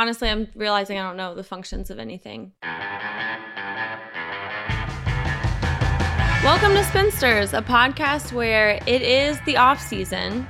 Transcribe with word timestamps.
honestly, 0.00 0.30
I'm 0.30 0.48
realizing 0.54 0.98
I 0.98 1.02
don't 1.02 1.18
know 1.18 1.34
the 1.34 1.44
functions 1.44 1.90
of 1.90 1.98
anything. 1.98 2.52
Welcome 6.42 6.72
to 6.72 6.82
Spinsters, 6.84 7.52
a 7.52 7.60
podcast 7.60 8.32
where 8.32 8.80
it 8.86 9.02
is 9.02 9.38
the 9.44 9.58
off 9.58 9.78
season 9.78 10.48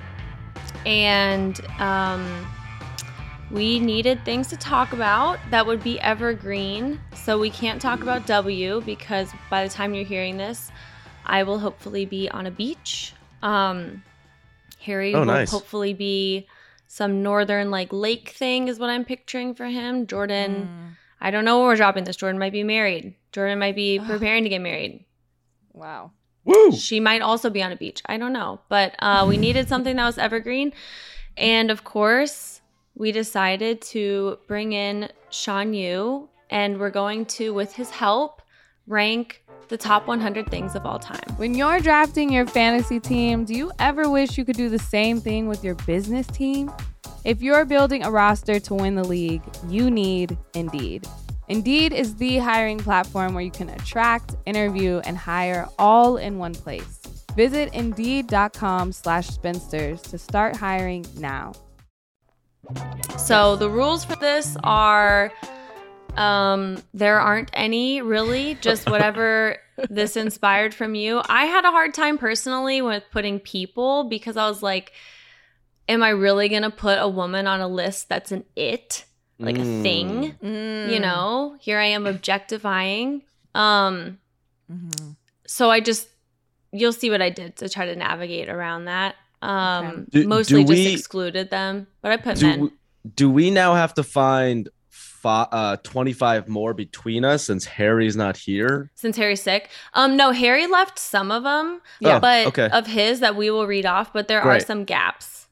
and 0.86 1.60
um, 1.80 2.46
we 3.50 3.80
needed 3.80 4.24
things 4.24 4.46
to 4.48 4.56
talk 4.56 4.92
about 4.92 5.40
that 5.50 5.66
would 5.66 5.82
be 5.82 5.98
evergreen. 6.00 7.00
So 7.16 7.36
we 7.36 7.50
can't 7.50 7.82
talk 7.82 8.02
about 8.02 8.28
W 8.28 8.80
because 8.86 9.32
by 9.50 9.64
the 9.66 9.70
time 9.74 9.94
you're 9.94 10.04
hearing 10.04 10.36
this, 10.36 10.70
I 11.26 11.42
will 11.42 11.58
hopefully 11.58 12.06
be 12.06 12.28
on 12.28 12.46
a 12.46 12.52
beach. 12.52 13.14
Um, 13.42 14.04
Harry 14.80 15.12
Oh, 15.12 15.18
will 15.18 15.26
nice. 15.26 15.50
hopefully 15.50 15.92
be 15.92 16.46
some 16.92 17.22
northern 17.22 17.70
like 17.70 17.92
lake 17.92 18.30
thing 18.30 18.66
is 18.66 18.80
what 18.80 18.90
I'm 18.90 19.04
picturing 19.04 19.54
for 19.54 19.66
him. 19.66 20.08
Jordan, 20.08 20.68
Mm. 20.68 20.96
I 21.20 21.30
don't 21.30 21.44
know 21.44 21.58
where 21.60 21.68
we're 21.68 21.76
dropping 21.76 22.02
this. 22.02 22.16
Jordan 22.16 22.40
might 22.40 22.50
be 22.52 22.64
married. 22.64 23.14
Jordan 23.30 23.60
might 23.60 23.76
be 23.76 24.00
preparing 24.00 24.42
to 24.42 24.48
get 24.48 24.60
married. 24.60 25.04
Wow. 25.72 26.10
Woo! 26.44 26.72
She 26.72 26.98
might 26.98 27.22
also 27.22 27.48
be 27.48 27.62
on 27.62 27.70
a 27.70 27.76
beach. 27.76 28.02
I 28.06 28.16
don't 28.18 28.32
know. 28.32 28.60
But 28.68 28.96
uh, 28.98 29.24
we 29.28 29.36
needed 29.46 29.68
something 29.68 29.94
that 29.94 30.04
was 30.04 30.18
evergreen. 30.18 30.72
And 31.36 31.70
of 31.70 31.84
course, 31.84 32.60
we 32.96 33.12
decided 33.12 33.82
to 33.82 34.38
bring 34.48 34.72
in 34.72 35.10
Sean 35.30 35.72
Yu. 35.74 36.28
And 36.50 36.80
we're 36.80 36.90
going 36.90 37.24
to, 37.36 37.54
with 37.54 37.74
his 37.76 37.90
help, 37.90 38.42
rank 38.88 39.39
the 39.70 39.78
top 39.78 40.06
100 40.06 40.50
things 40.50 40.74
of 40.74 40.84
all 40.84 40.98
time. 40.98 41.22
When 41.36 41.54
you're 41.54 41.78
drafting 41.78 42.30
your 42.30 42.46
fantasy 42.46 43.00
team, 43.00 43.44
do 43.44 43.54
you 43.54 43.72
ever 43.78 44.10
wish 44.10 44.36
you 44.36 44.44
could 44.44 44.56
do 44.56 44.68
the 44.68 44.78
same 44.78 45.20
thing 45.20 45.46
with 45.46 45.64
your 45.64 45.76
business 45.86 46.26
team? 46.26 46.70
If 47.24 47.40
you're 47.40 47.64
building 47.64 48.02
a 48.02 48.10
roster 48.10 48.58
to 48.60 48.74
win 48.74 48.96
the 48.96 49.04
league, 49.04 49.42
you 49.68 49.90
need 49.90 50.36
Indeed. 50.54 51.06
Indeed 51.48 51.92
is 51.92 52.16
the 52.16 52.38
hiring 52.38 52.78
platform 52.78 53.34
where 53.34 53.42
you 53.42 53.50
can 53.50 53.68
attract, 53.70 54.36
interview, 54.44 55.00
and 55.04 55.16
hire 55.16 55.68
all 55.78 56.16
in 56.16 56.38
one 56.38 56.54
place. 56.54 57.00
Visit 57.36 57.72
indeed.com 57.72 58.92
slash 58.92 59.28
spinsters 59.28 60.02
to 60.02 60.18
start 60.18 60.56
hiring 60.56 61.06
now. 61.16 61.52
So 63.18 63.56
the 63.56 63.68
rules 63.68 64.04
for 64.04 64.16
this 64.16 64.56
are 64.64 65.32
um 66.16 66.82
there 66.94 67.20
aren't 67.20 67.50
any 67.52 68.02
really 68.02 68.54
just 68.60 68.88
whatever 68.90 69.56
this 69.90 70.16
inspired 70.16 70.74
from 70.74 70.94
you 70.94 71.20
i 71.28 71.44
had 71.46 71.64
a 71.64 71.70
hard 71.70 71.94
time 71.94 72.18
personally 72.18 72.82
with 72.82 73.02
putting 73.10 73.38
people 73.40 74.04
because 74.04 74.36
i 74.36 74.48
was 74.48 74.62
like 74.62 74.92
am 75.88 76.02
i 76.02 76.08
really 76.10 76.48
gonna 76.48 76.70
put 76.70 76.98
a 77.00 77.08
woman 77.08 77.46
on 77.46 77.60
a 77.60 77.68
list 77.68 78.08
that's 78.08 78.32
an 78.32 78.44
it 78.56 79.04
like 79.38 79.56
a 79.56 79.60
Mm. 79.60 79.82
thing 79.82 80.22
you 80.24 80.30
Mm. 80.42 81.00
know 81.00 81.56
here 81.60 81.78
i 81.78 81.86
am 81.86 82.06
objectifying 82.06 83.22
um 83.54 84.18
Mhm. 84.70 85.16
so 85.46 85.70
i 85.70 85.80
just 85.80 86.08
you'll 86.72 86.92
see 86.92 87.10
what 87.10 87.22
i 87.22 87.30
did 87.30 87.56
to 87.56 87.68
try 87.68 87.86
to 87.86 87.96
navigate 87.96 88.48
around 88.48 88.84
that 88.84 89.14
um 89.42 89.86
Okay. 89.86 90.04
Do- 90.22 90.28
mostly 90.28 90.64
do 90.64 90.74
just 90.74 90.86
we- 90.86 90.92
excluded 90.92 91.50
them 91.50 91.86
but 92.02 92.12
i 92.12 92.16
put 92.18 92.36
Do, 92.36 92.46
men 92.46 92.60
we- 92.60 92.70
do 93.16 93.30
we 93.30 93.50
now 93.50 93.74
have 93.74 93.94
to 93.94 94.02
find 94.02 94.68
fi- 95.20 95.48
uh, 95.52 95.76
25 95.82 96.48
more 96.48 96.74
between 96.74 97.24
us 97.24 97.44
since 97.44 97.64
Harry's 97.64 98.16
not 98.16 98.36
here? 98.36 98.90
since 98.94 99.16
Harry's 99.16 99.42
sick. 99.42 99.68
Um, 99.94 100.16
no, 100.16 100.30
Harry 100.32 100.66
left 100.66 100.98
some 100.98 101.30
of 101.30 101.42
them, 101.42 101.80
Yeah, 102.00 102.18
but 102.18 102.46
okay. 102.48 102.68
of 102.70 102.86
his 102.86 103.20
that 103.20 103.36
we 103.36 103.50
will 103.50 103.66
read 103.66 103.86
off. 103.86 104.12
But 104.12 104.28
there 104.28 104.40
are 104.42 104.60
some 104.60 104.84
gaps. 104.84 105.48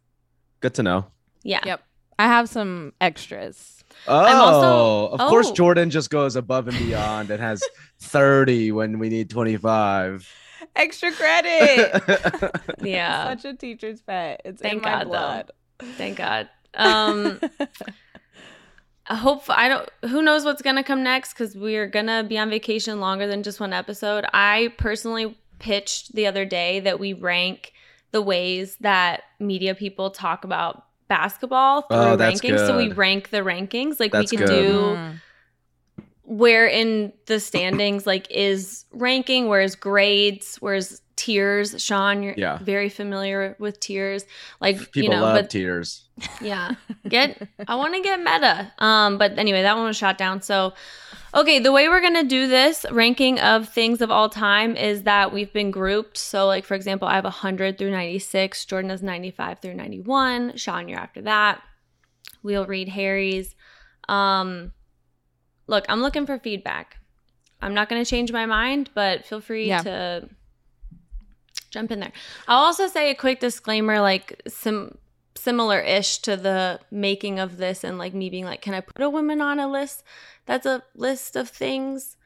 Good 0.60 0.74
to 0.74 0.82
know. 0.82 1.06
Yeah, 1.42 1.60
Yep. 1.64 1.82
I 2.18 2.24
have 2.26 2.48
some 2.48 2.92
extras. 3.00 3.84
Oh, 4.06 4.14
also- 4.14 5.14
of 5.14 5.20
course, 5.28 5.48
oh. 5.50 5.54
Jordan 5.54 5.90
just 5.90 6.10
goes 6.10 6.34
above 6.36 6.68
and 6.68 6.78
beyond 6.78 7.30
and 7.30 7.40
has 7.40 7.62
30 8.00 8.72
when 8.72 8.98
we 8.98 9.08
need 9.08 9.28
25. 9.30 10.28
Extra 10.76 11.12
credit. 11.12 12.02
yeah. 12.82 13.28
Such 13.36 13.44
a 13.44 13.54
teacher's 13.56 14.00
pet. 14.02 14.40
It's 14.44 14.60
Thank 14.62 14.74
in 14.76 14.80
my 14.82 14.90
God, 14.90 15.04
though. 15.04 15.08
blood. 15.10 15.50
Thank 15.96 16.18
God. 16.18 16.48
Um, 16.74 17.40
I 17.60 17.68
hope 19.14 19.44
I 19.48 19.68
don't. 19.68 19.88
Who 20.10 20.22
knows 20.22 20.44
what's 20.44 20.62
gonna 20.62 20.84
come 20.84 21.02
next? 21.02 21.32
Because 21.34 21.56
we're 21.56 21.86
gonna 21.86 22.24
be 22.24 22.38
on 22.38 22.50
vacation 22.50 23.00
longer 23.00 23.26
than 23.26 23.42
just 23.42 23.60
one 23.60 23.72
episode. 23.72 24.24
I 24.32 24.72
personally 24.78 25.38
pitched 25.58 26.14
the 26.14 26.26
other 26.26 26.44
day 26.44 26.80
that 26.80 27.00
we 27.00 27.12
rank 27.12 27.72
the 28.12 28.22
ways 28.22 28.76
that 28.80 29.22
media 29.38 29.74
people 29.74 30.10
talk 30.10 30.44
about 30.44 30.84
basketball 31.08 31.82
through 31.82 31.96
Oh, 31.96 32.16
that's 32.16 32.40
rankings. 32.40 32.66
So 32.66 32.76
we 32.76 32.92
rank 32.92 33.30
the 33.30 33.38
rankings. 33.38 33.98
Like 33.98 34.12
That's 34.12 34.30
we 34.30 34.36
can 34.36 34.46
good. 34.46 34.66
do. 34.68 34.72
Mm. 34.80 35.20
where 36.22 36.66
in 36.66 37.12
the 37.26 37.40
standings 37.40 38.06
like 38.06 38.26
is 38.30 38.84
ranking 38.92 39.48
where 39.48 39.62
is 39.62 39.74
grades 39.74 40.56
whereas 40.56 41.00
tiers 41.18 41.82
sean 41.82 42.22
you're 42.22 42.34
Yeah. 42.36 42.58
very 42.62 42.88
familiar 42.88 43.56
with 43.58 43.80
tears. 43.80 44.24
like 44.60 44.76
People 44.92 45.02
you 45.02 45.08
know 45.10 45.22
love 45.22 45.34
but 45.34 45.50
tears. 45.50 46.08
yeah 46.40 46.74
get 47.08 47.42
i 47.66 47.74
want 47.74 47.94
to 47.94 48.00
get 48.00 48.18
meta 48.20 48.72
um 48.78 49.18
but 49.18 49.36
anyway 49.38 49.62
that 49.62 49.76
one 49.76 49.84
was 49.86 49.96
shot 49.96 50.16
down 50.16 50.40
so 50.42 50.72
okay 51.34 51.58
the 51.58 51.72
way 51.72 51.88
we're 51.88 52.00
gonna 52.00 52.24
do 52.24 52.46
this 52.46 52.86
ranking 52.92 53.38
of 53.40 53.68
things 53.68 54.00
of 54.00 54.10
all 54.10 54.28
time 54.28 54.76
is 54.76 55.02
that 55.02 55.32
we've 55.32 55.52
been 55.52 55.70
grouped 55.72 56.16
so 56.16 56.46
like 56.46 56.64
for 56.64 56.74
example 56.74 57.06
i 57.08 57.14
have 57.14 57.24
100 57.24 57.76
through 57.78 57.90
96 57.90 58.64
jordan 58.64 58.90
has 58.90 59.02
95 59.02 59.58
through 59.60 59.74
91 59.74 60.56
sean 60.56 60.88
you're 60.88 60.98
after 60.98 61.20
that 61.22 61.60
we'll 62.42 62.66
read 62.66 62.88
harry's 62.88 63.54
um 64.08 64.72
look 65.66 65.84
i'm 65.88 66.00
looking 66.00 66.26
for 66.26 66.38
feedback 66.38 66.96
i'm 67.60 67.74
not 67.74 67.88
gonna 67.88 68.04
change 68.04 68.32
my 68.32 68.46
mind 68.46 68.90
but 68.94 69.24
feel 69.26 69.40
free 69.40 69.68
Yeah. 69.68 69.82
to 69.82 70.28
jump 71.70 71.90
in 71.90 72.00
there 72.00 72.12
i'll 72.46 72.64
also 72.64 72.86
say 72.86 73.10
a 73.10 73.14
quick 73.14 73.40
disclaimer 73.40 74.00
like 74.00 74.40
sim 74.46 74.96
similar-ish 75.34 76.18
to 76.18 76.36
the 76.36 76.80
making 76.90 77.38
of 77.38 77.58
this 77.58 77.84
and 77.84 77.96
like 77.96 78.12
me 78.12 78.28
being 78.28 78.44
like 78.44 78.60
can 78.60 78.74
i 78.74 78.80
put 78.80 79.00
a 79.00 79.08
woman 79.08 79.40
on 79.40 79.60
a 79.60 79.68
list 79.68 80.02
that's 80.46 80.66
a 80.66 80.82
list 80.94 81.36
of 81.36 81.48
things 81.48 82.16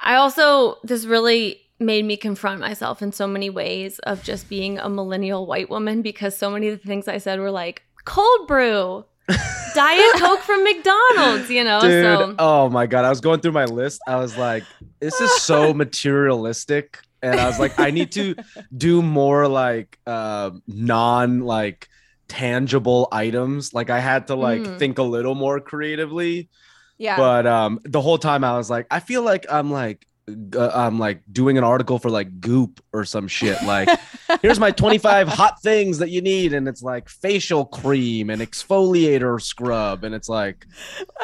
i 0.00 0.14
also 0.14 0.78
this 0.82 1.04
really 1.04 1.60
made 1.78 2.04
me 2.04 2.16
confront 2.16 2.60
myself 2.60 3.02
in 3.02 3.12
so 3.12 3.26
many 3.26 3.50
ways 3.50 3.98
of 4.00 4.22
just 4.22 4.48
being 4.48 4.78
a 4.78 4.88
millennial 4.88 5.46
white 5.46 5.68
woman 5.68 6.00
because 6.00 6.36
so 6.36 6.50
many 6.50 6.68
of 6.68 6.80
the 6.80 6.86
things 6.88 7.08
i 7.08 7.18
said 7.18 7.38
were 7.38 7.50
like 7.50 7.82
cold 8.04 8.48
brew 8.48 9.04
diet 9.74 10.14
coke 10.16 10.40
from 10.40 10.64
mcdonald's 10.64 11.50
you 11.50 11.62
know 11.62 11.80
Dude, 11.80 12.04
so 12.04 12.34
oh 12.38 12.68
my 12.68 12.86
God. 12.86 13.04
I 13.04 13.10
was 13.10 13.20
going 13.20 13.40
through 13.40 13.52
my 13.52 13.64
list. 13.64 14.00
I 14.06 14.16
was 14.16 14.36
like, 14.36 14.64
this 15.00 15.20
is 15.20 15.40
so 15.40 15.72
materialistic. 15.84 16.98
And 17.22 17.38
I 17.38 17.46
was 17.46 17.58
like, 17.58 17.78
I 17.78 17.90
need 17.90 18.12
to 18.12 18.34
do 18.76 19.00
more 19.02 19.46
like 19.48 19.98
uh, 20.06 20.50
non 20.66 21.40
like 21.40 21.88
tangible 22.28 23.08
items. 23.12 23.72
Like 23.74 23.90
I 23.90 24.00
had 24.00 24.26
to 24.28 24.34
like 24.34 24.62
Mm. 24.62 24.78
think 24.78 24.98
a 24.98 25.02
little 25.02 25.34
more 25.34 25.60
creatively. 25.60 26.48
Yeah. 26.98 27.16
but 27.16 27.46
um 27.48 27.80
the 27.84 28.00
whole 28.00 28.18
time 28.18 28.44
i 28.44 28.56
was 28.56 28.70
like 28.70 28.86
i 28.88 29.00
feel 29.00 29.22
like 29.22 29.44
i'm 29.50 29.72
like 29.72 30.06
uh, 30.28 30.70
i'm 30.74 30.98
like 30.98 31.20
doing 31.32 31.58
an 31.58 31.64
article 31.64 31.98
for 31.98 32.08
like 32.10 32.40
goop 32.40 32.80
or 32.92 33.04
some 33.04 33.26
shit 33.26 33.60
like 33.64 33.88
here's 34.40 34.60
my 34.60 34.70
25 34.70 35.26
hot 35.38 35.60
things 35.62 35.98
that 35.98 36.10
you 36.10 36.20
need 36.20 36.52
and 36.52 36.68
it's 36.68 36.82
like 36.82 37.08
facial 37.08 37.64
cream 37.64 38.30
and 38.30 38.40
exfoliator 38.40 39.40
scrub 39.40 40.04
and 40.04 40.14
it's 40.14 40.28
like 40.28 40.66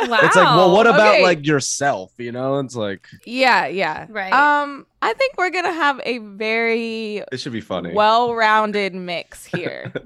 wow 0.09 0.19
it's 0.23 0.35
like 0.35 0.57
well 0.57 0.73
what 0.73 0.87
about 0.87 1.15
okay. 1.15 1.23
like 1.23 1.47
yourself 1.47 2.13
you 2.19 2.33
know 2.33 2.59
it's 2.59 2.75
like 2.75 3.07
yeah, 3.25 3.67
yeah. 3.67 4.07
Right. 4.09 4.33
Um, 4.33 4.87
I 5.03 5.13
think 5.13 5.35
we're 5.39 5.51
gonna 5.51 5.73
have 5.73 6.01
a 6.05 6.19
very 6.19 7.23
it 7.31 7.39
should 7.39 7.53
be 7.53 7.61
funny 7.61 7.93
well-rounded 7.93 8.95
mix 8.95 9.45
here. 9.45 9.93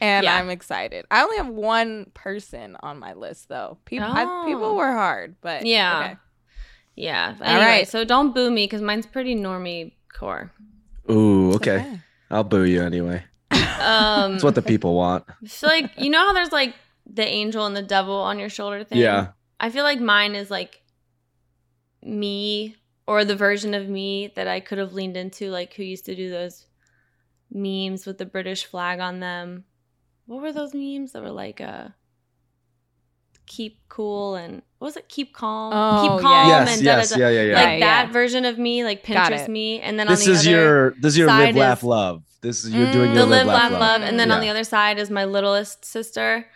And 0.00 0.24
Yeah. 0.24 0.36
I'm 0.36 0.50
excited. 0.50 1.06
I 1.10 1.22
only 1.22 1.38
have 1.38 1.48
one 1.48 2.10
person 2.12 2.76
on 2.80 2.98
my 2.98 3.14
list 3.14 3.48
though. 3.48 3.78
People 3.86 4.08
I, 4.08 4.24
Oh. 4.24 4.44
people 4.46 4.74
were 4.76 4.92
hard, 4.92 5.36
but 5.40 5.64
Yeah. 5.64 5.98
okay. 5.98 6.16
Yeah. 6.96 7.34
All 7.40 7.46
anyway 7.46 7.64
right. 7.64 7.88
so 7.88 8.04
don't 8.04 8.34
boo 8.34 8.50
me 8.50 8.64
because 8.64 8.82
mine's 8.82 9.06
pretty 9.06 9.34
normie 9.34 9.92
core. 10.12 10.52
Ooh 11.10 11.48
It's 11.48 11.56
okay. 11.56 12.00
I'll 12.30 12.44
boo 12.44 12.64
you 12.64 12.82
anyway. 12.82 13.24
Um 13.50 14.32
that's 14.32 14.44
what 14.44 14.54
the 14.54 14.62
people 14.62 14.94
want. 14.94 15.24
I 15.28 15.46
feel 15.46 15.68
like 15.68 15.90
you 15.98 16.10
know 16.10 16.26
how 16.26 16.32
there's 16.32 16.52
like 16.52 16.74
the 17.06 17.26
angel 17.26 17.66
and 17.66 17.76
the 17.76 17.82
devil 17.82 18.14
on 18.14 18.38
your 18.38 18.48
shoulder 18.48 18.84
thing. 18.84 18.98
yeah. 18.98 19.28
I 19.60 19.70
feel 19.70 19.84
like 19.84 20.00
mine 20.00 20.34
is 20.34 20.50
like 20.50 20.82
me 22.02 22.76
or 23.06 23.24
the 23.24 23.36
version 23.36 23.74
of 23.74 23.88
me 23.88 24.32
that 24.36 24.48
I 24.48 24.60
could 24.60 24.78
have 24.78 24.94
leaned 24.94 25.16
into, 25.16 25.50
like 25.50 25.74
who 25.74 25.82
used 25.82 26.06
to 26.06 26.14
do 26.14 26.30
those 26.30 26.66
memes 27.50 28.06
with 28.06 28.18
the 28.18 28.26
British 28.26 28.64
flag 28.64 29.00
on 29.00 29.20
them. 29.20 29.64
What 30.26 30.40
were 30.40 30.52
those 30.52 30.74
memes 30.74 31.12
that 31.12 31.22
were 31.22 31.30
like 31.30 31.60
uh 31.60 31.88
keep 33.46 33.80
cool 33.88 34.36
and 34.36 34.62
what 34.84 34.88
was 34.88 34.96
it? 34.98 35.08
Keep 35.08 35.32
calm. 35.32 35.72
Oh, 35.74 36.02
keep 36.02 36.22
yeah. 36.24 36.30
calm 36.30 36.48
yes 36.48 36.76
and 36.76 36.84
yes 36.84 37.08
da, 37.10 37.16
da, 37.16 37.22
da. 37.22 37.30
yeah 37.30 37.40
yeah 37.42 37.48
yeah 37.50 37.54
Like 37.54 37.80
Yeah, 37.80 37.86
that 37.86 38.06
yeah. 38.08 38.12
version 38.12 38.44
of 38.44 38.58
me, 38.58 38.84
like 38.84 39.06
Got 39.06 39.32
Pinterest 39.32 39.48
me, 39.48 39.80
and 39.80 39.98
then 39.98 40.06
this 40.08 40.20
on 40.20 40.26
the 40.26 40.32
is 40.32 40.40
other 40.46 40.50
your 40.50 40.90
this 41.00 41.12
is 41.14 41.18
your 41.18 41.26
live 41.28 41.46
side 41.46 41.54
laugh 41.56 41.78
is- 41.78 41.84
love 41.84 42.22
this 42.42 42.64
is 42.64 42.70
you're 42.74 42.92
doing 42.92 43.10
Mm. 43.12 43.14
your 43.14 43.24
the 43.24 43.30
live, 43.30 43.46
laugh, 43.46 43.72
love, 43.72 44.02
and 44.02 44.20
then 44.20 44.30
on 44.30 44.42
the 44.42 44.50
other 44.50 44.64
side 44.64 44.98
is 44.98 45.08
my 45.08 45.24
littlest 45.24 45.86
sister, 45.86 46.46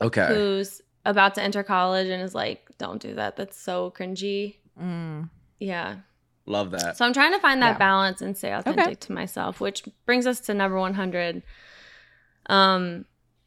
okay 0.00 0.26
who's 0.28 0.80
about 1.04 1.34
to 1.34 1.42
enter 1.42 1.64
college 1.64 2.06
and 2.08 2.22
is 2.22 2.32
like, 2.36 2.68
don't 2.78 3.02
do 3.02 3.14
that. 3.16 3.34
That's 3.34 3.58
so 3.60 3.92
cringy. 3.98 4.58
Mm. 4.80 5.28
Yeah. 5.58 5.96
Love 6.46 6.70
that. 6.70 6.96
So 6.96 7.04
I'm 7.04 7.12
trying 7.12 7.32
to 7.32 7.40
find 7.40 7.60
that 7.62 7.72
Yeah. 7.72 7.78
balance 7.78 8.20
and 8.22 8.36
stay 8.36 8.52
authentic 8.52 8.84
Okay. 8.86 8.94
to 8.94 9.12
myself, 9.12 9.60
which 9.60 9.82
brings 10.06 10.28
us 10.28 10.38
to 10.42 10.54
number 10.54 10.78
100. 10.78 11.42
Um, 12.46 13.04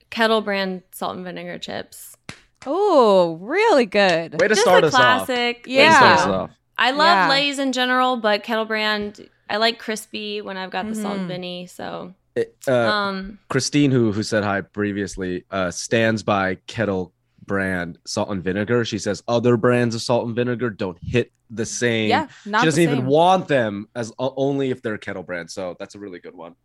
kettle 0.09 0.41
brand 0.41 0.83
salt 0.91 1.15
and 1.15 1.23
vinegar 1.23 1.57
chips. 1.57 2.17
Oh, 2.65 3.37
really 3.41 3.85
good. 3.85 4.39
Way 4.39 4.47
to 4.47 4.55
Just 4.55 4.61
start 4.61 4.83
a 4.83 4.87
us 4.87 4.93
off. 4.95 5.25
classic. 5.27 5.65
Yeah. 5.67 5.95
Start 5.97 6.19
us 6.19 6.25
off. 6.27 6.51
I 6.77 6.91
love 6.91 7.07
Yeah. 7.07 7.29
Lay's 7.29 7.59
in 7.59 7.71
general, 7.71 8.17
but 8.17 8.43
kettle 8.43 8.65
brand, 8.65 9.29
I 9.49 9.57
like 9.57 9.79
crispy 9.79 10.41
when 10.41 10.57
I've 10.57 10.71
got 10.71 10.87
the 10.87 10.95
salt 10.95 11.15
Mhm. 11.15 11.19
and 11.19 11.27
vinny. 11.27 11.67
So, 11.67 12.13
It- 12.35 12.55
uh, 12.67 12.73
um, 12.73 13.39
Christine, 13.49 13.91
who 13.91 14.11
who 14.11 14.23
said 14.23 14.43
hi 14.43 14.59
previously, 14.61 15.45
uh, 15.51 15.71
stands 15.71 16.21
by 16.23 16.55
kettle 16.67 17.13
brand 17.45 17.97
salt 18.05 18.29
and 18.29 18.43
vinegar. 18.43 18.83
She 18.83 18.97
says 18.97 19.23
other 19.27 19.55
brands 19.55 19.95
of 19.95 20.01
salt 20.01 20.25
and 20.27 20.35
vinegar 20.35 20.69
don't 20.69 20.97
hit 21.01 21.31
the 21.49 21.65
same. 21.65 22.09
Yeah, 22.09 22.27
not 22.45 22.61
she 22.61 22.65
doesn't 22.65 22.83
even 22.83 22.97
same. 22.99 23.05
want 23.05 23.47
them 23.47 23.87
as 23.95 24.11
o- 24.19 24.33
only 24.35 24.71
if 24.71 24.81
they're 24.81 24.97
kettle 24.97 25.21
brand. 25.23 25.49
So 25.51 25.75
that's 25.79 25.93
a 25.95 25.99
really 25.99 26.19
good 26.19 26.35
one. 26.35 26.55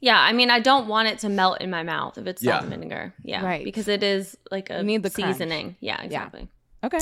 Yeah, 0.00 0.18
I 0.20 0.32
mean, 0.32 0.50
I 0.50 0.60
don't 0.60 0.86
want 0.86 1.08
it 1.08 1.18
to 1.20 1.28
melt 1.28 1.60
in 1.60 1.70
my 1.70 1.82
mouth 1.82 2.18
if 2.18 2.26
it's 2.26 2.42
salt 2.42 2.56
Yeah. 2.56 2.60
and 2.60 2.70
vinegar. 2.70 3.14
Yeah. 3.22 3.44
Right. 3.44 3.64
Because 3.64 3.88
it 3.88 4.02
is 4.02 4.36
like 4.50 4.70
a 4.70 4.78
You 4.78 4.82
need 4.84 5.02
the 5.02 5.10
crunch. 5.10 5.32
seasoning. 5.34 5.76
Yeah, 5.80 6.00
exactly. 6.02 6.48
Okay. 6.84 7.00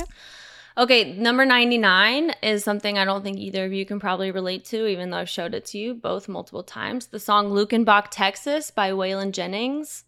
Okay, 0.75 1.13
number 1.13 1.45
99 1.45 2.33
is 2.41 2.63
something 2.63 2.97
I 2.97 3.05
don't 3.05 3.21
think 3.23 3.37
either 3.37 3.65
of 3.65 3.73
you 3.73 3.85
can 3.85 3.99
probably 3.99 4.31
relate 4.31 4.65
to, 4.65 4.87
even 4.87 5.11
though 5.11 5.17
I've 5.17 5.29
showed 5.29 5.53
it 5.53 5.65
to 5.65 5.77
you 5.77 5.93
both 5.93 6.27
multiple 6.27 6.63
times. 6.63 7.07
The 7.07 7.19
song 7.19 7.51
Luckenbach, 7.51 8.07
Texas 8.09 8.71
by 8.71 8.89
Waylon 8.91 9.33
Jennings. 9.33 10.03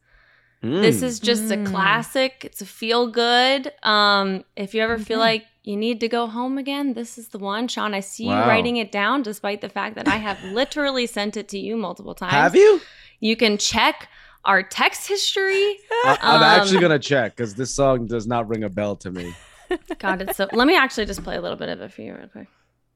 This 0.72 1.00
Mm. 1.02 1.04
is 1.04 1.20
just 1.20 1.44
Mm. 1.46 1.62
a 1.68 1.70
classic. 1.70 2.42
It's 2.44 2.62
a 2.62 2.66
feel 2.66 3.08
good. 3.08 3.72
Um, 3.84 4.44
if 4.56 4.74
you 4.74 4.82
ever 4.82 4.98
feel 4.98 5.20
like 5.20 5.46
you 5.64 5.76
need 5.78 6.00
to 6.02 6.08
go 6.08 6.28
home 6.28 6.58
again, 6.58 6.94
this 6.94 7.18
is 7.18 7.30
the 7.30 7.40
one. 7.40 7.68
Sean, 7.68 7.94
I 7.94 8.00
see 8.00 8.26
Wow. 8.28 8.44
you 8.44 8.50
writing 8.50 8.78
it 8.78 8.92
down 8.92 9.22
despite 9.24 9.62
the 9.62 9.70
fact 9.70 9.96
that 9.96 10.08
I 10.08 10.16
have 10.18 10.44
literally 10.54 11.08
sent 11.08 11.38
it 11.38 11.48
to 11.50 11.60
you 11.60 11.76
multiple 11.78 12.16
times. 12.16 12.34
Have 12.34 12.56
you? 12.56 12.82
You 13.20 13.36
can 13.36 13.58
check 13.58 14.10
our 14.44 14.62
text 14.62 15.08
history. 15.08 15.78
I, 16.06 16.18
I'm 16.22 16.38
Um, 16.38 16.44
actually 16.44 16.80
gonna 16.82 17.00
check 17.00 17.36
because 17.36 17.56
this 17.56 17.74
song 17.74 18.06
does 18.08 18.28
not 18.28 18.48
ring 18.48 18.64
a 18.64 18.70
bell 18.70 18.96
to 18.98 19.12
me. 19.12 19.34
God, 20.00 20.22
it's 20.22 20.38
so. 20.38 20.48
Let 20.54 20.68
me 20.68 20.76
actually 20.78 21.06
just 21.08 21.24
play 21.24 21.36
a 21.36 21.42
little 21.42 21.58
bit 21.58 21.70
of 21.70 21.82
it 21.82 21.92
for 21.92 22.02
you, 22.04 22.14
real 22.16 22.28
quick. 22.28 22.48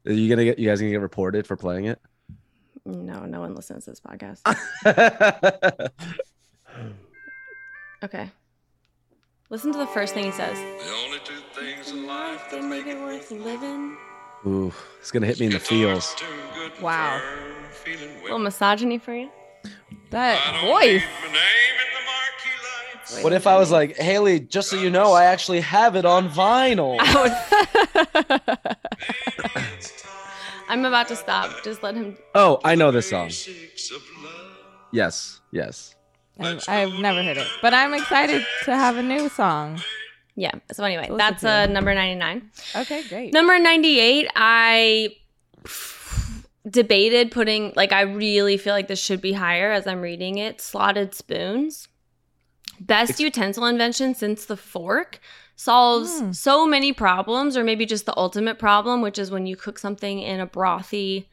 Are 0.06 0.12
you 0.12 0.30
gonna 0.30 0.45
get? 0.45 0.60
You 0.60 0.68
guys 0.69 0.80
gonna 0.80 0.92
get 0.92 1.01
reported 1.01 1.48
for 1.48 1.57
playing 1.57 1.86
it? 1.86 2.00
No, 2.86 3.25
no 3.25 3.39
one 3.42 3.56
listens 3.56 3.86
to 3.86 3.92
this 3.92 4.00
podcast. 4.00 4.42
Okay. 8.04 8.30
Listen 9.50 9.72
to 9.74 9.80
the 9.80 9.88
first 9.88 10.13
thing 10.13 10.25
he 10.25 10.31
says. 10.31 10.57
The 10.57 10.94
only 11.06 11.19
two 11.24 11.34
things 11.54 11.92
in 11.92 12.06
life 12.06 12.50
that 12.51 12.62
make 12.63 12.86
make 12.86 12.88
it 12.88 12.98
it 12.98 13.01
worth 13.01 13.31
worth 13.31 13.44
living. 13.44 13.98
Ooh, 14.46 14.72
it's 15.00 15.12
gonna 15.12 15.25
hit 15.25 15.40
me 15.40 15.48
in 15.48 15.51
the 15.51 15.60
feels. 15.60 16.16
Wow. 16.81 17.22
A 17.86 18.24
little 18.24 18.40
misogyny 18.40 19.00
for 19.00 19.13
you. 19.13 19.30
That 20.12 20.40
voice. 20.63 21.04
What 23.24 23.34
if 23.34 23.48
I 23.48 23.57
was 23.57 23.72
like, 23.72 23.98
Haley? 23.98 24.40
Just 24.40 24.69
so 24.69 24.78
you 24.78 24.92
know, 24.92 25.13
I 25.13 25.25
actually 25.25 25.62
have 25.62 25.96
it 25.96 26.06
on 26.06 26.30
vinyl. 26.30 26.98
I'm 30.69 30.86
about 30.86 31.07
to 31.07 31.16
stop. 31.16 31.63
Just 31.63 31.81
let 31.81 31.96
him. 31.96 32.16
Oh, 32.36 32.60
I 32.63 32.75
know 32.75 32.92
this 32.92 33.10
song. 33.10 33.31
Yes, 34.92 35.42
yes. 35.51 35.96
I've, 36.39 36.63
I've 36.68 36.94
never 37.00 37.21
heard 37.24 37.38
it, 37.38 37.47
but 37.62 37.74
I'm 37.74 37.94
excited 37.94 38.45
to 38.65 38.75
have 38.75 38.97
a 38.97 39.03
new 39.03 39.30
song. 39.30 39.81
Yeah. 40.36 40.51
So 40.71 40.83
anyway, 40.83 41.03
Listen 41.03 41.18
that's 41.18 41.41
to 41.41 41.50
uh, 41.50 41.65
number 41.65 41.94
99. 41.94 42.50
Okay, 42.77 43.03
great. 43.09 43.33
Number 43.33 43.59
98, 43.59 44.30
I 44.36 45.15
debated 46.69 47.31
putting, 47.31 47.74
like, 47.75 47.91
I 47.91 48.01
really 48.01 48.57
feel 48.57 48.74
like 48.74 48.88
this 48.88 49.03
should 49.03 49.21
be 49.21 49.33
higher 49.33 49.71
as 49.71 49.88
I'm 49.88 50.01
reading 50.01 50.38
it. 50.38 50.62
Slotted 50.62 51.13
spoons. 51.13 51.88
Best 52.80 53.12
Ex- 53.12 53.19
utensil 53.19 53.65
invention 53.65 54.13
since 54.15 54.45
the 54.45 54.57
fork 54.57 55.19
solves 55.56 56.19
Hmm. 56.21 56.31
so 56.31 56.65
many 56.65 56.94
problems, 56.94 57.57
or 57.57 57.63
maybe 57.65 57.86
just 57.86 58.06
the 58.06 58.18
ultimate 58.18 58.57
problem, 58.57 59.01
which 59.01 59.19
is 59.19 59.30
when 59.31 59.45
you 59.45 59.56
cook 59.57 59.77
something 59.77 60.19
in 60.19 60.39
a 60.39 60.47
brothy, 60.47 61.25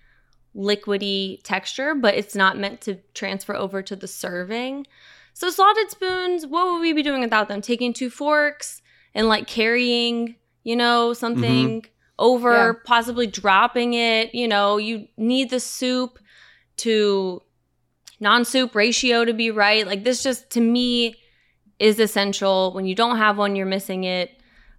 liquidy 0.57 1.41
texture, 1.43 1.95
but 1.95 2.15
it's 2.15 2.35
not 2.35 2.59
meant 2.59 2.81
to 2.83 2.97
transfer 3.15 3.55
over 3.55 3.83
to 3.83 3.95
the 3.95 4.09
serving. 4.09 4.87
So 5.35 5.51
slotted 5.51 5.91
spoons, 5.91 6.47
what 6.47 6.67
would 6.67 6.81
we 6.81 6.93
be 6.93 7.03
doing 7.03 7.21
without 7.21 7.49
them? 7.49 7.61
Taking 7.61 7.93
two 7.93 8.09
forks 8.09 8.81
and 9.15 9.29
like 9.29 9.47
carrying, 9.47 10.37
you 10.65 10.77
know, 10.77 11.13
something 11.13 11.85
over, 12.19 12.53
Yeah. 12.53 12.73
possibly 12.85 13.27
dropping 13.27 13.93
it. 13.95 14.35
You 14.35 14.49
know, 14.49 14.79
you 14.79 15.09
need 15.19 15.51
the 15.51 15.61
soup 15.61 16.19
to 16.79 17.43
non-soup 18.21 18.75
ratio 18.75 19.25
to 19.27 19.35
be 19.35 19.51
right. 19.51 19.87
Like 19.87 20.05
this 20.05 20.23
just 20.23 20.49
to 20.51 20.61
me 20.61 21.17
is 21.79 22.01
essential. 22.01 22.73
When 22.73 22.87
you 22.87 22.95
don't 22.95 23.19
have 23.19 23.37
one, 23.37 23.57
you're 23.57 23.67
missing 23.67 24.05
it. 24.05 24.31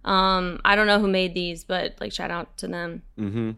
Um, 0.04 0.60
I 0.64 0.74
don't 0.74 0.86
know 0.88 0.98
who 0.98 1.06
made 1.08 1.34
these, 1.34 1.62
but 1.64 1.94
like 2.00 2.12
shout 2.12 2.30
out 2.32 2.56
to 2.58 2.66
them. 2.68 3.02
Mm-hmm. 3.18 3.50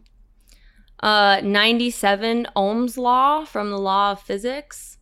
Uh, 1.03 1.41
97 1.43 2.47
Ohm's 2.55 2.99
law 2.99 3.45
from 3.45 3.71
the 3.71 3.79
law 3.79 4.13
of 4.13 4.21
physics. 4.21 4.99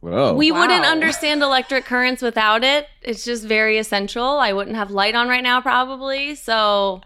Whoa. 0.00 0.34
We 0.34 0.52
wouldn't 0.52 0.84
understand 0.84 1.42
electric 1.42 1.86
currents 1.86 2.20
without 2.20 2.62
it. 2.62 2.86
It's 3.02 3.24
just 3.24 3.44
very 3.44 3.78
essential. 3.78 4.24
I 4.38 4.52
wouldn't 4.52 4.76
have 4.76 4.90
light 4.90 5.14
on 5.14 5.28
right 5.28 5.42
now, 5.42 5.60
probably. 5.62 6.34
So, 6.34 7.00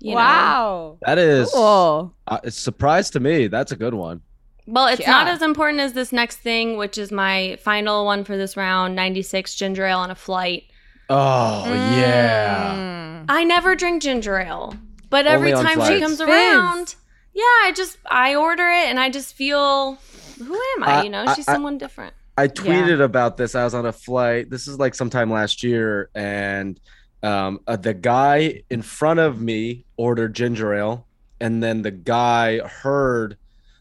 you 0.00 0.10
know. 0.10 0.16
wow. 0.16 0.98
that 1.02 1.18
is 1.18 1.50
Cool. 1.52 2.12
uh, 2.26 2.38
it's 2.42 2.58
a 2.58 2.60
surprise 2.60 3.10
to 3.10 3.20
me. 3.20 3.46
That's 3.46 3.70
a 3.70 3.76
good 3.76 3.94
one. 3.94 4.20
Well, 4.66 4.86
it's 4.86 5.06
not 5.06 5.26
as 5.26 5.42
important 5.42 5.80
as 5.80 5.94
this 5.94 6.12
next 6.12 6.36
thing, 6.38 6.76
which 6.76 6.96
is 6.96 7.10
my 7.10 7.56
final 7.60 8.04
one 8.04 8.24
for 8.24 8.36
this 8.36 8.56
round 8.56 8.94
96 8.94 9.54
ginger 9.56 9.84
ale 9.84 9.98
on 9.98 10.10
a 10.10 10.14
flight. 10.14 10.64
Oh 11.08 11.64
yeah. 11.66 12.74
Mm. 12.76 13.24
I 13.28 13.42
never 13.42 13.74
drink 13.74 14.02
ginger 14.02 14.38
ale, 14.38 14.76
but 15.10 15.26
every 15.26 15.52
Only 15.52 15.58
on 15.58 15.64
time 15.64 15.80
she 15.86 15.98
flights. 15.98 16.00
comes 16.02 16.18
Fizz. 16.18 16.28
around, 16.28 16.94
yeah, 17.34 17.42
I 17.42 17.72
just 17.76 17.98
I 18.10 18.34
order 18.36 18.68
it 18.68 18.86
and 18.88 18.98
I 18.98 19.10
just 19.10 19.34
feel 19.34 19.98
who 20.38 20.54
am 20.76 20.82
I? 20.84 20.86
I- 20.86 21.02
you 21.02 21.10
know, 21.10 21.24
I- 21.26 21.34
she's 21.34 21.46
I- 21.48 21.52
someone 21.54 21.76
different. 21.78 22.14
I 22.38 22.48
tweeted 22.48 23.02
about 23.02 23.36
this. 23.36 23.54
I 23.54 23.64
was 23.64 23.74
on 23.74 23.84
a 23.84 23.92
flight. 23.92 24.48
This 24.48 24.66
is 24.66 24.78
like 24.78 24.94
sometime 24.94 25.30
last 25.30 25.62
year, 25.62 26.08
and 26.14 26.80
um, 27.22 27.60
uh, 27.66 27.76
the 27.76 27.92
guy 27.92 28.62
in 28.70 28.80
front 28.80 29.20
of 29.20 29.42
me 29.42 29.84
ordered 29.98 30.34
ginger 30.34 30.72
ale, 30.72 31.06
and 31.38 31.62
then 31.62 31.82
the 31.82 31.90
guy 31.90 32.60
heard. 32.60 33.36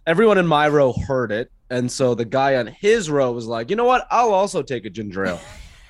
Everyone 0.05 0.37
in 0.37 0.45
my 0.47 0.67
row 0.67 0.91
heard 0.91 1.31
it, 1.31 1.51
and 1.69 1.89
so 1.89 2.15
the 2.15 2.25
guy 2.25 2.55
on 2.57 2.67
his 2.67 3.09
row 3.09 3.31
was 3.31 3.45
like, 3.45 3.69
"You 3.69 3.77
know 3.77 3.85
what? 3.85 4.05
I'll 4.11 4.33
also 4.33 4.61
take 4.61 4.83
a 4.85 4.89
ginger 4.89 5.25
ale." 5.25 5.39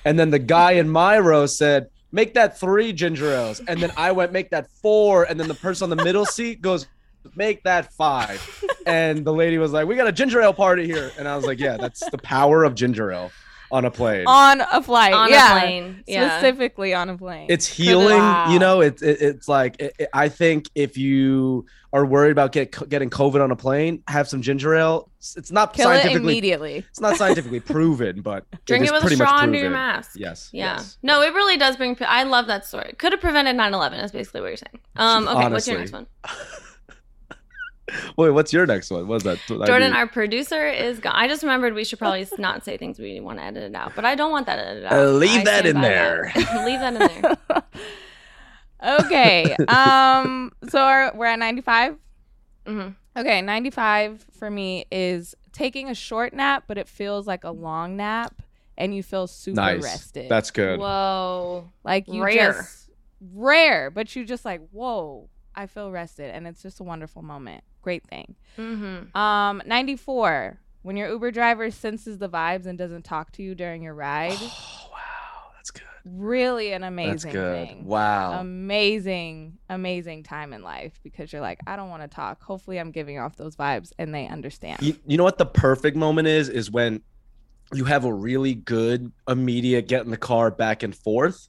and 0.04 0.16
then 0.18 0.30
the 0.30 0.38
guy 0.38 0.72
in 0.72 0.88
my 0.88 1.18
row 1.18 1.46
said, 1.46 1.88
"Make 2.12 2.34
that 2.34 2.58
three 2.58 2.92
ginger 2.92 3.32
ales," 3.32 3.60
and 3.66 3.80
then 3.80 3.92
I 3.96 4.12
went, 4.12 4.32
"Make 4.32 4.50
that 4.50 4.68
four. 4.82 5.24
and 5.24 5.38
then 5.38 5.48
the 5.48 5.54
person 5.54 5.90
on 5.90 5.96
the 5.96 6.04
middle 6.04 6.24
seat 6.36 6.60
goes, 6.62 6.86
"Make 7.36 7.62
that 7.64 7.92
five. 7.92 8.40
and 8.86 9.24
the 9.24 9.32
lady 9.32 9.58
was 9.58 9.72
like, 9.72 9.86
"We 9.86 9.96
got 9.96 10.06
a 10.08 10.12
ginger 10.12 10.40
ale 10.40 10.52
party 10.52 10.86
here," 10.86 11.12
and 11.18 11.28
I 11.28 11.36
was 11.36 11.44
like, 11.46 11.58
"Yeah, 11.60 11.76
that's 11.76 12.08
the 12.10 12.18
power 12.18 12.64
of 12.64 12.74
ginger 12.74 13.10
ale 13.12 13.30
on 13.72 13.84
a 13.84 13.90
plane. 13.90 14.24
On 14.26 14.60
a 14.60 14.82
flight. 14.82 15.12
on 15.12 15.30
yeah. 15.30 15.56
a 15.56 15.60
plane. 15.60 16.04
Yeah. 16.06 16.38
Specifically 16.38 16.94
on 16.94 17.08
a 17.08 17.16
plane. 17.16 17.46
It's 17.48 17.66
healing, 17.66 18.18
Wow. 18.18 18.52
you 18.52 18.58
know. 18.58 18.80
It's 18.80 19.02
it, 19.02 19.20
it's 19.20 19.48
like 19.48 19.76
it, 19.80 19.94
it- 19.98 20.08
I 20.12 20.28
think 20.28 20.68
if 20.74 20.96
you 20.96 21.66
are 21.92 22.06
worried 22.06 22.30
about 22.30 22.52
get, 22.52 22.88
getting 22.88 23.10
COVID 23.10 23.42
on 23.42 23.50
a 23.50 23.56
plane, 23.56 24.02
have 24.06 24.28
some 24.28 24.42
ginger 24.42 24.74
ale. 24.74 25.08
It's, 25.18 25.36
it's 25.36 25.50
not 25.50 25.72
Kill 25.72 25.90
it 25.90 26.04
immediately. 26.06 26.76
it's 26.90 27.00
not 27.00 27.16
scientifically 27.16 27.60
proven, 27.74 28.22
but 28.22 28.46
Drink 28.64 28.84
is 28.84 28.90
it 28.90 28.92
with 28.92 29.02
a 29.02 29.06
pretty 29.06 29.16
much 29.16 29.28
straw 29.28 29.40
under 29.40 29.58
your 29.58 29.70
proven. 29.70 29.80
mask. 29.80 30.12
Yes. 30.16 30.50
Yeah. 30.52 30.74
yes. 30.76 30.98
No, 31.02 31.22
it 31.22 31.34
really 31.34 31.56
does 31.56 31.76
bring. 31.76 31.96
I 32.00 32.22
love 32.24 32.46
that 32.46 32.64
story. 32.64 32.94
Could 32.98 33.12
have 33.12 33.20
prevented 33.20 33.56
9/11. 33.56 34.04
Is 34.04 34.12
basically 34.12 34.40
what 34.40 34.48
you're 34.48 34.56
saying. 34.56 34.80
Um. 34.96 35.28
Okay. 35.28 35.48
What's 35.48 35.66
your 35.68 35.78
next 35.78 35.92
one? 35.92 36.06
Wait, 38.16 38.30
what's 38.30 38.52
your 38.52 38.66
next 38.66 38.90
one? 38.90 39.06
What's 39.06 39.24
that? 39.24 39.38
Jordan, 39.46 39.92
our 39.92 40.06
producer, 40.06 40.66
is 40.68 40.98
gone. 40.98 41.14
I 41.14 41.28
just 41.28 41.42
remembered 41.42 41.74
we 41.74 41.84
should 41.84 41.98
probably 41.98 42.26
not 42.38 42.64
say 42.64 42.76
things 42.76 42.98
we 42.98 43.20
want 43.20 43.38
to 43.38 43.44
edit 43.44 43.62
it 43.64 43.74
out, 43.74 43.92
but 43.94 44.04
I 44.04 44.14
don't 44.14 44.30
want 44.30 44.46
that 44.46 44.58
edited 44.58 44.84
out. 44.86 44.92
Uh, 44.92 45.10
leave 45.10 45.40
I 45.40 45.44
that 45.44 45.66
in 45.66 45.80
there. 45.80 46.32
leave 46.36 46.80
that 46.80 46.94
in 46.94 46.98
there. 46.98 47.64
okay. 49.00 49.56
Um. 49.68 50.52
So 50.68 50.80
our, 50.80 51.12
we're 51.14 51.26
at 51.26 51.38
95. 51.38 51.96
hmm 52.66 52.88
Okay, 53.16 53.42
95 53.42 54.24
for 54.30 54.50
me 54.50 54.86
is 54.92 55.34
taking 55.52 55.90
a 55.90 55.94
short 55.94 56.32
nap, 56.32 56.64
but 56.68 56.78
it 56.78 56.88
feels 56.88 57.26
like 57.26 57.42
a 57.42 57.50
long 57.50 57.96
nap, 57.96 58.40
and 58.78 58.94
you 58.94 59.02
feel 59.02 59.26
super 59.26 59.56
nice. 59.56 59.82
rested. 59.82 60.28
That's 60.28 60.50
good. 60.52 60.78
Whoa. 60.78 61.68
like 61.82 62.06
you 62.06 62.22
rare. 62.22 62.52
just 62.52 62.88
rare, 63.34 63.90
but 63.90 64.14
you 64.14 64.24
just 64.24 64.44
like 64.44 64.60
whoa, 64.70 65.28
I 65.54 65.66
feel 65.66 65.90
rested, 65.90 66.30
and 66.30 66.46
it's 66.46 66.62
just 66.62 66.80
a 66.80 66.84
wonderful 66.84 67.22
moment. 67.22 67.64
Great 67.82 68.04
thing. 68.04 68.34
Mm-hmm. 68.58 69.16
Um, 69.16 69.62
94 69.66 70.58
when 70.82 70.96
your 70.96 71.08
Uber 71.10 71.30
driver 71.30 71.70
senses 71.70 72.18
the 72.18 72.28
vibes 72.28 72.66
and 72.66 72.78
doesn't 72.78 73.04
talk 73.04 73.32
to 73.32 73.42
you 73.42 73.54
during 73.54 73.82
your 73.82 73.94
ride. 73.94 74.36
Oh 74.40 74.88
wow, 74.90 75.50
that's 75.54 75.70
good. 75.70 75.82
really 76.04 76.72
an 76.72 76.82
That's 76.82 76.92
amazing 76.92 77.32
good. 77.32 77.68
thing. 77.68 77.84
Wow. 77.84 78.40
Amazing, 78.40 79.58
amazing 79.68 80.22
time 80.22 80.52
in 80.52 80.62
life 80.62 80.98
because 81.02 81.32
you're 81.32 81.42
like, 81.42 81.60
I 81.66 81.76
don't 81.76 81.90
want 81.90 82.02
to 82.02 82.08
talk. 82.08 82.42
Hopefully, 82.42 82.78
I'm 82.78 82.90
giving 82.90 83.18
off 83.18 83.36
those 83.36 83.56
vibes 83.56 83.92
and 83.98 84.14
they 84.14 84.26
understand. 84.26 84.82
You, 84.82 84.96
you 85.06 85.16
know 85.18 85.24
what 85.24 85.38
the 85.38 85.46
perfect 85.46 85.96
moment 85.96 86.28
is? 86.28 86.48
Is 86.48 86.70
when 86.70 87.02
you 87.72 87.84
have 87.84 88.04
a 88.04 88.12
really 88.12 88.54
good 88.54 89.12
immediate 89.28 89.86
get 89.86 90.04
in 90.04 90.10
the 90.10 90.16
car 90.16 90.50
back 90.50 90.82
and 90.82 90.94
forth, 90.96 91.48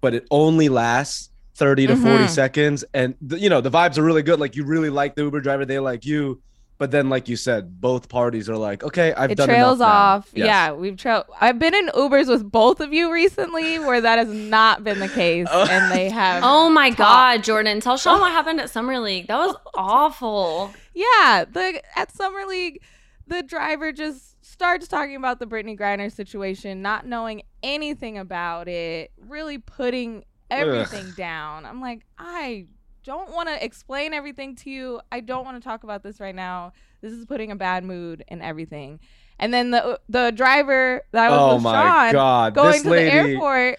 but 0.00 0.14
it 0.14 0.26
only 0.30 0.68
lasts 0.68 1.30
30 1.58 1.88
to 1.88 1.96
40 1.96 2.24
Mhm. 2.24 2.28
seconds. 2.28 2.84
And 2.94 3.14
the, 3.20 3.38
you 3.38 3.50
know, 3.50 3.60
the 3.60 3.70
vibes 3.70 3.98
are 3.98 4.02
really 4.02 4.22
good. 4.22 4.38
Like 4.40 4.54
you 4.56 4.64
really 4.64 4.90
like 4.90 5.14
the 5.16 5.22
Uber 5.22 5.40
driver, 5.40 5.64
they 5.64 5.78
like 5.78 6.06
you. 6.06 6.40
But 6.78 6.92
then, 6.92 7.08
like 7.10 7.28
you 7.28 7.34
said, 7.34 7.80
both 7.80 8.08
parties 8.08 8.48
are 8.48 8.56
like, 8.56 8.84
okay, 8.84 9.12
I've 9.12 9.32
it 9.32 9.34
done 9.34 9.48
trails 9.48 9.78
enough 9.78 9.88
now. 9.88 9.94
off. 9.96 10.30
Yes. 10.32 10.46
Yeah, 10.46 10.72
we've 10.72 10.96
trailed. 10.96 11.24
I've 11.40 11.58
been 11.58 11.74
in 11.74 11.88
Ubers 11.88 12.28
with 12.28 12.48
both 12.48 12.78
of 12.80 12.92
you 12.92 13.12
recently 13.12 13.80
where 13.80 14.00
that 14.00 14.18
has 14.20 14.28
not 14.28 14.84
been 14.84 15.00
the 15.00 15.08
case, 15.08 15.48
Oh. 15.50 15.66
and 15.68 15.90
they 15.90 16.08
have. 16.08 16.44
Oh 16.46 16.70
my 16.70 16.90
Top. 16.90 16.98
God, 16.98 17.42
Jordan! 17.42 17.80
Tell 17.80 17.96
Sean 17.96 18.20
what 18.20 18.30
happened 18.30 18.60
at 18.60 18.70
Summer 18.70 19.00
League. 19.00 19.26
That 19.26 19.38
was 19.38 19.56
awful. 19.74 20.70
Yeah, 20.94 21.44
the 21.50 21.82
at 21.96 22.12
Summer 22.12 22.46
League, 22.46 22.80
the 23.26 23.42
driver 23.42 23.90
just 23.90 24.36
starts 24.46 24.86
talking 24.86 25.16
about 25.16 25.40
the 25.40 25.46
Brittney 25.46 25.76
Griner 25.76 26.12
situation, 26.12 26.80
not 26.80 27.04
knowing 27.06 27.42
anything 27.64 28.18
about 28.18 28.68
it, 28.68 29.10
really 29.26 29.58
putting 29.58 30.24
everything 30.50 31.12
down. 31.12 31.64
I'm 31.66 31.80
like, 31.80 32.04
I 32.18 32.66
don't 33.04 33.32
want 33.32 33.48
to 33.48 33.64
explain 33.64 34.12
everything 34.12 34.54
to 34.56 34.70
you. 34.70 35.00
I 35.10 35.20
don't 35.20 35.44
want 35.44 35.56
to 35.62 35.66
talk 35.66 35.82
about 35.84 36.02
this 36.02 36.20
right 36.20 36.34
now. 36.34 36.72
This 37.00 37.12
is 37.12 37.24
putting 37.26 37.50
a 37.50 37.56
bad 37.56 37.84
mood 37.84 38.24
and 38.28 38.42
everything. 38.42 39.00
And 39.38 39.54
then 39.54 39.70
the 39.70 39.84
uh, 39.84 39.96
the 40.08 40.32
driver 40.32 41.02
that 41.12 41.30
was 41.30 41.40
Oh 41.40 41.54
with 41.56 41.62
Sean 41.62 42.12
God. 42.12 42.54
going 42.54 42.72
this 42.72 42.82
to 42.82 42.90
lady, 42.90 43.04
the 43.10 43.12
airport. 43.12 43.78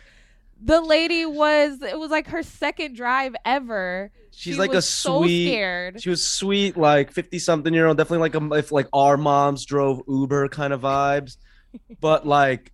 The 0.61 0.81
lady 0.81 1.25
was 1.25 1.81
it 1.81 1.97
was 1.99 2.11
like 2.11 2.27
her 2.27 2.43
second 2.43 2.95
drive 2.95 3.35
ever. 3.45 4.11
she's 4.31 4.55
She 4.55 4.59
like 4.59 4.71
a 4.73 4.75
was 4.77 4.89
so 4.89 5.21
sweet, 5.21 5.47
scared. 5.47 6.01
she 6.01 6.09
was 6.09 6.25
sweet, 6.25 6.77
like 6.77 7.11
50 7.11 7.39
something 7.39 7.73
year 7.73 7.87
old, 7.87 7.97
definitely 7.97 8.29
like 8.29 8.35
a, 8.35 8.55
if 8.57 8.71
like 8.71 8.87
our 8.93 9.17
moms 9.17 9.65
drove 9.65 10.01
Uber 10.07 10.49
kind 10.49 10.73
of 10.73 10.81
vibes. 10.81 11.37
but 12.01 12.25
like, 12.25 12.71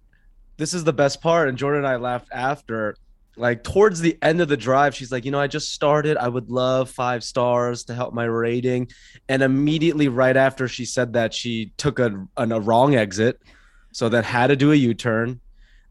this 0.58 0.74
is 0.74 0.84
the 0.84 0.94
best 0.94 1.22
part. 1.22 1.50
And 1.50 1.58
Jordan 1.58 1.80
and 1.80 1.88
I 1.88 1.98
laughed 1.98 2.30
after. 2.32 2.96
Like 3.38 3.64
towards 3.64 4.00
the 4.00 4.18
end 4.22 4.42
of 4.42 4.48
the 4.48 4.58
drive, 4.58 4.96
she's 4.96 5.12
like, 5.12 5.26
you 5.26 5.32
know, 5.32 5.40
I 5.40 5.48
just 5.48 5.74
started. 5.74 6.18
I 6.18 6.28
would 6.28 6.50
love 6.50 6.90
five 6.90 7.24
stars 7.24 7.84
to 7.86 7.94
help 7.94 8.14
my 8.14 8.26
rating. 8.26 8.90
And 9.28 9.44
immediately 9.44 10.08
right 10.08 10.38
after 10.38 10.68
she 10.68 10.86
said 10.86 11.14
that, 11.14 11.34
she 11.34 11.74
took 11.78 12.00
a, 12.00 12.28
an, 12.38 12.52
a 12.52 12.60
wrong 12.60 12.96
exit. 12.96 13.42
So 13.92 14.10
that 14.10 14.26
had 14.26 14.48
to 14.48 14.56
do 14.56 14.72
a 14.72 14.76
U 14.76 14.94
turn. 14.94 15.42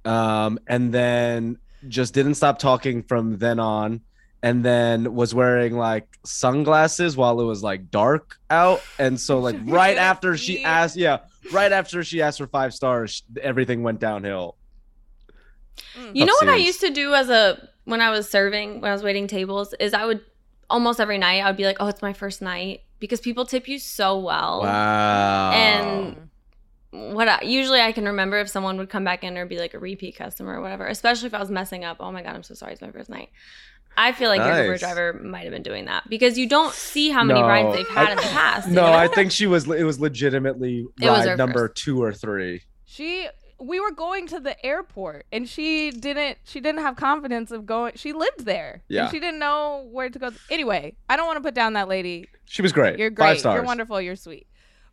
Um, 0.04 0.58
and 0.66 0.92
then 0.92 1.58
just 1.88 2.14
didn't 2.14 2.34
stop 2.34 2.58
talking 2.58 3.02
from 3.02 3.38
then 3.38 3.58
on 3.58 4.00
and 4.44 4.62
then 4.62 5.14
was 5.14 5.34
wearing 5.34 5.74
like 5.74 6.06
sunglasses 6.24 7.16
while 7.16 7.40
it 7.40 7.44
was 7.44 7.62
like 7.62 7.90
dark 7.90 8.38
out 8.50 8.82
and 8.98 9.18
so 9.18 9.38
like 9.38 9.56
right 9.64 9.96
after 9.96 10.36
she 10.36 10.62
asked 10.62 10.96
yeah 10.96 11.18
right 11.50 11.72
after 11.72 12.04
she 12.04 12.20
asked 12.20 12.38
for 12.38 12.46
five 12.46 12.74
stars 12.74 13.22
everything 13.40 13.82
went 13.82 14.00
downhill 14.00 14.56
Mm. 15.98 16.14
You 16.16 16.24
know 16.26 16.34
what 16.40 16.48
I 16.48 16.56
used 16.56 16.80
to 16.80 16.90
do 16.90 17.14
as 17.14 17.28
a 17.28 17.68
when 17.84 18.00
I 18.00 18.10
was 18.10 18.28
serving 18.28 18.80
when 18.80 18.90
I 18.90 18.94
was 18.94 19.02
waiting 19.02 19.26
tables 19.26 19.74
is 19.80 19.92
I 19.94 20.04
would 20.04 20.20
almost 20.70 20.98
every 21.00 21.18
night 21.18 21.42
I 21.42 21.46
would 21.48 21.56
be 21.56 21.64
like, 21.66 21.76
oh, 21.80 21.86
it's 21.88 22.02
my 22.02 22.12
first 22.12 22.40
night 22.42 22.80
because 22.98 23.20
people 23.20 23.44
tip 23.44 23.68
you 23.68 23.78
so 23.78 24.18
well. 24.18 24.62
wow 24.62 25.50
And 25.52 26.30
what 26.90 27.28
I, 27.28 27.42
usually 27.42 27.80
I 27.80 27.92
can 27.92 28.04
remember 28.06 28.38
if 28.40 28.48
someone 28.48 28.76
would 28.78 28.88
come 28.88 29.04
back 29.04 29.24
in 29.24 29.36
or 29.36 29.46
be 29.46 29.58
like 29.58 29.74
a 29.74 29.78
repeat 29.78 30.16
customer 30.16 30.54
or 30.58 30.60
whatever, 30.62 30.86
especially 30.86 31.26
if 31.26 31.34
I 31.34 31.40
was 31.40 31.50
messing 31.50 31.84
up. 31.84 31.98
Oh 32.00 32.10
my 32.12 32.22
god, 32.22 32.34
I'm 32.36 32.42
so 32.42 32.54
sorry, 32.54 32.72
it's 32.72 32.82
my 32.82 32.90
first 32.92 33.10
night. 33.10 33.28
I 33.96 34.10
feel 34.12 34.28
like 34.28 34.38
your 34.40 34.62
Uber 34.64 34.78
driver 34.78 35.12
might 35.12 35.42
have 35.42 35.52
been 35.52 35.62
doing 35.62 35.84
that 35.84 36.08
because 36.08 36.36
you 36.36 36.48
don't 36.48 36.72
see 36.74 37.10
how 37.10 37.22
many 37.22 37.40
No, 37.40 37.46
rides 37.46 37.76
they've 37.76 37.88
had 37.88 38.08
I- 38.08 38.10
in 38.12 38.16
the 38.16 38.22
past. 38.22 38.68
you 38.68 38.74
no 38.74 38.86
know? 38.86 38.92
i 38.92 39.06
think 39.06 39.30
she 39.30 39.46
was 39.46 39.68
it 39.68 39.84
was 39.84 40.00
legitimately 40.00 40.84
It 41.00 41.06
ride 41.06 41.28
her 41.28 41.36
number 41.36 41.68
two 41.68 42.02
or 42.02 42.12
three 42.12 42.62
She 42.86 43.28
we 43.61 43.78
were 43.80 43.92
going 43.92 44.26
to 44.28 44.40
the 44.40 44.64
airport 44.66 45.26
and 45.32 45.49
she 45.49 45.90
didn't 45.90 46.38
she 46.44 46.61
didn't 46.61 46.80
have 46.80 46.96
confidence 46.96 47.50
of 47.50 47.66
going 47.66 47.92
she 47.96 48.12
lived 48.12 48.44
there. 48.44 48.82
Yeah. 48.88 49.02
And 49.02 49.11
she 49.11 49.20
didn't 49.20 49.38
know 49.38 49.87
where 49.90 50.11
to 50.11 50.18
go. 50.18 50.30
Anyway, 50.50 50.96
I 51.08 51.16
don't 51.16 51.26
want 51.26 51.37
to 51.37 51.42
put 51.42 51.54
down 51.54 51.75
that 51.75 51.88
lady. 51.88 52.28
she 52.46 52.62
was 52.62 52.73
great 52.73 52.99
You're 52.99 53.11
five 53.11 53.16
great. 53.16 53.38
stars 53.40 53.56
You're 53.56 53.64
wonderful. 53.64 54.00
You're 54.00 54.16
sweet. 54.16 54.46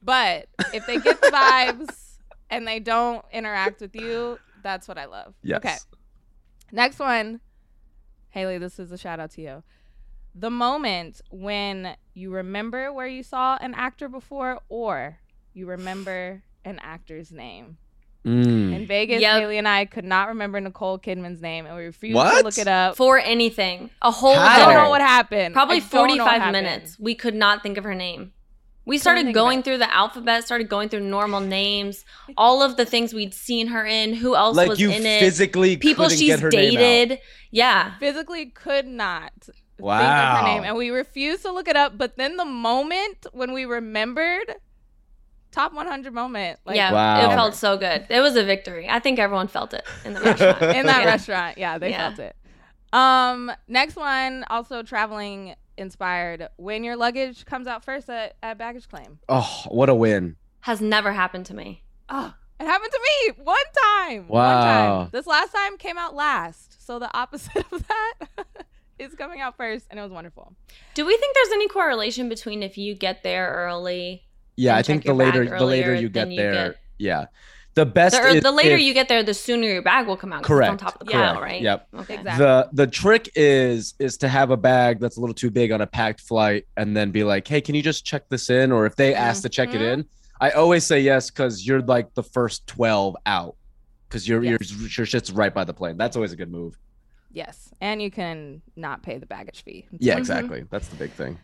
But 0.03 0.47
if 0.73 0.85
they 0.85 0.97
get 0.99 1.21
the 1.21 1.27
vibes 1.33 2.17
and 2.49 2.67
they 2.67 2.79
don't 2.79 3.23
interact 3.31 3.81
with 3.81 3.95
you, 3.95 4.39
that's 4.63 4.87
what 4.87 4.97
I 4.97 5.05
love. 5.05 5.33
yes 5.43 5.57
Okay. 5.57 5.75
Next 6.71 6.99
one. 6.99 7.41
Haley, 8.29 8.57
this 8.57 8.79
is 8.79 8.91
a 8.91 8.97
shout 8.97 9.19
out 9.19 9.31
to 9.31 9.41
you. 9.41 9.63
The 10.33 10.49
moment 10.49 11.19
when 11.31 11.95
you 12.13 12.31
remember 12.31 12.93
where 12.93 13.07
you 13.07 13.23
saw 13.23 13.57
an 13.59 13.73
actor 13.73 14.07
before 14.07 14.59
or 14.69 15.17
you 15.53 15.65
remember 15.67 16.43
an 16.63 16.79
actor's 16.81 17.31
name. 17.31 17.77
Mm. 18.25 18.75
In 18.75 18.85
Vegas, 18.87 19.19
Yep. 19.21 19.41
Haley 19.41 19.57
and 19.57 19.67
I 19.67 19.85
could 19.85 20.05
not 20.05 20.27
remember 20.27 20.59
Nicole 20.61 20.99
Kidman's 20.99 21.41
name 21.41 21.65
and 21.65 21.75
we 21.75 21.85
refused 21.85 22.15
to 22.19 22.43
look 22.43 22.57
it 22.59 22.67
up. 22.67 22.95
for 22.95 23.17
anything, 23.17 23.89
a 24.01 24.11
whole 24.11 24.35
I 24.35 24.59
don't 24.59 24.73
know 24.75 24.89
what 24.89 25.01
happened. 25.01 25.53
probably 25.55 25.77
I 25.77 25.79
don't 25.79 26.17
know 26.17 26.25
what 26.25 26.29
45 26.39 26.51
minutes. 26.51 26.99
We 26.99 27.15
could 27.15 27.33
not 27.33 27.63
think 27.63 27.77
of 27.79 27.83
her 27.83 27.95
name. 27.95 28.33
We 28.85 28.97
started 28.97 29.33
going 29.33 29.61
through 29.63 29.77
the 29.77 29.91
alphabet, 29.93 30.43
started 30.43 30.67
going 30.67 30.89
through 30.89 31.01
normal 31.01 31.39
names, 31.39 32.03
all 32.35 32.61
of 32.63 32.77
the 32.77 32.85
things 32.85 33.13
we'd 33.13 33.33
seen 33.33 33.67
her 33.67 33.85
in, 33.85 34.13
who 34.15 34.35
else 34.35 34.57
like 34.57 34.69
was 34.69 34.79
you 34.79 34.89
in 34.91 35.05
it, 35.05 35.19
physically 35.19 35.77
people 35.77 36.09
she's 36.09 36.21
get 36.27 36.39
her 36.41 36.49
dated. 36.49 37.19
Yeah. 37.51 37.97
Physically 37.99 38.47
could 38.47 38.87
not 38.87 39.31
think 39.41 39.55
of 39.79 39.85
Wow. 39.85 40.37
her 40.37 40.43
name. 40.47 40.63
And 40.63 40.75
we 40.77 40.89
refused 40.89 41.43
to 41.43 41.51
look 41.51 41.67
it 41.67 41.75
up. 41.75 41.97
But 41.97 42.17
then 42.17 42.37
the 42.37 42.45
moment 42.45 43.25
when 43.33 43.53
we 43.53 43.65
remembered, 43.65 44.55
top 45.51 45.73
100 45.73 46.13
moment. 46.13 46.59
Like, 46.65 46.75
yeah, 46.77 46.91
Wow. 46.93 47.25
it 47.31 47.35
felt 47.35 47.55
so 47.55 47.77
good. 47.77 48.05
It 48.09 48.21
was 48.21 48.35
a 48.35 48.43
victory. 48.43 48.87
I 48.89 48.99
think 48.99 49.19
everyone 49.19 49.47
felt 49.47 49.73
it 49.73 49.85
in 50.05 50.13
the 50.13 50.21
restaurant. 50.25 50.61
in 50.61 50.85
that 50.87 51.03
Yeah. 51.03 51.07
restaurant. 51.09 51.57
Yeah, 51.57 51.77
they 51.77 51.89
Yeah. 51.91 52.07
felt 52.09 52.19
it. 52.19 52.35
Um, 52.93 53.51
next 53.67 53.95
one, 53.95 54.43
also 54.49 54.83
traveling 54.83 55.55
inspired. 55.77 56.49
When 56.57 56.83
your 56.83 56.95
luggage 56.95 57.45
comes 57.45 57.65
out 57.67 57.83
first 57.85 58.09
at, 58.09 58.35
at 58.43 58.57
baggage 58.57 58.87
claim. 58.89 59.19
oh 59.29 59.63
what 59.69 59.89
a 59.89 59.95
win 59.95 60.35
Has 60.61 60.81
never 60.81 61.11
happened 61.13 61.45
to 61.47 61.53
me. 61.53 61.83
Oh, 62.09 62.33
it 62.59 62.65
happened 62.65 62.91
to 62.91 62.99
me 62.99 63.33
one 63.43 63.57
time. 63.95 64.27
One 64.27 64.39
Wow. 64.45 64.61
time. 65.01 65.09
This 65.11 65.25
last 65.25 65.51
time 65.53 65.77
came 65.77 65.97
out 65.97 66.13
last. 66.15 66.85
So 66.85 66.99
the 66.99 67.09
opposite 67.17 67.65
of 67.71 67.87
that 67.87 68.13
is 68.99 69.15
coming 69.15 69.39
out 69.41 69.55
first, 69.57 69.87
and 69.89 69.99
it 69.99 70.03
was 70.03 70.11
wonderful. 70.11 70.53
Do 70.93 71.05
we 71.05 71.15
think 71.17 71.33
there's 71.35 71.53
any 71.53 71.67
correlation 71.69 72.29
between 72.29 72.61
if 72.61 72.77
you 72.77 72.93
get 72.93 73.23
there 73.23 73.49
early? 73.51 74.25
Yeah 74.55 74.75
i 74.75 74.81
think 74.81 75.03
the 75.03 75.13
later 75.13 75.45
the 75.57 75.65
later 75.65 75.93
you 75.95 76.09
get 76.09 76.21
than 76.25 76.31
you 76.31 76.37
there 76.37 76.53
get- 76.69 76.75
yeah 76.97 77.25
the 77.73 77.85
best 77.85 78.21
The, 78.21 78.27
is 78.27 78.43
the 78.43 78.51
later 78.51 78.75
if- 78.75 78.81
you 78.81 78.93
get 78.93 79.07
there, 79.07 79.23
the 79.23 79.33
sooner 79.33 79.65
your 79.65 79.81
bag 79.81 80.05
will 80.05 80.17
come 80.17 80.33
out. 80.33 80.43
Correct. 80.43 80.73
It's 80.73 80.83
on 80.83 80.91
top 80.91 80.99
of 81.01 81.07
the 81.07 81.13
Yeah. 81.13 81.31
pile, 81.31 81.41
right? 81.41 81.61
Yep. 81.61 81.87
Okay. 81.99 82.15
Exactly. 82.15 82.45
the 82.45 82.69
the 82.73 82.85
trick 82.87 83.29
is 83.33 83.93
is 83.97 84.17
to 84.17 84.27
have 84.27 84.51
a 84.51 84.57
bag 84.57 84.99
that's 84.99 85.15
a 85.15 85.21
little 85.21 85.33
too 85.33 85.49
big 85.49 85.71
on 85.71 85.79
a 85.79 85.87
packed 85.87 86.19
flight 86.19 86.65
and 86.75 86.97
then 86.97 87.11
be 87.11 87.23
like 87.23 87.47
hey 87.47 87.61
can 87.61 87.73
you 87.73 87.81
just 87.81 88.03
check 88.03 88.27
this 88.27 88.49
in 88.49 88.73
or 88.73 88.85
if 88.85 88.97
they 88.97 89.13
ask 89.15 89.41
to 89.43 89.47
check 89.49 89.69
it 89.73 89.79
Mhm. 89.79 89.93
in 89.93 90.05
i 90.41 90.49
always 90.51 90.85
say 90.85 90.99
yes 90.99 91.31
because 91.31 91.65
you're 91.65 91.79
like 91.81 92.13
the 92.13 92.23
first 92.23 92.67
12 92.67 93.15
out 93.25 93.55
because 94.09 94.27
your 94.27 94.43
Yes. 94.43 94.69
your 94.69 94.89
your 94.89 95.05
shit's 95.05 95.31
right 95.31 95.53
by 95.53 95.63
the 95.63 95.73
plane 95.73 95.95
that's 95.95 96.17
always 96.17 96.33
a 96.33 96.35
good 96.35 96.51
move 96.51 96.77
Yes, 97.33 97.73
and 97.79 98.01
you 98.01 98.11
can 98.11 98.61
not 98.75 99.01
pay 99.01 99.17
the 99.17 99.25
baggage 99.25 99.63
fee. 99.63 99.87
yeah 99.97 100.15
Mhm. 100.15 100.17
exactly 100.17 100.65
that's 100.69 100.89
the 100.89 100.97
big 100.97 101.11
thing 101.11 101.39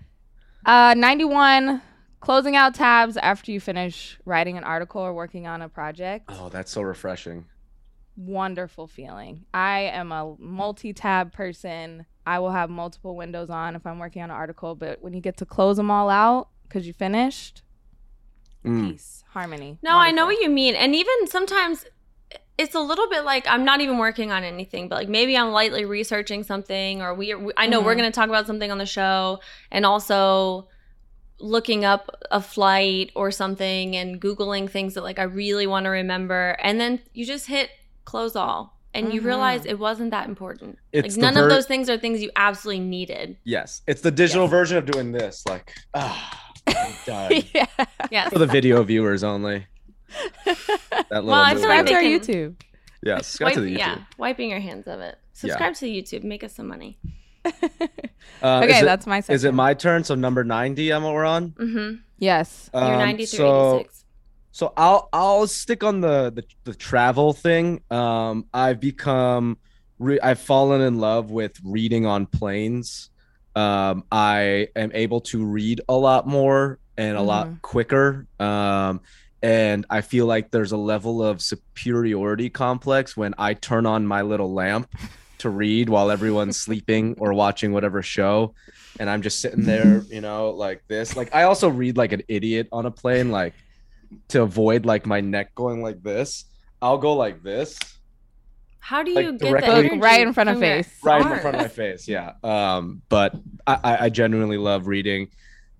Uh, 0.66 0.94
91, 0.98 1.82
closing 2.20 2.56
out 2.56 2.74
tabs 2.76 3.18
after 3.18 3.52
you 3.52 3.60
finish 3.60 4.18
writing 4.26 4.58
an 4.58 4.64
article 4.64 5.02
or 5.02 5.14
working 5.14 5.48
on 5.48 5.62
a 5.62 5.70
project. 5.70 6.26
oh 6.30 6.50
that's 6.50 6.72
so 6.72 6.82
refreshing 6.82 7.46
Wonderful 8.20 8.88
feeling. 8.88 9.46
I 9.54 9.82
am 9.94 10.12
a 10.12 10.36
multi 10.40 10.92
tab 10.92 11.32
person. 11.34 12.08
I 12.26 12.40
will 12.40 12.50
have 12.50 12.68
multiple 12.68 13.16
windows 13.16 13.52
on 13.52 13.76
if 13.76 13.86
I'm 13.86 14.00
working 14.00 14.24
on 14.24 14.32
an 14.32 14.36
article, 14.36 14.74
but 14.74 15.04
when 15.04 15.14
you 15.14 15.22
get 15.22 15.38
to 15.38 15.46
close 15.46 15.78
them 15.78 15.92
all 15.92 16.10
out 16.10 16.50
because 16.64 16.88
you 16.88 16.94
finished, 16.94 17.62
Mm. 18.66 18.94
peace, 18.94 19.24
harmony. 19.30 19.78
No, 19.84 19.96
I 20.00 20.10
know 20.10 20.26
what 20.26 20.42
you 20.42 20.50
mean. 20.50 20.74
And 20.76 20.96
even 20.96 21.28
sometimes 21.28 21.86
it's 22.58 22.74
a 22.74 22.80
little 22.80 23.08
bit 23.08 23.24
like 23.24 23.46
I'm 23.48 23.64
not 23.64 23.82
even 23.82 24.00
working 24.00 24.32
on 24.32 24.44
anything, 24.44 24.90
but 24.90 24.96
like 24.96 25.10
maybe 25.10 25.38
I'm 25.38 25.52
lightly 25.52 25.86
researching 25.86 26.44
something 26.44 27.04
or 27.04 27.14
we, 27.14 27.36
we 27.36 27.54
I 27.56 27.68
know 27.68 27.82
we're 27.82 27.94
Mhm. 27.94 28.00
going 28.00 28.12
to 28.12 28.16
talk 28.16 28.30
about 28.30 28.48
something 28.48 28.72
on 28.72 28.80
the 28.80 28.88
show 28.88 29.42
and 29.70 29.86
also 29.86 30.68
looking 31.40 31.86
up 31.86 32.24
a 32.32 32.42
flight 32.42 33.12
or 33.16 33.30
something 33.32 33.96
and 33.96 34.20
googling 34.22 34.70
things 34.70 34.96
that 34.96 35.04
like 35.04 35.20
I 35.20 35.24
really 35.24 35.68
want 35.68 35.84
to 35.86 35.90
remember 35.90 36.58
and 36.62 36.80
then 36.80 37.00
you 37.14 37.26
just 37.26 37.46
hit 37.48 37.70
close 38.06 38.36
all 38.36 38.80
and 38.94 39.14
you 39.14 39.22
Mhm. 39.22 39.26
realize 39.26 39.66
it 39.66 39.78
wasn't 39.78 40.10
that 40.12 40.28
important. 40.28 40.80
It's 40.92 41.16
like 41.16 41.22
none 41.22 41.34
ver- 41.36 41.44
of 41.44 41.50
those 41.50 41.68
things 41.68 41.90
are 41.90 41.98
things 42.00 42.22
you 42.24 42.32
absolutely 42.36 42.84
needed. 42.84 43.38
yes 43.44 43.82
it's 43.88 44.02
the 44.02 44.10
digital 44.12 44.44
Yes. 44.46 44.52
version 44.52 44.78
of 44.78 44.86
doing 44.88 45.12
this 45.12 45.44
like 45.48 45.74
ah 45.94 46.44
I'm 46.68 47.44
yeah. 47.54 47.66
Yes. 48.12 48.30
for 48.34 48.40
the 48.40 48.48
video 48.48 48.82
viewers 48.84 49.24
only 49.24 49.68
that 50.46 50.56
little 51.12 51.28
Well, 51.28 51.34
I 51.34 51.54
move 51.54 51.62
feel 51.62 51.70
like 51.70 51.80
Subscribe 51.80 51.88
to 51.88 51.94
our 51.96 52.02
YouTube. 52.02 52.56
Yeah, 53.04 53.18
subscribe 53.20 53.54
to 53.54 53.62
the 53.62 53.76
YouTube. 53.76 53.78
yeah, 53.78 53.98
wiping 54.18 54.50
your 54.50 54.60
hands 54.60 54.88
of 54.88 55.00
it. 55.02 55.18
Subscribe 55.34 55.76
to 55.76 55.82
the 55.82 56.02
YouTube. 56.02 56.24
Make 56.24 56.44
us 56.44 56.56
some 56.56 56.68
money. 56.68 56.98
Uh, 58.44 58.62
okay, 58.64 58.80
it- 58.80 58.86
that's 58.86 59.08
my 59.08 59.20
section. 59.20 59.36
Is 59.36 59.44
it 59.44 59.54
my 59.54 59.74
turn? 59.74 60.04
So 60.04 60.14
number 60.16 60.44
ninety, 60.44 60.92
I'm 60.92 61.04
what 61.04 61.14
we're 61.14 61.26
on. 61.26 61.52
Mm-hmm. 61.52 61.96
Yes. 62.20 62.70
You're 62.74 62.84
Um, 62.84 62.98
90 63.00 63.26
through 63.26 63.38
so, 63.38 63.76
86. 63.80 64.06
So 64.52 64.74
I'll 64.78 65.10
I'll 65.14 65.48
stick 65.48 65.84
on 65.84 66.02
the 66.02 66.32
the, 66.34 66.44
the 66.64 66.74
travel 66.76 67.34
thing. 67.34 67.82
Um, 67.92 68.46
I've 68.54 68.80
become 68.80 69.58
re- 70.00 70.20
I've 70.20 70.40
fallen 70.40 70.82
in 70.82 71.00
love 71.00 71.32
with 71.32 71.60
reading 71.64 72.06
on 72.06 72.26
planes. 72.28 73.10
Um, 73.56 74.04
I 74.12 74.68
am 74.76 74.92
able 74.94 75.22
to 75.22 75.44
read 75.44 75.82
a 75.90 75.94
lot 75.96 76.28
more 76.28 76.80
and 76.96 77.18
a 77.18 77.22
lot 77.22 77.62
quicker. 77.64 78.28
Um, 78.40 79.02
and 79.42 79.86
I 79.90 80.02
feel 80.02 80.26
like 80.26 80.50
there's 80.52 80.72
a 80.72 80.78
level 80.78 81.24
of 81.24 81.42
superiority 81.42 82.50
complex 82.50 83.16
when 83.18 83.34
I 83.38 83.54
turn 83.54 83.86
on 83.86 84.06
my 84.06 84.22
little 84.24 84.52
lamp 84.54 84.90
to 85.40 85.50
read 85.50 85.90
while 85.90 86.10
everyone's 86.12 86.58
sleeping 86.68 87.16
or 87.20 87.34
watching 87.34 87.72
whatever 87.74 88.02
show. 88.02 88.54
And 89.00 89.10
I'm 89.10 89.22
just 89.22 89.40
sitting 89.42 89.64
there, 89.64 90.00
you 90.10 90.22
know, 90.22 90.50
like 90.50 90.84
this. 90.88 91.16
Like 91.16 91.34
I 91.36 91.44
also 91.44 91.70
read 91.70 91.98
like 91.98 92.12
an 92.14 92.24
idiot 92.28 92.68
on 92.72 92.86
a 92.86 92.92
plane, 92.92 93.32
like 93.32 93.54
to 94.30 94.42
avoid 94.42 94.86
like 94.86 95.06
my 95.06 95.22
neck 95.22 95.54
going 95.56 95.82
like 95.82 96.02
this. 96.02 96.46
I'll 96.82 96.98
go 96.98 97.14
like 97.16 97.42
this, 97.44 97.78
How 98.80 99.02
do 99.04 99.12
like, 99.14 99.26
you 99.26 99.32
get 99.34 99.40
the 99.40 99.48
directly- 99.50 99.70
energy 99.74 99.98
Right 100.00 100.22
in 100.26 100.32
front 100.34 100.50
of 100.50 100.60
face. 100.60 100.88
right 101.04 101.22
in 101.26 101.40
front 101.40 101.56
of 101.56 101.62
my 101.64 101.68
face. 101.68 102.08
Yeah. 102.08 102.34
Um, 102.44 103.02
but 103.10 103.34
I, 103.66 103.80
I, 103.84 103.98
I 104.06 104.10
genuinely 104.10 104.58
love 104.58 104.86
reading 104.88 105.30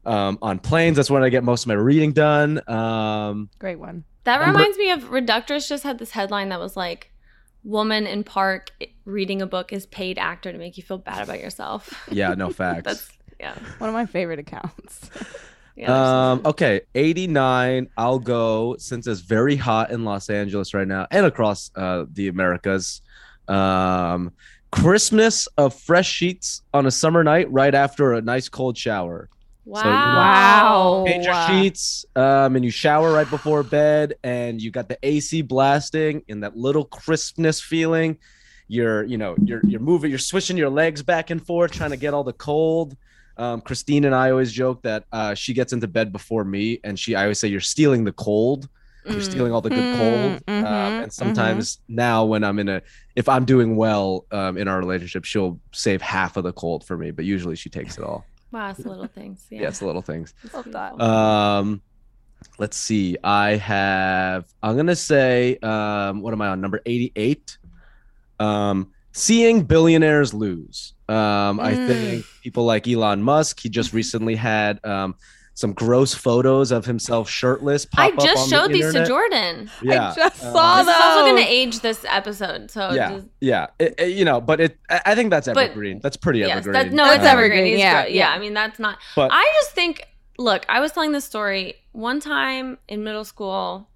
um, 0.06 0.40
on 0.42 0.58
planes. 0.60 0.96
That's 0.98 1.12
when 1.12 1.24
I 1.24 1.30
get 1.30 1.44
most 1.44 1.64
of 1.64 1.68
my 1.68 1.76
reading 1.76 2.14
done. 2.14 2.62
Um, 2.68 3.50
Great 3.60 3.78
one. 3.78 4.04
That 4.24 4.46
reminds 4.46 4.78
me 4.78 4.92
of 4.92 5.04
Reductress 5.12 5.70
just 5.70 5.84
had 5.84 6.00
this 6.00 6.12
headline 6.12 6.50
that 6.50 6.60
was 6.60 6.76
like, 6.76 7.12
"Woman 7.68 8.08
in 8.08 8.24
park 8.24 8.72
reading 9.06 9.42
a 9.42 9.48
book 9.48 9.74
is 9.74 9.86
paid 9.86 10.18
actor 10.18 10.52
to 10.52 10.58
make 10.58 10.78
you 10.78 10.84
feel 10.84 10.98
bad 10.98 11.22
about 11.24 11.40
yourself." 11.40 11.94
yeah, 12.12 12.34
no 12.34 12.50
facts. 12.62 12.84
That's 12.84 13.12
yeah. 13.40 13.56
One 13.78 13.90
of 13.90 13.94
my 13.94 14.06
favorite 14.06 14.40
accounts. 14.40 15.10
yeah 15.76 16.32
Um, 16.32 16.42
okay, 16.46 16.82
89. 16.96 17.90
I'll 17.98 18.20
go 18.20 18.76
since 18.80 19.06
it's 19.06 19.22
very 19.22 19.56
hot 19.56 19.92
in 19.92 20.04
Los 20.06 20.30
Angeles 20.30 20.74
right 20.74 20.88
now 20.88 21.08
and 21.12 21.26
across 21.26 21.72
uh, 21.76 22.06
the 22.12 22.30
Americas. 22.30 23.02
Um, 23.48 24.34
Christmas 24.72 25.48
of 25.58 25.74
fresh 25.74 26.10
sheets 26.10 26.62
on 26.74 26.86
a 26.86 26.92
summer 26.92 27.24
night 27.24 27.52
right 27.52 27.74
after 27.74 28.14
a 28.14 28.22
nice 28.22 28.50
cold 28.50 28.78
shower. 28.78 29.30
Wow. 29.68 29.82
So, 29.84 29.90
you 29.92 30.12
know- 30.12 30.18
Wow. 30.18 31.04
Change 31.08 31.26
your 31.26 31.36
sheets, 31.48 32.06
um, 32.16 32.56
and 32.56 32.66
you 32.66 32.72
shower 32.72 33.12
right 33.12 33.30
before 33.30 33.64
bed, 33.64 34.16
and 34.24 34.62
you 34.62 34.72
got 34.72 34.90
the 34.90 34.98
AC 35.04 35.42
blasting 35.42 36.24
and 36.30 36.44
that 36.44 36.56
little 36.58 36.86
crispness 36.86 37.62
feeling. 37.62 38.18
You're, 38.68 39.04
you 39.06 39.18
know, 39.18 39.36
you're 39.46 39.62
you're 39.66 39.80
moving, 39.80 40.10
you're 40.10 40.20
switching 40.20 40.58
your 40.58 40.70
legs 40.70 41.02
back 41.02 41.30
and 41.30 41.46
forth, 41.46 41.72
trying 41.72 41.92
to 41.92 41.98
get 41.98 42.14
all 42.14 42.24
the 42.24 42.34
cold. 42.34 42.98
Um, 43.38 43.62
Christine 43.62 44.04
and 44.06 44.16
I 44.16 44.32
always 44.32 44.52
joke 44.52 44.82
that 44.82 45.06
uh, 45.12 45.34
she 45.36 45.54
gets 45.54 45.72
into 45.72 45.88
bed 45.88 46.12
before 46.12 46.44
me, 46.44 46.80
and 46.84 46.98
she 47.00 47.16
I 47.16 47.22
always 47.24 47.40
say 47.40 47.48
you're 47.48 47.62
stealing 47.62 48.04
the 48.04 48.12
cold. 48.12 48.68
You're 49.06 49.20
Mm. 49.20 49.32
stealing 49.32 49.52
all 49.54 49.62
the 49.62 49.70
good 49.70 49.86
Mm, 49.94 49.98
cold. 49.98 50.46
mhm, 50.48 50.66
um, 50.66 51.04
and 51.04 51.14
sometimes 51.14 51.80
now, 51.88 52.26
when 52.26 52.44
I'm 52.44 52.60
in 52.60 52.68
a, 52.68 52.82
if 53.16 53.30
I'm 53.30 53.46
doing 53.46 53.78
well 53.78 54.26
um, 54.32 54.58
in 54.58 54.68
our 54.68 54.80
relationship, 54.80 55.24
she'll 55.24 55.62
save 55.72 56.02
half 56.02 56.36
of 56.36 56.44
the 56.44 56.52
cold 56.52 56.84
for 56.86 56.98
me, 56.98 57.12
but 57.12 57.24
usually 57.24 57.56
she 57.56 57.70
takes 57.70 57.98
it 57.98 58.04
all. 58.04 58.26
Wow, 58.52 58.70
it's 58.70 58.82
the 58.84 58.90
little 58.90 59.08
things. 59.08 59.46
Yeah. 59.50 59.62
Yeah, 59.64 59.68
it's 59.70 59.80
the 59.80 59.86
little 59.88 60.02
things. 60.02 60.34
It's 60.44 60.54
Love 60.54 60.72
that. 60.72 60.92
beautiful. 60.98 61.06
Um, 61.16 61.82
let's 62.60 62.78
see. 62.78 63.18
I 63.24 63.56
have. 63.58 64.46
I'm 64.64 64.76
gonna 64.78 64.96
say. 64.96 65.58
Um, 65.58 66.22
what 66.22 66.34
am 66.34 66.42
I 66.42 66.48
on? 66.50 66.62
Number 66.62 66.82
88. 66.86 67.58
Um, 68.40 68.92
seeing 69.14 69.64
billionaires 69.64 70.34
lose. 70.34 70.94
Um, 71.10 71.60
I 71.60 71.74
Mm. 71.74 71.88
think 71.88 72.26
people 72.42 72.66
like 72.66 72.88
Elon 72.88 73.22
Musk. 73.22 73.60
He 73.60 73.70
just 73.70 73.94
recently 73.94 74.36
had 74.36 74.84
um 74.86 75.16
some 75.58 75.74
gross 75.74 76.14
photos 76.14 76.72
of 76.72 76.86
himself 76.86 77.28
shirtless. 77.28 77.84
Pop 77.84 78.00
I 78.00 78.08
up 78.10 78.20
just 78.24 78.44
on 78.44 78.48
showed 78.50 78.68
the 78.70 78.74
these 78.74 78.94
to. 78.94 79.08
Jordan. 79.08 79.72
Yeah, 79.82 80.12
I 80.12 80.16
just 80.16 80.44
um, 80.46 80.54
saw 80.54 80.84
This 80.84 80.88
is 80.96 81.02
also 81.02 81.26
going 81.32 81.44
to 81.44 81.50
age 81.52 81.80
this 81.80 82.06
episode, 82.08 82.70
so 82.70 82.92
yeah, 82.92 83.14
just, 83.14 83.28
yeah. 83.42 83.66
It- 83.80 83.96
it- 83.98 84.10
you 84.12 84.24
know, 84.24 84.40
but 84.40 84.60
it. 84.62 84.78
I 84.88 85.02
I 85.08 85.16
think 85.16 85.32
that's 85.32 85.48
But- 85.48 85.58
evergreen. 85.72 86.00
that's 86.04 86.16
pretty 86.16 86.40
yes, 86.40 86.58
evergreen. 86.60 86.74
that, 86.74 86.94
no, 86.94 87.06
it's 87.06 87.22
Um, 87.22 87.26
evergreen. 87.26 87.60
evergreen, 87.62 87.80
yeah, 87.80 88.02
yeah, 88.06 88.08
yeah. 88.08 88.30
I 88.30 88.38
mean 88.38 88.54
that's 88.54 88.78
not. 88.78 89.00
But 89.16 89.32
I 89.34 89.52
just 89.62 89.72
think, 89.72 90.08
look, 90.38 90.64
I 90.70 90.80
was 90.80 90.92
telling 90.92 91.12
this 91.12 91.26
story 91.26 91.74
one 91.92 92.20
time 92.20 92.78
in 92.88 93.04
middle 93.04 93.26
school, 93.26 93.90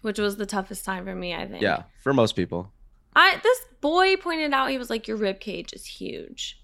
which 0.00 0.18
was 0.18 0.36
the 0.36 0.46
toughest 0.46 0.84
time 0.84 1.04
for 1.04 1.14
me. 1.14 1.32
I 1.32 1.46
think. 1.46 1.62
yeah, 1.62 1.84
for 2.02 2.12
most 2.12 2.34
people. 2.34 2.72
I 3.14 3.38
this 3.40 3.58
boy 3.80 4.16
pointed 4.16 4.52
out 4.52 4.70
he 4.70 4.78
was 4.78 4.90
like, 4.90 5.06
your 5.06 5.16
rib 5.16 5.38
cage 5.38 5.72
is 5.74 5.86
huge, 5.86 6.60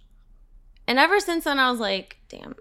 and 0.88 0.98
ever 0.98 1.20
since 1.20 1.44
then 1.44 1.60
I 1.60 1.70
was 1.70 1.78
like, 1.78 2.16
damn, 2.28 2.56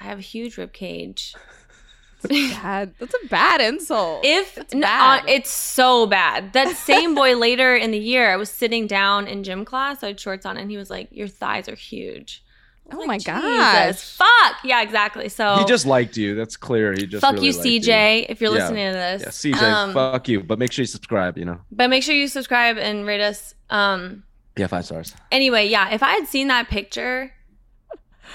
I 0.00 0.04
have 0.04 0.18
a 0.18 0.22
huge 0.22 0.56
rib 0.58 0.72
cage. 0.72 1.34
Bad. 2.28 2.94
That's 2.98 3.14
a 3.14 3.28
bad 3.28 3.60
insult. 3.60 4.24
If 4.24 4.58
It's 4.58 4.74
n- 4.74 4.80
bad. 4.80 5.20
uh, 5.20 5.24
it's 5.28 5.50
so 5.50 6.04
bad. 6.06 6.52
That 6.52 6.76
same 6.76 7.14
boy 7.14 7.36
later 7.46 7.76
in 7.76 7.92
the 7.92 7.98
year, 7.98 8.32
I 8.32 8.36
was 8.36 8.50
sitting 8.50 8.88
down 8.88 9.28
in 9.28 9.44
gym 9.44 9.64
class. 9.64 10.02
I 10.02 10.08
had 10.08 10.18
shorts 10.18 10.44
on, 10.44 10.56
and 10.56 10.68
he 10.68 10.76
was 10.76 10.90
like, 10.90 11.08
"Your 11.12 11.28
thighs 11.28 11.68
are 11.68 11.76
huge." 11.76 12.42
Oh 12.90 12.98
like, 12.98 13.06
my 13.06 13.18
"Jesus, 13.18 13.26
gosh. 13.26 14.16
Fuck. 14.16 14.56
Yeah, 14.64 14.82
exactly. 14.82 15.28
So 15.28 15.58
He 15.58 15.64
just 15.66 15.86
liked 15.86 16.16
you. 16.16 16.34
That's 16.34 16.56
clear. 16.56 16.92
He 16.92 17.06
just 17.06 17.20
fuck 17.20 17.34
really 17.34 17.48
you, 17.48 17.52
liked 17.52 17.64
CJ, 17.86 18.26
if 18.30 18.40
you're 18.40 18.52
Yeah. 18.52 18.62
listening 18.62 18.86
to 18.88 18.98
this. 18.98 19.22
Yeah, 19.44 19.52
CJ, 19.52 19.62
Um, 19.62 19.92
fuck 19.94 20.26
you. 20.28 20.42
But 20.42 20.58
make 20.58 20.72
sure 20.72 20.82
you 20.82 20.86
subscribe. 20.86 21.38
You 21.38 21.44
know. 21.44 21.60
But 21.70 21.88
make 21.88 22.02
sure 22.02 22.16
you 22.16 22.26
subscribe 22.26 22.78
and 22.78 23.06
rate 23.06 23.20
us. 23.20 23.54
Um. 23.70 24.24
Yeah, 24.56 24.66
five 24.66 24.86
stars. 24.86 25.14
Anyway, 25.30 25.68
yeah. 25.68 25.90
If 25.94 26.02
I 26.02 26.14
had 26.14 26.26
seen 26.26 26.48
that 26.48 26.68
picture 26.68 27.30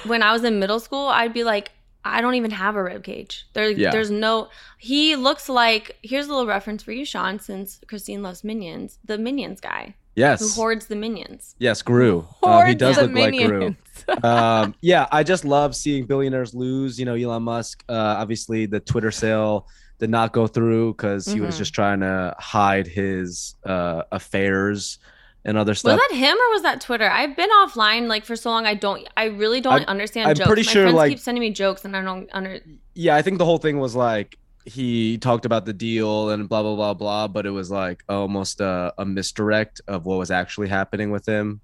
when 0.06 0.22
I 0.24 0.32
was 0.34 0.44
in 0.44 0.60
middle 0.60 0.80
school, 0.80 1.08
I'd 1.08 1.34
be 1.34 1.44
like, 1.44 1.72
I 2.06 2.20
don't 2.22 2.36
even 2.36 2.52
have 2.52 2.76
a 2.76 2.84
rib 2.84 3.04
cage. 3.04 3.46
There, 3.54 3.70
Yeah. 3.70 3.92
there's 3.92 4.12
no. 4.12 4.50
He 4.78 5.16
looks 5.16 5.48
like. 5.48 5.98
Here's 6.04 6.26
a 6.28 6.30
little 6.30 6.48
reference 6.48 6.84
for 6.84 6.92
you, 6.92 7.06
Sean, 7.06 7.40
since 7.40 7.80
Christine 7.88 8.22
loves 8.22 8.44
Minions. 8.44 9.00
The 9.06 9.18
Minions 9.18 9.62
guy 9.62 9.96
Yes. 10.16 10.42
who 10.42 10.50
hoards 10.50 10.88
the 10.88 10.96
Minions. 10.98 11.56
Yes, 11.60 11.82
Gru. 11.82 12.26
Um, 12.44 12.66
he 12.68 12.76
does 12.76 12.98
of 12.98 13.12
look 13.12 13.20
like 13.20 13.32
Gru. 13.34 13.60
minions. 13.60 13.78
Um, 14.24 14.76
yeah, 14.82 15.08
I 15.14 15.24
just 15.24 15.46
love 15.46 15.76
seeing 15.76 16.06
billionaires 16.06 16.54
lose. 16.54 17.00
You 17.00 17.06
know, 17.06 17.14
Elon 17.16 17.44
Musk. 17.44 17.86
Uh, 17.88 17.94
obviously, 18.18 18.66
the 18.66 18.82
Twitter 18.82 19.12
sale 19.12 19.68
did 20.00 20.10
not 20.10 20.34
go 20.34 20.46
through 20.46 20.94
because 20.96 21.26
he 21.26 21.40
was 21.40 21.56
Mhm. 21.56 21.58
just 21.60 21.74
trying 21.74 22.00
to 22.02 22.36
hide 22.38 22.86
his 22.88 23.56
uh, 23.66 24.02
affairs 24.12 24.98
and 25.46 25.58
other 25.58 25.74
stuff. 25.74 25.98
Was 26.00 26.08
that 26.10 26.16
him 26.18 26.36
or 26.38 26.50
was 26.54 26.62
that 26.64 26.82
Twitter? 26.82 27.10
I've 27.10 27.36
been 27.36 27.50
offline 27.52 28.08
like 28.08 28.26
for 28.26 28.36
so 28.36 28.50
long. 28.50 28.66
I 28.66 28.74
don't. 28.76 29.08
I 29.18 29.26
really 29.26 29.62
don't 29.62 29.74
I'm- 29.74 29.86
understand 29.88 30.30
I'm 30.30 30.36
jokes. 30.36 30.48
pretty 30.48 30.64
My 30.64 30.72
sure, 30.72 30.84
friends 30.84 30.96
like- 30.96 31.10
keep 31.12 31.20
sending 31.20 31.42
me 31.42 31.52
jokes, 31.52 31.86
and 31.86 31.96
I 31.96 32.02
don't 32.02 32.30
under. 32.34 32.60
yeah, 32.96 33.16
I 33.16 33.22
think 33.22 33.38
the 33.38 33.46
whole 33.46 33.58
thing 33.58 33.80
was 33.80 33.96
like 33.96 34.38
he 34.66 35.18
talked 35.18 35.46
about 35.46 35.66
the 35.66 35.74
deal 35.74 36.30
and 36.30 36.48
blah 36.48 36.62
blah 36.62 36.76
blah 36.76 36.94
blah, 36.94 37.28
but 37.28 37.46
it 37.46 37.50
was 37.52 37.70
like 37.70 38.04
almost 38.08 38.62
a, 38.62 38.94
a 38.98 39.06
misdirect 39.06 39.82
of 39.88 40.06
what 40.06 40.18
was 40.18 40.32
actually 40.32 40.70
happening 40.70 41.12
with 41.12 41.26
him. 41.28 41.60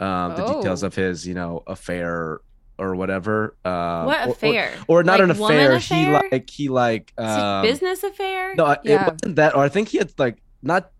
Um, 0.00 0.34
the 0.36 0.44
details 0.46 0.82
Oh. 0.82 0.88
of 0.88 0.94
his, 0.94 1.26
you 1.26 1.32
know, 1.34 1.62
affair 1.66 2.40
or 2.76 2.96
whatever. 2.96 3.56
Um, 3.64 4.06
what 4.06 4.20
or- 4.26 4.28
or- 4.28 4.32
affair? 4.32 4.72
Or, 4.88 5.02
not 5.04 5.20
Like, 5.20 5.22
an 5.22 5.30
affair. 5.30 5.72
affair? 5.76 5.96
He 5.98 6.12
like 6.32 6.50
he 6.50 6.68
like 6.68 7.12
um, 7.16 7.62
business 7.62 8.02
affair. 8.02 8.54
No, 8.56 8.76
Yeah. 8.82 9.06
it 9.06 9.12
wasn't 9.12 9.36
that. 9.36 9.54
Or 9.54 9.62
I 9.64 9.68
think 9.70 9.88
he 9.88 9.98
had 9.98 10.12
like 10.18 10.42
not 10.62 10.90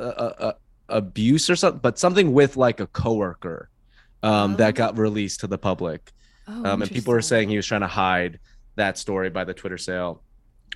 uh, 0.00 0.04
uh, 0.04 0.52
abuse 0.88 1.48
or 1.50 1.56
something, 1.56 1.80
but 1.80 1.98
something 1.98 2.32
with 2.32 2.56
like 2.56 2.80
a 2.80 2.86
coworker 2.86 3.70
um, 4.22 4.56
that 4.56 4.68
Oh. 4.70 4.72
got 4.72 4.98
released 4.98 5.40
to 5.40 5.46
the 5.46 5.58
public. 5.58 6.12
Oh, 6.48 6.64
Um, 6.64 6.82
and 6.82 6.90
people 6.90 7.12
interesting. 7.12 7.36
saying 7.36 7.48
he 7.50 7.56
was 7.56 7.66
trying 7.66 7.80
to 7.82 7.86
hide 7.86 8.38
that 8.76 8.98
story 8.98 9.30
by 9.30 9.44
the 9.44 9.54
Twitter 9.54 9.78
sale. 9.78 10.22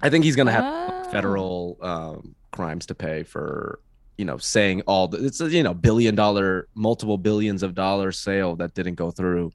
I 0.03 0.11
think 0.11 0.25
he's 0.25 0.37
gonna 0.37 0.53
have 0.53 0.65
Oh. 0.65 1.11
federal 1.11 1.79
um, 1.83 2.35
crimes 2.53 2.87
to 2.87 2.95
pay 2.95 3.23
for 3.23 3.81
you 4.17 4.25
know 4.25 4.37
saying 4.39 4.83
all 4.87 5.09
the 5.09 5.25
it's 5.25 5.41
a 5.41 5.49
you 5.49 5.63
know 5.63 5.75
billion 5.75 6.15
dollar 6.15 6.69
multiple 6.75 7.19
billions 7.19 7.63
of 7.63 7.75
dollars 7.75 8.19
sale 8.19 8.57
that 8.57 8.75
didn't 8.75 8.95
go 8.97 9.11
through. 9.11 9.53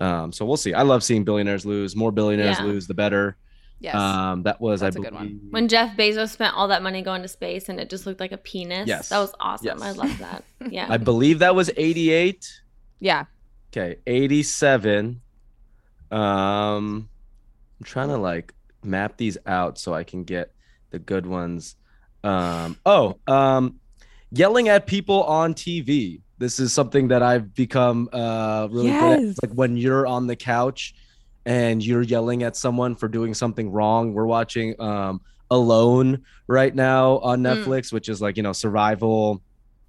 Um, 0.00 0.32
so 0.32 0.44
we'll 0.46 0.56
see. 0.56 0.74
I 0.74 0.82
love 0.82 1.02
seeing 1.02 1.24
billionaires 1.24 1.66
lose. 1.66 1.96
More 1.96 2.12
billionaires 2.12 2.58
Yeah. 2.58 2.66
lose, 2.66 2.86
the 2.86 2.94
better. 2.94 3.36
Yes. 3.80 3.94
Um, 3.94 4.42
that 4.42 4.60
was 4.60 4.80
That's 4.80 4.96
I 4.96 5.00
a 5.00 5.02
good 5.02 5.14
one. 5.14 5.40
when 5.50 5.68
Jeff 5.68 5.96
Bezos 5.96 6.30
spent 6.30 6.56
all 6.56 6.66
that 6.68 6.82
money 6.82 7.00
going 7.02 7.22
to 7.22 7.28
space 7.28 7.68
and 7.68 7.78
it 7.78 7.88
just 7.88 8.06
looked 8.06 8.18
like 8.18 8.32
a 8.32 8.36
penis. 8.36 8.88
Yes. 8.88 9.08
that 9.10 9.18
was 9.20 9.32
awesome. 9.38 9.66
Yes. 9.66 9.82
I 9.82 9.90
love 9.92 10.18
that. 10.18 10.44
Yeah. 10.70 10.86
I 10.90 10.96
believe 10.96 11.38
that 11.38 11.54
was 11.54 11.70
88. 11.76 12.60
yeah. 12.98 13.24
Okay, 13.70 13.96
87. 14.06 15.20
Um 16.10 17.08
I'm 17.80 17.84
trying 17.84 18.08
to 18.08 18.16
like 18.16 18.54
map 18.82 19.16
these 19.16 19.38
out 19.46 19.78
so 19.78 19.94
I 19.94 20.04
can 20.04 20.24
get 20.24 20.52
the 20.90 20.98
good 20.98 21.26
ones. 21.26 21.76
Um 22.24 22.76
oh, 22.86 23.18
um 23.26 23.78
yelling 24.32 24.68
at 24.68 24.86
people 24.86 25.22
on 25.24 25.54
TV. 25.54 26.22
This 26.38 26.58
is 26.60 26.72
something 26.72 27.08
that 27.08 27.22
I've 27.22 27.54
become 27.54 28.08
uh 28.12 28.68
really 28.70 28.90
good 28.90 29.20
Yes. 29.22 29.38
at. 29.42 29.48
Like 29.50 29.56
when 29.56 29.76
you're 29.76 30.06
on 30.06 30.26
the 30.26 30.36
couch 30.36 30.94
and 31.48 31.84
you're 31.84 32.02
yelling 32.02 32.42
at 32.42 32.54
someone 32.56 32.94
for 32.94 33.08
doing 33.08 33.32
something 33.34 33.72
wrong. 33.72 34.12
We're 34.12 34.26
watching 34.26 34.68
um 34.80 35.20
Alone 35.50 36.24
right 36.46 36.74
now 36.74 37.18
on 37.30 37.40
Mm. 37.42 37.46
Netflix, 37.64 37.90
which 37.90 38.08
is 38.10 38.20
like, 38.20 38.36
you 38.36 38.42
know, 38.42 38.52
survival 38.52 39.42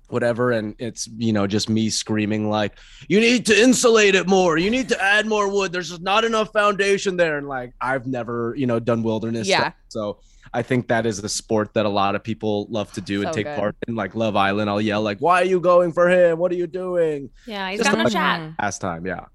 whatever 0.08 0.52
and 0.52 0.74
it's 0.80 1.06
you 1.20 1.32
know 1.32 1.46
just 1.46 1.70
me 1.70 1.88
screaming 1.88 2.50
like 2.50 2.74
you 3.08 3.20
need 3.20 3.46
to 3.46 3.54
insulate 3.62 4.16
it 4.16 4.28
more 4.28 4.58
you 4.58 4.72
need 4.72 4.90
to 4.90 5.00
add 5.00 5.28
more 5.28 5.48
wood 5.54 5.72
there's 5.72 5.90
just 5.92 6.02
not 6.02 6.26
enough 6.26 6.52
foundation 6.52 7.16
there 7.16 7.38
and 7.38 7.48
like 7.48 7.74
i've 7.80 8.08
never 8.08 8.56
you 8.58 8.66
know 8.66 8.80
done 8.80 9.04
wilderness 9.04 9.48
Yeah. 9.48 9.60
stuff. 9.60 9.74
so 9.90 10.20
i 10.52 10.64
think 10.64 10.88
that 10.88 11.06
is 11.06 11.20
a 11.24 11.30
sport 11.30 11.76
that 11.76 11.86
a 11.86 11.90
lot 11.90 12.16
of 12.16 12.24
people 12.24 12.66
love 12.72 12.92
to 12.94 13.02
do 13.02 13.22
and 13.22 13.32
take 13.32 13.46
good. 13.46 13.56
part 13.56 13.76
in 13.88 13.94
like 13.96 14.16
love 14.16 14.36
island 14.36 14.68
i'll 14.68 14.82
yell 14.82 15.04
like 15.04 15.20
why 15.20 15.42
are 15.44 15.46
you 15.54 15.60
going 15.60 15.92
for 15.94 16.10
him 16.10 16.40
what 16.40 16.52
are 16.52 16.56
you 16.56 16.66
doing 16.66 17.30
Yeah, 17.46 17.70
he's 17.70 17.78
Just 17.82 17.92
got 17.92 18.02
no 18.04 18.10
chat. 18.10 18.40
Mhm. 18.42 18.58
pastime 18.58 19.06
yeah 19.06 19.26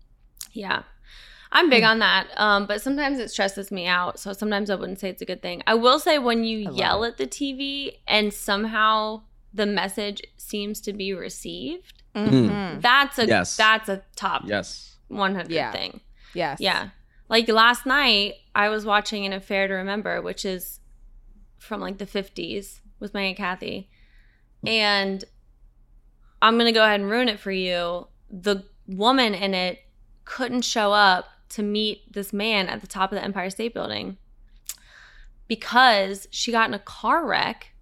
Yeah. 0.54 0.82
I'm 1.56 1.70
big 1.70 1.84
on 1.84 2.00
that. 2.00 2.26
Um, 2.36 2.66
but 2.66 2.82
sometimes 2.82 3.18
it 3.20 3.30
stresses 3.30 3.70
me 3.70 3.86
out. 3.86 4.18
So 4.18 4.32
sometimes 4.32 4.70
I 4.70 4.74
wouldn't 4.74 4.98
say 4.98 5.08
it's 5.08 5.22
a 5.22 5.24
good 5.24 5.40
thing. 5.40 5.62
I 5.66 5.74
will 5.74 5.98
say 6.00 6.18
when 6.18 6.42
you 6.44 6.70
yell 6.72 7.04
it. 7.04 7.08
at 7.10 7.16
the 7.18 7.26
TV 7.26 7.92
and 8.08 8.32
somehow 8.34 9.22
the 9.52 9.64
message 9.66 10.20
seems 10.36 10.80
to 10.82 10.92
be 10.92 11.14
received, 11.14 12.02
Mhm. 12.14 12.80
that's 12.82 13.18
a 13.20 13.26
Yes. 13.26 13.56
that's 13.56 13.88
a 13.88 14.02
top 14.16 14.42
yes 14.46 14.96
100 15.08 15.50
Yeah. 15.52 15.70
thing. 15.70 16.00
Yes. 16.34 16.58
Yeah. 16.60 16.88
Like 17.28 17.48
last 17.48 17.86
night, 17.86 18.34
I 18.54 18.68
was 18.68 18.84
watching 18.84 19.24
An 19.24 19.32
Affair 19.32 19.68
to 19.68 19.74
Remember, 19.74 20.20
which 20.20 20.44
is 20.44 20.80
from 21.58 21.80
like 21.80 21.98
the 21.98 22.06
50s 22.06 22.80
with 22.98 23.14
my 23.14 23.22
Aunt 23.22 23.36
Kathy. 23.36 23.88
And 24.66 25.24
I'm 26.42 26.54
going 26.56 26.66
to 26.66 26.72
go 26.72 26.84
ahead 26.84 27.00
and 27.00 27.08
ruin 27.10 27.28
it 27.28 27.38
for 27.38 27.52
you. 27.52 28.08
The 28.30 28.64
woman 28.86 29.34
in 29.34 29.54
it 29.54 29.78
couldn't 30.24 30.62
show 30.62 30.92
up 30.92 31.26
to 31.54 31.62
meet 31.62 32.12
this 32.12 32.32
man 32.32 32.68
at 32.68 32.80
the 32.80 32.86
top 32.86 33.12
of 33.12 33.16
the 33.16 33.24
Empire 33.24 33.50
State 33.50 33.74
Building 33.74 34.16
because 35.48 36.26
she 36.30 36.52
got 36.52 36.68
in 36.68 36.74
a 36.74 36.78
car 36.78 37.26
wreck 37.26 37.74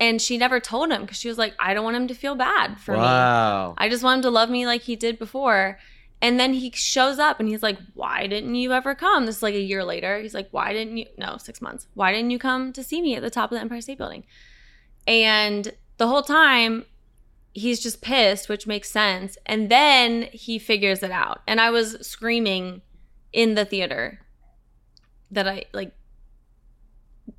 and 0.00 0.20
she 0.20 0.38
never 0.38 0.60
told 0.60 0.90
him 0.90 1.02
because 1.02 1.18
she 1.18 1.28
was 1.28 1.38
like, 1.38 1.54
I 1.58 1.74
don't 1.74 1.84
want 1.84 1.96
him 1.96 2.08
to 2.08 2.14
feel 2.14 2.34
bad 2.34 2.78
for 2.78 2.92
me. 2.92 2.98
I 3.78 3.88
just 3.88 4.04
want 4.04 4.18
him 4.18 4.22
to 4.22 4.30
love 4.30 4.50
me 4.50 4.66
like 4.66 4.82
he 4.82 4.96
did 4.96 5.18
before. 5.18 5.78
And 6.20 6.38
then 6.38 6.52
he 6.52 6.70
shows 6.72 7.18
up 7.18 7.38
and 7.40 7.48
he's 7.48 7.62
like, 7.62 7.78
Why 7.94 8.26
didn't 8.26 8.54
you 8.56 8.72
ever 8.72 8.94
come? 8.94 9.26
This 9.26 9.36
is 9.36 9.42
like 9.42 9.54
a 9.54 9.60
year 9.60 9.84
later. 9.84 10.20
He's 10.20 10.34
like, 10.34 10.48
Why 10.50 10.72
didn't 10.72 10.96
you? 10.96 11.06
No, 11.16 11.36
six 11.36 11.60
months. 11.60 11.86
Why 11.94 12.12
didn't 12.12 12.30
you 12.30 12.38
come 12.38 12.72
to 12.72 12.82
see 12.82 13.00
me 13.00 13.14
at 13.14 13.22
the 13.22 13.30
top 13.30 13.50
of 13.50 13.56
the 13.56 13.60
Empire 13.60 13.80
State 13.80 13.98
Building? 13.98 14.24
And 15.06 15.72
the 15.96 16.08
whole 16.08 16.22
time, 16.22 16.86
he's 17.58 17.80
just 17.80 18.00
pissed, 18.00 18.48
which 18.48 18.66
makes 18.66 18.90
sense. 18.90 19.36
And 19.46 19.68
then 19.70 20.28
he 20.32 20.58
figures 20.58 21.02
it 21.02 21.10
out. 21.10 21.42
And 21.46 21.60
I 21.60 21.70
was 21.70 21.96
screaming 22.06 22.82
in 23.32 23.54
the 23.54 23.64
theater 23.64 24.20
that 25.30 25.46
I 25.48 25.64
like, 25.72 25.92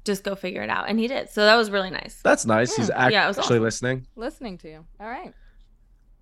just 0.06 0.24
go 0.24 0.36
figure 0.36 0.62
it 0.62 0.70
out. 0.70 0.88
And 0.90 1.00
he 1.00 1.08
did. 1.08 1.30
So 1.30 1.46
that 1.46 1.56
was 1.56 1.72
really 1.72 1.90
nice. 1.90 2.20
that's 2.24 2.46
nice 2.46 2.76
he's 2.76 2.90
act- 2.90 3.12
yeah, 3.12 3.28
actually 3.30 3.44
awesome. 3.44 3.64
listening 3.64 4.08
Listening 4.16 4.58
to 4.60 4.70
you. 4.70 4.86
All 5.00 5.08
right. 5.10 5.34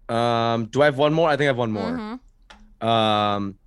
um 0.09 0.67
do 0.67 0.81
i 0.81 0.85
have 0.85 0.97
one 0.97 1.11
more 1.13 1.27
i 1.29 1.35
think 1.35 1.47
i 1.47 1.51
have 1.53 1.57
one 1.57 1.71
more 1.73 1.91
Mhm. 1.91 2.85
um 2.87 3.57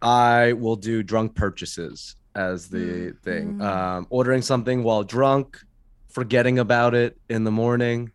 i 0.00 0.52
will 0.52 0.76
do 0.76 1.02
drunk 1.02 1.34
purchases 1.34 2.14
as 2.36 2.68
the 2.68 2.78
Mm. 3.10 3.18
thing 3.26 3.54
Mm. 3.58 3.62
um 3.64 4.06
ordering 4.08 4.40
something 4.42 4.84
while 4.84 5.02
drunk 5.02 5.58
forgetting 6.10 6.60
about 6.60 6.94
it 6.94 7.18
in 7.28 7.42
the 7.42 7.50
morning 7.50 8.12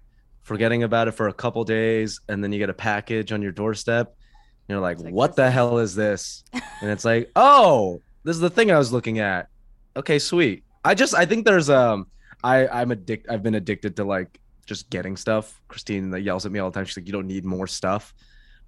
forgetting 0.50 0.82
about 0.82 1.08
it 1.08 1.12
for 1.12 1.28
a 1.28 1.34
couple 1.34 1.64
days 1.64 2.20
and 2.28 2.44
then 2.44 2.52
you 2.52 2.58
get 2.58 2.72
a 2.72 2.74
package 2.74 3.32
on 3.32 3.40
your 3.44 3.52
doorstep. 3.52 4.08
And 4.08 4.74
you're 4.76 4.80
like, 4.80 4.98
like 5.00 5.14
what 5.14 5.36
the 5.36 5.50
hell 5.52 5.78
is 5.78 5.94
this? 5.94 6.44
And 6.82 6.90
it's 6.90 7.06
like 7.06 7.30
oh 7.36 8.02
this 8.24 8.36
is 8.36 8.42
the 8.42 8.50
thing 8.50 8.72
i 8.72 8.78
was 8.78 8.92
looking 8.92 9.20
at. 9.20 9.48
Okay 9.96 10.18
sweet. 10.18 10.64
I 10.84 10.96
just 10.96 11.14
i 11.14 11.24
think 11.28 11.46
there's 11.46 11.70
um 11.70 12.08
i 12.44 12.68
i'm 12.68 12.92
addict 12.92 13.30
i've 13.30 13.44
been 13.44 13.54
addicted 13.54 13.96
to 13.98 14.04
like 14.04 14.40
just 14.66 14.90
getting 14.90 15.16
stuff. 15.18 15.62
Christine 15.68 16.10
that 16.10 16.22
yells 16.22 16.48
at 16.48 16.52
me 16.52 16.58
all 16.58 16.72
the 16.72 16.76
time. 16.76 16.86
She's 16.86 16.98
like 16.98 17.06
you 17.06 17.14
don't 17.14 17.28
need 17.28 17.46
more 17.46 17.68
stuff. 17.68 18.12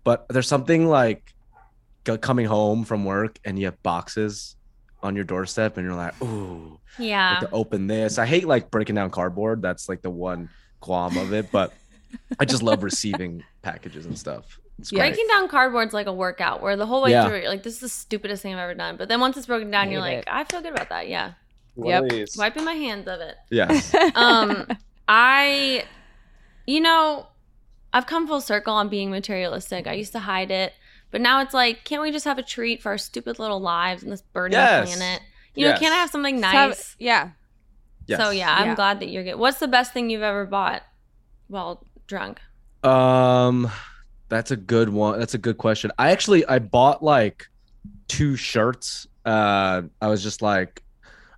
But 0.04 0.28
there's 0.30 0.48
something 0.48 0.86
like 0.88 1.34
coming 2.04 2.46
home 2.46 2.84
from 2.86 3.06
work 3.06 3.40
and 3.44 3.58
you 3.58 3.66
have 3.66 3.82
boxes 3.82 4.56
on 5.04 5.16
your 5.16 5.26
doorstep 5.26 5.78
and 5.78 5.86
you're 5.86 5.96
like 5.96 6.14
ooh 6.22 6.80
Yeah. 7.00 7.40
to 7.42 7.50
open 7.52 7.88
this. 7.88 8.20
I 8.20 8.28
hate 8.28 8.46
like 8.48 8.70
breaking 8.70 8.96
down 8.96 9.10
cardboard. 9.10 9.64
That's 9.64 9.90
like 9.90 10.04
the 10.04 10.12
one 10.12 10.50
qualm 10.82 11.16
of 11.18 11.32
it 11.32 11.50
but 11.52 11.72
i 12.40 12.44
just 12.46 12.62
love 12.62 12.84
receiving 12.84 13.44
packages 13.62 14.06
and 14.06 14.18
stuff 14.20 14.60
it's 14.80 14.90
great 14.92 15.00
Breaking 15.12 15.28
down 15.28 15.48
cardboard's 15.48 15.94
like 15.94 16.08
a 16.08 16.14
workout 16.14 16.62
where 16.62 16.76
the 16.76 16.86
whole 16.88 17.04
way 17.04 17.12
Yeah. 17.12 17.28
through 17.28 17.42
you're 17.42 17.50
like, 17.50 17.62
this 17.62 17.76
is 17.76 17.80
the 17.82 17.90
stupidest 17.90 18.42
thing 18.42 18.54
I've 18.56 18.60
ever 18.62 18.74
done. 18.74 18.98
But 18.98 19.10
then 19.10 19.20
once 19.20 19.38
it's 19.38 19.46
broken 19.46 19.70
down, 19.70 19.92
you're 19.92 20.02
Hate 20.04 20.16
like, 20.16 20.18
it. 20.24 20.28
I 20.28 20.44
feel 20.44 20.60
good 20.62 20.72
about 20.74 20.90
that. 20.90 21.08
Yeah. 21.08 21.34
Yep. 21.78 22.30
Wiping 22.36 22.64
my 22.66 22.74
hands 22.74 23.08
of 23.08 23.20
it. 23.22 23.36
yes 23.52 23.94
Um, 24.16 24.66
I, 25.08 25.84
you 26.66 26.80
know, 26.82 27.28
I've 27.94 28.08
come 28.08 28.28
full 28.28 28.42
circle 28.42 28.74
on 28.74 28.90
being 28.90 29.12
materialistic. 29.12 29.86
I 29.86 29.94
used 29.94 30.14
to 30.14 30.20
hide 30.20 30.50
it, 30.50 30.74
but 31.12 31.22
now 31.22 31.42
it's 31.42 31.54
like, 31.54 31.84
can't 31.84 32.02
we 32.02 32.10
just 32.12 32.26
have 32.26 32.40
a 32.40 32.44
treat 32.44 32.82
for 32.82 32.90
our 32.90 32.98
stupid 32.98 33.38
little 33.38 33.60
lives 33.60 34.02
in 34.02 34.10
this 34.10 34.22
burning 34.22 34.54
Yes. 34.54 34.96
planet? 34.96 35.22
You 35.54 35.68
know, 35.68 35.78
can't 35.78 35.94
I 35.94 35.98
have 35.98 36.10
something 36.10 36.40
Just 36.42 36.54
have- 36.54 36.70
nice? 36.70 36.96
yeah. 36.98 37.30
Yes. 38.12 38.20
So 38.20 38.30
yeah, 38.32 38.54
I'm 38.56 38.68
Yeah. 38.68 38.76
glad 38.76 39.00
that 39.00 39.10
you're 39.10 39.24
good. 39.24 39.36
What's 39.36 39.60
the 39.60 39.68
best 39.68 39.94
thing 39.94 40.10
you've 40.10 40.22
ever 40.22 40.46
bought 40.46 40.84
while 41.48 41.86
drunk? 42.08 42.40
Um, 42.84 43.70
that's 44.30 44.52
a 44.52 44.56
good 44.56 44.90
one. 44.90 45.20
That's 45.20 45.34
a 45.34 45.38
good 45.38 45.58
question. 45.58 45.92
I 45.98 46.12
actually 46.12 46.46
I 46.46 46.60
bought 46.60 47.04
like 47.04 47.48
two 48.08 48.36
shirts. 48.36 49.08
Uh, 49.26 49.84
I 50.02 50.08
was 50.08 50.24
just 50.24 50.42
like, 50.42 50.84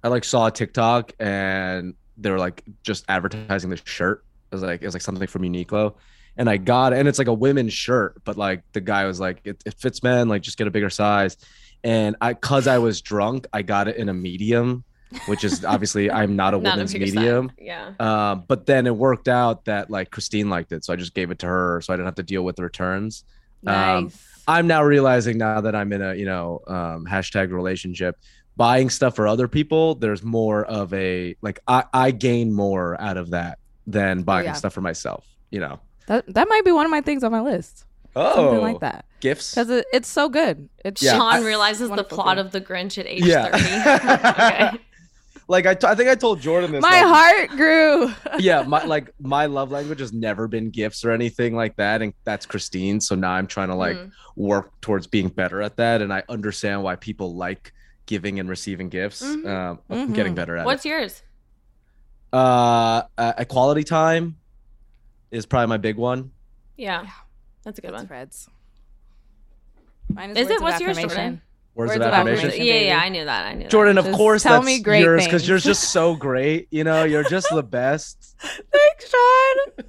I 0.03 0.07
like 0.09 0.23
saw 0.23 0.47
a 0.47 0.51
TikTok 0.51 1.13
and 1.19 1.95
they 2.17 2.29
were 2.29 2.39
like 2.39 2.63
just 2.83 3.05
advertising 3.09 3.69
this 3.69 3.81
shirt. 3.85 4.23
It 4.51 4.55
was 4.55 4.63
like 4.63 4.81
it 4.81 4.85
was 4.85 4.93
like 4.93 5.01
something 5.01 5.27
from 5.27 5.41
Uniqlo, 5.41 5.95
and 6.37 6.49
I 6.49 6.57
got 6.57 6.93
it. 6.93 6.99
And 6.99 7.07
it's 7.07 7.17
like 7.17 7.27
a 7.27 7.33
women's 7.33 7.73
shirt, 7.73 8.21
but 8.23 8.37
like 8.37 8.61
the 8.73 8.81
guy 8.81 9.05
was 9.05 9.19
like, 9.19 9.41
it, 9.45 9.61
it 9.65 9.73
fits 9.79 10.03
men. 10.03 10.27
Like 10.29 10.41
just 10.43 10.57
get 10.57 10.67
a 10.67 10.71
bigger 10.71 10.89
size. 10.91 11.37
And 11.83 12.15
I, 12.21 12.33
cause 12.33 12.67
I 12.67 12.77
was 12.77 13.01
drunk, 13.01 13.47
I 13.51 13.61
got 13.61 13.87
it 13.89 13.97
in 13.97 14.07
a 14.07 14.13
medium, 14.13 14.85
which 15.27 15.43
is 15.43 15.63
obviously 15.65 16.09
I'm 16.11 16.35
not 16.35 16.53
a 16.53 16.57
Not 16.59 16.73
women's 16.73 16.93
of 16.93 16.99
your 17.01 17.07
size. 17.07 17.15
medium. 17.15 17.51
Yeah. 17.59 17.93
Uh, 17.99 18.35
but 18.35 18.65
then 18.65 18.87
it 18.87 18.95
worked 18.95 19.27
out 19.27 19.65
that 19.65 19.89
like 19.89 20.11
Christine 20.11 20.49
liked 20.49 20.71
it, 20.71 20.83
so 20.85 20.93
I 20.93 20.95
just 20.95 21.13
gave 21.13 21.31
it 21.31 21.39
to 21.39 21.47
her, 21.47 21.81
so 21.81 21.93
I 21.93 21.97
didn't 21.97 22.07
have 22.07 22.15
to 22.15 22.23
deal 22.23 22.43
with 22.43 22.55
the 22.55 22.63
returns. 22.63 23.23
Um, 23.65 24.05
Nice. 24.05 24.27
I'm 24.47 24.67
now 24.67 24.83
realizing 24.83 25.37
now 25.37 25.61
that 25.61 25.73
I'm 25.75 25.93
in 25.93 26.01
a 26.01 26.15
you 26.15 26.25
know 26.25 26.61
um, 26.67 27.05
hashtag 27.09 27.51
relationship, 27.51 28.17
buying 28.57 28.89
stuff 28.89 29.15
for 29.15 29.27
other 29.27 29.47
people. 29.47 29.95
There's 29.95 30.23
more 30.23 30.65
of 30.65 30.93
a 30.93 31.35
like 31.41 31.59
I 31.67 31.85
I 31.93 32.11
gain 32.11 32.51
more 32.51 32.99
out 33.01 33.17
of 33.17 33.29
that 33.31 33.59
than 33.87 34.23
buying 34.23 34.45
yeah. 34.45 34.53
stuff 34.53 34.73
for 34.73 34.81
myself. 34.81 35.25
You 35.51 35.59
know. 35.61 35.79
that 36.07 36.25
that 36.33 36.49
might 36.49 36.65
be 36.65 36.71
one 36.71 36.85
of 36.85 36.91
my 36.91 37.01
things 37.01 37.23
on 37.23 37.31
my 37.31 37.41
list. 37.41 37.85
Oh, 38.15 38.35
Something 38.35 38.61
like 38.61 38.79
that. 38.81 39.05
Gifts. 39.21 39.55
Because 39.55 39.69
it, 39.71 39.85
it's 39.91 40.07
so 40.07 40.29
good. 40.29 40.69
It's 40.85 41.01
Yeah, 41.01 41.13
Sean 41.17 41.33
I- 41.33 41.39
realizes 41.41 41.89
the 41.89 42.03
plot 42.03 42.37
thing. 42.37 42.45
of 42.45 42.51
The 42.51 42.61
Grinch 42.61 42.99
at 42.99 43.07
age 43.07 43.25
Yeah. 43.25 43.49
30. 43.49 44.73
okay. 44.75 44.83
like 45.47 45.65
I, 45.65 45.73
t- 45.73 45.87
I 45.87 45.95
think 45.95 46.09
I 46.09 46.15
told 46.15 46.39
Jordan 46.41 46.71
this. 46.71 46.81
my 46.81 47.01
like, 47.03 47.47
heart 47.49 47.49
grew. 47.57 48.13
yeah, 48.39 48.63
my 48.63 48.83
like 48.85 49.11
my 49.19 49.45
love 49.45 49.71
language 49.71 49.99
has 49.99 50.13
never 50.13 50.47
been 50.47 50.69
gifts 50.69 51.03
or 51.03 51.11
anything 51.11 51.55
like 51.55 51.75
that, 51.77 52.01
and 52.01 52.13
that's 52.23 52.45
Christine. 52.45 52.99
So 53.01 53.15
now 53.15 53.31
I'm 53.31 53.47
trying 53.47 53.69
to 53.69 53.75
like 53.75 53.97
Mm. 53.97 54.11
work 54.35 54.79
towards 54.81 55.07
being 55.07 55.27
better 55.29 55.61
at 55.61 55.77
that, 55.77 56.01
and 56.01 56.13
I 56.13 56.23
understand 56.29 56.81
why 56.83 56.95
people 56.95 57.35
like 57.35 57.73
giving 58.05 58.39
and 58.39 58.49
receiving 58.49 58.89
gifts. 58.89 59.21
Mhm. 59.23 59.47
Um, 59.47 59.79
I'm 59.89 60.13
getting 60.13 60.33
Mhm. 60.33 60.35
better 60.37 60.57
at 60.57 60.65
What's 60.65 60.85
yours? 60.85 61.17
it. 61.19 61.23
Uh, 62.37 63.03
uh, 63.17 63.33
equality 63.37 63.83
time 63.83 64.37
is 65.31 65.45
probably 65.45 65.67
my 65.67 65.77
big 65.77 65.97
one. 65.97 66.31
Yeah. 66.77 67.03
Yeah. 67.03 67.09
That's 67.63 67.77
a 67.79 67.81
good 67.81 67.91
That's 67.93 68.01
one. 68.01 68.07
Fred's. 68.07 68.49
Mine 70.09 70.31
Is 70.31 70.47
words 70.47 70.51
it? 70.51 70.61
What's 70.61 70.81
yours, 70.81 70.97
affirmation. 70.97 71.09
Jordan? 71.17 71.41
Words, 71.75 71.89
Words 71.89 72.01
of 72.01 72.07
of 72.07 72.13
affirmation. 72.13 72.47
affirmation. 72.49 72.65
Yeah, 72.67 72.81
yeah, 72.81 72.99
I 72.99 73.09
knew 73.09 73.25
that. 73.25 73.45
I 73.47 73.53
knew 73.53 73.63
that. 73.63 73.71
Jordan, 73.71 73.97
of 73.97 74.05
Just 74.05 74.17
course, 74.17 74.43
tell 74.43 74.53
that's 74.53 74.65
me 74.65 74.79
great 74.79 75.01
yours 75.01 75.25
because 75.25 75.41
things. 75.41 75.49
you're 75.49 75.57
just 75.57 75.91
so 75.91 76.15
great. 76.15 76.67
You 76.69 76.83
know, 76.83 77.03
you're 77.03 77.23
just 77.23 77.47
the 77.49 77.63
best. 77.63 78.35
Thanks, 78.71 79.09
Sean. 79.09 79.85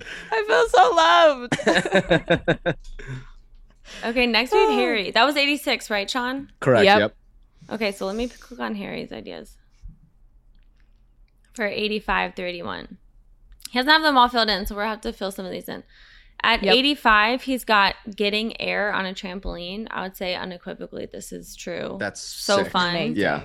I 0.30 0.44
feel 0.46 0.68
so 0.68 0.94
loved. 0.94 2.76
Okay, 4.04 4.26
next 4.26 4.52
we 4.52 4.58
had 4.58 4.70
ah. 4.70 4.74
Harry. 4.76 5.10
That 5.10 5.24
was 5.24 5.36
86, 5.36 5.90
right, 5.90 6.08
Sean? 6.08 6.50
Correct. 6.60 6.84
Yep. 6.84 6.98
Yep. 6.98 7.16
Okay, 7.70 7.92
so 7.92 8.06
let 8.06 8.16
me 8.16 8.28
click 8.28 8.58
on 8.58 8.74
Harry's 8.74 9.12
ideas 9.12 9.56
for 11.54 11.66
85 11.66 12.34
through 12.34 12.46
81. 12.46 12.98
He 13.70 13.78
doesn't 13.78 13.90
have 13.90 14.02
them 14.02 14.18
all 14.18 14.28
filled 14.28 14.50
in, 14.50 14.66
so 14.66 14.74
we'll 14.74 14.86
have 14.86 15.00
to 15.02 15.12
fill 15.12 15.30
some 15.30 15.44
of 15.44 15.52
these 15.52 15.68
in. 15.68 15.82
At 16.44 16.62
Yep. 16.62 16.74
85, 16.74 17.42
he's 17.42 17.64
got 17.64 17.94
getting 18.16 18.60
air 18.60 18.92
on 18.92 19.06
a 19.06 19.14
trampoline. 19.14 19.86
I 19.90 20.02
would 20.02 20.16
say 20.16 20.34
unequivocally 20.34 21.06
this 21.06 21.32
is 21.32 21.54
true. 21.54 21.96
That's 22.00 22.20
So 22.20 22.64
sick. 22.64 22.72
fun. 22.72 22.90
Amazing. 22.96 23.16
Yeah. 23.16 23.42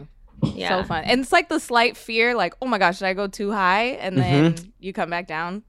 yeah. 0.55 0.81
So 0.81 0.88
fun. 0.88 1.03
And 1.05 1.21
it's 1.21 1.31
like 1.31 1.47
the 1.49 1.60
slight 1.60 1.95
fear, 1.95 2.36
like, 2.36 2.55
oh 2.62 2.65
my 2.67 2.77
gosh, 2.79 2.97
should 2.97 3.05
I 3.07 3.13
go 3.13 3.27
too 3.27 3.51
high? 3.51 3.97
And 4.01 4.17
then 4.17 4.55
you 4.79 4.93
come 4.93 5.10
back 5.12 5.27
down. 5.27 5.63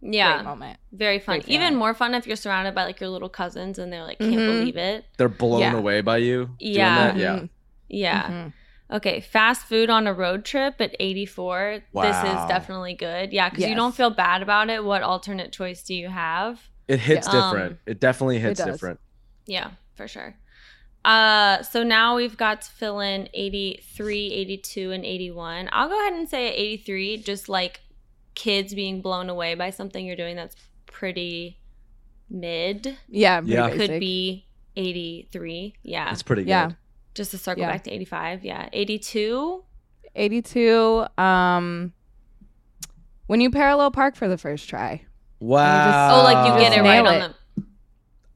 Great 0.00 0.14
Yeah. 0.14 0.42
moment. 0.42 0.78
Very 0.90 1.20
fun. 1.20 1.38
Great 1.38 1.48
Even 1.48 1.76
more 1.76 1.94
fun 1.94 2.14
if 2.14 2.26
you're 2.26 2.34
surrounded 2.34 2.74
by 2.74 2.84
like 2.84 2.98
your 3.00 3.10
little 3.10 3.28
cousins 3.28 3.78
and 3.78 3.92
they're 3.92 4.02
like, 4.02 4.18
can't 4.18 4.32
Mhm. 4.32 4.46
believe 4.58 4.76
it. 4.76 5.04
They're 5.18 5.28
blown 5.28 5.60
Yeah. 5.60 5.76
away 5.76 6.00
by 6.00 6.16
you. 6.16 6.46
doing 6.58 6.74
Yeah. 6.74 7.12
that? 7.12 7.16
Yeah. 7.16 7.42
Yeah. 7.88 8.22
Mhm. 8.28 8.52
Okay, 8.90 9.20
fast 9.20 9.62
food 9.66 9.88
on 9.88 10.06
a 10.08 10.12
road 10.12 10.44
trip 10.44 10.80
at 10.80 10.94
84. 11.00 11.82
This 11.94 12.16
is 12.16 12.48
definitely 12.48 12.94
good. 12.94 13.32
Yeah, 13.32 13.48
because 13.48 13.66
you 13.66 13.74
don't 13.76 13.94
feel 13.94 14.10
bad 14.10 14.42
about 14.42 14.68
it. 14.68 14.84
What 14.84 15.02
alternate 15.02 15.52
choice 15.52 15.82
do 15.84 15.94
you 15.94 16.08
have? 16.08 16.68
It 16.92 17.00
hits 17.00 17.26
Yeah. 17.26 17.32
different. 17.50 17.72
Um, 17.72 17.78
it 17.86 18.00
definitely 18.00 18.38
hits 18.38 18.58
does. 18.58 18.66
different. 18.66 19.00
Yeah, 19.46 19.70
for 19.94 20.06
sure. 20.06 20.36
Uh, 21.04 21.62
so 21.62 21.82
now 21.82 22.14
we've 22.16 22.36
got 22.36 22.62
to 22.62 22.70
fill 22.70 23.00
in 23.00 23.28
83, 23.34 24.32
82, 24.32 24.92
and 24.92 25.04
81. 25.04 25.68
I'll 25.72 25.88
go 25.88 25.98
ahead 26.00 26.12
and 26.12 26.28
say 26.28 26.52
83, 26.54 27.16
just 27.18 27.48
like 27.48 27.80
kids 28.34 28.74
being 28.74 29.00
blown 29.00 29.28
away 29.28 29.54
by 29.54 29.70
something 29.70 30.04
you're 30.06 30.16
doing 30.16 30.36
that's 30.36 30.54
pretty 30.86 31.58
mid. 32.30 32.96
Yeah, 33.08 33.40
pretty 33.40 33.52
Yeah. 33.54 33.70
Could 33.70 34.00
be 34.00 34.46
83. 34.76 35.74
Yeah. 35.82 36.12
It's 36.12 36.22
pretty 36.22 36.42
good. 36.42 36.48
Yeah. 36.50 36.70
Just 37.14 37.30
to 37.32 37.38
circle 37.38 37.62
Yeah. 37.62 37.70
back 37.72 37.84
to 37.84 37.90
85. 37.90 38.44
Yeah. 38.44 38.68
82. 38.72 39.64
82. 40.14 41.04
Um, 41.18 41.92
when 43.26 43.40
you 43.40 43.50
parallel 43.50 43.90
park 43.90 44.14
for 44.14 44.28
the 44.28 44.38
first 44.38 44.68
try. 44.68 45.04
Wow. 45.42 46.20
Oh, 46.20 46.24
like 46.24 46.52
you 46.54 46.60
get 46.60 46.72
it 46.78 46.82
right 46.82 47.02
nail 47.02 47.06
on 47.08 47.14
it. 47.14 47.34
the. 47.56 47.62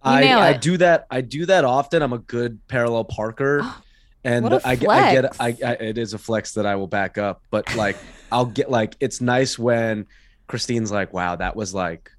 I, 0.02 0.20
nail 0.20 0.38
I 0.38 0.50
it. 0.50 0.60
do 0.60 0.76
that. 0.78 1.06
I 1.10 1.20
do 1.20 1.46
that 1.46 1.64
often. 1.64 2.02
I'm 2.02 2.12
a 2.12 2.18
good 2.18 2.58
parallel 2.68 3.04
parker, 3.04 3.62
and 4.24 4.44
What 4.44 4.52
a 4.54 4.68
I, 4.68 4.74
get- 4.76 4.90
I 4.90 5.12
get. 5.12 5.24
I, 5.40 5.52
flex. 5.52 5.62
I 5.62 5.72
it 5.84 5.98
is 5.98 6.14
a 6.14 6.18
flex 6.18 6.54
that 6.54 6.66
I 6.66 6.76
will 6.76 6.86
back 6.88 7.16
up. 7.18 7.42
But 7.50 7.74
like, 7.76 7.96
I'll 8.32 8.46
get 8.46 8.70
like 8.70 8.96
it's 9.00 9.20
nice 9.20 9.58
when 9.58 10.06
Christine's 10.48 10.90
like, 10.92 11.12
"Wow, 11.12 11.36
that 11.36 11.54
was 11.56 11.72
like 11.74 12.10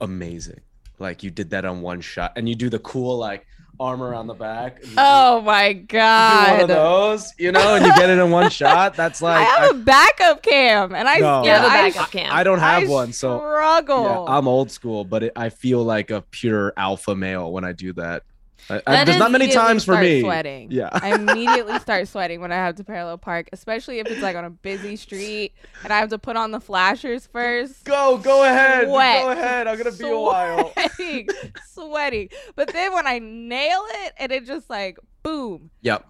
amazing. 0.00 0.60
Like 0.98 1.22
you 1.22 1.30
did 1.30 1.50
that 1.50 1.64
on 1.64 1.82
one 1.82 2.00
shot, 2.00 2.32
and 2.36 2.48
you 2.48 2.54
do 2.54 2.68
the 2.68 2.78
cool 2.80 3.16
like 3.18 3.46
armor 3.80 4.14
on 4.14 4.26
the 4.26 4.34
back. 4.34 4.76
and 4.82 4.88
do- 4.90 4.94
Oh 4.98 5.40
my 5.40 5.68
you 5.68 5.74
do 5.74 5.80
one 5.80 5.86
god. 5.88 6.60
of 6.62 6.68
those, 6.68 7.32
you 7.38 7.50
know, 7.52 7.74
and 7.76 7.84
you 7.84 7.92
get 7.94 8.10
it 8.10 8.18
in 8.18 8.30
one 8.30 8.50
shot. 8.50 8.94
That's 8.94 9.20
like 9.22 9.38
I 9.46 9.50
have 9.50 9.70
a 9.70 9.78
backup 9.78 10.42
cam, 10.42 10.94
and 10.94 11.08
I 11.08 11.18
No. 11.18 11.42
You 11.44 11.50
have 11.50 11.64
a 11.64 11.66
I, 11.66 11.90
backup 11.90 12.10
cam. 12.12 12.32
I 12.32 12.44
don't 12.44 12.58
have 12.60 12.84
I 12.84 12.86
one, 12.86 13.12
so 13.12 13.38
struggle. 13.38 14.04
yeah, 14.04 14.24
I'm 14.36 14.46
old 14.46 14.70
school, 14.70 15.04
but 15.04 15.24
it, 15.24 15.32
I 15.36 15.48
feel 15.48 15.82
like 15.82 16.10
a 16.10 16.20
pure 16.22 16.72
alpha 16.76 17.14
male 17.14 17.50
when 17.52 17.64
I 17.64 17.72
do 17.72 17.92
that. 17.94 18.22
I, 18.70 18.80
I- 18.86 19.04
there's 19.04 19.18
not 19.18 19.30
many 19.32 19.48
times 19.48 19.84
for 19.84 19.96
me. 19.98 20.20
Sweating. 20.20 20.70
Yeah. 20.70 20.88
I 20.92 21.14
immediately 21.14 21.78
start 21.80 22.06
sweating 22.08 22.40
when 22.40 22.52
I 22.52 22.56
have 22.56 22.76
to 22.76 22.84
parallel 22.84 23.18
park, 23.18 23.48
especially 23.52 23.98
if 23.98 24.06
it's 24.06 24.22
like 24.22 24.36
on 24.36 24.44
a 24.44 24.50
busy 24.50 24.96
street 24.96 25.52
and 25.82 25.92
I 25.92 25.98
have 25.98 26.10
to 26.10 26.18
put 26.18 26.36
on 26.36 26.50
the 26.52 26.60
flashers 26.60 27.26
first. 27.26 27.84
Go, 27.84 28.18
go 28.18 28.44
ahead. 28.44 28.88
Sweat. 28.88 29.22
Go 29.24 29.30
ahead. 29.32 29.66
I'm 29.66 29.76
gonna 29.78 29.92
be 29.92 30.08
a 30.08 30.18
while. 30.18 30.72
Sweating, 30.72 31.28
sweating. 31.72 32.28
But 32.54 32.72
then 32.72 32.92
when 32.94 33.06
I 33.06 33.18
nail 33.18 33.82
it 34.04 34.12
and 34.18 34.30
it 34.32 34.46
just 34.46 34.70
like 34.70 34.98
boom 35.22 35.70
Yep. 35.82 36.06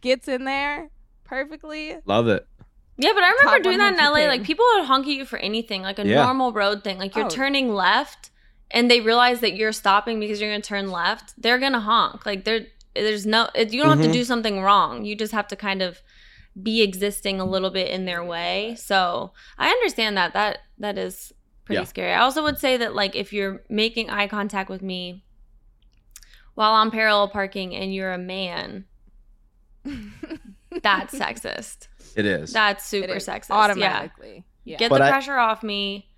gets 0.00 0.28
in 0.28 0.44
there 0.44 0.90
perfectly. 1.24 1.96
Love 2.04 2.28
it. 2.28 2.46
Yeah, 2.96 3.10
but 3.12 3.24
I 3.24 3.30
remember 3.30 3.50
Top 3.56 3.62
doing 3.62 3.78
that 3.78 3.94
in 3.94 3.98
LA. 3.98 4.14
pin. 4.16 4.28
Like 4.28 4.44
people 4.44 4.64
would 4.76 4.84
honk 4.84 5.06
at 5.06 5.12
you 5.12 5.24
for 5.24 5.38
anything, 5.38 5.82
like 5.82 5.98
a 5.98 6.06
Yeah. 6.06 6.24
normal 6.24 6.52
road 6.52 6.84
thing. 6.84 6.98
Like 6.98 7.16
you're 7.16 7.26
Oh. 7.26 7.30
turning 7.30 7.74
left 7.74 8.30
and 8.70 8.90
they 8.90 9.00
realize 9.00 9.40
that 9.40 9.54
you're 9.56 9.72
stopping 9.72 10.18
because 10.20 10.40
you're 10.40 10.50
going 10.50 10.62
to 10.62 10.68
turn 10.68 10.90
left. 10.90 11.34
They're 11.40 11.58
going 11.58 11.72
to 11.74 11.80
honk. 11.80 12.24
Like 12.26 12.44
there 12.44 12.66
there's 12.94 13.26
no 13.26 13.48
it, 13.54 13.72
you 13.72 13.82
don't 13.82 13.90
have 13.96 14.06
Mhm. 14.06 14.12
to 14.12 14.18
do 14.18 14.24
something 14.24 14.60
wrong. 14.60 15.04
You 15.04 15.16
just 15.16 15.32
have 15.32 15.48
to 15.48 15.56
kind 15.56 15.82
of 15.82 16.00
be 16.62 16.82
existing 16.82 17.40
a 17.40 17.44
little 17.44 17.70
bit 17.70 17.88
in 17.90 18.04
their 18.04 18.22
way. 18.24 18.76
So, 18.78 19.32
I 19.58 19.68
understand 19.70 20.16
that. 20.16 20.32
That 20.34 20.58
that 20.78 20.96
is 20.98 21.32
pretty 21.64 21.80
Yeah. 21.80 21.84
scary. 21.86 22.12
I 22.12 22.20
also 22.20 22.42
would 22.44 22.58
say 22.58 22.76
that 22.76 22.94
like 22.94 23.16
if 23.16 23.32
you're 23.32 23.62
making 23.68 24.10
eye 24.10 24.28
contact 24.28 24.70
with 24.70 24.80
me 24.82 25.24
while 26.54 26.74
I'm 26.74 26.90
parallel 26.92 27.28
parking 27.28 27.74
and 27.74 27.92
you're 27.92 28.12
a 28.12 28.18
man, 28.18 28.84
that's 30.82 31.14
sexist. 31.18 31.88
It 32.16 32.26
is. 32.26 32.52
That's 32.52 32.86
super 32.86 33.14
is 33.14 33.26
sexist. 33.26 33.48
Yeah. 33.50 33.56
automatically. 33.56 34.44
Yeah. 34.64 34.76
Get 34.78 34.90
But 34.90 34.98
the 34.98 35.04
I- 35.04 35.10
pressure 35.10 35.36
off 35.36 35.62
me. 35.62 36.08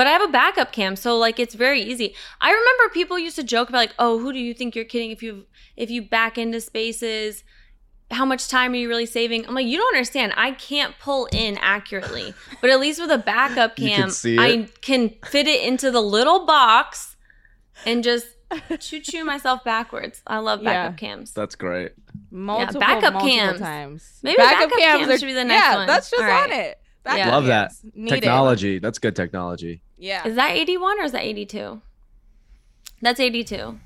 But 0.00 0.06
I 0.06 0.12
have 0.12 0.22
a 0.22 0.28
backup 0.28 0.72
cam, 0.72 0.96
so 0.96 1.18
like 1.18 1.38
it's 1.38 1.54
very 1.54 1.82
easy. 1.82 2.14
I 2.40 2.48
remember 2.48 2.94
people 2.94 3.18
used 3.18 3.36
to 3.36 3.42
joke 3.42 3.68
about 3.68 3.76
like, 3.76 3.94
"Oh, 3.98 4.18
who 4.18 4.32
do 4.32 4.38
you 4.38 4.54
think 4.54 4.74
you're 4.74 4.86
kidding 4.86 5.10
if 5.10 5.22
you 5.22 5.44
if 5.76 5.90
you 5.90 6.00
back 6.00 6.38
into 6.38 6.62
spaces? 6.62 7.44
How 8.10 8.24
much 8.24 8.48
time 8.48 8.72
are 8.72 8.76
you 8.76 8.88
really 8.88 9.04
saving?" 9.04 9.46
I'm 9.46 9.54
like, 9.54 9.66
"You 9.66 9.76
don't 9.76 9.94
understand. 9.94 10.32
I 10.38 10.52
can't 10.52 10.94
pull 10.98 11.28
in 11.32 11.58
accurately, 11.58 12.32
but 12.62 12.70
at 12.70 12.80
least 12.80 12.98
with 12.98 13.10
a 13.10 13.18
backup 13.18 13.78
You 13.78 13.88
can 13.88 13.96
cam, 13.96 14.08
see 14.08 14.38
I 14.38 14.68
can 14.80 15.10
fit 15.26 15.46
it 15.46 15.68
into 15.68 15.90
the 15.90 16.00
little 16.00 16.46
box 16.46 17.16
and 17.84 18.02
just 18.02 18.26
choo 18.80 19.00
choo 19.00 19.26
myself 19.26 19.64
backwards. 19.64 20.22
I 20.26 20.38
love 20.38 20.64
backup 20.64 20.96
cams. 20.96 21.32
That's 21.32 21.56
great. 21.56 21.92
multiple 22.30 22.80
backup 22.80 23.12
multiple 23.12 23.28
cams. 23.28 23.60
times. 23.60 24.18
Maybe 24.22 24.38
backup 24.38 24.70
cams 24.70 25.20
should 25.20 25.26
be 25.26 25.34
the 25.34 25.44
next 25.44 25.62
yeah, 25.62 25.76
one. 25.76 25.86
that's 25.86 26.08
just 26.10 26.22
All 26.22 26.26
right. 26.26 26.44
on 26.44 26.52
it. 26.58 26.79
Backup 27.02 27.18
Yeah. 27.18 27.30
Love 27.30 27.46
that. 27.46 27.68
cams. 27.70 27.80
Need 27.94 28.12
it. 28.12 28.14
Technology. 28.16 28.78
That's 28.78 28.98
good 28.98 29.16
technology. 29.16 29.82
Yeah. 29.98 30.26
Is 30.26 30.34
that 30.36 30.52
81 30.56 31.00
or 31.00 31.04
is 31.04 31.12
that 31.12 31.22
82? 31.22 31.80
That's 33.02 33.20
82. 33.20 33.78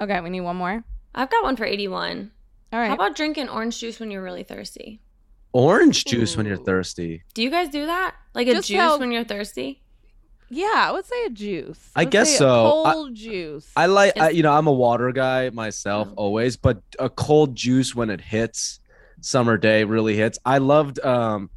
Okay, 0.00 0.20
we 0.20 0.30
need 0.30 0.40
one 0.40 0.56
more. 0.56 0.84
I've 1.14 1.30
got 1.30 1.42
one 1.42 1.56
for 1.56 1.64
81. 1.64 2.30
All 2.72 2.78
right. 2.78 2.88
How 2.88 2.94
about 2.94 3.16
drinking 3.16 3.48
orange 3.48 3.78
juice 3.80 3.98
when 3.98 4.10
you're 4.10 4.22
really 4.22 4.44
thirsty? 4.44 5.00
Orange 5.52 6.04
juice 6.04 6.36
when 6.36 6.46
you're 6.46 6.56
thirsty. 6.56 7.24
Do 7.34 7.42
you 7.42 7.50
guys 7.50 7.68
do 7.68 7.86
that? 7.86 8.14
Like 8.34 8.46
a 8.46 8.52
Just 8.54 8.68
juice 8.68 8.78
how- 8.78 8.98
when 8.98 9.10
you're 9.10 9.24
thirsty? 9.24 9.82
yeah, 10.48 10.84
I 10.88 10.92
would 10.92 11.04
say 11.04 11.24
a 11.26 11.30
juice. 11.30 11.90
I 11.96 12.02
would 12.04 12.10
guess 12.12 12.28
say 12.30 12.34
a 12.36 12.38
so. 12.38 12.84
I- 12.84 12.92
Cold 12.92 13.14
juice. 13.16 13.70
I 13.76 13.86
like, 13.86 14.16
I, 14.16 14.30
you 14.30 14.44
know, 14.44 14.52
I'm 14.52 14.68
a 14.68 14.72
water 14.72 15.10
guy 15.10 15.50
myself 15.50 16.08
Oh. 16.12 16.14
always, 16.16 16.56
but 16.56 16.80
a 17.00 17.08
cold 17.10 17.56
juice 17.56 17.94
when 17.94 18.10
it 18.10 18.20
hits, 18.20 18.78
summer 19.20 19.56
day 19.56 19.82
really 19.82 20.14
hits. 20.16 20.38
I 20.44 20.58
loved, 20.58 21.00
um, 21.04 21.50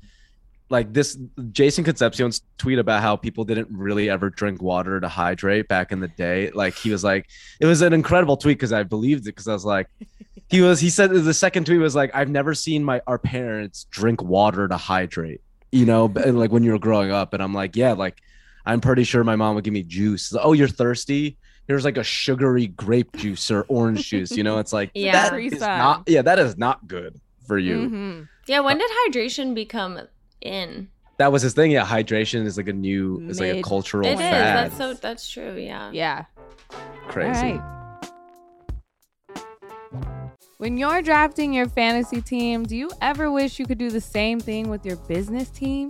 like 0.74 0.92
this 0.92 1.18
Jason 1.54 1.86
Concepcion's 1.86 2.42
tweet 2.58 2.80
about 2.80 3.02
how 3.02 3.16
people 3.16 3.46
didn't 3.46 3.70
really 3.72 4.10
ever 4.10 4.30
drink 4.30 4.62
water 4.62 5.00
to 5.00 5.08
hydrate 5.08 5.70
back 5.70 5.94
in 5.94 6.02
the 6.02 6.10
day. 6.10 6.50
Like 6.52 6.76
he 6.76 6.90
was 6.92 7.04
like, 7.04 7.28
it 7.62 7.66
was 7.66 7.82
an 7.82 7.94
incredible 7.94 8.36
tweet 8.36 8.58
because 8.58 8.74
I 8.74 8.84
believed 8.84 9.22
it 9.22 9.32
because 9.36 9.48
I 9.48 9.54
was 9.54 9.64
like, 9.64 9.88
he 10.50 10.60
was, 10.62 10.82
he 10.82 10.90
said 10.90 11.12
the 11.12 11.34
second 11.34 11.66
tweet 11.66 11.80
was 11.80 11.96
like, 11.96 12.12
I've 12.14 12.30
never 12.30 12.54
seen 12.54 12.84
my 12.84 13.02
our 13.08 13.18
parents 13.18 13.86
drink 13.92 14.22
water 14.22 14.68
to 14.68 14.76
hydrate, 14.76 15.40
you 15.72 15.86
know, 15.86 16.12
and 16.26 16.38
like 16.38 16.52
when 16.52 16.64
you 16.64 16.72
were 16.72 16.80
growing 16.80 17.12
up, 17.12 17.34
and 17.34 17.42
I'm 17.42 17.54
like, 17.54 17.76
yeah, 17.78 17.94
like 17.94 18.20
I'm 18.66 18.82
pretty 18.82 19.04
sure 19.06 19.24
my 19.24 19.36
mom 19.38 19.56
would 19.56 19.64
give 19.64 19.74
me 19.74 19.84
juice. 19.84 20.34
Oh, 20.40 20.54
you're 20.54 20.68
thirsty? 20.68 21.38
Here's 21.68 21.86
like 21.86 21.98
a 21.98 22.04
sugary 22.04 22.68
grape 22.68 23.16
juice 23.16 23.50
or 23.50 23.62
orange 23.70 24.10
juice. 24.10 24.32
You 24.32 24.44
know, 24.44 24.58
it's 24.60 24.74
like 24.74 24.92
Yeah. 24.94 25.30
that 25.30 25.40
is 25.40 25.60
not. 25.62 26.04
Yeah, 26.08 26.22
that 26.24 26.40
is 26.40 26.58
not 26.58 26.88
good 26.88 27.22
for 27.48 27.58
you. 27.58 27.78
Mhm. 27.78 28.28
Yeah, 28.48 28.60
when 28.60 28.78
did 28.78 28.92
hydration 29.08 29.54
become 29.56 30.00
in? 30.44 30.90
That 31.18 31.32
was 31.32 31.42
his 31.42 31.54
thing. 31.54 31.72
Yeah, 31.72 31.86
hydration 31.86 32.46
is 32.46 32.58
like 32.58 32.68
a 32.68 32.74
new. 32.74 33.20
It's 33.30 33.40
like 33.40 33.52
a 33.52 33.54
Mid- 33.56 33.64
cultural 33.64 34.06
It 34.08 34.14
is. 34.14 34.20
fad. 34.20 34.66
That's 34.72 34.78
so 34.78 34.94
that's 34.94 35.30
true, 35.30 35.56
yeah. 35.56 35.92
Yeah. 35.92 36.26
Crazy. 37.08 37.52
All 37.52 37.58
right. 37.58 37.80
When 40.58 40.78
you're 40.78 41.02
drafting 41.02 41.54
your 41.54 41.68
fantasy 41.68 42.22
team, 42.22 42.64
do 42.64 42.76
you 42.76 42.90
ever 43.02 43.30
wish 43.32 43.60
you 43.60 43.66
could 43.66 43.78
do 43.78 43.90
the 43.90 44.00
same 44.02 44.40
thing 44.40 44.70
with 44.70 44.86
your 44.86 44.96
business 44.96 45.50
team? 45.50 45.90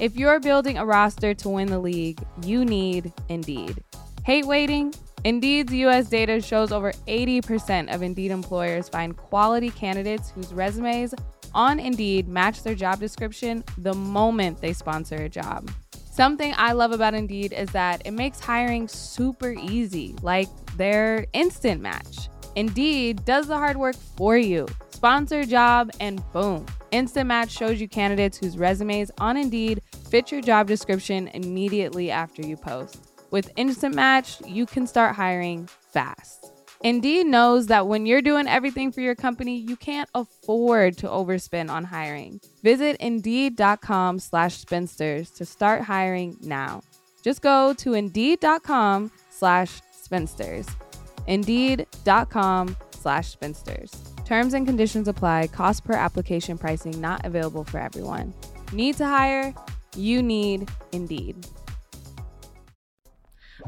If 0.00 0.16
you're 0.16 0.40
building 0.40 0.78
a 0.78 0.86
roster 0.86 1.34
to 1.34 1.48
win 1.48 1.68
the 1.68 1.78
league, 1.78 2.20
you 2.42 2.64
need 2.64 3.12
Indeed. 3.28 3.82
Hate 4.24 4.46
waiting? 4.46 4.94
Indeed's 5.26 5.72
US 5.72 6.08
data 6.08 6.40
shows 6.40 6.70
over 6.70 6.92
80% 7.08 7.92
of 7.92 8.00
Indeed 8.00 8.30
employers 8.30 8.88
find 8.88 9.16
quality 9.16 9.70
candidates 9.70 10.30
whose 10.30 10.54
resumes 10.54 11.16
on 11.52 11.80
Indeed 11.80 12.28
match 12.28 12.62
their 12.62 12.76
job 12.76 13.00
description 13.00 13.64
the 13.76 13.92
moment 13.92 14.60
they 14.60 14.72
sponsor 14.72 15.16
a 15.16 15.28
job. 15.28 15.68
Something 16.12 16.54
I 16.56 16.74
love 16.74 16.92
about 16.92 17.14
Indeed 17.14 17.52
is 17.52 17.68
that 17.70 18.02
it 18.04 18.12
makes 18.12 18.38
hiring 18.38 18.86
super 18.86 19.50
easy, 19.50 20.14
like 20.22 20.46
their 20.76 21.26
instant 21.32 21.80
match. 21.80 22.28
Indeed 22.54 23.24
does 23.24 23.48
the 23.48 23.56
hard 23.56 23.76
work 23.76 23.96
for 23.96 24.36
you. 24.36 24.68
Sponsor 24.90 25.42
job 25.42 25.90
and 25.98 26.22
boom. 26.32 26.66
Instant 26.92 27.26
Match 27.26 27.50
shows 27.50 27.80
you 27.80 27.88
candidates 27.88 28.38
whose 28.38 28.56
resumes 28.56 29.10
on 29.18 29.36
Indeed 29.36 29.82
fit 30.08 30.30
your 30.30 30.40
job 30.40 30.68
description 30.68 31.26
immediately 31.34 32.12
after 32.12 32.42
you 32.42 32.56
post. 32.56 33.05
With 33.30 33.50
Instant 33.56 33.94
Match, 33.94 34.40
you 34.46 34.66
can 34.66 34.86
start 34.86 35.16
hiring 35.16 35.68
fast. 35.92 36.52
Indeed 36.82 37.26
knows 37.26 37.66
that 37.66 37.86
when 37.86 38.06
you're 38.06 38.22
doing 38.22 38.46
everything 38.46 38.92
for 38.92 39.00
your 39.00 39.14
company, 39.14 39.58
you 39.58 39.76
can't 39.76 40.08
afford 40.14 40.96
to 40.98 41.08
overspend 41.08 41.70
on 41.70 41.84
hiring. 41.84 42.40
Visit 42.62 42.96
Indeed.com 43.00 44.18
slash 44.18 44.58
spinsters 44.58 45.30
to 45.30 45.44
start 45.44 45.82
hiring 45.82 46.36
now. 46.42 46.82
Just 47.22 47.42
go 47.42 47.74
to 47.78 47.94
Indeed.com 47.94 49.10
slash 49.30 49.80
spinsters. 49.90 50.66
Indeed.com 51.26 52.76
slash 52.90 53.28
spinsters. 53.32 53.90
Terms 54.24 54.54
and 54.54 54.66
conditions 54.66 55.08
apply. 55.08 55.48
Cost 55.48 55.84
per 55.84 55.94
application 55.94 56.58
pricing 56.58 57.00
not 57.00 57.24
available 57.24 57.64
for 57.64 57.78
everyone. 57.78 58.32
Need 58.72 58.96
to 58.98 59.06
hire? 59.06 59.54
You 59.96 60.22
need 60.22 60.68
Indeed. 60.92 61.46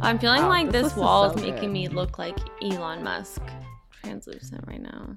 I'm 0.00 0.18
feeling 0.18 0.42
Wow, 0.42 0.48
like 0.48 0.66
this 0.66 0.72
this 0.72 0.82
list 0.84 0.96
is 0.96 1.00
wall 1.02 1.30
so 1.30 1.37
is 1.37 1.42
making 1.42 1.61
good. 1.61 1.70
me 1.72 1.88
look 1.88 2.18
like 2.18 2.38
Elon 2.62 3.02
Musk 3.02 3.42
translucent 4.02 4.64
right 4.66 4.80
now. 4.80 5.16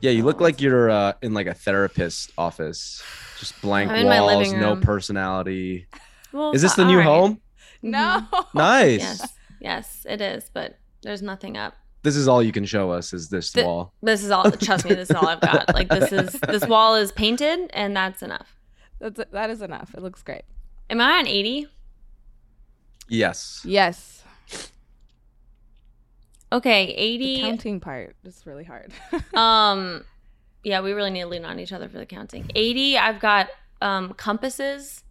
Yeah, 0.00 0.10
you 0.10 0.24
look 0.24 0.40
like 0.40 0.60
you're 0.60 0.90
uh, 0.90 1.12
in 1.22 1.34
like 1.34 1.46
a 1.46 1.54
therapist 1.54 2.30
office. 2.38 3.02
Just 3.38 3.60
blank 3.62 3.90
I'm 3.90 4.06
walls, 4.06 4.52
no 4.52 4.76
personality. 4.76 5.86
Well, 6.32 6.52
Is 6.52 6.62
this 6.62 6.74
the 6.74 6.84
new 6.84 6.92
all 6.92 6.96
right. 6.98 7.04
home? 7.06 7.40
No. 7.82 8.22
Nice. 8.54 9.00
Yes, 9.00 9.28
yes, 9.60 10.06
it 10.08 10.20
is. 10.20 10.50
But 10.52 10.78
there's 11.02 11.22
nothing 11.22 11.56
up. 11.56 11.74
This 12.02 12.16
is 12.16 12.28
all 12.28 12.42
you 12.42 12.52
can 12.52 12.64
show 12.64 12.90
us 12.90 13.12
is 13.12 13.28
this 13.28 13.50
The- 13.52 13.64
wall. 13.64 13.92
This 14.02 14.22
is 14.24 14.30
all. 14.30 14.50
Trust 14.50 14.84
me, 14.86 14.94
this 14.94 15.10
is 15.10 15.16
all 15.16 15.26
I've 15.28 15.40
got. 15.40 15.66
Like 15.74 15.88
this 15.88 16.12
is 16.12 16.32
this 16.48 16.66
wall 16.66 16.94
is 16.94 17.12
painted, 17.12 17.70
and 17.74 17.96
that's 17.96 18.22
enough. 18.22 18.56
That's 18.98 19.20
that 19.32 19.50
is 19.50 19.60
enough. 19.62 19.94
It 19.94 20.02
looks 20.02 20.22
great. 20.22 20.42
Am 20.88 21.00
I 21.00 21.18
on 21.18 21.26
eighty? 21.26 21.68
Yes. 23.08 23.62
Yes. 23.64 24.24
Okay, 26.52 26.86
The 26.86 26.92
eighty. 26.92 27.40
counting 27.40 27.80
part 27.80 28.16
is 28.24 28.42
really 28.46 28.64
hard. 28.64 28.92
Um, 29.34 30.04
yeah, 30.62 30.80
we 30.80 30.92
really 30.92 31.10
need 31.10 31.22
to 31.22 31.26
lean 31.28 31.44
on 31.44 31.58
each 31.60 31.72
other 31.72 31.88
for 31.88 31.98
the 31.98 32.06
counting. 32.06 32.50
80, 32.54 32.98
I've 32.98 33.20
got 33.20 33.48
um 33.82 34.14
compasses. 34.14 35.02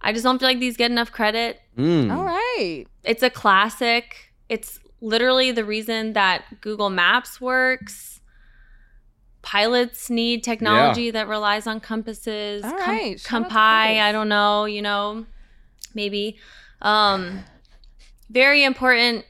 I 0.00 0.12
just 0.12 0.24
don't 0.24 0.38
feel 0.38 0.48
like 0.48 0.58
these 0.58 0.76
get 0.76 0.90
enough 0.90 1.12
credit. 1.12 1.60
Mm. 1.76 2.10
All 2.16 2.24
right. 2.24 2.86
It's 3.04 3.22
a 3.22 3.30
classic. 3.30 4.32
It's 4.48 4.80
literally 5.00 5.52
the 5.52 5.64
reason 5.64 6.12
that 6.14 6.44
Google 6.60 6.90
Maps 6.90 7.40
works. 7.40 8.20
Pilots 9.42 10.08
need 10.08 10.42
technology 10.44 11.10
that 11.10 11.26
relies 11.28 11.66
on 11.66 11.80
compasses. 11.80 12.64
All 12.64 12.70
Com- 12.70 12.80
right, 12.80 13.20
shout 13.20 13.42
out 13.44 13.50
Compi, 13.50 14.00
I 14.00 14.12
don't 14.12 14.28
know, 14.28 14.64
you 14.66 14.82
know, 14.82 15.26
maybe. 15.94 16.38
Um, 16.82 17.44
very 18.30 18.64
important. 18.64 19.24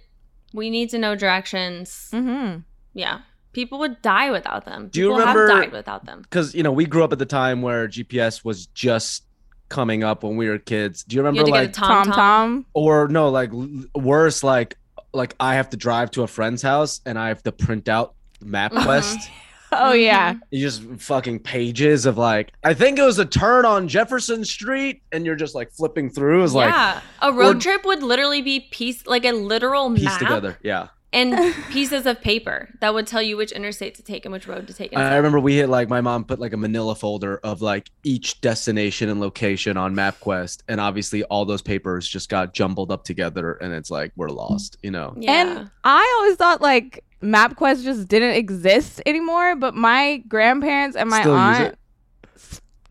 We 0.53 0.69
need 0.71 0.91
to 0.91 0.99
know 0.99 1.15
directions. 1.15 2.11
Mm-hmm. 2.13 2.61
Yeah. 2.95 3.21
People 3.53 3.79
would 3.81 4.01
die 4.03 4.31
without 4.31 4.65
them. 4.65 4.89
Do 4.89 5.01
you 5.01 5.07
People 5.09 5.19
remember- 5.21 5.49
have 5.49 5.63
died 5.65 5.73
without 5.73 6.05
them. 6.07 6.23
Because 6.23 6.55
you 6.55 6.63
know 6.63 6.73
we 6.73 6.87
grew 6.87 7.05
up 7.05 7.13
at 7.13 7.19
the 7.19 7.27
time 7.27 7.63
where 7.63 7.87
GPS 7.89 8.45
was 8.45 8.67
just 8.67 9.25
coming 9.69 10.03
up 10.05 10.23
when 10.23 10.37
we 10.37 10.49
were 10.49 10.59
kids. 10.59 11.05
Do 11.05 11.15
you 11.17 11.23
You 11.23 11.27
remember 11.27 11.47
to 11.47 11.51
like 11.53 11.73
get 11.73 11.79
a 11.79 11.81
TomTom 11.87 12.65
or 12.75 13.09
no 13.09 13.29
like 13.31 13.51
worse 13.95 14.43
like 14.43 14.77
like 15.15 15.35
I 15.41 15.55
have 15.55 15.69
to 15.71 15.77
drive 15.77 16.11
to 16.13 16.23
a 16.23 16.27
friend's 16.27 16.63
house 16.63 17.01
and 17.05 17.19
I 17.19 17.29
have 17.29 17.43
to 17.45 17.53
print 17.53 17.89
out 17.89 18.15
MapQuest. 18.43 19.17
Mhm. 19.29 19.31
Oh 19.73 19.93
mm-hmm. 19.93 20.01
yeah. 20.01 20.35
You 20.51 20.61
just 20.61 20.83
fucking 20.99 21.41
pages 21.41 22.07
of 22.07 22.19
like 22.19 22.53
I 22.63 22.75
think 22.75 22.99
it 22.99 23.03
was 23.03 23.19
a 23.19 23.25
turn 23.25 23.65
on 23.65 23.89
Jefferson 23.89 24.45
Street 24.45 25.03
and 25.13 25.25
you're 25.25 25.37
just 25.37 25.55
like 25.55 25.73
flipping 25.73 26.11
through. 26.11 26.39
It 26.39 26.43
was 26.43 26.55
like 26.55 26.73
yeah, 26.73 27.01
a 27.23 27.33
road 27.33 27.61
trip 27.61 27.85
would 27.85 28.03
literally 28.03 28.43
be 28.43 28.61
piece 28.61 29.07
like 29.07 29.25
a 29.25 29.33
literal 29.33 29.91
pieced 29.91 30.05
map 30.05 30.19
together. 30.19 30.59
Yeah. 30.63 30.89
and 31.15 31.55
pieces 31.71 32.07
of 32.07 32.21
paper 32.21 32.69
that 32.81 32.93
would 32.93 33.07
tell 33.07 33.23
you 33.23 33.37
which 33.37 33.53
interstate 33.53 33.95
to 33.95 34.03
take 34.03 34.25
and 34.27 34.33
which 34.33 34.47
road 34.47 34.67
to 34.67 34.75
take. 34.75 34.93
And 34.93 35.03
I 35.03 35.17
remember 35.17 35.41
we 35.41 35.57
hit 35.57 35.69
like 35.69 35.89
my 35.89 36.01
mom 36.01 36.25
put 36.25 36.39
like 36.39 36.53
a 36.53 36.57
manila 36.59 36.95
folder 36.95 37.39
of 37.39 37.63
like 37.63 37.91
each 38.05 38.41
destination 38.43 39.09
and 39.09 39.21
location 39.21 39.77
on 39.77 39.95
MapQuest 39.95 40.63
and 40.69 40.81
obviously 40.81 41.23
all 41.25 41.45
those 41.45 41.63
papers 41.63 42.07
just 42.07 42.29
got 42.29 42.53
jumbled 42.53 42.93
up 42.93 43.05
together 43.05 43.55
and 43.55 43.73
it's 43.73 43.91
like 43.91 44.13
we're 44.17 44.29
lost, 44.29 44.77
you 44.83 44.91
know. 44.91 45.15
yeah. 45.17 45.33
And 45.33 45.71
I 45.85 46.19
always 46.21 46.37
thought 46.37 46.61
like 46.61 47.05
MapQuest 47.23 47.85
just 47.85 48.09
didn't 48.09 48.35
exist 48.35 49.01
anymore, 49.07 49.57
but 49.57 49.75
my 49.75 50.23
grandparents 50.29 50.97
and 50.97 51.09
my 51.09 51.21
Still 51.21 51.35
aunt 51.35 51.79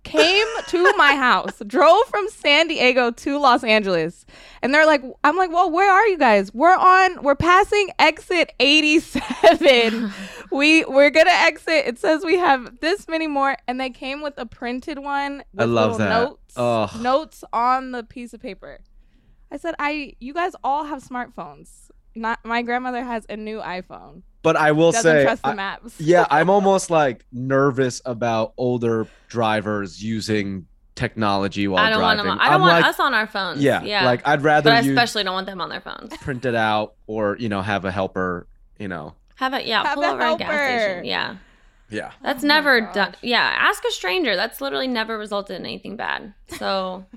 came 0.04 0.46
to 0.68 0.94
my 0.98 1.16
house, 1.28 1.62
drove 1.66 2.06
from 2.08 2.28
San 2.30 2.68
Diego 2.68 3.12
to 3.12 3.38
Los 3.40 3.64
Angeles. 3.64 4.26
And 4.62 4.74
they're 4.74 4.86
like, 4.86 5.02
I'm 5.24 5.38
like, 5.38 5.52
well, 5.52 5.72
where 5.72 5.92
are 5.92 6.06
you 6.08 6.18
guys? 6.18 6.54
We're 6.54 6.76
on, 6.76 7.24
we're 7.24 7.36
passing 7.36 7.90
exit 8.00 8.54
87. 8.60 10.12
we 10.52 10.84
we're 10.86 11.10
gonna 11.10 11.32
exit. 11.32 11.86
It 11.88 12.00
says 12.00 12.26
we 12.26 12.38
have 12.38 12.80
this 12.80 13.08
many 13.08 13.28
more, 13.28 13.56
and 13.68 13.80
they 13.80 13.90
came 13.90 14.22
with 14.22 14.34
a 14.38 14.46
printed 14.46 15.00
one. 15.00 15.44
I 15.58 15.66
love 15.66 15.98
that. 15.98 16.10
Notes, 16.10 16.54
Ugh. 16.58 17.02
notes 17.02 17.44
on 17.54 17.92
the 17.92 18.04
piece 18.04 18.34
of 18.34 18.42
paper. 18.42 18.80
I 19.52 19.58
said, 19.58 19.76
I 19.80 20.16
you 20.20 20.34
guys 20.34 20.54
all 20.64 20.86
have 20.86 21.04
smartphones. 21.04 21.91
Not 22.16 22.40
my 22.44 22.62
grandmother 22.62 23.04
has 23.04 23.26
a 23.30 23.38
new 23.38 23.60
iPhone. 23.60 24.24
But 24.44 24.56
I 24.58 24.72
will 24.72 24.92
Doesn't 24.92 25.04
say 25.12 25.24
trust 25.24 25.44
the 25.44 25.50
I- 25.50 25.54
maps. 25.54 25.94
yeah, 26.00 26.26
I'm 26.30 26.50
almost 26.50 26.90
like 26.90 27.26
nervous 27.32 28.02
about 28.06 28.54
older 28.58 29.08
drivers 29.30 30.04
using 30.04 30.66
technology 30.96 31.68
while 31.68 31.84
I 31.84 31.90
don't 31.90 32.02
want 32.02 32.18
driving. 32.18 32.32
them. 32.32 32.40
I 32.42 32.46
don't 32.46 32.54
I'm 32.56 32.62
want 32.62 32.74
like, 32.82 32.86
us 32.86 33.00
on 33.00 33.14
our 33.14 33.28
phones. 33.28 33.62
Yeah, 33.64 33.84
yeah. 33.84 34.04
like 34.06 34.28
I'd 34.28 34.42
rather 34.44 34.72
but 34.72 34.84
I 34.84 34.88
especially 34.88 35.24
don't 35.24 35.34
want 35.34 35.46
them 35.46 35.62
on 35.62 35.70
their 35.70 35.80
phones. 35.82 36.16
print 36.18 36.46
it 36.46 36.56
out 36.56 36.96
or 37.08 37.38
you 37.40 37.50
know 37.50 37.62
have 37.62 37.86
a 37.86 37.92
helper. 37.92 38.48
You 38.80 38.88
know, 38.88 39.14
Have 39.36 39.54
it, 39.54 39.66
yeah. 39.68 39.84
Have 39.84 39.94
pull 39.96 40.04
a 40.04 40.12
over 40.12 40.22
at 40.24 40.34
a 40.34 40.38
gas 40.38 40.48
helper. 40.50 40.80
station. 40.90 41.06
Yeah, 41.06 41.36
yeah. 41.92 42.12
that's 42.24 42.44
Oh 42.44 42.48
never 42.48 42.82
done. 42.94 43.14
Yeah, 43.22 43.42
ask 43.60 43.86
a 43.86 43.92
stranger. 43.92 44.36
That's 44.36 44.60
literally 44.60 44.88
never 44.88 45.18
resulted 45.20 45.56
in 45.58 45.66
anything 45.66 45.96
bad. 45.96 46.34
So. 46.58 47.06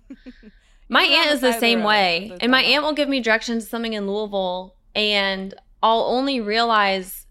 My 0.91 1.03
aunt 1.03 1.31
is 1.31 1.41
the 1.41 1.47
side 1.47 1.55
of 1.55 1.61
the 1.61 1.61
same 1.61 1.83
way. 1.83 2.37
And 2.43 2.53
my 2.53 2.63
aunt 2.63 2.85
will 2.85 2.93
give 2.93 3.09
me 3.09 3.21
directions 3.21 3.65
to 3.65 3.71
something 3.71 3.95
in 3.95 4.07
Louisville, 4.07 4.75
and 4.95 5.55
I'll 5.83 6.03
only 6.03 6.41
realize 6.41 7.27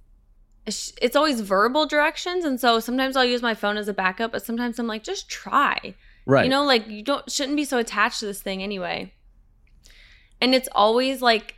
it's 0.66 0.94
it's 1.02 1.16
always 1.16 1.42
verbal 1.42 1.86
directions. 1.86 2.46
And 2.46 2.60
so 2.60 2.80
sometimes 2.80 3.18
I'll 3.18 3.26
use 3.26 3.42
my 3.42 3.54
phone 3.54 3.78
as 3.78 3.88
a 3.88 3.94
backup, 3.94 4.32
but 4.32 4.46
sometimes 4.46 4.80
I'm 4.80 4.88
like, 4.88 5.04
just 5.04 5.30
try. 5.30 5.96
Right. 6.26 6.46
You 6.46 6.50
know, 6.50 6.64
like 6.64 6.88
you 6.88 7.04
don't 7.04 7.30
shouldn't 7.30 7.58
be 7.58 7.66
so 7.66 7.78
attached 7.80 8.20
to 8.22 8.26
this 8.26 8.42
thing 8.42 8.64
anyway. 8.64 9.14
And 10.40 10.54
it's 10.56 10.70
always 10.74 11.22
like 11.22 11.56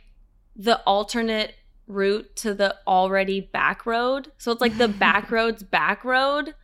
the 0.56 0.80
alternate 0.80 1.54
route 1.86 2.34
to 2.36 2.54
the 2.54 2.74
already 2.86 3.40
back 3.40 3.86
road. 3.86 4.32
So 4.38 4.50
it's 4.50 4.60
like 4.60 4.76
the 4.78 4.88
back 5.06 5.30
road's 5.30 5.62
back 5.62 6.04
road, 6.04 6.54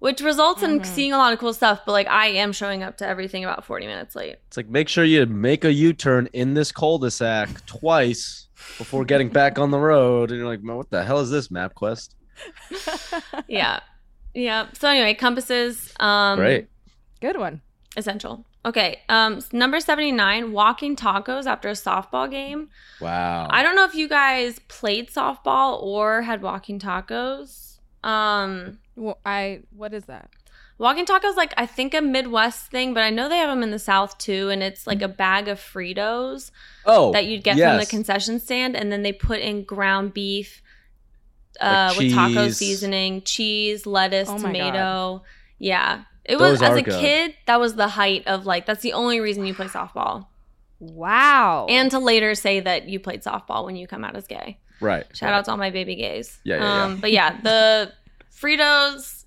which 0.00 0.20
results 0.20 0.62
in 0.64 0.80
Mhm. 0.80 0.86
seeing 0.86 1.12
a 1.12 1.18
lot 1.18 1.32
of 1.32 1.38
cool 1.38 1.52
stuff. 1.52 1.82
But 1.86 1.92
like 1.92 2.08
I 2.08 2.26
am 2.28 2.52
showing 2.52 2.82
up 2.82 2.96
to 2.98 3.06
everything 3.06 3.44
about 3.44 3.64
40 3.64 3.86
minutes 3.86 4.16
late. 4.16 4.36
It's 4.48 4.56
like 4.56 4.68
make 4.68 4.88
sure 4.88 5.04
you 5.04 5.24
make 5.26 5.64
a 5.64 5.72
U-turn 5.72 6.28
in 6.32 6.54
this 6.54 6.72
cul-de-sac 6.72 7.66
twice 7.66 8.47
before 8.78 9.04
getting 9.04 9.28
back 9.28 9.58
on 9.58 9.70
the 9.70 9.78
road. 9.78 10.30
And 10.30 10.38
you're 10.38 10.48
like, 10.48 10.60
what 10.62 10.90
the 10.90 11.04
hell 11.04 11.20
is 11.20 11.30
this 11.30 11.48
MapQuest? 11.48 12.14
yeah. 13.48 13.80
Yeah. 14.34 14.68
So 14.72 14.88
anyway, 14.88 15.14
compasses. 15.14 15.92
Um 16.00 16.38
Great. 16.38 16.68
Good 17.20 17.36
one. 17.38 17.60
essential. 17.96 18.44
Okay. 18.64 19.00
Um 19.08 19.40
number 19.52 19.80
79, 19.80 20.52
walking 20.52 20.96
tacos 20.96 21.46
after 21.46 21.68
a 21.68 21.72
softball 21.72 22.30
game. 22.30 22.68
Wow. 23.00 23.48
I 23.50 23.62
don't 23.62 23.74
know 23.76 23.84
if 23.84 23.94
you 23.94 24.08
guys 24.08 24.58
played 24.68 25.08
softball 25.10 25.82
or 25.82 26.22
had 26.22 26.42
walking 26.42 26.78
tacos. 26.78 27.78
Um 28.04 28.78
Well, 28.96 29.18
I 29.24 29.62
what 29.70 29.94
is 29.94 30.04
that? 30.04 30.30
Walking 30.78 31.04
tacos 31.04 31.36
like 31.36 31.52
I 31.56 31.66
think 31.66 31.92
a 31.94 32.00
Midwest 32.00 32.70
thing, 32.70 32.94
but 32.94 33.02
I 33.02 33.10
know 33.10 33.28
they 33.28 33.38
have 33.38 33.50
them 33.50 33.62
in 33.62 33.70
the 33.70 33.78
South 33.78 34.16
too 34.18 34.48
and 34.48 34.62
it's 34.62 34.86
like 34.86 35.02
a 35.02 35.08
bag 35.08 35.48
of 35.48 35.58
Fritos 35.58 36.50
oh, 36.86 37.12
that 37.12 37.26
you'd 37.26 37.44
get 37.44 37.58
from 37.58 37.78
the 37.78 37.86
concession 37.86 38.40
stand 38.40 38.76
and 38.76 38.90
then 38.90 39.02
they 39.02 39.12
put 39.12 39.40
in 39.40 39.64
ground 39.64 40.14
beef 40.14 40.62
uh 41.60 41.88
Like 41.90 41.98
with 41.98 42.14
taco 42.14 42.50
seasoning, 42.50 43.22
cheese, 43.22 43.86
lettuce, 43.86 44.28
Oh 44.28 44.38
my 44.38 44.52
tomato. 44.52 45.24
Yeah. 45.58 46.04
It 46.24 46.38
Those 46.38 46.60
was 46.60 46.62
as 46.62 46.76
a 46.76 46.82
good. 46.82 47.00
kid, 47.00 47.34
that 47.46 47.58
was 47.58 47.74
the 47.74 47.88
height 47.88 48.26
of 48.26 48.46
like 48.46 48.66
that's 48.66 48.82
the 48.82 48.92
only 48.92 49.18
reason 49.20 49.46
you 49.46 49.54
play 49.54 49.66
softball. 49.66 50.26
Wow. 50.78 51.66
And 51.68 51.90
to 51.90 51.98
later 51.98 52.34
say 52.34 52.60
that 52.60 52.88
you 52.88 53.00
played 53.00 53.22
softball 53.22 53.64
when 53.64 53.76
you 53.76 53.86
come 53.88 54.04
out 54.04 54.14
as 54.14 54.26
gay. 54.26 54.58
Right. 54.80 55.04
Shout 55.16 55.32
out 55.32 55.46
to 55.46 55.50
all 55.50 55.56
my 55.56 55.70
baby 55.70 55.96
gays. 55.96 56.38
Yeah, 56.44 56.58
yeah, 56.58 56.84
um, 56.84 57.00
But 57.00 57.10
yeah, 57.10 57.40
the 57.40 57.92
Fritos 58.32 59.17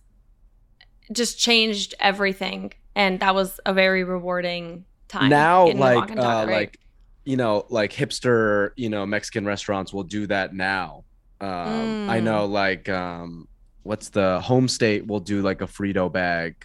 just 1.12 1.40
changed 1.40 1.94
everything, 2.00 2.74
and 2.96 3.20
that 3.20 3.36
was 3.36 3.60
a 3.66 3.74
very 3.74 4.04
rewarding 4.04 4.86
time. 5.08 5.30
now 5.30 5.68
like 5.68 6.12
uh 6.12 6.16
talk. 6.16 6.50
like 6.50 6.78
you 7.26 7.36
know 7.38 7.66
like 7.70 7.92
hipster 7.92 8.72
you 8.78 8.90
know 8.90 9.06
mexican 9.06 9.46
restaurants 9.46 9.94
will 9.94 10.04
do 10.04 10.26
that 10.26 10.54
now 10.56 11.04
um 11.42 12.10
i 12.10 12.20
Mm. 12.20 12.24
know 12.24 12.46
like 12.46 12.88
um 12.90 13.48
what's 13.84 14.10
the 14.10 14.40
home 14.40 14.68
state 14.68 15.06
will 15.06 15.20
do 15.20 15.42
like 15.42 15.62
a 15.62 15.68
frito 15.68 16.12
bag 16.12 16.56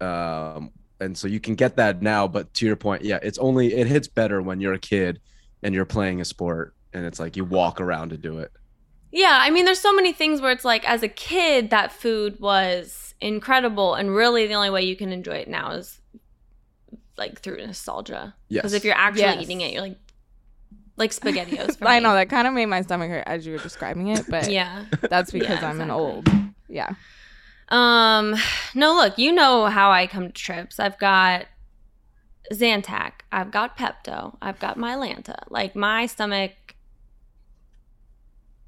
um 0.00 0.70
and 1.00 1.16
so 1.18 1.26
you 1.28 1.40
can 1.40 1.54
get 1.54 1.76
that 1.76 2.00
now 2.00 2.26
but 2.28 2.52
to 2.54 2.64
your 2.66 2.76
point 2.76 3.02
yeah 3.04 3.18
it's 3.22 3.38
only 3.38 3.74
it 3.74 3.86
hits 3.86 4.08
better 4.08 4.40
when 4.40 4.60
you're 4.60 4.74
a 4.74 4.78
kid 4.78 5.20
and 5.62 5.74
you're 5.74 5.84
playing 5.84 6.20
a 6.20 6.24
sport 6.24 6.74
and 6.92 7.04
it's 7.04 7.18
like 7.18 7.36
you 7.36 7.44
walk 7.44 7.80
around 7.80 8.10
to 8.10 8.16
do 8.16 8.38
it 8.38 8.52
Yeah, 9.16 9.38
I 9.40 9.48
mean, 9.48 9.64
there's 9.64 9.80
so 9.80 9.94
many 9.94 10.12
things 10.12 10.42
where 10.42 10.52
it's 10.52 10.64
like, 10.64 10.86
as 10.86 11.02
a 11.02 11.08
kid, 11.08 11.70
that 11.70 11.90
food 11.90 12.38
was 12.38 13.14
incredible, 13.18 13.94
and 13.94 14.14
really, 14.14 14.46
the 14.46 14.52
only 14.52 14.68
way 14.68 14.82
you 14.82 14.94
can 14.94 15.10
enjoy 15.10 15.36
it 15.36 15.48
now 15.48 15.70
is 15.70 15.98
like 17.16 17.40
through 17.40 17.56
nostalgia. 17.66 18.34
yes 18.50 18.60
Because 18.60 18.74
if 18.74 18.84
you're 18.84 18.94
actually 18.94 19.22
Yes. 19.22 19.42
eating 19.44 19.62
it, 19.62 19.72
you're 19.72 19.80
like, 19.80 19.96
like 20.98 21.12
Spaghettios. 21.12 21.76
For 21.78 21.86
I 21.88 21.98
me. 21.98 22.04
know 22.04 22.12
that 22.12 22.28
kind 22.28 22.46
of 22.46 22.52
made 22.52 22.66
my 22.66 22.82
stomach 22.82 23.08
hurt 23.08 23.24
as 23.26 23.46
you 23.46 23.54
were 23.54 23.58
describing 23.58 24.08
it, 24.08 24.26
but 24.28 24.50
Yeah. 24.50 24.84
that's 25.08 25.32
because 25.32 25.62
Yeah, 25.62 25.70
I'm 25.70 25.80
an 25.80 25.90
old. 25.90 26.28
Yeah. 26.68 26.90
Um, 27.70 28.36
no, 28.74 28.94
look, 28.96 29.16
you 29.16 29.32
know 29.32 29.64
how 29.64 29.90
I 29.90 30.06
come 30.06 30.26
to 30.26 30.32
trips. 30.32 30.78
I've 30.78 30.98
got 30.98 31.46
Zantac, 32.52 33.12
I've 33.32 33.50
got 33.50 33.78
Pepto, 33.78 34.36
I've 34.42 34.58
got 34.58 34.76
Mylanta. 34.76 35.36
Like 35.48 35.74
my 35.74 36.04
stomach 36.04 36.52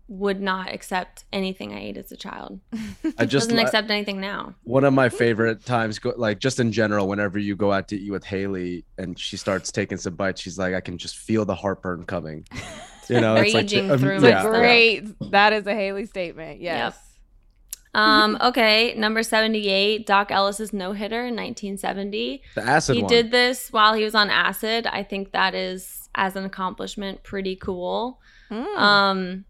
would 0.09 0.41
not 0.41 0.73
accept 0.73 1.25
anything 1.33 1.73
I 1.75 1.81
ate 1.81 1.97
as 1.99 2.11
a 2.11 2.17
child. 2.17 2.61
I 3.19 3.27
just 3.27 3.49
Doesn't 3.49 3.57
li- 3.57 3.63
accept 3.63 3.91
anything 3.91 4.21
now. 4.21 4.55
one 4.65 4.85
of 4.85 4.95
my 4.95 5.11
favorite 5.11 5.65
times 5.67 5.99
go, 5.99 6.15
like 6.17 6.39
just 6.39 6.59
in 6.61 6.73
general 6.73 7.07
whenever 7.07 7.39
you 7.39 7.55
go 7.57 7.71
out 7.73 7.89
to 7.89 7.97
eat 7.97 8.11
with 8.11 8.25
haley 8.25 8.85
and 8.97 9.19
she 9.19 9.37
starts 9.37 9.71
taking 9.71 9.99
some 9.99 10.15
bites 10.15 10.41
she's 10.41 10.59
like 10.59 10.73
i 10.75 10.81
can 10.81 10.97
just 10.97 11.19
feel 11.19 11.45
the 11.45 11.55
heartburn 11.55 12.05
coming 12.05 12.47
you 13.11 13.21
know 13.21 13.35
it's 13.37 13.53
like 13.53 13.65
Raging 13.65 13.89
the- 13.89 13.95
um, 13.95 14.01
through 14.01 14.21
But 14.21 14.29
Yeah. 14.29 14.43
great. 14.49 15.31
That 15.31 15.53
is 15.53 15.67
a 15.67 15.75
Haley 15.75 16.07
statement. 16.07 16.61
Yes. 16.63 16.97
Um, 17.95 18.37
okay, 18.43 18.95
number 18.97 19.23
78, 19.23 20.07
Dock 20.07 20.31
Ellis's 20.31 20.73
no 20.73 20.93
hitter 20.93 21.21
in 21.27 21.35
1970. 21.37 22.43
the 22.55 22.63
acid 22.63 22.97
he 22.97 23.03
one. 23.03 23.11
did 23.11 23.31
this 23.31 23.71
while 23.73 23.95
he 23.95 24.05
was 24.05 24.15
on 24.15 24.31
acid. 24.31 24.87
I 24.87 25.03
think 25.03 25.33
that 25.33 25.55
is, 25.55 26.09
as 26.15 26.37
an 26.37 26.45
accomplishment, 26.45 27.23
pretty 27.25 27.57
cool. 27.57 28.21
Mm. 28.51 28.77
Um, 28.79 29.45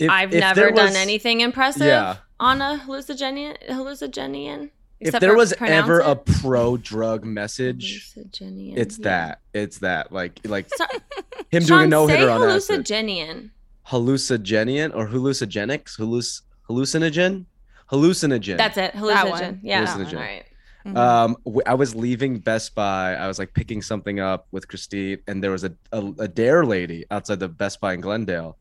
If- 0.00 0.10
I've 0.10 0.32
if 0.34 0.40
never 0.40 0.70
done 0.70 0.86
was- 0.86 0.96
anything 0.96 1.40
impressive 1.42 1.86
Yeah. 1.86 2.16
on 2.40 2.60
a 2.62 2.82
hallucinogen. 2.86 3.56
hallucinogenian. 3.68 4.70
if 4.98 5.18
there 5.18 5.34
was 5.36 5.52
pronounce 5.54 5.84
ever 5.84 6.00
a 6.00 6.14
pro 6.16 6.76
drug 6.76 7.24
message 7.24 8.12
hallucinogenian. 8.16 8.74
it's 8.76 8.98
yeah. 8.98 9.04
that 9.04 9.40
it's 9.54 9.78
that 9.78 10.12
like 10.12 10.40
like 10.44 10.68
So- 10.76 10.84
him 11.50 11.62
Sean, 11.64 11.78
doing 11.78 11.84
a 11.84 11.88
no-hitter 11.88 12.24
say 12.24 12.28
on 12.28 12.42
acid 12.50 12.80
hallucinogenian. 12.84 13.50
hallucinogenic 13.88 14.94
or 14.94 15.06
hallucinogenics 15.08 15.98
halluc- 15.98 16.42
hallucinogen 16.68 17.44
hallucinogen 17.90 18.56
That's 18.56 18.76
it. 18.78 18.92
That 18.92 19.02
Hallucinogen. 19.02 19.30
one. 19.30 19.60
Yeah. 19.62 19.84
Hallucinogen. 19.86 20.14
All 20.14 20.20
right. 20.20 20.44
Mhm. 20.86 20.96
um 20.96 21.36
w- 21.44 21.60
i 21.66 21.74
was 21.74 21.94
leaving 21.94 22.38
best 22.38 22.74
buy 22.74 23.14
i 23.14 23.26
was 23.28 23.38
like 23.38 23.52
picking 23.52 23.82
something 23.82 24.18
up 24.18 24.46
with 24.50 24.66
christine 24.66 25.18
and 25.28 25.44
there 25.44 25.50
was 25.50 25.62
a, 25.64 25.72
a, 25.92 26.00
a 26.20 26.28
dare 26.28 26.64
lady 26.64 27.04
outside 27.10 27.38
the 27.38 27.48
best 27.48 27.80
buy 27.82 27.92
in 27.92 28.00
glendale 28.00 28.56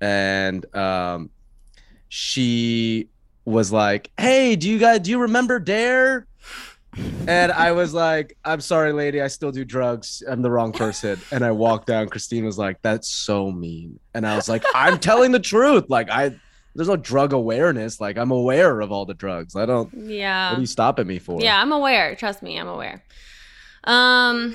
and 0.00 0.64
um 0.76 1.30
she 2.08 3.08
was 3.44 3.72
like 3.72 4.10
hey 4.18 4.56
do 4.56 4.68
you 4.70 4.78
guys 4.78 5.00
do 5.00 5.10
you 5.10 5.18
remember 5.20 5.58
dare 5.58 6.26
and 7.26 7.50
i 7.52 7.72
was 7.72 7.92
like 7.92 8.36
i'm 8.44 8.60
sorry 8.60 8.92
lady 8.92 9.20
i 9.20 9.26
still 9.26 9.50
do 9.50 9.64
drugs 9.64 10.22
i'm 10.28 10.40
the 10.42 10.50
wrong 10.50 10.72
person 10.72 11.20
and 11.32 11.44
i 11.44 11.50
walked 11.50 11.86
down 11.86 12.08
christine 12.08 12.44
was 12.44 12.56
like 12.58 12.80
that's 12.82 13.08
so 13.08 13.50
mean 13.50 13.98
and 14.14 14.26
i 14.26 14.36
was 14.36 14.48
like 14.48 14.64
i'm 14.74 14.98
telling 14.98 15.32
the 15.32 15.40
truth 15.40 15.84
like 15.88 16.08
i 16.10 16.30
there's 16.76 16.88
no 16.88 16.96
drug 16.96 17.32
awareness 17.32 18.00
like 18.00 18.16
i'm 18.16 18.30
aware 18.30 18.80
of 18.80 18.92
all 18.92 19.04
the 19.06 19.14
drugs 19.14 19.56
i 19.56 19.66
don't 19.66 19.92
Yeah. 19.94 20.50
what 20.50 20.58
are 20.58 20.60
you 20.60 20.66
stopping 20.66 21.06
me 21.06 21.18
for 21.18 21.40
Yeah, 21.40 21.60
I'm 21.60 21.72
aware. 21.72 22.14
Trust 22.16 22.42
me, 22.42 22.58
I'm 22.58 22.68
aware. 22.68 23.02
Um 23.84 24.54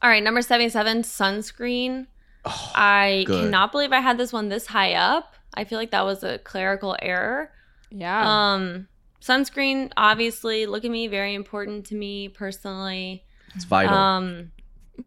All 0.00 0.08
right, 0.08 0.22
number 0.22 0.40
77, 0.42 1.02
sunscreen. 1.02 2.06
Oh, 2.44 2.72
I 2.74 3.24
good. 3.26 3.44
cannot 3.44 3.72
believe 3.72 3.92
I 3.92 4.00
had 4.00 4.18
this 4.18 4.32
one 4.32 4.48
this 4.48 4.66
high 4.66 4.94
up. 4.94 5.34
I 5.54 5.64
feel 5.64 5.78
like 5.78 5.90
that 5.90 6.04
was 6.04 6.22
a 6.22 6.38
clerical 6.38 6.96
error. 7.02 7.50
yeah. 7.90 8.52
Um 8.54 8.88
sunscreen 9.20 9.90
obviously, 9.96 10.66
look 10.66 10.84
at 10.84 10.90
me, 10.90 11.08
very 11.08 11.34
important 11.34 11.86
to 11.86 11.94
me 11.94 12.28
personally. 12.28 13.24
it's 13.54 13.64
vital 13.64 13.94
Um 13.96 14.52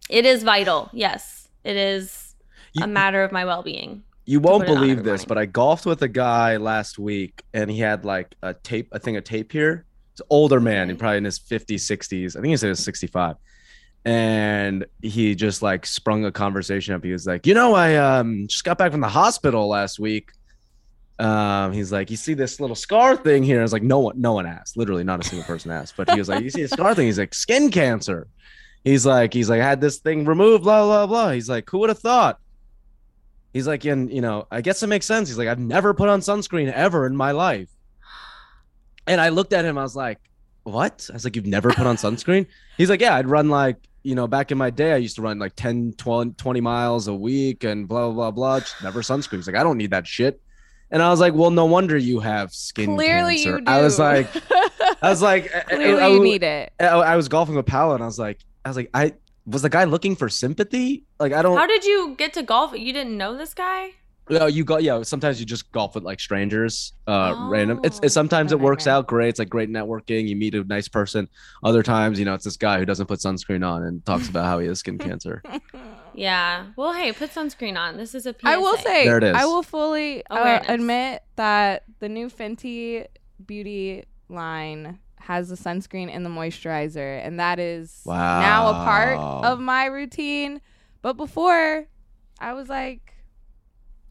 it 0.09 0.25
is 0.25 0.43
vital. 0.43 0.89
Yes. 0.93 1.47
It 1.63 1.75
is 1.77 2.35
You- 2.73 2.83
a 2.83 2.87
matter 2.87 3.23
of 3.23 3.31
my 3.31 3.45
well-being. 3.45 4.03
You 4.25 4.39
won't 4.39 4.65
put 4.65 4.69
it 4.73 4.77
on 4.77 4.81
believe 4.81 4.97
this, 5.03 5.21
morning. 5.21 5.25
but 5.27 5.37
I 5.39 5.45
golfed 5.45 5.85
with 5.85 6.01
a 6.03 6.07
guy 6.07 6.57
last 6.57 6.99
week 6.99 7.43
and 7.53 7.69
he 7.71 7.79
had 7.79 8.05
like 8.05 8.35
a 8.43 8.53
tape, 8.53 8.87
a 8.91 8.99
thing 8.99 9.17
of 9.17 9.23
tape 9.23 9.51
here. 9.51 9.85
It's 10.13 10.21
an 10.21 10.27
older 10.29 10.59
man, 10.59 10.87
he 10.87 10.93
Okay. 10.93 10.99
probably 10.99 11.17
in 11.17 11.23
his 11.25 11.39
50s, 11.39 11.81
60s. 11.81 12.35
I 12.37 12.41
think 12.41 12.51
he 12.51 12.57
said 12.57 12.67
he 12.67 12.71
was 12.71 12.83
65. 12.83 13.35
And 14.03 14.85
he 15.01 15.35
just 15.35 15.61
like 15.61 15.85
sprung 15.85 16.25
a 16.25 16.31
conversation 16.31 16.95
up. 16.95 17.03
He 17.03 17.11
was 17.11 17.27
like, 17.27 17.45
You 17.45 17.53
know, 17.53 17.75
I 17.75 17.95
um 17.95 18.47
just 18.47 18.63
got 18.63 18.77
back 18.77 18.91
from 18.91 19.01
the 19.01 19.09
hospital 19.09 19.67
last 19.67 19.99
week. 19.99 20.31
Um, 21.19 21.71
he's 21.71 21.91
like, 21.91 22.09
You 22.09 22.17
see 22.17 22.33
this 22.33 22.59
little 22.59 22.75
scar 22.75 23.15
thing 23.15 23.43
here? 23.43 23.59
I 23.59 23.63
was 23.63 23.73
like, 23.73 23.83
No 23.83 23.99
one, 23.99 24.19
no 24.19 24.33
one 24.33 24.47
asked. 24.47 24.75
Literally, 24.75 25.03
not 25.03 25.23
a 25.23 25.27
single 25.27 25.45
person 25.45 25.71
asked. 25.71 25.95
But 25.97 26.09
he 26.09 26.17
was 26.17 26.29
like, 26.29 26.43
You 26.43 26.49
see 26.49 26.63
the 26.63 26.67
scar 26.67 26.95
thing? 26.95 27.05
He's 27.05 27.19
like, 27.19 27.35
Skin 27.35 27.69
cancer. 27.69 28.27
He's 28.83 29.05
like, 29.05 29.31
he's 29.31 29.47
like, 29.47 29.61
I 29.61 29.67
had 29.67 29.79
this 29.79 29.99
thing 29.99 30.25
removed, 30.25 30.63
blah, 30.63 30.83
blah, 30.83 31.05
blah. 31.05 31.31
He's 31.31 31.47
like, 31.47 31.69
Who 31.69 31.77
would 31.79 31.89
have 31.89 31.99
thought? 31.99 32.39
He's 33.53 33.67
like, 33.67 33.85
and 33.85 34.11
you 34.11 34.21
know, 34.21 34.47
I 34.49 34.61
guess 34.61 34.81
it 34.81 34.87
makes 34.87 35.05
sense. 35.05 35.29
He's 35.29 35.37
like, 35.37 35.47
I've 35.47 35.59
never 35.59 35.93
put 35.93 36.09
on 36.09 36.21
sunscreen 36.21 36.71
ever 36.71 37.05
in 37.05 37.15
my 37.15 37.31
life. 37.31 37.69
And 39.05 39.19
I 39.19 39.29
looked 39.29 39.53
at 39.53 39.65
him, 39.65 39.77
I 39.77 39.83
was 39.83 39.95
like, 39.95 40.19
What? 40.63 41.07
I 41.09 41.13
was 41.13 41.23
like, 41.23 41.35
You've 41.35 41.45
never 41.45 41.69
put 41.71 41.85
on 41.85 41.97
sunscreen? 41.97 42.47
He's 42.77 42.89
like, 42.89 43.01
Yeah, 43.01 43.15
I'd 43.15 43.27
run 43.27 43.49
like, 43.49 43.77
you 44.03 44.15
know, 44.15 44.27
back 44.27 44.51
in 44.51 44.57
my 44.57 44.69
day, 44.69 44.93
I 44.93 44.97
used 44.97 45.15
to 45.17 45.21
run 45.21 45.37
like 45.39 45.55
10, 45.55 45.93
12, 45.97 46.37
20 46.37 46.61
miles 46.61 47.07
a 47.07 47.13
week 47.13 47.63
and 47.63 47.87
blah, 47.87 48.07
blah, 48.07 48.13
blah, 48.13 48.31
blah. 48.31 48.59
Just 48.61 48.81
never 48.83 49.01
sunscreens. 49.01 49.47
Like, 49.47 49.55
I 49.55 49.63
don't 49.63 49.77
need 49.77 49.91
that 49.91 50.07
shit. 50.07 50.41
And 50.89 51.01
I 51.01 51.09
was 51.09 51.19
like, 51.21 51.33
Well, 51.33 51.51
no 51.51 51.65
wonder 51.65 51.95
you 51.97 52.19
have 52.19 52.53
skin 52.53 52.95
Clearly 52.95 53.35
cancer. 53.35 53.49
you 53.59 53.61
do. 53.65 53.71
I 53.71 53.81
was 53.81 53.97
like, 53.99 54.27
I 55.01 55.09
was 55.09 55.21
like, 55.21 55.53
I- 55.55 55.61
Clearly 55.61 56.01
I, 56.01 56.07
you 56.09 56.19
I- 56.19 56.23
need 56.23 56.43
it. 56.43 56.73
I, 56.79 56.85
I 56.87 57.15
was 57.15 57.29
golfing 57.29 57.55
with 57.55 57.65
Paolo 57.65 57.93
and 57.95 58.03
I 58.03 58.07
was 58.07 58.19
like, 58.19 58.39
I 58.65 58.69
was 58.69 58.75
like, 58.77 58.89
I 58.93 59.13
was 59.45 59.61
the 59.61 59.69
guy 59.69 59.85
looking 59.85 60.15
for 60.15 60.27
sympathy? 60.29 61.05
Like, 61.19 61.31
I 61.33 61.41
don't. 61.41 61.57
How 61.57 61.65
did 61.67 61.85
you 61.85 62.15
get 62.17 62.33
to 62.33 62.43
golf? 62.43 62.77
You 62.77 62.91
didn't 62.93 63.17
know 63.17 63.37
this 63.37 63.53
guy? 63.53 63.91
Yeah, 64.29 64.47
you 64.47 64.63
go. 64.63 64.77
Yeah, 64.77 65.01
sometimes 65.03 65.39
you 65.39 65.45
just 65.45 65.69
golf 65.71 65.95
with 65.95 66.03
like 66.05 66.19
strangers, 66.19 66.93
uh, 67.07 67.47
random. 67.49 67.81
It's, 67.83 67.97
Oh. 67.97 68.01
it's 68.03 68.13
sometimes 68.13 68.53
Right, 68.53 68.61
it 68.61 68.63
works 68.63 68.85
right, 68.85 68.93
right. 68.93 68.97
out 68.99 69.07
great. 69.07 69.29
It's 69.29 69.39
like 69.39 69.49
great 69.49 69.69
networking. 69.69 70.27
You 70.27 70.35
meet 70.37 70.55
a 70.55 70.63
nice 70.63 70.87
person. 70.87 71.27
Other 71.63 71.83
times, 71.83 72.17
you 72.19 72.23
know, 72.25 72.33
it's 72.33 72.45
this 72.45 72.55
guy 72.55 72.79
who 72.79 72.85
doesn't 72.85 73.07
put 73.07 73.19
sunscreen 73.19 73.67
on 73.67 73.83
and 73.83 74.05
talks 74.05 74.29
about 74.29 74.45
how 74.45 74.59
he 74.59 74.67
has 74.67 74.79
skin 74.79 74.97
cancer. 74.97 75.41
Yeah. 76.13 76.65
Well, 76.75 76.91
hey, 76.91 77.13
put 77.13 77.29
sunscreen 77.33 77.77
on. 77.77 77.95
This 77.95 78.13
is 78.13 78.25
a 78.25 78.33
PSA. 78.33 78.45
I 78.49 78.57
will 78.57 78.75
say, 78.75 79.05
There 79.05 79.17
it 79.17 79.23
is. 79.23 79.33
I 79.33 79.45
will 79.45 79.63
fully 79.63 80.25
uh, 80.25 80.39
Awareness. 80.39 80.69
admit 80.69 81.23
that 81.37 81.83
the 81.99 82.09
new 82.09 82.29
Fenty 82.29 83.07
beauty 83.47 84.03
line 84.27 84.99
has 85.21 85.47
the 85.47 85.55
sunscreen 85.55 86.13
and 86.13 86.25
the 86.25 86.29
moisturizer, 86.29 87.25
and 87.25 87.39
that 87.39 87.59
is 87.59 88.01
now 88.05 88.71
a 88.71 88.73
part 88.83 89.17
of 89.19 89.61
my 89.61 89.85
routine. 89.85 90.59
But 91.01 91.13
before, 91.13 91.85
I 92.41 92.53
was 92.55 92.67
like, 92.67 93.10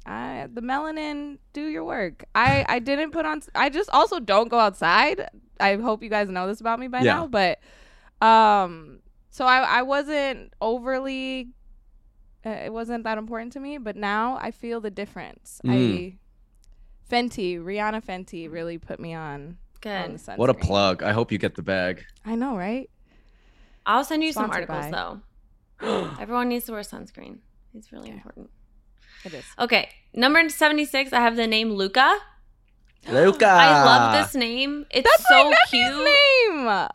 I, 0.06 0.48
the 0.52 0.62
melanin, 0.62 1.38
do 1.52 1.66
your 1.66 1.84
work. 1.84 2.24
I 2.34 2.64
I 2.68 2.78
didn't 2.78 3.10
put 3.12 3.26
on. 3.26 3.42
I 3.54 3.68
just 3.68 3.90
also 3.90 4.18
don't 4.20 4.48
go 4.48 4.58
outside. 4.58 5.28
I 5.60 5.76
hope 5.76 6.02
you 6.02 6.08
guys 6.08 6.28
know 6.28 6.46
this 6.46 6.60
about 6.60 6.80
me 6.80 6.88
by 6.88 7.02
Yeah. 7.02 7.14
now, 7.16 7.26
but 7.26 7.58
um, 8.26 9.00
so 9.30 9.44
I 9.46 9.58
I 9.60 9.82
wasn't 9.82 10.52
overly 10.60 11.48
uh, 12.46 12.50
it 12.50 12.72
wasn't 12.72 13.04
that 13.04 13.18
important 13.18 13.52
to 13.52 13.60
me, 13.60 13.76
but 13.78 13.96
now 13.96 14.38
I 14.40 14.50
feel 14.50 14.80
the 14.80 14.90
difference. 14.90 15.60
Mm. 15.64 15.70
I 15.70 16.16
Fenty, 17.10 17.58
Rihanna 17.60 18.04
Fenty 18.04 18.50
really 18.50 18.78
put 18.78 19.00
me 19.00 19.12
on. 19.14 19.58
on 19.84 20.16
Good. 20.16 20.20
What 20.36 20.48
a 20.50 20.54
plug! 20.54 21.02
I 21.02 21.12
hope 21.12 21.32
you 21.32 21.38
get 21.38 21.54
the 21.56 21.62
bag. 21.62 22.04
I 22.24 22.34
know, 22.36 22.56
right? 22.56 22.88
I'll 23.84 24.04
send 24.04 24.22
you 24.22 24.32
some 24.32 24.50
articles 24.50 24.86
by- 24.86 24.90
though. 24.90 25.20
Everyone 26.20 26.48
needs 26.48 26.66
to 26.66 26.72
wear 26.72 26.82
sunscreen. 26.82 27.38
It's 27.74 27.90
really 27.92 28.08
Okay. 28.08 28.16
important. 28.16 28.50
It 29.24 29.34
is. 29.34 29.44
Okay, 29.58 29.88
number 30.14 30.48
seventy-six. 30.48 31.12
I 31.12 31.20
have 31.20 31.36
the 31.36 31.46
name 31.46 31.70
Luca. 31.70 32.18
Luca. 33.10 33.46
I 33.46 33.84
love 33.84 34.12
this 34.24 34.34
name. 34.34 34.86
It's 34.90 35.08
That's 35.10 35.28
so 35.28 35.50
my 35.50 35.56
cute. 35.68 35.96
name. 35.96 36.88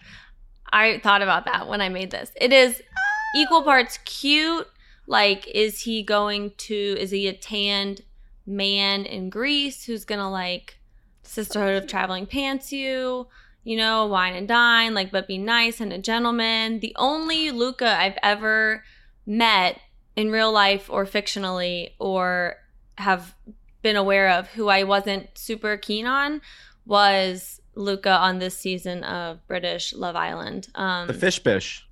I 0.71 0.99
thought 1.01 1.21
about 1.21 1.45
that 1.45 1.67
when 1.67 1.81
I 1.81 1.89
made 1.89 2.11
this. 2.11 2.31
It 2.39 2.51
is 2.51 2.81
equal 3.35 3.63
parts 3.63 3.99
cute. 4.05 4.67
Like, 5.07 5.47
is 5.47 5.81
he 5.81 6.03
going 6.03 6.51
to? 6.57 6.75
Is 6.75 7.11
he 7.11 7.27
a 7.27 7.33
tanned 7.33 8.01
man 8.45 9.05
in 9.05 9.29
Greece 9.29 9.85
who's 9.85 10.05
gonna 10.05 10.31
like 10.31 10.77
Sisterhood 11.23 11.83
of 11.83 11.87
Traveling 11.89 12.25
Pants 12.25 12.71
you? 12.71 13.27
You 13.63 13.77
know, 13.77 14.05
wine 14.05 14.35
and 14.35 14.47
dine, 14.47 14.93
like, 14.93 15.11
but 15.11 15.27
be 15.27 15.39
nice 15.39 15.81
and 15.81 15.91
a 15.91 15.97
gentleman. 15.97 16.81
The 16.81 16.95
only 16.97 17.49
Luca 17.49 17.87
I've 17.99 18.17
ever 18.21 18.83
met 19.25 19.79
in 20.15 20.31
real 20.31 20.51
life 20.51 20.89
or 20.89 21.05
fictionally 21.05 21.91
or 21.99 22.55
have 22.97 23.35
been 23.81 23.95
aware 23.95 24.29
of 24.29 24.47
who 24.49 24.67
I 24.69 24.83
wasn't 24.83 25.29
super 25.37 25.77
keen 25.77 26.05
on 26.07 26.41
was 26.85 27.59
Luca 27.75 28.11
on 28.11 28.39
this 28.39 28.57
season 28.57 29.03
of 29.03 29.45
British 29.47 29.93
Love 29.93 30.15
Island. 30.15 30.67
Um, 30.75 31.07
The 31.07 31.13
fish 31.13 31.41
fish. 31.43 31.85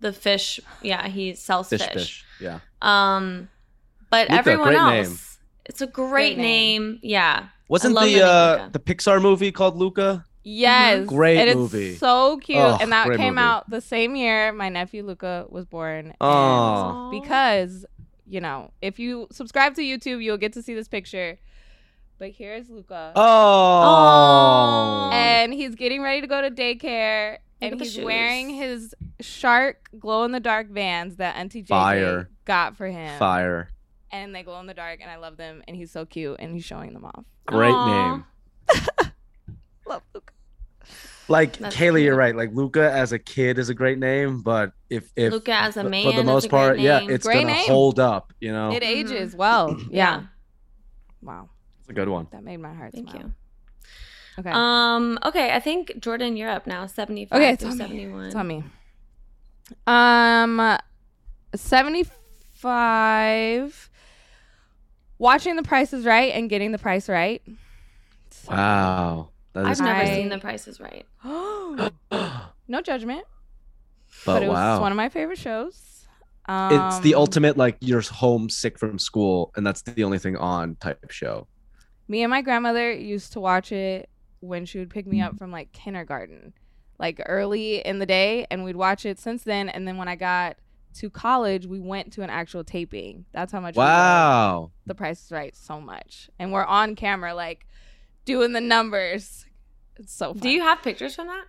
the 0.00 0.12
fish, 0.12 0.58
yeah, 0.82 1.06
he 1.08 1.34
sells 1.34 1.68
Fish 1.68 1.82
fish. 1.82 1.92
fish. 1.92 2.24
Yeah. 2.40 2.58
Um, 2.82 3.48
but 4.10 4.28
Luca, 4.28 4.38
everyone 4.38 4.74
else, 4.74 5.08
name. 5.08 5.16
it's 5.66 5.80
a 5.82 5.86
great, 5.86 6.10
Great 6.10 6.38
name. 6.38 6.92
name. 6.92 7.00
Yeah, 7.02 7.46
Wasn't 7.68 7.94
the 7.94 8.00
the 8.00 8.22
uh 8.26 8.68
the 8.72 8.78
Pixar 8.80 9.20
movie 9.22 9.52
called 9.52 9.76
Luca? 9.76 10.24
Mm-hmm. 10.40 10.48
Yes, 10.58 11.06
Great 11.06 11.36
and 11.38 11.48
it's 11.50 11.56
movie. 11.56 11.96
So 11.96 12.38
cute, 12.38 12.58
Oh, 12.58 12.78
and 12.80 12.90
that 12.92 13.06
came 13.16 13.34
movie. 13.34 13.44
out 13.46 13.68
the 13.68 13.80
same 13.80 14.16
year 14.16 14.52
my 14.52 14.68
nephew 14.70 15.02
Luca 15.02 15.44
was 15.50 15.66
born. 15.66 16.14
Oh. 16.20 17.10
because 17.12 17.84
you 18.26 18.40
know, 18.40 18.70
if 18.80 18.98
you 18.98 19.26
subscribe 19.32 19.74
to 19.74 19.82
YouTube, 19.82 20.22
you'll 20.22 20.36
get 20.38 20.52
to 20.54 20.62
see 20.62 20.72
this 20.74 20.86
picture. 20.88 21.38
But 22.18 22.30
here's 22.30 22.68
Luca, 22.70 23.12
Oh. 23.16 25.10
and 25.12 25.52
he's 25.52 25.74
getting 25.74 26.00
ready 26.02 26.20
to 26.20 26.26
go 26.26 26.40
to 26.42 26.50
daycare, 26.50 27.38
and 27.60 27.80
he's 27.80 27.94
shoes. 27.94 28.04
wearing 28.04 28.50
his 28.50 28.94
shark 29.20 29.88
glow 29.98 30.24
in 30.24 30.32
the 30.32 30.40
dark 30.40 30.68
Vans 30.68 31.16
that 31.16 31.36
Auntie 31.36 31.62
JJ 31.62 31.68
Fire. 31.68 32.30
got 32.44 32.76
for 32.76 32.86
him. 32.86 33.18
Fire. 33.18 33.70
and 34.12 34.34
they 34.34 34.42
glow 34.42 34.58
in 34.60 34.66
the 34.66 34.74
dark, 34.74 34.98
and 35.00 35.10
I 35.10 35.16
love 35.16 35.36
them, 35.36 35.62
and 35.68 35.76
he's 35.76 35.90
so 35.92 36.04
cute, 36.04 36.36
and 36.40 36.52
he's 36.52 36.64
showing 36.64 36.92
them 36.94 37.04
off. 37.04 37.24
Great 37.46 37.70
Aw. 37.72 38.16
name. 38.16 38.24
Love 39.90 40.02
Luca. 40.14 40.32
Like 41.28 41.58
That's 41.58 41.76
Kaylee, 41.76 41.90
cute. 41.96 42.02
you're 42.02 42.16
right. 42.16 42.34
Like 42.34 42.50
Luca 42.52 42.90
as 42.90 43.12
a 43.12 43.18
kid 43.18 43.58
is 43.58 43.68
a 43.68 43.74
great 43.74 43.98
name, 43.98 44.40
but 44.42 44.72
if 44.88 45.12
if 45.14 45.32
Luca 45.32 45.52
as 45.54 45.76
a 45.76 45.84
man 45.84 46.04
for 46.04 46.12
the 46.16 46.24
most 46.24 46.46
a 46.46 46.48
great 46.48 46.58
part, 46.58 46.78
yeah, 46.80 47.00
it's 47.02 47.24
Great 47.26 47.42
gonna 47.42 47.52
name. 47.52 47.66
hold 47.68 48.00
up. 48.00 48.32
You 48.40 48.52
know, 48.52 48.72
It 48.72 48.82
ages 48.82 49.36
well. 49.36 49.76
Yeah. 49.90 49.90
Yeah. 49.90 50.22
Wow, 51.22 51.50
it's 51.80 51.88
a 51.88 51.92
good 51.92 52.08
one. 52.08 52.26
that 52.32 52.42
made 52.42 52.56
my 52.58 52.72
heart 52.74 52.92
Thank 52.94 53.10
smile. 53.10 53.22
you. 53.24 53.32
Okay. 54.38 54.50
Um. 54.52 55.18
Okay. 55.24 55.52
I 55.52 55.60
think 55.60 56.00
Jordan, 56.00 56.36
you're 56.36 56.50
up 56.50 56.66
now. 56.66 56.86
Seventy-five 56.86 57.36
Okay, 57.40 57.52
it's 57.52 57.64
on 57.64 57.76
seventy-one. 57.76 58.24
It's 58.26 58.34
on 58.34 58.48
me. 58.48 58.64
Um, 59.86 60.78
seventy-five. 61.54 63.90
Watching 65.18 65.56
The 65.56 65.62
Price 65.62 65.92
is 65.92 66.04
Right 66.06 66.32
and 66.32 66.48
getting 66.48 66.72
the 66.72 66.78
price 66.78 67.06
right. 67.08 67.42
Wow, 68.48 69.29
that 69.52 69.66
I've 69.66 69.72
is 69.72 69.80
never 69.80 70.00
I- 70.00 70.14
seen 70.14 70.28
The 70.28 70.38
Price 70.38 70.66
is 70.68 70.80
Right. 70.80 71.06
no 72.68 72.80
judgment, 72.82 73.24
but, 74.24 74.34
but 74.34 74.42
it 74.42 74.48
wow, 74.48 74.72
was 74.72 74.80
one 74.80 74.92
of 74.92 74.96
my 74.96 75.08
favorite 75.08 75.38
shows. 75.38 76.06
Um, 76.46 76.72
it's 76.72 77.00
the 77.00 77.14
ultimate 77.14 77.56
like 77.56 77.76
you're 77.80 78.00
home 78.00 78.48
sick 78.48 78.78
from 78.78 78.98
school 78.98 79.52
and 79.56 79.64
that's 79.64 79.82
the 79.82 80.02
only 80.04 80.18
thing 80.18 80.36
on 80.36 80.76
type 80.76 81.10
show. 81.10 81.46
Me 82.08 82.22
and 82.22 82.30
my 82.30 82.42
grandmother 82.42 82.92
used 82.92 83.34
to 83.34 83.40
watch 83.40 83.70
it 83.70 84.08
when 84.40 84.64
she 84.66 84.78
would 84.78 84.90
pick 84.90 85.06
me 85.06 85.20
up 85.20 85.36
from 85.38 85.52
like 85.52 85.70
kindergarten, 85.72 86.52
like 86.98 87.20
early 87.26 87.84
in 87.86 87.98
the 88.00 88.06
day, 88.06 88.46
and 88.50 88.64
we'd 88.64 88.74
watch 88.74 89.06
it 89.06 89.18
since 89.20 89.44
then. 89.44 89.68
And 89.68 89.86
then 89.86 89.96
when 89.96 90.08
I 90.08 90.16
got 90.16 90.56
to 90.94 91.08
college, 91.10 91.66
we 91.66 91.78
went 91.78 92.12
to 92.14 92.22
an 92.22 92.30
actual 92.30 92.64
taping. 92.64 93.26
That's 93.32 93.52
how 93.52 93.60
much. 93.60 93.76
Wow, 93.76 94.72
The 94.86 94.94
Price 94.94 95.24
is 95.24 95.30
Right 95.30 95.54
so 95.54 95.80
much, 95.80 96.30
and 96.38 96.52
we're 96.52 96.64
on 96.64 96.96
camera 96.96 97.32
like 97.34 97.64
doing 98.24 98.52
the 98.52 98.60
numbers. 98.60 99.46
It's 99.96 100.12
so. 100.14 100.32
Fun. 100.32 100.38
Do 100.42 100.48
you 100.50 100.62
have 100.62 100.82
pictures 100.82 101.14
from 101.14 101.26
that? 101.28 101.44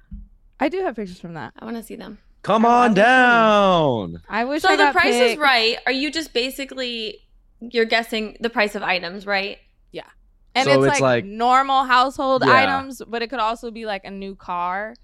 I 0.60 0.70
do 0.70 0.82
have 0.82 0.96
pictures 0.96 1.20
from 1.20 1.34
that. 1.36 1.54
I 1.60 1.66
want 1.66 1.78
to 1.78 1.84
see 1.84 1.96
them. 1.96 2.20
come 2.44 2.66
on 2.66 2.94
down. 2.94 4.22
I 4.30 4.46
wish. 4.46 4.62
So 4.64 4.70
I 4.70 4.76
The 4.76 4.84
got 4.84 4.94
Price 4.94 5.16
is. 5.16 5.38
Right. 5.38 5.78
Are 5.86 5.92
you 5.92 6.12
just 6.12 6.34
basically 6.34 7.20
you're 7.60 7.86
guessing 7.86 8.38
the 8.40 8.50
price 8.50 8.74
of 8.76 8.82
items, 8.84 9.26
right? 9.28 9.58
Yeah. 9.92 10.04
And 10.56 10.66
So 10.66 10.72
it's, 10.72 10.94
it's 10.94 11.02
like, 11.02 11.02
like- 11.02 11.26
normal 11.26 11.84
household 11.86 12.44
Yeah. 12.46 12.54
items, 12.54 13.02
but 13.08 13.22
it 13.22 13.30
could 13.30 13.40
also 13.40 13.70
be 13.72 13.86
like 13.86 14.04
a 14.04 14.10
new 14.12 14.36
car, 14.36 14.96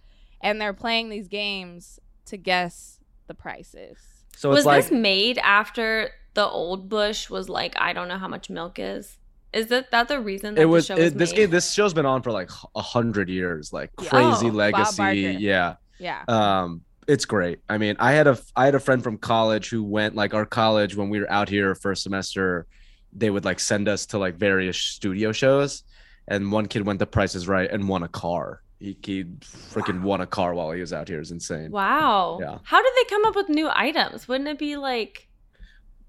and 0.42 0.60
they're 0.60 0.74
playing 0.74 1.10
these 1.10 1.28
games 1.28 2.00
to 2.26 2.36
guess 2.38 3.00
the 3.28 3.36
prices. 3.36 3.98
So 4.36 4.50
was 4.50 4.66
like 4.66 4.84
this 4.86 4.92
made 4.92 5.38
after 5.40 6.10
the 6.34 6.46
old 6.48 6.90
Bush 6.90 7.30
was 7.30 7.48
like, 7.50 7.76
I 7.80 7.94
don't 7.94 8.08
know 8.08 8.18
how 8.18 8.28
much 8.28 8.50
milk 8.50 8.78
is? 8.80 9.18
Is 9.58 9.68
that 9.68 9.92
that 9.92 10.08
the 10.08 10.20
reason 10.22 10.56
that 10.56 10.62
it 10.62 10.66
was, 10.66 10.88
the 10.88 10.96
show 10.96 11.02
was 11.02 11.14
it, 11.14 11.18
this 11.18 11.34
game. 11.34 11.50
This 11.50 11.72
show's 11.74 11.94
been 11.94 12.06
on 12.06 12.22
for 12.22 12.32
like 12.32 12.50
a 12.76 12.82
hundred 12.82 13.30
years, 13.30 13.74
like 13.74 13.92
Yeah. 14.02 14.10
crazy 14.10 14.48
Oh, 14.50 14.54
legacy. 14.54 15.38
Yeah. 15.40 15.76
Yeah, 16.00 16.24
um 16.28 16.82
it's 17.08 17.24
great 17.26 17.60
i 17.70 17.78
mean 17.78 17.96
i 18.00 18.12
had 18.12 18.28
a 18.28 18.38
i 18.56 18.66
had 18.66 18.76
a 18.76 18.80
friend 18.82 19.02
from 19.02 19.18
college 19.18 19.70
who 19.70 19.82
went 19.82 20.14
like 20.14 20.34
our 20.34 20.46
college 20.46 20.94
when 20.96 21.10
we 21.10 21.20
were 21.22 21.32
out 21.32 21.48
here 21.48 21.74
first 21.74 22.04
semester 22.04 22.68
they 23.14 23.30
would 23.30 23.46
like 23.46 23.60
send 23.62 23.88
us 23.88 24.06
to 24.08 24.18
like 24.18 24.36
various 24.36 24.78
studio 24.78 25.32
shows 25.32 25.84
and 26.28 26.52
one 26.52 26.66
kid 26.68 26.86
went 26.86 27.00
to 27.00 27.06
price 27.06 27.34
is 27.34 27.48
right 27.48 27.72
and 27.72 27.88
won 27.88 28.04
a 28.04 28.08
car 28.10 28.62
he, 28.80 28.96
he 29.02 29.24
freaking 29.24 30.02
won 30.02 30.20
a 30.22 30.28
car 30.28 30.54
while 30.54 30.70
he 30.72 30.82
was 30.82 30.92
out 30.94 31.08
here 31.08 31.20
it's 31.22 31.32
insane 31.32 31.72
Wow. 31.72 32.38
Yeah. 32.42 32.58
How 32.64 32.84
did 32.84 32.94
they 32.98 33.10
come 33.10 33.26
up 33.26 33.36
with 33.36 33.50
new 33.50 33.70
items? 33.74 34.28
Wouldn't 34.28 34.50
it 34.50 34.60
be 34.60 34.76
like 34.76 35.27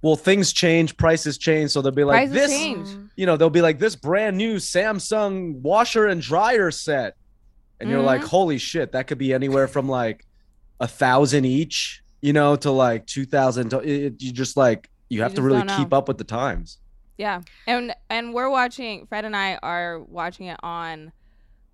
well 0.03 0.17
things 0.17 0.53
change 0.53 0.97
prices 0.97 1.37
change 1.39 1.71
so 1.73 1.83
they'll 1.83 1.91
be 1.93 2.05
like 2.05 2.29
Prices 2.29 2.35
this 2.35 2.51
change. 2.51 2.89
you 3.17 3.27
know 3.27 3.37
they'll 3.37 3.51
be 3.51 3.63
like 3.63 3.79
this 3.79 3.97
brand 3.97 4.37
new 4.37 4.57
samsung 4.57 5.55
washer 5.61 6.07
and 6.07 6.21
dryer 6.23 6.71
set 6.71 7.17
and 7.81 7.91
you're 7.91 8.01
like 8.03 8.21
Mhm. 8.23 8.29
holy 8.29 8.59
shit 8.59 8.93
that 8.93 9.07
could 9.09 9.19
be 9.19 9.33
anywhere 9.35 9.67
from 9.69 9.89
like 9.89 10.25
a 10.81 10.87
thousand 10.87 11.45
each 11.45 12.03
you 12.21 12.33
know 12.33 12.55
to 12.57 12.71
like 12.71 13.07
2000 13.07 13.71
to- 13.71 13.81
it, 13.81 14.05
it- 14.05 14.23
you 14.23 14.33
just 14.33 14.57
like 14.57 14.89
you 15.09 15.23
have 15.23 15.35
to 15.35 15.43
really 15.43 15.63
keep 15.77 15.93
up 15.93 16.07
with 16.09 16.19
the 16.19 16.25
times 16.25 16.79
yeah, 17.17 17.41
and 17.67 17.93
and 18.09 18.33
we're 18.33 18.49
watching. 18.49 19.05
Fred 19.07 19.25
and 19.25 19.35
I 19.35 19.57
are 19.61 19.99
watching 19.99 20.47
it 20.47 20.61
on 20.63 21.11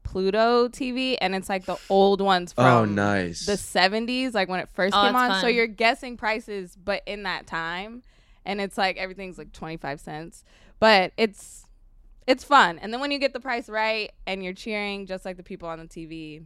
Pluto 0.02 0.68
TV, 0.68 1.18
and 1.20 1.34
it's 1.34 1.50
like 1.50 1.66
the 1.66 1.76
old 1.90 2.22
ones 2.22 2.54
from 2.54 2.64
oh 2.64 2.84
nice 2.86 3.44
the 3.44 3.52
70s, 3.58 4.32
like 4.32 4.48
when 4.48 4.60
it 4.60 4.70
first 4.72 4.94
Oh, 4.96 5.02
came 5.02 5.12
that's 5.12 5.34
on. 5.34 5.40
So 5.42 5.46
you're 5.48 5.66
guessing 5.66 6.16
prices, 6.16 6.76
but 6.82 7.02
in 7.06 7.24
that 7.24 7.46
time, 7.46 8.02
and 8.44 8.60
it's 8.60 8.76
like 8.78 8.96
everything's 8.96 9.38
like 9.38 9.52
25 9.52 10.00
cents, 10.00 10.44
but 10.80 11.12
it's 11.16 11.66
it's 12.26 12.42
fun. 12.44 12.78
And 12.78 12.92
then 12.92 13.00
when 13.00 13.10
you 13.10 13.18
get 13.18 13.32
the 13.32 13.40
price 13.40 13.68
right 13.68 14.10
and 14.26 14.42
you're 14.42 14.54
cheering 14.54 15.06
just 15.06 15.24
like 15.24 15.36
the 15.36 15.42
people 15.42 15.68
on 15.68 15.78
the 15.78 15.86
TV, 15.86 16.42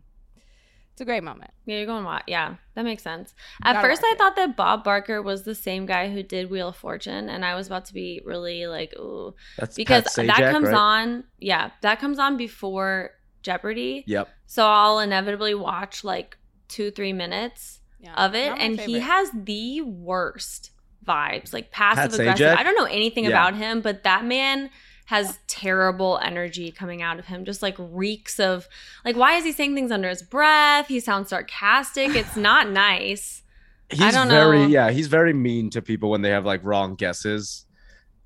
it's 0.93 1.01
a 1.01 1.05
great 1.05 1.23
moment. 1.23 1.53
Yeah, 1.65 1.77
you're 1.77 1.87
going 1.87 2.05
what? 2.05 2.25
Yeah, 2.27 2.57
that 2.75 2.83
makes 2.85 3.05
sense. 3.05 3.33
At 3.63 3.81
first, 3.81 4.03
I 4.05 4.13
it. 4.13 4.19
thought 4.19 4.35
that 4.35 4.57
Bob 4.57 4.83
Barker 4.83 5.23
was 5.23 5.45
the 5.45 5.55
same 5.55 5.87
guy 5.87 6.11
who 6.11 6.25
did 6.25 6.51
Wheel 6.51 6.69
of 6.71 6.77
Fortune, 6.77 7.29
and 7.29 7.45
I 7.45 7.55
was 7.55 7.69
about 7.69 7.85
to 7.87 7.95
be 7.95 8.21
really 8.25 8.67
like, 8.67 8.93
ooh, 8.99 9.35
that's 9.57 9.77
because 9.77 10.05
Pat 10.15 10.27
that 10.27 10.51
comes 10.53 10.67
right? 10.67 10.75
on. 10.75 11.25
Yeah, 11.39 11.71
that 11.83 12.01
comes 12.01 12.19
on 12.19 12.37
before 12.37 13.11
Jeopardy. 13.43 14.03
yep 14.09 14.29
So 14.47 14.67
I'll 14.67 14.99
inevitably 14.99 15.55
watch 15.55 16.03
like 16.03 16.37
two, 16.67 16.91
three 16.91 17.13
minutes 17.13 17.81
Yeah. 18.01 18.15
of 18.15 18.35
it, 18.35 18.49
Not 18.49 18.59
my 18.59 18.65
and 18.65 18.81
he 18.81 18.99
has 18.99 19.31
the 19.33 19.83
worst 19.83 20.73
vibes, 21.07 21.53
like 21.53 21.71
passive 21.71 22.11
Pat 22.13 22.21
aggressive. 22.21 22.47
Sajak? 22.47 22.57
I 22.59 22.63
don't 22.63 22.77
know 22.77 22.85
anything 22.85 23.25
Yeah. 23.25 23.31
about 23.31 23.55
him, 23.57 23.81
but 23.81 24.03
that 24.05 24.25
man 24.25 24.71
has 25.07 25.39
terrible 25.47 26.19
energy 26.23 26.71
coming 26.71 27.01
out 27.01 27.19
of 27.19 27.25
him. 27.27 27.45
Just 27.47 27.63
like 27.63 27.75
reeks 27.79 28.39
of 28.39 28.69
like, 29.05 29.17
why 29.17 29.37
is 29.37 29.45
he 29.45 29.53
saying 29.53 29.75
things 29.75 29.91
under 29.91 30.09
his 30.09 30.23
breath? 30.23 30.87
He 30.89 31.01
sounds 31.01 31.31
sarcastic. 31.31 32.15
It's 32.15 32.37
not 32.49 32.69
nice. 32.69 33.43
he's 33.91 34.13
don't 34.13 34.29
very 34.29 34.59
know. 34.59 34.67
yeah 34.67 34.91
he's 34.91 35.07
very 35.07 35.33
mean 35.33 35.71
to 35.71 35.81
people 35.81 36.11
when 36.11 36.21
they 36.21 36.29
have 36.29 36.45
like 36.45 36.63
wrong 36.63 36.95
guesses 36.95 37.65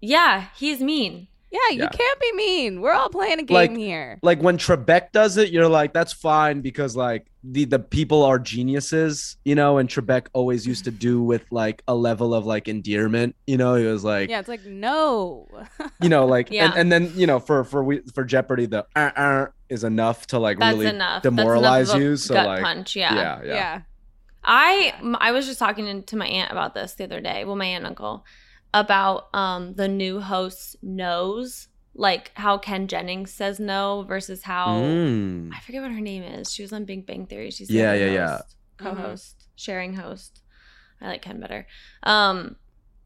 Yeah, 0.00 0.46
he's 0.56 0.80
mean. 0.80 1.28
Yeah, 1.52 1.58
you 1.72 1.82
Yeah. 1.82 1.88
can't 1.90 2.18
be 2.20 2.32
mean. 2.32 2.80
We're 2.80 2.94
all 2.94 3.10
playing 3.10 3.38
a 3.38 3.42
game 3.42 3.54
Like- 3.54 3.76
here. 3.76 4.18
like 4.22 4.40
when 4.42 4.56
Trebek 4.56 5.12
does 5.12 5.36
it, 5.36 5.50
you're 5.50 5.68
like, 5.68 5.92
that's 5.92 6.12
fine 6.12 6.62
because 6.62 6.96
like 6.96 7.26
the 7.44 7.66
the 7.66 7.78
people 7.78 8.22
are 8.24 8.38
geniuses, 8.38 9.36
you 9.44 9.54
know. 9.54 9.76
And 9.76 9.86
Trebek 9.88 10.28
always 10.32 10.66
used 10.66 10.84
to 10.84 10.90
do 10.90 11.20
with 11.22 11.44
like 11.50 11.82
a 11.86 11.94
level 11.94 12.32
of 12.34 12.46
like 12.46 12.68
endearment, 12.68 13.36
you 13.46 13.58
know. 13.58 13.74
He 13.74 13.84
was 13.84 14.02
like, 14.02 14.30
yeah, 14.30 14.38
it's 14.38 14.48
like 14.48 14.64
no. 14.64 15.46
you 16.00 16.08
know, 16.08 16.24
like, 16.24 16.48
Yeah. 16.50 16.66
and, 16.66 16.74
and 16.74 16.92
then 16.92 17.12
you 17.16 17.26
know, 17.26 17.38
for 17.38 17.64
for 17.64 17.84
we 17.84 18.00
for 18.14 18.24
Jeopardy, 18.24 18.64
the 18.66 18.86
uh, 18.96 19.10
uh, 19.14 19.46
is 19.68 19.84
enough 19.84 20.26
to 20.28 20.38
like 20.38 20.58
That's 20.58 20.74
really 20.74 20.86
enough. 20.88 21.22
demoralize 21.22 21.88
That's 21.88 21.96
enough 21.96 21.96
of 21.96 22.00
a 22.00 22.04
you. 22.10 22.16
So 22.16 22.34
gut 22.34 22.46
like, 22.46 22.62
punch. 22.62 22.96
yeah, 22.96 23.14
Yeah. 23.14 23.40
yeah, 23.44 23.54
yeah. 23.54 23.80
I 24.44 25.30
was 25.32 25.46
just 25.46 25.58
talking 25.58 26.02
to 26.02 26.16
my 26.16 26.26
aunt 26.26 26.50
about 26.50 26.74
this 26.74 26.94
the 26.94 27.04
other 27.04 27.20
day. 27.20 27.44
Well, 27.44 27.56
my 27.56 27.66
aunt 27.66 27.78
and 27.84 27.86
uncle 27.88 28.24
about 28.74 29.28
um 29.34 29.74
the 29.74 29.88
new 29.88 30.20
host's 30.20 30.76
knows, 30.82 31.68
like 31.94 32.30
how 32.34 32.58
Ken 32.58 32.88
Jennings 32.88 33.32
says 33.32 33.60
no 33.60 34.04
versus 34.08 34.42
how 34.42 34.80
Mm. 34.80 35.50
I 35.54 35.60
forget 35.60 35.82
what 35.82 35.90
her 35.92 36.00
name 36.00 36.22
is. 36.22 36.52
She 36.52 36.62
was 36.62 36.72
on 36.72 36.84
Big 36.84 37.06
Bang 37.06 37.26
Theory. 37.26 37.50
She's 37.50 37.70
Yeah, 37.70 37.92
the 37.92 37.98
yeah, 37.98 38.04
other 38.04 38.12
yeah. 38.14 38.30
host, 38.36 38.56
co-host, 38.78 39.48
sharing 39.56 39.94
host. 39.94 40.40
I 41.00 41.08
like 41.08 41.22
Ken 41.22 41.40
better. 41.40 41.66
Um, 42.04 42.56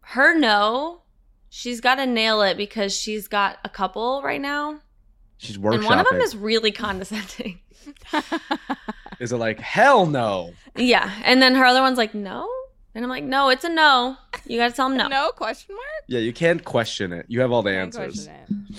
her 0.01 0.39
no, 0.39 1.03
she's 1.49 1.81
got 1.81 1.97
to 1.97 2.07
nail 2.07 2.43
it 2.43 2.57
because 2.57 2.95
she's 2.95 3.27
got 3.27 3.59
a 3.64 3.69
couple 3.69 4.23
right 4.23 4.41
now, 4.41 4.81
She's 5.39 5.59
working. 5.59 5.81
and 5.81 5.89
one 5.89 5.99
of 5.99 6.07
them 6.09 6.21
is 6.21 6.37
really 6.37 6.71
condescending. 6.73 7.61
Is 9.21 9.33
it 9.33 9.37
like 9.39 9.59
hell 9.61 10.07
no? 10.07 10.53
yeah, 10.77 11.11
and 11.25 11.41
then 11.41 11.55
her 11.55 11.64
other 11.64 11.81
one's 11.81 11.97
like 11.99 12.14
no, 12.14 12.49
and 12.97 13.05
I'm 13.05 13.11
like 13.11 13.24
no, 13.24 13.51
it's 13.51 13.62
a 13.62 13.68
no. 13.68 14.16
You 14.47 14.59
got 14.59 14.70
to 14.70 14.74
tell 14.74 14.88
them 14.88 14.97
no. 14.99 15.07
no 15.09 15.30
question 15.32 15.74
mark. 15.76 16.05
Yeah, 16.09 16.20
you 16.20 16.32
can't 16.32 16.64
question 16.64 17.12
it. 17.12 17.26
You 17.28 17.42
have 17.42 17.53
all 17.53 17.62
the 17.62 17.70
Can't 17.70 17.94
answers. 17.97 18.28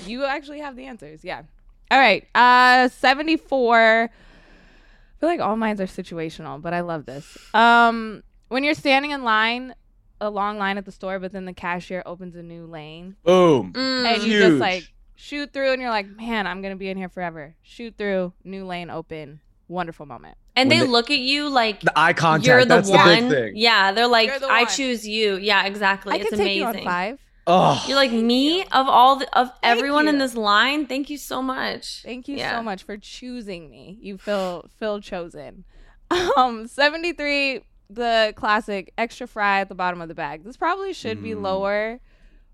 You 0.06 0.26
actually 0.26 0.60
have 0.60 0.76
the 0.76 0.86
answers. 0.86 1.24
Yeah. 1.24 1.44
All 1.92 2.00
right. 2.00 2.28
Uh 2.34 2.90
74. 2.90 4.10
I 4.10 5.20
feel 5.20 5.30
like 5.30 5.40
all 5.40 5.56
mines 5.56 5.80
are 5.80 5.86
situational, 5.86 6.62
but 6.62 6.74
I 6.74 6.82
love 6.82 7.06
this. 7.06 7.38
Um 7.54 8.24
when 8.50 8.64
you're 8.64 8.74
standing 8.74 9.12
in 9.12 9.24
line, 9.24 9.76
a 10.20 10.30
long 10.32 10.58
line 10.58 10.78
at 10.78 10.86
the 10.86 10.92
store, 10.92 11.20
but 11.20 11.32
then 11.32 11.46
the 11.46 11.54
cashier 11.54 12.02
opens 12.06 12.36
a 12.36 12.42
new 12.44 12.66
lane 12.66 13.18
Boom. 13.24 13.74
Mm. 13.74 14.06
and 14.06 14.24
you 14.24 14.32
Huge. 14.32 14.42
just 14.42 14.60
like 14.60 14.92
shoot 15.16 15.54
through 15.54 15.74
and 15.74 15.82
you're 15.82 15.92
like, 15.92 16.08
"Man, 16.08 16.48
I'm 16.48 16.62
going 16.62 16.74
to 16.74 16.78
be 16.78 16.90
in 16.90 16.98
here 16.98 17.10
forever." 17.10 17.56
Shoot 17.62 17.98
through, 17.98 18.34
new 18.44 18.66
lane 18.66 18.90
open. 18.90 19.42
Wonderful 19.70 20.06
moment. 20.06 20.38
and 20.56 20.70
when 20.70 20.80
they, 20.80 20.86
they- 20.86 20.92
look 20.92 21.12
at 21.12 21.20
you 21.20 21.50
like 21.50 21.82
The 21.82 21.92
eye 21.98 22.14
contact. 22.14 22.48
you're 22.48 22.60
the 22.62 22.76
that's 22.76 22.90
one. 22.90 23.08
the 23.08 23.16
big 23.22 23.30
thing. 23.30 23.54
Yeah, 23.58 23.92
they're 23.92 24.08
like, 24.08 24.40
the 24.40 24.48
I 24.48 24.66
choose 24.66 25.08
you. 25.08 25.36
Yeah, 25.36 25.66
exactly. 25.66 26.14
I 26.14 26.18
it's 26.18 26.30
could 26.30 26.38
take 26.38 26.62
amazing. 26.62 26.82
you 26.84 26.88
on 26.90 26.94
5. 27.18 27.20
Oh, 27.50 27.86
You're 27.88 27.96
like 27.96 28.12
me 28.12 28.64
of 28.64 28.88
all 28.90 29.16
the, 29.18 29.38
of 29.40 29.50
everyone 29.64 30.10
in 30.10 30.18
this 30.18 30.36
line. 30.36 30.86
Thank 30.86 31.10
you 31.10 31.18
so 31.18 31.42
much. 31.42 32.02
Thank 32.04 32.28
you 32.28 32.36
Yeah. 32.38 32.58
so 32.58 32.62
much 32.64 32.84
for 32.84 32.98
choosing 32.98 33.70
me. 33.70 33.98
You 34.02 34.18
feel 34.18 34.70
feel 34.80 35.00
chosen. 35.02 35.64
Um, 36.38 36.68
73, 36.68 37.62
the 37.90 38.34
classic 38.38 38.94
extra 38.98 39.28
fry 39.28 39.60
at 39.62 39.70
the 39.70 39.76
bottom 39.76 40.02
of 40.02 40.08
the 40.10 40.16
bag. 40.16 40.44
This 40.46 40.56
probably 40.58 40.92
should 40.94 41.22
be 41.24 41.32
Mm. 41.32 41.42
lower, 41.42 42.00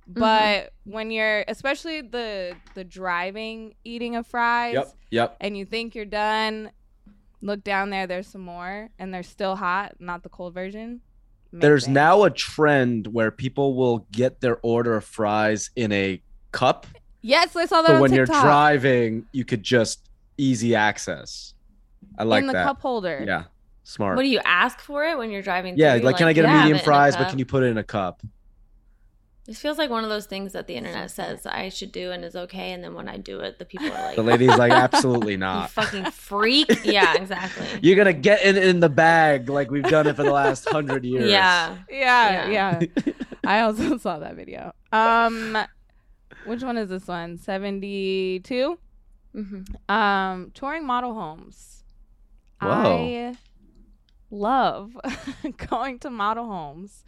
But 0.07 0.73
when 0.83 1.11
you're, 1.11 1.45
especially 1.47 2.01
the 2.01 2.55
the 2.75 2.83
driving 2.83 3.73
eating 3.83 4.15
of 4.15 4.27
fries, 4.27 4.73
Yep. 4.73 4.87
Yep. 5.11 5.37
and 5.41 5.57
you 5.57 5.65
think 5.65 5.95
you're 5.95 6.05
done, 6.05 6.71
look 7.43 7.63
down 7.63 7.89
there. 7.89 8.07
There's 8.07 8.27
some 8.27 8.41
more, 8.41 8.89
and 8.97 9.13
they're 9.13 9.21
still 9.23 9.55
hot, 9.55 9.95
not 9.99 10.23
the 10.23 10.29
cold 10.29 10.53
version. 10.53 11.01
There's 11.51 11.87
now 11.87 12.23
a 12.23 12.31
trend 12.31 13.07
where 13.07 13.29
people 13.29 13.75
will 13.75 14.07
get 14.11 14.41
their 14.41 14.57
order 14.63 14.95
of 14.95 15.05
fries 15.05 15.69
in 15.75 15.91
a 15.91 16.19
cup. 16.51 16.87
yes, 17.21 17.55
I 17.55 17.65
saw 17.67 17.83
that 17.83 17.89
So 17.89 17.95
on 17.95 18.01
when 18.01 18.13
you're 18.13 18.25
driving, 18.25 19.25
you 19.31 19.45
could 19.45 19.61
just 19.61 20.09
easy 20.37 20.73
access. 20.73 21.53
I 22.17 22.23
like 22.23 22.41
in 22.41 22.47
the 22.47 22.53
that. 22.53 22.65
cup 22.65 22.81
holder. 22.81 23.23
Yeah. 23.25 23.43
Smart. 23.83 24.15
What 24.15 24.23
do 24.23 24.29
you 24.29 24.39
ask 24.45 24.79
for 24.79 25.05
it 25.05 25.17
when 25.17 25.29
you're 25.29 25.41
driving? 25.41 25.77
yeah, 25.77 25.95
through? 25.95 26.05
like, 26.05 26.17
can 26.17 26.27
I 26.27 26.33
get 26.33 26.45
yeah, 26.45 26.55
a 26.55 26.59
medium 26.59 26.77
it 26.77 26.81
a 26.81 26.85
fries, 26.85 27.15
but 27.15 27.29
can 27.29 27.37
you 27.37 27.45
put 27.45 27.63
it 27.63 27.67
in 27.67 27.77
a 27.77 27.83
cup? 27.83 28.21
This 29.45 29.59
feels 29.59 29.77
like 29.77 29.89
one 29.89 30.05
of 30.05 30.09
those 30.09 30.25
things 30.25 30.53
that 30.53 30.67
the 30.67 30.75
internet 30.75 31.11
says 31.11 31.45
I 31.45 31.67
should 31.67 31.91
do 31.91 32.11
and 32.11 32.23
is 32.23 32.33
okay, 32.35 32.71
and 32.71 32.81
then 32.81 32.93
when 32.93 33.09
I 33.09 33.17
do 33.17 33.41
it, 33.41 33.59
the 33.59 33.65
people 33.65 33.87
are 33.87 34.05
like, 34.05 34.15
The 34.15 34.23
lady's 34.23 34.55
like, 34.57 34.71
absolutely 34.71 35.33
"You 35.37 35.39
not. 35.39 35.69
fucking 35.71 36.11
freak!" 36.11 36.69
yeah, 36.85 37.13
exactly. 37.21 37.67
You're 37.81 37.97
gonna 37.97 38.13
get 38.13 38.45
it 38.45 38.55
in 38.55 38.79
the 38.79 38.87
bag 38.89 39.49
like 39.49 39.69
we've 39.69 39.83
done 39.83 40.07
it 40.07 40.15
for 40.15 40.23
the 40.23 40.31
last 40.31 40.67
hundred 40.69 41.03
years. 41.03 41.29
Yeah. 41.29 41.75
Yeah, 41.89 42.49
Yeah. 42.49 42.79
yeah. 42.81 43.13
I 43.43 43.59
also 43.61 43.97
saw 44.05 44.19
that 44.19 44.35
video. 44.35 44.73
Um, 44.93 45.57
which 46.45 46.63
one 46.63 46.77
is 46.77 46.87
this 46.89 47.05
one? 47.07 47.37
Seventy 47.37 48.39
two. 48.39 48.79
hmm 49.33 49.63
Um, 49.89 50.51
touring 50.53 50.85
model 50.85 51.13
homes. 51.13 51.83
Whoa. 52.61 52.69
I 52.71 53.35
love 54.31 54.95
going 55.69 55.99
to 55.99 56.09
model 56.09 56.45
homes, 56.45 57.03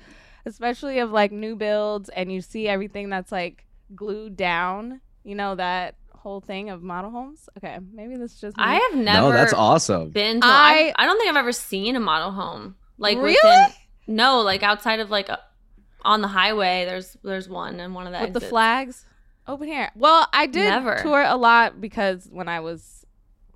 especially 0.45 0.99
of 0.99 1.11
like 1.11 1.31
new 1.31 1.55
builds, 1.55 2.09
and 2.09 2.31
you 2.31 2.41
see 2.41 2.67
everything 2.67 3.09
that's 3.09 3.31
like 3.31 3.65
glued 3.95 4.35
down. 4.37 5.01
You 5.23 5.35
know 5.35 5.55
that 5.55 5.95
whole 6.13 6.41
thing 6.41 6.69
of 6.69 6.81
model 6.81 7.11
homes. 7.11 7.47
Okay, 7.57 7.77
maybe 7.93 8.15
this 8.15 8.33
is 8.33 8.41
just 8.41 8.57
me. 8.57 8.63
I 8.63 8.75
have 8.75 8.95
never 8.95 9.27
no, 9.29 9.31
that's 9.31 9.53
awesome. 9.53 10.09
been 10.11 10.41
to. 10.41 10.47
I- 10.47 10.93
I, 10.97 11.03
I 11.03 11.05
don't 11.05 11.17
think 11.17 11.29
I've 11.29 11.35
ever 11.37 11.51
seen 11.51 11.95
a 11.95 11.99
model 11.99 12.31
home. 12.31 12.75
Like 12.97 13.17
Really? 13.17 13.33
within 13.33 13.65
no, 14.07 14.41
like 14.41 14.63
outside 14.63 14.99
of 14.99 15.09
like 15.09 15.29
uh, 15.29 15.37
on 16.03 16.21
the 16.21 16.27
highway. 16.27 16.85
There's 16.85 17.17
there's 17.23 17.49
one 17.49 17.79
and 17.79 17.93
one 17.93 18.07
of 18.07 18.13
the 18.13 18.19
with 18.21 18.33
the 18.33 18.41
flags 18.41 19.05
open 19.47 19.67
here. 19.67 19.91
Well, 19.95 20.27
I 20.31 20.45
did 20.47 20.65
Never. 20.69 20.97
tour 21.01 21.21
a 21.21 21.35
lot 21.35 21.81
because 21.81 22.27
when 22.31 22.47
I 22.47 22.59
was 22.61 23.05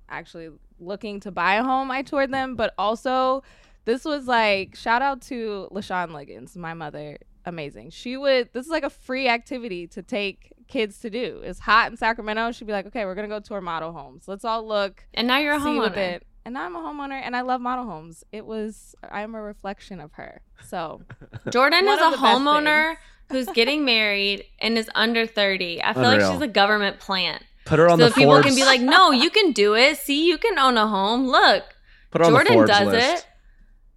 actually 0.08 0.50
looking 0.78 1.20
to 1.20 1.30
buy 1.30 1.54
a 1.54 1.62
home, 1.62 1.90
I 1.90 2.02
toured 2.02 2.32
them. 2.32 2.56
But 2.56 2.74
also, 2.76 3.42
this 3.84 4.04
was 4.04 4.26
like 4.26 4.76
shout 4.76 5.02
out 5.02 5.22
to 5.22 5.68
Lashawn 5.72 6.12
Liggins, 6.12 6.56
my 6.56 6.74
mother. 6.74 7.18
Amazing. 7.46 7.90
She 7.90 8.16
would. 8.16 8.50
This 8.52 8.66
is 8.66 8.70
like 8.70 8.82
a 8.84 8.90
free 8.90 9.26
activity 9.28 9.86
to 9.88 10.02
take 10.02 10.52
kids 10.68 10.98
to 11.00 11.10
do. 11.10 11.40
It's 11.42 11.58
hot 11.58 11.90
in 11.90 11.96
Sacramento. 11.96 12.52
She'd 12.52 12.66
be 12.66 12.72
like, 12.72 12.86
"Okay, 12.86 13.04
we're 13.06 13.14
gonna 13.14 13.28
go 13.28 13.40
tour 13.40 13.60
model 13.60 13.92
homes. 13.92 14.28
Let's 14.28 14.44
all 14.44 14.66
look, 14.66 15.04
And 15.14 15.26
now 15.26 15.38
you're 15.38 15.54
a 15.54 15.60
see 15.60 15.78
with 15.78 15.92
homeowner. 15.94 15.96
it." 16.16 16.26
And 16.44 16.54
now 16.54 16.64
I'm 16.64 16.76
a 16.76 16.80
homeowner, 16.80 17.20
and 17.22 17.34
I 17.36 17.40
love 17.42 17.60
model 17.60 17.84
homes. 17.86 18.24
It 18.32 18.44
was. 18.46 18.94
I'm 19.10 19.34
a 19.34 19.40
reflection 19.42 20.00
of 20.00 20.12
her. 20.14 20.42
So 20.66 21.02
Jordan 21.50 21.86
is 21.88 21.98
a 22.00 22.16
homeowner 22.16 22.96
who's 23.30 23.46
getting 23.48 23.84
married 23.84 24.44
and 24.58 24.76
is 24.76 24.90
under 24.94 25.26
30. 25.26 25.82
I 25.82 25.92
feel 25.94 26.04
Unreal. 26.04 26.28
like 26.28 26.34
she's 26.34 26.42
a 26.42 26.48
government 26.48 26.98
plant. 26.98 27.42
Put 27.64 27.78
her 27.78 27.88
on 27.88 27.98
so 27.98 28.08
the 28.08 28.14
people 28.14 28.32
Forbes. 28.32 28.46
can 28.48 28.54
be 28.56 28.64
like, 28.64 28.80
no, 28.80 29.12
you 29.12 29.30
can 29.30 29.52
do 29.52 29.74
it. 29.74 29.96
See, 29.98 30.26
you 30.26 30.36
can 30.38 30.58
own 30.58 30.76
a 30.76 30.88
home. 30.88 31.26
Look, 31.28 31.62
Put 32.10 32.20
her 32.22 32.26
on 32.26 32.32
the 32.32 32.44
Jordan 32.44 32.66
does 32.66 32.86
list. 32.92 33.24
it. 33.24 33.26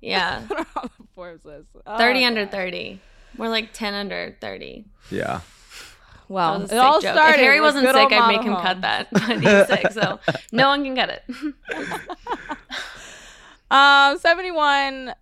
Yeah. 0.03 0.41
on 0.75 0.89
the 0.99 1.07
Forbes 1.15 1.45
list. 1.45 1.67
Oh, 1.87 1.97
30 1.97 2.25
under 2.25 2.45
30. 2.45 2.99
We're 3.37 3.49
like 3.49 3.73
10 3.73 3.93
under 3.93 4.35
30. 4.41 4.85
Yeah. 5.09 5.41
Well, 6.29 6.61
it 6.63 6.73
all 6.77 7.01
joke. 7.01 7.13
started. 7.13 7.35
If 7.39 7.41
Harry 7.41 7.61
wasn't 7.61 7.85
sick, 7.87 7.95
I'd 8.11 8.27
make 8.27 8.37
model 8.43 8.55
him 8.57 8.61
cut 8.61 8.81
that. 8.81 9.07
But 9.11 9.39
he's 9.41 9.67
sick, 9.67 9.91
so 9.91 10.19
no 10.51 10.67
one 10.69 10.83
can 10.83 10.95
cut 10.95 11.09
it. 11.09 11.23
Um, 13.71 14.17
71. 14.19 15.13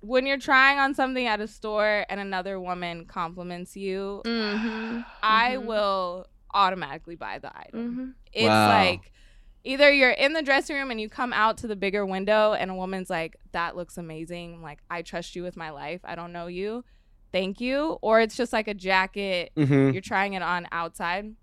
When 0.00 0.26
you're 0.26 0.38
trying 0.38 0.78
on 0.80 0.94
something 0.94 1.26
at 1.26 1.40
a 1.40 1.46
store 1.46 2.04
and 2.08 2.18
another 2.18 2.58
woman 2.58 3.04
compliments 3.06 3.76
you, 3.76 4.22
mm-hmm. 4.24 5.00
I 5.22 5.52
Mhm. 5.56 5.64
will 5.66 6.26
automatically 6.52 7.14
buy 7.14 7.38
the 7.38 7.56
item. 7.56 7.90
Mm-hmm. 7.90 8.10
It's 8.32 8.48
Wow. 8.48 8.68
like 8.68 9.11
either 9.64 9.92
you're 9.92 10.10
in 10.10 10.32
the 10.32 10.42
dressing 10.42 10.76
room 10.76 10.90
and 10.90 11.00
you 11.00 11.08
come 11.08 11.32
out 11.32 11.58
to 11.58 11.66
the 11.66 11.76
bigger 11.76 12.04
window 12.04 12.52
and 12.52 12.70
a 12.70 12.74
woman's 12.74 13.10
like 13.10 13.36
that 13.52 13.76
looks 13.76 13.98
amazing. 13.98 14.62
Like 14.62 14.80
i 14.90 15.02
trust 15.02 15.36
you 15.36 15.42
with 15.42 15.56
my 15.56 15.70
life. 15.70 16.00
I 16.04 16.14
don't 16.14 16.32
know 16.32 16.46
you. 16.46 16.84
Thank 17.32 17.60
you. 17.60 17.98
Or 18.02 18.20
it's 18.20 18.36
just 18.36 18.52
like 18.52 18.68
a 18.68 18.74
jacket. 18.74 19.52
Mm-hmm. 19.56 19.90
you're 19.90 20.02
trying 20.02 20.34
it 20.34 20.42
on 20.42 20.66
outside. 20.72 21.34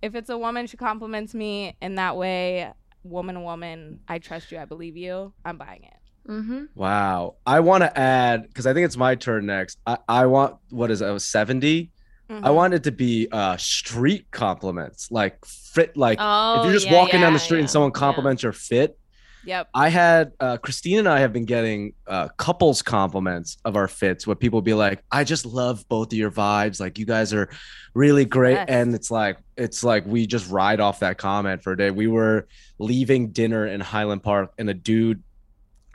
If 0.00 0.14
it's 0.14 0.30
a 0.30 0.38
woman 0.38 0.66
she 0.66 0.76
compliments 0.76 1.34
me 1.34 1.76
in 1.80 1.96
that 1.96 2.16
way. 2.16 2.72
Woman 3.04 3.42
woman 3.42 4.00
i 4.08 4.18
trust 4.18 4.52
you. 4.52 4.58
I 4.58 4.64
believe 4.64 4.96
you. 4.96 5.32
I'm 5.44 5.58
buying 5.58 5.84
it. 5.84 6.30
Mm-hmm. 6.30 6.64
wow. 6.74 7.36
I 7.44 7.60
want 7.60 7.82
to 7.82 7.98
add 7.98 8.46
because 8.46 8.66
i 8.66 8.72
think 8.74 8.84
it's 8.84 8.96
my 8.96 9.14
turn 9.14 9.46
next. 9.46 9.78
I, 9.86 9.98
I 10.08 10.26
want 10.26 10.56
what 10.70 10.90
is 10.90 11.00
it, 11.00 11.20
70 11.20 11.91
Mm-hmm. 12.32 12.46
I 12.46 12.50
want 12.50 12.72
it 12.72 12.84
to 12.84 12.92
be 12.92 13.28
uh, 13.30 13.58
street 13.58 14.26
compliments, 14.30 15.10
like 15.10 15.44
fit. 15.44 15.96
Like 15.98 16.16
oh, 16.18 16.60
if 16.60 16.64
you're 16.64 16.70
oh, 16.70 16.72
just 16.72 16.86
yeah, 16.86 16.94
walking 16.94 17.20
yeah, 17.20 17.26
down 17.26 17.34
the 17.34 17.38
street 17.38 17.58
yeah, 17.58 17.64
and 17.64 17.70
someone 17.70 17.90
compliments 17.90 18.42
your 18.42 18.52
fit. 18.52 18.98
Yep. 19.44 19.68
I 19.74 19.88
had 19.88 20.32
uh, 20.40 20.56
Christine 20.56 21.00
and 21.00 21.08
I 21.08 21.20
have 21.20 21.32
been 21.32 21.44
getting 21.44 21.94
uh, 22.06 22.28
couples 22.36 22.80
compliments 22.80 23.58
of 23.64 23.76
our 23.76 23.88
fits, 23.88 24.26
where 24.26 24.36
people 24.36 24.62
be 24.62 24.72
like, 24.72 25.04
"I 25.12 25.24
just 25.24 25.44
love 25.44 25.86
both 25.88 26.12
of 26.12 26.18
your 26.18 26.30
vibes. 26.30 26.80
Like 26.80 26.98
you 26.98 27.04
guys 27.04 27.34
are 27.34 27.50
really 27.92 28.24
great." 28.24 28.54
Yes. 28.54 28.66
And 28.68 28.94
it's 28.94 29.10
like 29.10 29.36
it's 29.58 29.84
like 29.84 30.06
we 30.06 30.26
just 30.26 30.48
ride 30.48 30.80
off 30.80 31.00
that 31.00 31.18
comment 31.18 31.62
for 31.62 31.72
a 31.72 31.76
day. 31.76 31.90
We 31.90 32.06
were 32.06 32.46
leaving 32.78 33.28
dinner 33.28 33.66
in 33.66 33.80
Highland 33.80 34.22
Park, 34.22 34.54
and 34.56 34.70
a 34.70 34.74
dude 34.74 35.22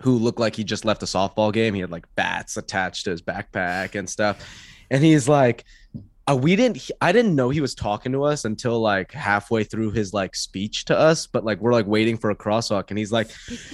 who 0.03 0.19
looked 0.19 0.39
like 0.39 0.55
he 0.55 0.63
just 0.63 0.85
left 0.85 1.01
a 1.01 1.07
softball 1.07 1.51
game. 1.51 1.73
He 1.73 1.81
had 1.81 1.89
like 1.89 2.05
bats 2.15 2.57
attached 2.57 3.05
to 3.05 3.09
his 3.11 3.23
backpack 3.23 3.95
and 3.95 4.07
stuff, 4.07 4.45
and 4.91 5.03
he's 5.03 5.27
like 5.27 5.65
uh, 6.29 6.35
we 6.35 6.55
didn't 6.55 6.91
i 7.01 7.11
didn't 7.11 7.35
know 7.35 7.49
he 7.49 7.61
was 7.61 7.73
talking 7.73 8.11
to 8.11 8.23
us 8.23 8.45
until 8.45 8.79
like 8.79 9.11
halfway 9.11 9.63
through 9.63 9.91
his 9.91 10.13
like 10.13 10.35
speech 10.35 10.85
to 10.85 10.97
us 10.97 11.27
but 11.27 11.45
like 11.45 11.59
we're 11.59 11.73
like 11.73 11.87
waiting 11.87 12.17
for 12.17 12.29
a 12.29 12.35
crosswalk 12.35 12.89
and 12.89 12.97
he's 12.97 13.11
like 13.11 13.29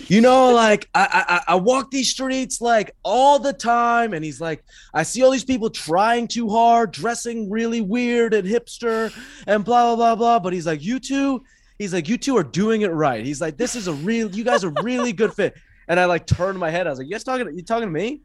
you 0.10 0.22
know 0.22 0.52
like 0.54 0.90
I, 0.94 1.42
I 1.48 1.54
i 1.54 1.56
walk 1.56 1.92
these 1.92 2.10
streets 2.10 2.62
like 2.62 2.96
all 3.04 3.40
the 3.40 3.54
time 3.54 4.14
and 4.14 4.24
he's 4.24 4.40
like 4.40 4.64
i 4.94 5.04
see 5.04 5.24
all 5.24 5.32
these 5.32 5.44
people 5.44 5.70
trying 5.70 6.28
too 6.28 6.50
hard 6.50 6.92
dressing 6.92 7.50
really 7.50 7.82
weird 7.82 8.34
and 8.34 8.48
hipster 8.48 9.14
and 9.48 9.66
blah 9.66 9.96
blah 9.96 9.96
blah 9.96 10.16
blah 10.16 10.40
but 10.40 10.54
he's 10.54 10.68
like 10.68 10.84
you 10.84 11.00
two 11.00 11.44
he's 11.78 11.94
like 11.94 12.08
you 12.08 12.18
two 12.18 12.38
are 12.38 12.44
doing 12.44 12.82
it 12.82 12.88
right. 12.90 13.26
He's 13.26 13.42
like 13.42 13.58
this 13.58 13.76
is 13.76 13.88
a 13.88 13.94
real 13.94 14.34
you 14.34 14.44
guys 14.44 14.64
are 14.64 14.74
really 14.82 15.14
good 15.14 15.34
fit. 15.34 15.56
And 15.88 16.00
i 16.00 16.06
like 16.06 16.26
turned 16.26 16.58
my 16.58 16.70
head. 16.70 16.88
I 16.88 16.90
was 16.90 17.00
like 17.00 17.08
you 17.08 17.12
guys 17.14 17.24
talking 17.24 17.48
you 17.54 17.64
talking 17.64 17.88
to 17.88 17.92
me 17.92 18.22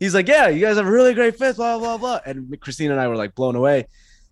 he's 0.00 0.14
like 0.14 0.28
yeah 0.28 0.48
you 0.48 0.60
guys 0.60 0.76
have 0.76 0.86
a 0.86 0.90
really 0.90 1.14
great 1.14 1.36
fit 1.38 1.56
blah 1.56 1.78
blah 1.78 1.96
blah 1.96 2.20
and 2.26 2.58
christine 2.60 2.90
and 2.90 3.00
i 3.00 3.08
were 3.08 3.16
like 3.16 3.34
blown 3.34 3.56
away 3.56 3.86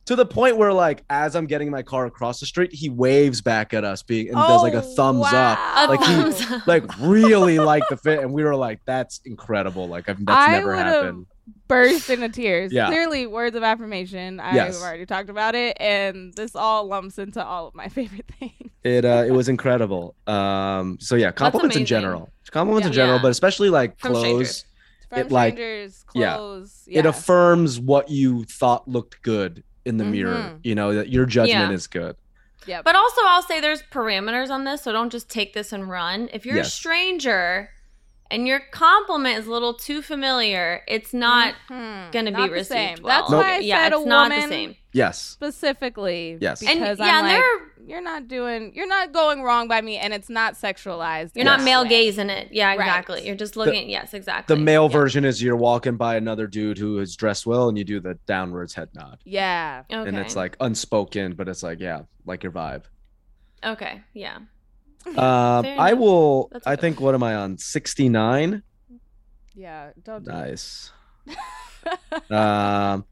to 0.07 0.15
the 0.17 0.27
point 0.27 0.57
where 0.57 0.73
like 0.73 1.03
as 1.09 1.35
i'm 1.35 1.47
getting 1.47 1.71
my 1.71 1.83
car 1.83 2.07
across 2.07 2.39
the 2.41 2.47
street 2.47 2.73
he 2.73 2.89
waves 2.91 3.41
back 3.41 3.73
at 3.73 3.85
us 3.85 4.03
being 4.03 4.29
and 4.29 4.37
does 4.37 4.63
like 4.63 4.75
a 4.75 4.83
Oh, 4.85 4.95
thumbs 4.95 5.27
up 5.33 5.59
A 5.77 5.87
Like, 5.89 6.03
he- 6.39 6.55
up. 6.55 6.67
like 6.67 6.99
really 7.01 7.59
like 7.59 7.83
the 7.89 7.97
fit 7.97 8.21
and 8.21 8.33
we 8.33 8.45
were 8.45 8.57
like 8.57 8.81
that's 8.85 9.21
incredible 9.25 9.89
like 9.89 10.09
I've, 10.09 10.25
that's 10.25 10.49
I 10.49 10.53
never 10.53 10.75
happened 10.77 11.27
Burst 11.69 12.09
into 12.09 12.31
tears. 12.31 12.73
Yeah. 12.73 12.87
Clearly, 12.87 13.27
words 13.27 13.55
of 13.55 13.63
affirmation. 13.63 14.41
I've 14.41 14.55
Yes. 14.55 14.83
already 14.83 15.05
talked 15.05 15.29
about 15.29 15.55
it, 15.55 15.77
and 15.79 16.33
this 16.35 16.57
all 16.57 16.87
lumps 16.87 17.19
into 17.19 17.45
all 17.45 17.67
of 17.67 17.75
my 17.75 17.89
favorite 17.99 18.25
things. 18.39 18.53
it 18.83 19.05
uh 19.05 19.25
it 19.27 19.31
was 19.31 19.49
incredible 19.51 20.15
um 20.27 20.97
so 21.01 21.17
yeah 21.17 21.31
compliments 21.33 21.77
in 21.77 21.85
general 21.85 22.31
compliments 22.51 22.87
in 22.87 22.93
general 22.95 23.17
Yeah. 23.17 23.23
but 23.23 23.31
especially 23.31 23.69
like 23.69 23.99
From 23.99 24.13
clothes 24.13 24.25
strangers. 24.25 24.65
From 25.15 25.27
It, 25.27 25.33
like- 25.33 25.55
strangers, 25.55 26.05
yeah. 26.15 26.37
clothes. 26.37 26.83
it 26.87 27.07
affirms 27.07 27.79
what 27.81 28.09
you 28.11 28.45
thought 28.45 28.87
looked 28.89 29.23
good 29.23 29.65
in 29.85 29.97
the 29.99 30.05
mirror 30.05 30.35
Mhm. 30.37 30.61
you 30.63 30.75
know 30.75 30.95
that 30.95 31.09
your 31.11 31.27
judgment 31.27 31.71
Yeah. 31.71 31.75
is 31.75 31.87
good 31.87 32.17
Yeah. 32.67 32.81
But 32.83 32.97
also, 32.97 33.21
I'll 33.27 33.43
say 33.43 33.61
there's 33.61 33.83
parameters 33.93 34.49
on 34.49 34.65
this, 34.65 34.81
so 34.85 34.91
don't 34.93 35.13
just 35.13 35.29
take 35.29 35.53
this 35.53 35.71
and 35.71 35.87
run. 35.91 36.31
If 36.33 36.47
you're 36.47 36.57
a 36.57 36.65
stranger 36.65 37.69
and 38.31 38.47
your 38.47 38.61
compliment 38.71 39.39
is 39.39 39.47
a 39.47 39.51
little 39.51 39.75
too 39.75 40.03
familiar, 40.03 40.83
it's 40.89 41.13
not 41.15 41.55
Mhm. 41.71 42.11
going 42.13 42.25
to 42.25 42.33
be 42.33 42.43
the 42.43 42.51
received 42.51 42.69
same. 42.69 42.97
well. 43.03 43.21
That's 43.21 43.31
Nope. 43.31 43.43
why 43.45 43.57
I 43.57 43.59
yeah, 43.59 43.85
said 43.85 43.93
a 43.93 43.97
it's 43.97 44.07
not 44.07 44.29
the 44.31 44.35
woman 44.37 44.49
same. 44.51 44.77
yes 44.93 45.21
specifically. 45.23 46.39
Yes. 46.41 46.63
And 46.63 46.81
Because 46.81 46.99
yeah, 46.99 47.05
I'm 47.05 47.11
and 47.25 47.27
like, 47.29 47.37
they're 47.41 47.61
you're 47.87 48.01
not 48.01 48.29
doing, 48.29 48.73
you're 48.75 48.89
not 48.89 49.13
going 49.13 49.43
wrong 49.43 49.69
by 49.69 49.83
me, 49.83 49.99
and 49.99 50.15
it's 50.15 50.31
not 50.31 50.55
sexualized. 50.55 51.33
you're 51.35 51.45
not 51.45 51.61
male 51.63 51.83
way. 51.83 51.89
gazing 51.91 52.31
it. 52.31 52.49
Yeah, 52.51 52.69
Right. 52.69 52.81
exactly. 52.81 53.27
You're 53.27 53.37
just 53.37 53.57
looking. 53.57 53.91
yes, 53.91 54.15
exactly. 54.15 54.57
the 54.57 54.61
male 54.63 54.85
Yeah. 54.91 54.97
version 54.97 55.25
is 55.27 55.43
you're 55.43 55.55
walking 55.55 55.97
by 55.99 56.17
another 56.17 56.47
dude 56.47 56.79
who 56.79 56.99
is 56.99 57.15
dressed 57.15 57.47
well 57.47 57.69
and 57.69 57.77
you 57.77 57.85
do 57.85 58.01
the 58.01 58.15
downwards 58.27 58.73
head 58.75 58.89
nod 58.95 59.19
Yeah. 59.25 59.83
Okay. 59.93 60.09
and 60.09 60.17
it's 60.19 60.35
like 60.35 60.57
unspoken 60.61 61.35
but 61.35 61.47
it's 61.49 61.63
like 61.63 61.79
yeah 61.81 62.03
like 62.25 62.43
your 62.43 62.53
vibe 62.53 62.85
okay, 63.63 64.03
yeah. 64.15 64.39
Um 65.07 65.15
Fair 65.65 65.77
i 65.79 65.93
will 65.93 66.49
That's 66.53 66.67
a 66.67 66.71
i 66.71 66.75
good 66.75 66.81
think 66.81 67.01
what 67.01 67.15
am 67.15 67.23
i 67.23 67.35
on 67.35 67.59
69 67.59 68.63
Yeah. 69.55 69.91
Don't 70.03 70.25
do 70.25 70.31
nice 70.33 70.91
um 72.31 73.05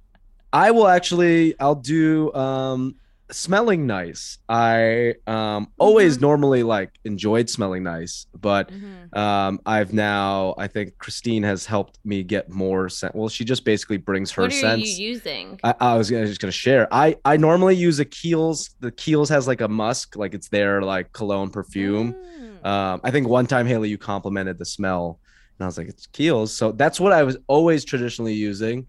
I 0.52 0.70
will 0.70 0.86
actually. 0.86 1.58
I'll 1.58 1.74
do 1.74 2.32
um, 2.34 2.96
smelling 3.32 3.86
nice. 3.86 4.38
I 4.48 5.14
um, 5.26 5.68
always 5.78 6.20
normally 6.20 6.62
like 6.62 6.90
enjoyed 7.04 7.48
smelling 7.50 7.82
nice, 7.82 8.26
but 8.38 8.70
Mhm. 8.70 9.16
um, 9.16 9.60
I've 9.66 9.92
now. 9.92 10.54
I 10.58 10.66
think 10.68 10.98
Christine 10.98 11.42
has 11.42 11.66
helped 11.66 11.98
me 12.04 12.22
get 12.22 12.50
more 12.50 12.88
scent. 12.88 13.14
Well, 13.16 13.28
she 13.28 13.44
just 13.44 13.64
basically 13.64 13.96
brings 13.96 14.30
her 14.32 14.42
what 14.42 14.52
are 14.52 14.54
scents. 14.54 14.98
you 14.98 15.08
using? 15.08 15.58
I, 15.64 15.74
I 15.80 15.96
was 15.96 16.10
gonna, 16.10 16.26
just 16.26 16.40
gonna 16.40 16.52
share. 16.52 16.86
I 16.92 17.16
I 17.24 17.36
normally 17.36 17.74
use 17.76 17.98
a 18.00 18.04
Kiehl's. 18.04 18.70
The 18.80 18.92
Kiehl's 18.92 19.28
has 19.30 19.46
like 19.48 19.60
a 19.60 19.68
musk, 19.68 20.16
like 20.16 20.34
it's 20.34 20.48
their 20.48 20.82
like 20.82 21.12
cologne 21.12 21.50
perfume. 21.50 22.14
Mm. 22.14 22.66
Um, 22.66 23.00
I 23.02 23.10
think 23.10 23.26
one 23.28 23.46
time 23.46 23.66
Haley, 23.66 23.88
you 23.88 23.98
complimented 23.98 24.58
the 24.58 24.64
smell, 24.64 25.18
and 25.58 25.64
I 25.64 25.66
was 25.66 25.78
like, 25.78 25.88
it's 25.88 26.06
Kiehl's. 26.06 26.52
So 26.52 26.70
that's 26.72 27.00
what 27.00 27.12
I 27.12 27.22
was 27.24 27.36
always 27.48 27.84
traditionally 27.84 28.34
using, 28.34 28.86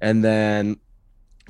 and 0.00 0.22
then 0.22 0.76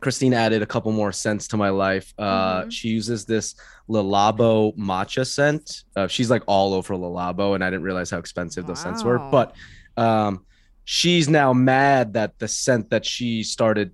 Christine 0.01 0.35
added 0.35 0.61
a 0.63 0.67
couple 0.67 0.93
more 0.93 1.13
scents 1.13 1.49
to 1.49 1.57
my 1.57 1.71
life. 1.71 2.13
Uh, 2.19 2.63
Mhm. 2.65 2.73
She 2.73 2.89
uses 2.89 3.25
this 3.25 3.55
Le 3.89 4.03
Labo 4.03 4.77
matcha 4.77 5.27
scent. 5.27 5.85
Uh, 5.97 6.07
she's 6.09 6.31
like 6.31 6.43
all 6.47 6.75
over 6.75 6.97
Le 6.97 7.09
Labo, 7.09 7.55
and 7.55 7.63
I 7.65 7.71
didn't 7.71 7.85
realize 7.85 8.11
how 8.11 8.19
expensive 8.19 8.67
those 8.67 8.81
scents 8.81 9.03
were. 9.05 9.19
But 9.31 9.55
um, 9.97 10.45
she's 10.85 11.29
now 11.29 11.53
mad 11.53 12.15
that 12.15 12.39
the 12.39 12.49
scent 12.49 12.91
that 12.91 13.05
she 13.07 13.43
started 13.45 13.93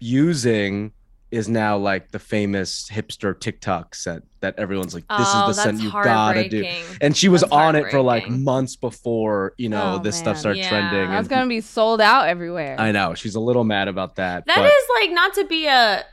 using 0.00 0.92
is 1.32 1.48
now 1.48 1.78
like 1.78 2.10
the 2.10 2.18
famous 2.18 2.88
hipster 2.88 3.38
TikTok 3.38 3.94
set 3.94 4.22
that 4.40 4.58
everyone's 4.58 4.94
like, 4.94 5.08
this 5.08 5.28
oh, 5.32 5.48
is 5.50 5.56
the 5.56 5.62
scent 5.62 5.80
you 5.80 5.90
gotta 5.90 6.48
do. 6.48 6.64
And 7.00 7.16
she 7.16 7.28
was 7.28 7.40
That's 7.40 7.52
on 7.52 7.74
it 7.74 7.90
for 7.90 8.00
like 8.02 8.28
months 8.28 8.76
before, 8.76 9.54
you 9.56 9.68
know, 9.68 9.94
Oh, 9.94 9.98
this 9.98 10.16
stuff 10.16 10.34
man. 10.34 10.40
started 10.40 10.58
Yeah. 10.60 10.68
trending. 10.68 11.08
That's 11.10 11.20
and 11.20 11.28
gonna 11.30 11.48
be 11.48 11.62
sold 11.62 12.00
out 12.00 12.28
everywhere. 12.28 12.76
I 12.78 12.92
know 12.92 13.14
she's 13.14 13.34
a 13.34 13.40
little 13.40 13.64
mad 13.64 13.88
about 13.88 14.16
that. 14.16 14.46
That 14.46 14.56
but 14.56 14.66
is 14.66 14.84
like 15.00 15.10
not 15.12 15.34
to 15.34 15.44
be 15.44 15.66
a 15.66 16.04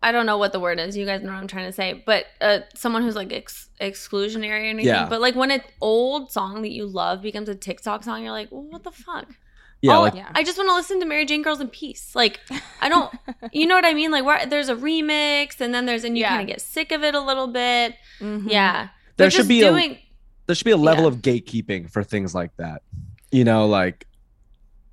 I 0.00 0.12
don't 0.12 0.26
know 0.26 0.38
what 0.38 0.52
the 0.52 0.60
word 0.60 0.78
is. 0.78 0.96
You 0.96 1.04
guys 1.06 1.22
know 1.22 1.32
what 1.32 1.40
I'm 1.40 1.48
trying 1.48 1.66
to 1.66 1.72
say, 1.72 2.02
but 2.06 2.26
uh, 2.40 2.60
someone 2.76 3.02
who's 3.02 3.16
like 3.16 3.32
ex- 3.32 3.68
exclusionary 3.80 4.50
or 4.50 4.64
anything. 4.64 4.86
Yeah. 4.86 5.08
But 5.08 5.20
like 5.20 5.34
when 5.34 5.50
an 5.50 5.62
old 5.80 6.30
song 6.30 6.62
that 6.62 6.70
you 6.70 6.86
love 6.86 7.20
becomes 7.20 7.48
a 7.48 7.56
TikTok 7.56 8.04
song, 8.04 8.22
you're 8.22 8.30
like, 8.30 8.52
well, 8.52 8.62
what 8.62 8.84
the 8.84 8.92
fuck? 8.92 9.26
Yeah, 9.82 9.96
Oh, 9.96 10.02
like 10.02 10.14
Yeah. 10.14 10.28
I 10.34 10.42
just 10.44 10.58
want 10.58 10.68
to 10.70 10.74
listen 10.74 10.98
to 11.00 11.06
Mary 11.06 11.24
Jane 11.26 11.42
Girls 11.42 11.60
in 11.60 11.68
Peace. 11.68 12.12
Like 12.14 12.40
I 12.80 12.88
don't, 12.88 13.12
you 13.52 13.66
know 13.66 13.74
what 13.74 13.84
I 13.84 13.94
mean? 13.94 14.10
Like 14.10 14.24
where 14.24 14.44
there's 14.46 14.68
a 14.68 14.74
remix 14.76 15.60
and 15.60 15.72
then 15.74 15.86
there's 15.86 16.04
and 16.04 16.16
you 16.16 16.22
Yeah. 16.22 16.30
kind 16.30 16.42
of 16.42 16.46
get 16.48 16.60
sick 16.60 16.92
of 16.92 17.02
it 17.04 17.14
a 17.14 17.20
little 17.20 17.46
bit. 17.48 17.94
Mhm. 18.20 18.50
Yeah, 18.50 18.88
there 19.16 19.26
But 19.26 19.32
should 19.32 19.48
be 19.48 19.60
doing. 19.60 19.92
a 19.92 20.04
there 20.46 20.54
should 20.56 20.64
be 20.64 20.70
a 20.72 20.76
level 20.76 21.04
Yeah. 21.04 21.08
of 21.10 21.16
gatekeeping 21.18 21.90
for 21.90 22.02
things 22.02 22.34
like 22.34 22.56
that. 22.56 22.82
You 23.30 23.44
know, 23.44 23.66
like 23.66 24.06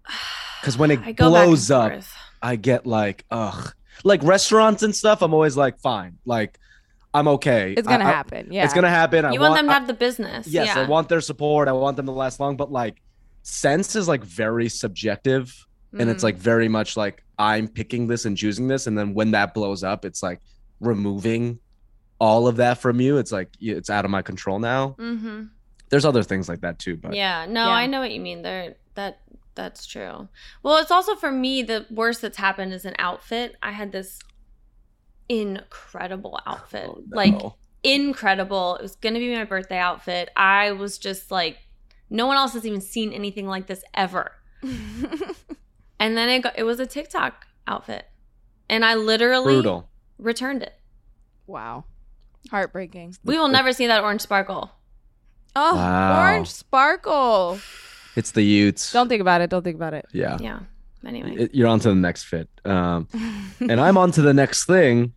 because 0.62 0.78
when 0.78 0.92
it 0.92 1.00
I 1.00 1.12
go 1.12 1.32
back 1.32 1.44
and 1.44 1.48
blows 1.50 1.72
up, 1.72 1.92
forth. 1.92 2.14
I 2.42 2.56
get 2.56 2.86
like, 2.86 3.26
ugh, 3.32 3.74
like 4.04 4.22
restaurants 4.24 4.84
and 4.84 4.96
stuff. 4.96 5.22
I'm 5.22 5.34
always 5.34 5.58
like, 5.58 5.80
fine, 5.80 6.18
like 6.26 6.60
I'm 7.14 7.28
okay. 7.30 7.74
It's 7.78 7.88
gonna 7.88 8.04
I- 8.04 8.08
I- 8.10 8.12
happen. 8.12 8.48
Yeah. 8.52 8.66
It's 8.66 8.74
gonna 8.74 8.90
happen. 8.90 9.26
I 9.26 9.32
You 9.32 9.40
want 9.40 9.56
them 9.56 9.68
to 9.68 9.74
have 9.74 9.88
the 9.88 9.94
business. 9.94 10.48
yes, 10.48 10.68
yeah. 10.68 10.82
I 10.82 10.86
want 10.86 11.08
their 11.10 11.22
support. 11.22 11.68
I 11.68 11.72
want 11.72 11.96
them 11.98 12.06
to 12.08 12.12
last 12.12 12.40
long, 12.40 12.58
but 12.58 12.72
like 12.72 13.02
sense 13.48 13.96
is 13.96 14.08
like 14.08 14.24
very 14.24 14.68
subjective 14.70 15.54
and 15.98 16.10
it's 16.10 16.22
Mm. 16.22 16.26
like 16.26 16.36
very 16.38 16.68
much 16.68 16.98
like 16.98 17.24
I'm 17.38 17.68
picking 17.68 18.08
this 18.08 18.26
and 18.26 18.36
choosing 18.36 18.68
this, 18.68 18.88
and 18.88 18.98
then 18.98 19.14
when 19.14 19.32
that 19.32 19.54
blows 19.54 19.84
up, 19.84 20.04
it's 20.04 20.22
like 20.24 20.42
removing 20.80 21.60
all 22.20 22.48
of 22.48 22.56
that 22.58 22.80
from 22.80 23.00
you. 23.00 23.18
It's 23.18 23.32
like 23.32 23.50
it's 23.62 23.90
out 23.90 24.04
of 24.04 24.12
my 24.12 24.22
control 24.22 24.58
now. 24.60 24.96
Mhm. 25.00 25.50
There's 25.90 26.06
other 26.06 26.24
things 26.24 26.50
like 26.50 26.62
that 26.62 26.80
too, 26.80 26.98
but 26.98 27.14
Yeah, 27.14 27.46
no, 27.46 27.66
Yeah. 27.66 27.72
I 27.74 27.86
know 27.88 28.00
what 28.00 28.12
you 28.12 28.20
mean. 28.20 28.42
There, 28.42 28.76
that 28.96 29.20
that's 29.54 29.86
true. 29.86 30.28
Well, 30.64 30.78
it's 30.78 30.92
also 30.92 31.16
for 31.16 31.32
me 31.32 31.62
the 31.62 31.86
worst 31.90 32.22
that's 32.22 32.38
happened 32.38 32.74
is 32.74 32.84
an 32.86 32.96
outfit. 33.00 33.56
I 33.62 33.72
had 33.72 33.92
this 33.94 34.20
incredible 35.30 36.40
outfit, 36.46 36.88
Oh, 36.90 37.02
no. 37.08 37.16
like 37.16 37.36
incredible. 37.84 38.76
It 38.78 38.82
was 38.82 38.96
gonna 38.96 39.20
be 39.20 39.34
my 39.36 39.44
birthday 39.44 39.78
outfit. 39.78 40.30
I 40.36 40.72
was 40.72 40.98
just 40.98 41.32
like, 41.32 41.58
no 42.10 42.28
one 42.28 42.38
else 42.38 42.54
has 42.54 42.66
even 42.66 42.82
seen 42.82 43.12
anything 43.14 43.48
like 43.48 43.68
this 43.68 43.84
ever. 43.94 44.32
And 45.98 46.18
then 46.18 46.28
it 46.28 46.42
got, 46.42 46.60
it 46.60 46.64
was 46.64 46.80
a 46.82 46.86
TikTok 46.86 47.48
outfit, 47.68 48.06
and 48.70 48.84
I 48.84 48.96
literally 48.96 49.54
brutal. 49.56 49.90
returned 50.18 50.62
it. 50.62 50.74
wow. 51.48 51.86
Heartbreaking. 52.52 53.16
We 53.24 53.40
will 53.40 53.48
never 53.48 53.72
see 53.74 53.88
that 53.88 54.04
orange 54.04 54.22
sparkle. 54.22 54.70
Oh, 55.56 55.76
Wow. 55.76 56.20
orange 56.22 56.50
sparkle. 56.52 57.60
It's 58.16 58.32
the 58.32 58.44
Utes. 58.44 58.92
Don't 58.92 59.08
think 59.08 59.22
about 59.22 59.42
it. 59.42 59.50
Don't 59.50 59.64
think 59.64 59.78
about 59.78 59.94
it. 59.96 60.06
yeah. 60.12 60.38
Yeah. 60.40 60.60
Anyway, 61.06 61.50
you're 61.54 61.68
on 61.68 61.80
to 61.80 61.90
the 61.90 61.96
next 61.96 62.26
fit. 62.26 62.50
Um, 62.66 63.08
and 63.62 63.80
I'm 63.80 63.98
on 63.98 64.12
to 64.12 64.22
the 64.22 64.34
next 64.34 64.66
thing. 64.66 65.14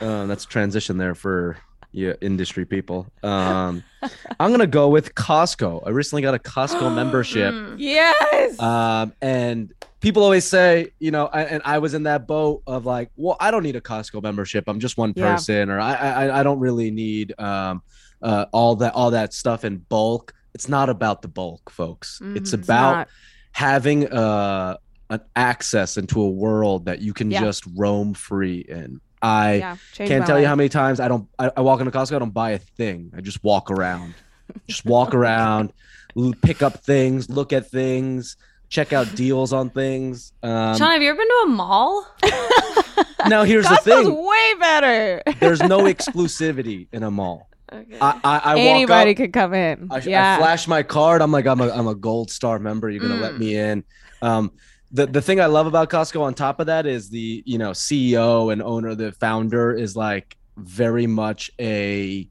Uh, 0.00 0.26
that's 0.26 0.44
transition 0.44 0.98
there 0.98 1.14
for 1.14 1.56
you 1.96 2.14
industry 2.20 2.64
people. 2.64 3.06
Um, 3.24 3.82
I'm 4.38 4.52
gonna 4.52 4.66
go 4.68 4.88
with 4.88 5.14
Costco. 5.16 5.82
I 5.86 5.90
recently 5.90 6.22
got 6.22 6.34
a 6.34 6.38
Costco 6.38 6.94
membership. 7.00 7.52
Mm. 7.52 7.74
yes. 7.78 8.58
Um, 8.60 9.12
and 9.20 9.72
people 10.00 10.22
always 10.22 10.44
say, 10.44 10.92
you 11.00 11.10
know, 11.10 11.26
I, 11.26 11.42
and 11.42 11.60
I 11.64 11.78
was 11.78 11.94
in 11.94 12.04
that 12.04 12.28
boat 12.28 12.62
of 12.68 12.86
like, 12.86 13.10
well, 13.16 13.36
I 13.40 13.50
don't 13.50 13.64
need 13.64 13.74
a 13.74 13.80
Costco 13.80 14.22
membership. 14.22 14.64
I'm 14.68 14.78
just 14.78 14.96
one 14.96 15.12
Yeah. 15.16 15.32
person, 15.34 15.70
or 15.70 15.80
I, 15.80 15.94
I, 15.94 16.40
I 16.40 16.42
don't 16.44 16.60
really 16.60 16.90
need 16.92 17.34
um, 17.40 17.82
uh, 18.22 18.46
all 18.52 18.76
that, 18.76 18.94
all 18.94 19.10
that 19.10 19.34
stuff 19.34 19.64
in 19.64 19.78
bulk. 19.78 20.32
It's 20.54 20.68
not 20.68 20.88
about 20.88 21.22
the 21.22 21.28
bulk, 21.28 21.68
folks. 21.70 22.20
It's 22.22 22.28
Mhm. 22.28 22.36
It's 22.36 22.52
about 22.52 22.92
not. 22.96 23.08
having 23.52 24.06
uh, 24.12 24.76
an 25.10 25.20
access 25.34 25.96
into 25.96 26.20
a 26.22 26.28
world 26.30 26.84
that 26.86 27.00
you 27.00 27.12
can 27.12 27.30
Yeah. 27.30 27.40
just 27.40 27.64
roam 27.74 28.14
free 28.14 28.64
in. 28.68 29.00
I 29.22 29.54
yeah. 29.54 29.76
can't 29.94 30.20
my 30.20 30.26
tell 30.26 30.40
you 30.40 30.46
how 30.46 30.54
many 30.54 30.68
times 30.68 31.00
I 31.00 31.08
don't. 31.08 31.28
I, 31.38 31.50
I 31.56 31.60
walk 31.62 31.80
into 31.80 31.90
Costco. 31.90 32.16
I 32.16 32.18
don't 32.18 32.34
buy 32.34 32.50
a 32.50 32.58
thing. 32.58 33.12
I 33.16 33.20
just 33.20 33.42
walk 33.42 33.70
around. 33.70 34.14
just 34.68 34.84
walk 34.84 35.14
around, 35.20 35.72
pick 36.42 36.62
up 36.62 36.84
things, 36.84 37.28
look 37.30 37.52
at 37.52 37.70
things, 37.70 38.36
check 38.68 38.92
out 38.92 39.14
deals 39.14 39.52
on 39.52 39.70
things. 39.70 40.32
Um, 40.42 40.76
Sean, 40.76 40.90
have 40.92 41.02
you 41.02 41.10
ever 41.10 41.16
been 41.18 41.28
to 41.28 41.42
a 41.46 41.48
mall? 41.48 42.06
now 43.28 43.42
here's 43.44 43.64
the 43.64 43.74
Costco's 43.76 43.84
thing: 44.06 44.26
way 44.26 44.54
better. 44.60 45.22
there's 45.40 45.62
no 45.62 45.80
exclusivity 45.84 46.88
in 46.92 47.02
a 47.02 47.10
mall. 47.10 47.48
Okay. 47.72 47.98
I 48.00 48.20
I, 48.22 48.38
I 48.54 48.58
Anybody 48.60 49.10
walk 49.10 49.14
up, 49.14 49.16
could 49.16 49.32
come 49.32 49.54
in. 49.54 49.88
I, 49.90 49.98
yeah. 50.00 50.34
I 50.34 50.38
flash 50.38 50.68
my 50.68 50.82
card. 50.82 51.20
I'm 51.22 51.32
like, 51.32 51.46
I'm 51.46 51.60
a 51.60 51.68
I'm 51.70 51.88
a 51.88 51.94
gold 51.94 52.30
star 52.30 52.58
member. 52.58 52.88
You're 52.88 53.02
gonna 53.02 53.20
let 53.20 53.32
Mm. 53.34 53.38
me 53.38 53.56
in. 53.56 53.84
Um, 54.22 54.52
the 54.96 55.06
the 55.06 55.20
thing 55.20 55.40
I 55.40 55.46
love 55.46 55.66
about 55.66 55.90
Costco 55.90 56.22
on 56.22 56.32
top 56.32 56.58
of 56.58 56.66
that 56.66 56.86
is 56.86 57.10
the 57.10 57.42
you 57.44 57.58
know 57.58 57.72
CEO 57.72 58.50
and 58.50 58.62
owner, 58.62 58.94
the 58.94 59.12
founder 59.12 59.72
is 59.72 59.94
like 59.94 60.36
very 60.56 61.06
much 61.06 61.50
a 61.60 62.26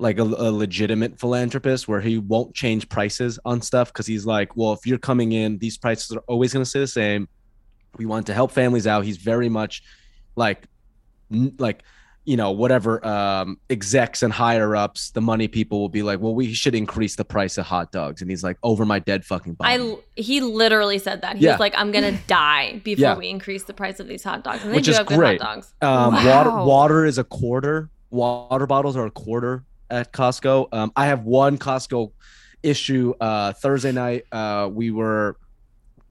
like 0.00 0.18
a, 0.18 0.22
a 0.22 0.50
legitimate 0.50 1.18
philanthropist 1.18 1.86
where 1.86 2.00
he 2.00 2.18
won't 2.18 2.52
change 2.54 2.88
prices 2.88 3.38
on 3.44 3.62
stuff 3.62 3.92
because 3.92 4.06
he's 4.06 4.26
like, 4.26 4.56
well, 4.56 4.72
if 4.72 4.86
you're 4.86 4.98
coming 4.98 5.32
in, 5.32 5.58
these 5.58 5.78
prices 5.78 6.12
are 6.12 6.22
always 6.26 6.52
going 6.52 6.64
to 6.64 6.68
stay 6.68 6.80
the 6.80 6.86
same. 6.86 7.28
We 7.96 8.06
want 8.06 8.26
to 8.26 8.34
help 8.34 8.50
families 8.50 8.86
out. 8.86 9.04
He's 9.04 9.16
very 9.16 9.48
much 9.48 9.82
like, 10.36 10.66
like, 11.58 11.82
you 12.28 12.36
know, 12.36 12.50
whatever 12.50 13.04
um, 13.06 13.58
execs 13.70 14.22
and 14.22 14.30
higher 14.30 14.76
ups, 14.76 15.12
the 15.12 15.20
money 15.22 15.48
people 15.48 15.80
will 15.80 15.88
be 15.88 16.02
like, 16.02 16.20
well, 16.20 16.34
we 16.34 16.52
should 16.52 16.74
increase 16.74 17.16
the 17.16 17.24
price 17.24 17.56
of 17.56 17.64
hot 17.64 17.90
dogs, 17.90 18.20
and 18.20 18.30
he's 18.30 18.44
like, 18.44 18.58
over 18.62 18.84
my 18.84 18.98
dead 18.98 19.24
fucking 19.24 19.54
body. 19.54 19.72
I 19.82 19.96
he 20.14 20.42
literally 20.42 20.98
said 20.98 21.22
that. 21.22 21.36
He 21.38 21.44
Yeah. 21.46 21.52
was 21.52 21.60
like, 21.60 21.72
"I'm 21.76 21.90
gonna 21.90 22.18
die 22.26 22.82
before 22.84 23.00
Yeah. 23.02 23.16
we 23.16 23.28
increase 23.30 23.64
the 23.64 23.72
price 23.72 23.98
of 23.98 24.08
these 24.08 24.22
hot 24.22 24.44
dogs." 24.44 24.62
And 24.62 24.72
they 24.72 24.76
Which 24.76 24.84
do 24.84 24.90
is 24.90 24.98
have 24.98 25.06
good 25.06 25.16
great. 25.18 25.40
hot 25.40 25.54
dogs. 25.54 25.72
Um, 25.80 26.12
Wow. 26.14 26.26
water 26.26 26.50
water 26.66 27.04
is 27.06 27.16
a 27.16 27.24
quarter. 27.24 27.88
Water 28.10 28.66
bottles 28.66 28.94
are 28.94 29.06
a 29.06 29.10
quarter 29.10 29.64
at 29.88 30.12
Costco. 30.12 30.68
Um, 30.72 30.92
I 30.96 31.06
have 31.06 31.22
one 31.24 31.56
Costco 31.56 32.12
issue. 32.62 33.14
Uh, 33.22 33.54
Thursday 33.54 33.92
night, 33.92 34.24
uh, 34.32 34.68
we 34.70 34.90
were 34.90 35.38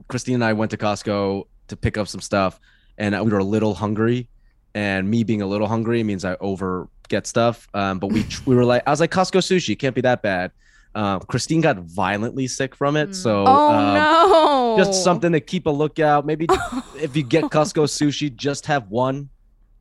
Christine 0.08 0.36
and 0.36 0.44
I 0.44 0.54
went 0.54 0.72
to 0.72 0.78
Costco 0.78 1.44
to 1.68 1.76
pick 1.78 1.96
up 1.96 2.08
some 2.08 2.22
stuff, 2.22 2.60
and 2.98 3.14
we 3.24 3.30
were 3.30 3.38
a 3.38 3.44
little 3.44 3.76
hungry. 3.76 4.30
And 4.78 5.10
me 5.10 5.24
being 5.24 5.42
a 5.42 5.48
little 5.48 5.68
hungry 5.68 6.04
means 6.04 6.24
I 6.24 6.36
over 6.40 6.88
get 7.10 7.26
stuff. 7.26 7.68
Um, 7.74 7.98
but 7.98 8.08
we 8.12 8.24
we 8.46 8.54
were 8.56 8.64
like, 8.64 8.84
I 8.86 8.92
was 8.92 9.00
like, 9.00 9.10
Costco 9.12 9.40
sushi 9.40 9.78
can't 9.78 9.96
be 9.96 10.02
that 10.02 10.22
bad. 10.22 10.52
Um, 10.94 11.20
Christine 11.22 11.62
got 11.62 11.78
violently 11.80 12.46
sick 12.48 12.76
from 12.76 12.96
it, 12.96 13.10
Mm. 13.10 13.16
so 13.16 13.44
oh 13.48 13.70
um, 13.74 13.94
no. 13.96 14.76
just 14.78 15.04
something 15.04 15.32
to 15.32 15.40
keep 15.40 15.66
a 15.66 15.70
lookout. 15.72 16.26
Maybe 16.28 16.46
if 17.02 17.16
you 17.16 17.24
get 17.24 17.46
Costco 17.46 17.86
sushi, 17.86 18.34
just 18.36 18.68
have 18.68 18.88
one 18.90 19.30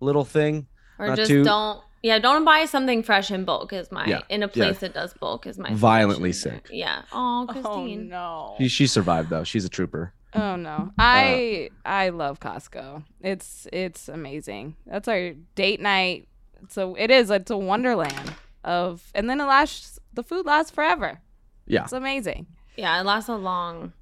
little 0.01 0.25
thing. 0.25 0.67
Or 0.99 1.09
Not 1.09 1.17
just 1.17 1.29
too- 1.29 1.45
don't. 1.45 1.81
Yeah, 2.03 2.19
don't 2.21 2.45
buy 2.45 2.65
something 2.67 3.03
fresh 3.03 3.31
in 3.31 3.45
bulk. 3.45 3.73
Is 3.73 3.91
my 3.93 4.07
Yeah, 4.07 4.21
in 4.31 4.43
a 4.43 4.49
place 4.49 4.79
that 4.79 4.95
does 4.95 5.13
bulk 5.15 5.47
is 5.47 5.59
my 5.59 5.75
Violently 5.75 6.33
suggestion. 6.33 6.65
sick. 6.67 6.75
Yeah. 6.75 7.03
Oh, 7.13 7.47
Oh 7.49 7.53
Christine. 7.53 8.09
no. 8.09 8.55
She, 8.59 8.69
she 8.69 8.87
survived 8.87 9.29
though. 9.29 9.45
She's 9.45 9.65
a 9.65 9.69
trooper. 9.69 10.13
Oh 10.37 10.57
no. 10.57 10.93
I 10.99 11.71
I 11.85 12.11
love 12.11 12.41
Costco. 12.41 13.03
It's 13.21 13.67
it's 13.73 14.09
amazing. 14.09 14.77
That's 14.87 15.09
our 15.09 15.33
date 15.55 15.81
night. 15.81 16.29
So 16.69 16.95
it 16.97 17.11
is 17.11 17.31
it's 17.31 17.51
a 17.51 17.57
wonderland 17.57 18.35
of 18.65 19.11
and 19.15 19.29
then 19.31 19.41
it 19.41 19.45
lasts 19.45 19.99
the 20.13 20.23
food 20.23 20.47
lasts 20.47 20.71
forever. 20.71 21.21
Yeah. 21.67 21.85
It's 21.85 21.93
amazing. 21.93 22.47
Yeah, 22.77 23.01
it 23.01 23.05
lasts 23.05 23.29
a 23.29 23.37
long 23.37 23.93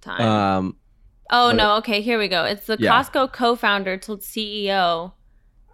time. 0.00 0.20
Um, 0.22 0.76
Oh 1.28 1.48
But- 1.48 1.56
no, 1.56 1.76
okay, 1.78 2.02
here 2.02 2.18
we 2.20 2.28
go. 2.28 2.44
It's 2.44 2.66
the 2.66 2.76
Yeah. 2.78 2.92
Costco 3.02 3.32
co-founder 3.32 3.96
told 3.96 4.20
CEO 4.20 5.12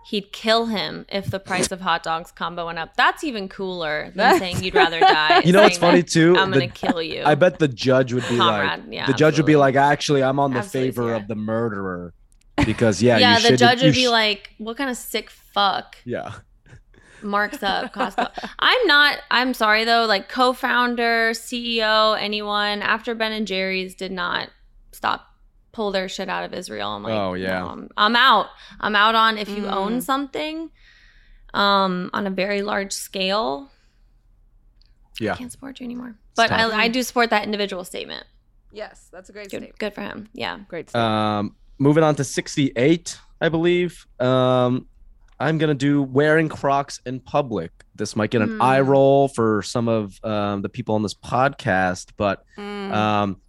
he'd 0.06 0.32
kill 0.32 0.66
him 0.66 1.06
if 1.08 1.30
the 1.30 1.38
price 1.38 1.70
of 1.70 1.80
hot 1.80 2.02
dogs 2.02 2.30
combo 2.32 2.66
went 2.66 2.78
up. 2.78 2.96
That's 2.96 3.22
even 3.24 3.48
cooler 3.48 4.12
than 4.14 4.38
saying 4.38 4.62
you'd 4.62 4.74
rather 4.74 5.00
die. 5.00 5.40
You 5.44 5.52
know 5.52 5.62
what's 5.62 5.78
funny 5.78 6.02
too? 6.02 6.36
I'm 6.36 6.50
The- 6.50 6.60
gonna 6.60 6.70
kill 6.72 7.00
you. 7.02 7.22
I 7.24 7.34
bet 7.34 7.58
the 7.58 7.68
judge 7.68 8.12
would 8.12 8.26
be 8.28 8.36
Comrade, 8.36 8.68
like, 8.68 8.82
yeah, 8.90 9.06
the 9.06 9.12
judge 9.12 9.36
would 9.38 9.46
be 9.46 9.56
like, 9.56 9.74
actually, 9.76 10.22
I'm 10.22 10.38
on 10.38 10.52
the 10.52 10.58
Absolutely, 10.58 10.90
favor 10.92 11.14
of 11.14 11.28
the 11.28 11.34
murderer 11.36 12.12
because 12.66 13.02
yeah, 13.02 13.18
yeah, 13.18 13.38
the 13.38 13.56
judge 13.56 13.82
would 13.82 13.94
be 13.94 14.04
sh- 14.04 14.08
like, 14.08 14.50
"What 14.58 14.76
kind 14.76 14.90
of 14.90 14.96
sick 14.96 15.30
fuck 15.30 15.96
yeah, 16.04 16.32
marks 17.22 17.62
up 17.62 17.92
Costco?" 17.94 18.30
I'm 18.58 18.86
not. 18.86 19.18
I'm 19.30 19.54
sorry 19.54 19.84
though. 19.84 20.04
Like 20.06 20.28
co-founder, 20.28 21.30
CEO, 21.32 22.20
anyone 22.20 22.82
after 22.82 23.14
Ben 23.14 23.32
and 23.32 23.46
Jerry's 23.46 23.94
did 23.94 24.12
not 24.12 24.50
stop 24.92 25.31
pull 25.72 25.90
their 25.90 26.08
shit 26.08 26.28
out 26.28 26.44
of 26.44 26.52
Israel. 26.54 26.90
I'm 26.90 27.02
like, 27.02 27.12
Oh, 27.12 27.34
yeah. 27.34 27.60
no, 27.60 27.66
I'm, 27.68 27.88
I'm 27.96 28.16
out. 28.16 28.46
I'm 28.80 28.94
out 28.94 29.14
on 29.14 29.38
if 29.38 29.48
you 29.48 29.62
Mm. 29.64 29.72
own 29.72 30.00
something, 30.00 30.70
um, 31.54 32.10
on 32.12 32.26
a 32.26 32.30
very 32.30 32.62
large 32.62 32.92
scale. 32.92 33.70
yeah. 35.20 35.32
I 35.32 35.36
can't 35.36 35.52
support 35.52 35.80
you 35.80 35.84
anymore. 35.84 36.14
But. 36.34 36.50
I, 36.50 36.84
I 36.84 36.88
do 36.88 37.02
support 37.02 37.30
that 37.30 37.44
individual 37.44 37.84
statement. 37.84 38.26
Yes, 38.72 39.08
that's 39.12 39.28
a 39.28 39.32
great 39.32 39.50
Good, 39.50 39.72
good 39.78 39.94
for 39.94 40.00
him. 40.00 40.28
Yeah. 40.32 40.58
Great 40.68 40.88
statement. 40.88 41.12
Um, 41.12 41.56
moving 41.78 42.02
on 42.02 42.14
to 42.16 42.24
68, 42.24 43.18
I 43.40 43.48
believe. 43.50 44.06
Um, 44.18 44.86
I'm 45.38 45.58
gonna 45.58 45.74
do 45.74 46.02
wearing 46.02 46.48
Crocs 46.48 47.00
in 47.04 47.20
public. 47.20 47.70
This 47.94 48.14
might 48.16 48.30
get 48.30 48.40
an 48.42 48.50
Hmm. 48.56 48.62
eye 48.62 48.80
roll 48.80 49.28
for 49.28 49.60
some 49.62 49.88
of 49.88 50.18
um, 50.24 50.62
the 50.62 50.68
people 50.70 50.94
on 50.94 51.02
this 51.02 51.14
podcast, 51.14 52.12
but 52.16 52.44
Mm. 52.56 52.92
um, 52.94 53.40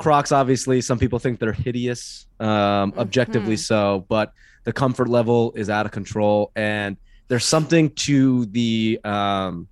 Crocs, 0.00 0.32
obviously, 0.32 0.80
some 0.80 0.98
people 0.98 1.18
think 1.18 1.38
they're 1.38 1.52
hideous, 1.52 2.26
um, 2.40 2.94
objectively 2.96 3.54
Mhm. 3.54 3.58
so, 3.58 4.06
but 4.08 4.32
the 4.64 4.72
comfort 4.72 5.08
level 5.08 5.52
is 5.54 5.68
out 5.68 5.84
of 5.84 5.92
control. 5.92 6.50
And 6.56 6.96
there's 7.28 7.44
something 7.44 7.90
to 7.90 8.46
the 8.46 8.98
um, 9.04 9.68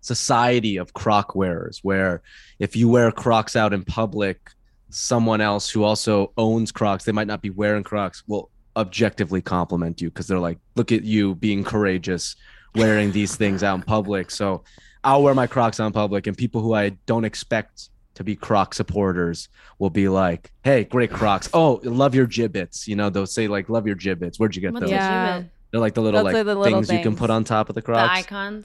society 0.00 0.78
of 0.78 0.94
Croc 0.94 1.34
wearers 1.34 1.80
where 1.82 2.22
if 2.58 2.74
you 2.74 2.88
wear 2.88 3.12
Crocs 3.12 3.54
out 3.54 3.72
in 3.74 3.84
public, 3.84 4.50
someone 4.90 5.42
else 5.42 5.68
who 5.68 5.84
also 5.84 6.32
owns 6.38 6.72
Crocs, 6.72 7.04
they 7.04 7.12
might 7.12 7.26
not 7.26 7.42
be 7.42 7.50
wearing 7.50 7.84
Crocs, 7.84 8.22
will 8.26 8.50
objectively 8.76 9.42
compliment 9.42 10.00
you 10.00 10.08
because 10.08 10.26
they're 10.26 10.38
like, 10.38 10.58
look 10.74 10.90
at 10.90 11.04
you 11.04 11.34
being 11.34 11.64
courageous 11.64 12.34
wearing 12.74 13.12
these 13.12 13.36
things 13.36 13.62
out 13.62 13.74
in 13.74 13.82
public. 13.82 14.30
So 14.30 14.62
I'll 15.04 15.22
wear 15.22 15.34
my 15.34 15.46
Crocs 15.46 15.80
out 15.80 15.86
in 15.86 15.92
public, 15.92 16.26
and 16.26 16.36
people 16.36 16.60
who 16.62 16.74
I 16.74 16.90
don't 17.06 17.24
expect 17.24 17.90
to 18.18 18.24
be 18.24 18.36
Croc 18.36 18.74
supporters 18.74 19.48
will 19.78 19.90
be 19.90 20.08
like, 20.08 20.52
"Hey, 20.62 20.84
great 20.84 21.10
Crocs! 21.10 21.48
Oh, 21.54 21.80
love 21.82 22.14
your 22.14 22.26
Jibbitz." 22.26 22.86
You 22.86 22.94
know, 22.96 23.10
they'll 23.10 23.26
say 23.26 23.48
like, 23.48 23.68
"Love 23.68 23.86
your 23.86 23.96
Jibbitz." 23.96 24.38
Where'd 24.38 24.54
you 24.54 24.60
get 24.62 24.72
What's 24.74 24.82
those? 24.84 24.90
Yeah. 24.90 25.42
They're 25.70 25.80
like 25.80 25.94
the 25.94 26.00
little 26.02 26.22
Those 26.22 26.32
like 26.32 26.44
the 26.46 26.54
little 26.54 26.64
things, 26.82 26.90
you 26.92 27.00
can 27.02 27.16
put 27.16 27.30
on 27.30 27.44
top 27.44 27.68
of 27.68 27.74
the 27.74 27.82
Crocs. 27.82 28.08
The 28.08 28.18
icons. 28.20 28.64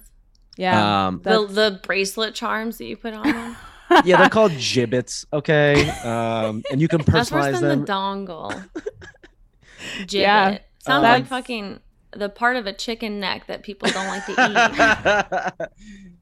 yeah. 0.58 1.08
Um, 1.08 1.22
The, 1.24 1.48
the 1.48 1.80
bracelet 1.84 2.34
charms 2.36 2.78
that 2.78 2.86
you 2.86 2.96
put 2.98 3.14
on 3.14 3.24
them. 3.24 3.56
yeah, 4.06 4.18
they're 4.18 4.30
called 4.30 4.52
Jibbitz. 4.54 5.26
Okay, 5.34 5.90
um, 6.02 6.64
and 6.72 6.80
you 6.82 6.88
can 6.88 7.02
That's 7.02 7.32
worse 7.32 7.48
personalize 7.48 7.60
than 7.60 7.70
them. 7.70 7.86
the 7.86 7.92
dongle. 7.92 8.70
Jibbit. 10.08 10.12
Yeah. 10.12 10.58
Sounds 10.80 10.98
Um, 10.98 11.02
like 11.04 11.28
fucking 11.28 11.80
the 12.16 12.30
part 12.30 12.56
of 12.56 12.66
a 12.68 12.74
chicken 12.74 13.20
neck 13.20 13.48
that 13.48 13.64
people 13.64 13.90
don't 13.90 14.08
like 14.08 14.26
to 14.28 15.68
eat. 15.70 16.13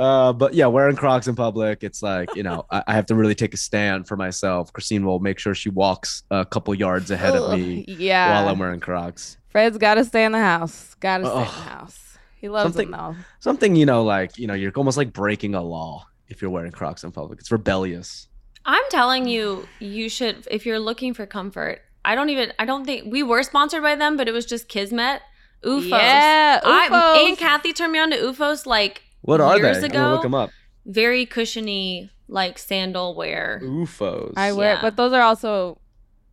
Uh, 0.00 0.32
but 0.32 0.54
yeah, 0.54 0.64
wearing 0.64 0.96
Crocs 0.96 1.28
in 1.28 1.36
public, 1.36 1.84
it's 1.84 2.02
like 2.02 2.34
you 2.34 2.42
know, 2.42 2.64
I, 2.70 2.82
I 2.86 2.94
have 2.94 3.04
to 3.06 3.14
really 3.14 3.34
take 3.34 3.52
a 3.52 3.58
stand 3.58 4.08
for 4.08 4.16
myself. 4.16 4.72
Christine 4.72 5.04
will 5.04 5.18
make 5.18 5.38
sure 5.38 5.54
she 5.54 5.68
walks 5.68 6.22
a 6.30 6.46
couple 6.46 6.74
yards 6.74 7.10
ahead 7.10 7.36
of 7.36 7.52
me 7.52 7.84
yeah. 7.86 8.32
while 8.32 8.48
I'm 8.48 8.58
wearing 8.58 8.80
Crocs. 8.80 9.36
Fred's 9.50 9.76
got 9.76 9.96
to 9.96 10.04
stay 10.06 10.24
in 10.24 10.32
the 10.32 10.38
house. 10.38 10.94
Got 11.00 11.18
to 11.18 11.26
stay 11.26 11.34
in 11.34 11.40
the 11.40 11.44
house. 11.44 12.18
He 12.40 12.48
loves 12.48 12.72
Something- 12.72 12.90
them 12.90 13.14
though. 13.14 13.24
Something 13.40 13.76
you 13.76 13.84
know, 13.84 14.02
like 14.02 14.38
you 14.38 14.46
know, 14.46 14.54
you're 14.54 14.72
almost 14.74 14.96
like 14.96 15.12
breaking 15.12 15.54
a 15.54 15.60
law 15.62 16.06
if 16.28 16.40
you're 16.40 16.50
wearing 16.50 16.72
Crocs 16.72 17.04
in 17.04 17.12
public. 17.12 17.38
It's 17.38 17.52
rebellious. 17.52 18.28
I'm 18.64 18.82
telling 18.88 19.28
you, 19.28 19.68
you 19.80 20.08
should 20.08 20.48
if 20.50 20.64
you're 20.64 20.80
looking 20.80 21.12
for 21.12 21.26
comfort. 21.26 21.82
I 22.06 22.14
don't 22.14 22.30
even. 22.30 22.54
I 22.58 22.64
don't 22.64 22.86
think 22.86 23.12
we 23.12 23.22
were 23.22 23.42
sponsored 23.42 23.82
by 23.82 23.96
them, 23.96 24.16
but 24.16 24.28
it 24.28 24.32
was 24.32 24.46
just 24.46 24.68
Kismet. 24.68 25.20
OOFOS. 25.62 25.90
Yeah, 25.90 26.60
I, 26.64 26.88
OOFOS. 26.88 27.28
Aunt 27.28 27.38
Kathy 27.38 27.74
turned 27.74 27.92
me 27.92 27.98
on 27.98 28.10
to 28.12 28.16
OOFOS 28.16 28.64
like 28.64 29.02
What 29.22 29.40
are 29.40 29.56
Years 29.58 29.78
they? 29.80 29.86
I'm 29.86 29.92
gonna 29.92 30.12
look 30.12 30.22
them 30.22 30.34
up. 30.34 30.50
very 30.86 31.26
cushiony, 31.26 32.10
like 32.28 32.58
sandal 32.58 33.14
wear. 33.14 33.60
OOFOS. 33.62 34.34
I 34.36 34.52
wear, 34.52 34.74
Yeah. 34.74 34.82
but 34.82 34.96
those 34.96 35.12
are 35.12 35.22
also 35.22 35.78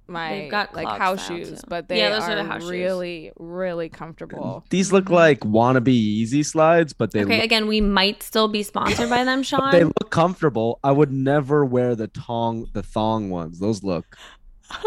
my 0.09 0.29
They've 0.29 0.51
got 0.51 0.73
like 0.73 0.88
house 0.88 1.27
shoes. 1.27 1.49
too. 1.49 1.67
But 1.67 1.89
they 1.89 1.97
Yeah, 1.97 2.11
those 2.11 2.23
are, 2.23 2.31
are 2.31 2.35
the 2.35 2.45
house 2.45 2.61
shoes. 2.61 2.71
really, 2.71 3.31
really 3.38 3.89
comfortable. 3.89 4.63
These 4.69 4.93
look 4.93 5.09
like 5.09 5.41
wannabe 5.41 5.88
Yeezy 6.23 6.45
slides, 6.45 6.93
but 6.93 7.11
they 7.11 7.23
okay, 7.25 7.35
look, 7.38 7.43
again, 7.43 7.67
we 7.67 7.81
might 7.81 8.23
still 8.23 8.47
be 8.47 8.63
sponsored 8.63 9.09
by 9.09 9.25
them, 9.25 9.43
Sean. 9.49 9.59
but 9.59 9.71
they 9.71 9.83
look 9.83 10.09
comfortable. 10.09 10.79
I 10.81 10.93
would 10.93 11.11
never 11.11 11.65
wear 11.65 11.93
the 11.95 12.07
tong 12.07 12.67
the 12.71 12.83
thong 12.83 13.29
ones. 13.29 13.59
Those 13.59 13.83
look, 13.83 14.05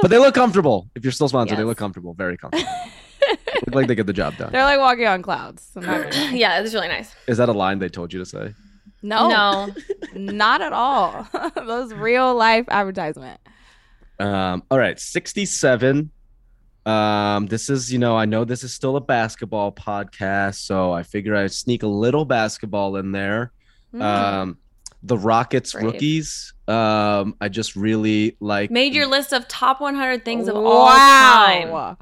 but 0.00 0.10
they 0.10 0.16
look 0.18 0.34
comfortable. 0.34 0.88
If 0.94 1.04
you're 1.04 1.12
still 1.12 1.28
sponsored, 1.28 1.58
they 1.58 1.64
look 1.64 1.76
comfortable, 1.78 2.14
very 2.14 2.38
comfortable. 2.38 2.70
look 3.66 3.74
like 3.74 3.86
they 3.88 3.94
get 3.94 4.06
the 4.06 4.12
job 4.12 4.36
done. 4.36 4.52
They're 4.52 4.64
like 4.64 4.78
walking 4.78 5.06
on 5.06 5.22
clouds. 5.22 5.70
I'm 5.76 5.84
not 5.84 6.02
gonna- 6.12 6.36
yeah, 6.36 6.60
it's 6.60 6.74
really 6.74 6.88
nice. 6.88 7.14
Is 7.26 7.38
that 7.38 7.48
a 7.48 7.52
line 7.52 7.78
they 7.78 7.88
told 7.88 8.12
you 8.12 8.18
to 8.18 8.26
say? 8.26 8.54
no, 9.02 9.28
No, 9.28 9.74
not 10.14 10.60
at 10.62 10.72
all. 10.72 11.26
those 11.54 11.92
real 11.94 12.34
life 12.34 12.66
advertisement. 12.68 13.40
Um, 14.18 14.62
all 14.70 14.78
right, 14.78 14.98
67. 15.00 16.10
Um, 16.86 17.46
this 17.46 17.70
is, 17.70 17.92
you 17.92 17.98
know, 17.98 18.16
I 18.16 18.24
know 18.24 18.44
this 18.44 18.64
is 18.64 18.72
still 18.74 18.96
a 18.96 19.00
basketball 19.00 19.72
podcast, 19.72 20.56
so 20.56 20.92
I 20.92 21.02
figure 21.02 21.36
I'd 21.36 21.52
sneak 21.52 21.82
a 21.82 21.86
little 21.86 22.24
basketball 22.24 22.96
in 22.96 23.12
there. 23.12 23.52
Mm. 23.94 24.02
Um, 24.02 24.58
the 25.02 25.16
Rockets 25.16 25.72
Brave. 25.72 25.86
rookies. 25.86 26.52
Um, 26.68 27.34
I 27.40 27.48
just 27.48 27.76
really 27.76 28.36
like 28.40 28.70
made 28.70 28.94
your 28.94 29.06
list 29.06 29.32
of 29.32 29.48
top 29.48 29.80
100 29.80 30.24
things 30.24 30.46
of 30.48 30.56
all 30.56 30.88
time. 30.88 31.96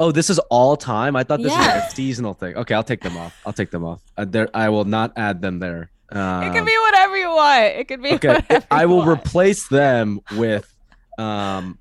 Oh, 0.00 0.10
this 0.12 0.28
is 0.28 0.38
all 0.50 0.76
time. 0.76 1.14
I 1.16 1.22
thought 1.22 1.40
this 1.40 1.52
was 1.52 1.66
a 1.66 1.88
seasonal 1.94 2.34
thing. 2.34 2.56
Okay, 2.56 2.74
I'll 2.74 2.82
take 2.82 3.00
them 3.00 3.16
off. 3.16 3.34
I'll 3.46 3.52
take 3.52 3.70
them 3.70 3.84
off. 3.84 4.02
Uh, 4.16 4.24
there, 4.24 4.48
I 4.52 4.68
will 4.68 4.84
not 4.84 5.12
add 5.16 5.40
them 5.40 5.60
there. 5.60 5.90
Um, 6.10 6.42
It 6.44 6.52
can 6.52 6.64
be 6.64 6.76
whatever 6.82 7.16
you 7.16 7.28
want. 7.28 7.64
It 7.64 7.88
could 7.88 8.02
be 8.02 8.12
okay. 8.14 8.28
whatever 8.34 8.66
I 8.70 8.86
will 8.86 9.04
replace 9.04 9.68
them 9.68 10.20
with 10.32 10.70
um 11.18 11.78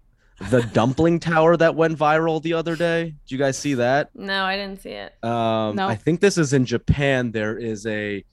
the 0.50 0.62
dumpling 0.62 1.20
tower 1.20 1.56
that 1.58 1.76
went 1.76 1.98
viral 1.98 2.42
the 2.42 2.54
other 2.54 2.76
day. 2.76 3.04
Did 3.26 3.32
you 3.32 3.38
guys 3.38 3.58
see 3.58 3.76
that? 3.76 4.10
No, 4.16 4.44
I 4.44 4.58
didn't 4.58 4.82
see 4.82 4.90
it. 4.92 5.14
Um, 5.24 5.76
No. 5.76 5.88
I 5.88 5.96
think 5.96 6.20
this 6.22 6.38
is 6.38 6.54
in 6.54 6.66
Japan. 6.66 7.32
There 7.32 7.58
is 7.58 7.86
a 7.88 8.24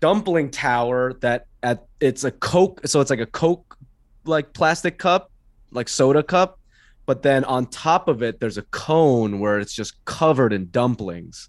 dumpling 0.00 0.50
tower 0.50 1.14
that 1.20 1.46
at 1.62 1.86
it's 2.00 2.24
a 2.24 2.30
Coke, 2.30 2.80
so 2.86 3.00
it's 3.00 3.10
like 3.10 3.20
a 3.20 3.26
Coke 3.26 3.76
like 4.24 4.52
plastic 4.52 4.98
cup, 4.98 5.30
like 5.70 5.88
soda 5.88 6.22
cup, 6.22 6.58
but 7.06 7.22
then 7.22 7.44
on 7.44 7.66
top 7.66 8.08
of 8.08 8.22
it 8.22 8.40
there's 8.40 8.58
a 8.58 8.62
cone 8.62 9.40
where 9.40 9.58
it's 9.58 9.74
just 9.74 10.04
covered 10.04 10.52
in 10.52 10.70
dumplings. 10.70 11.48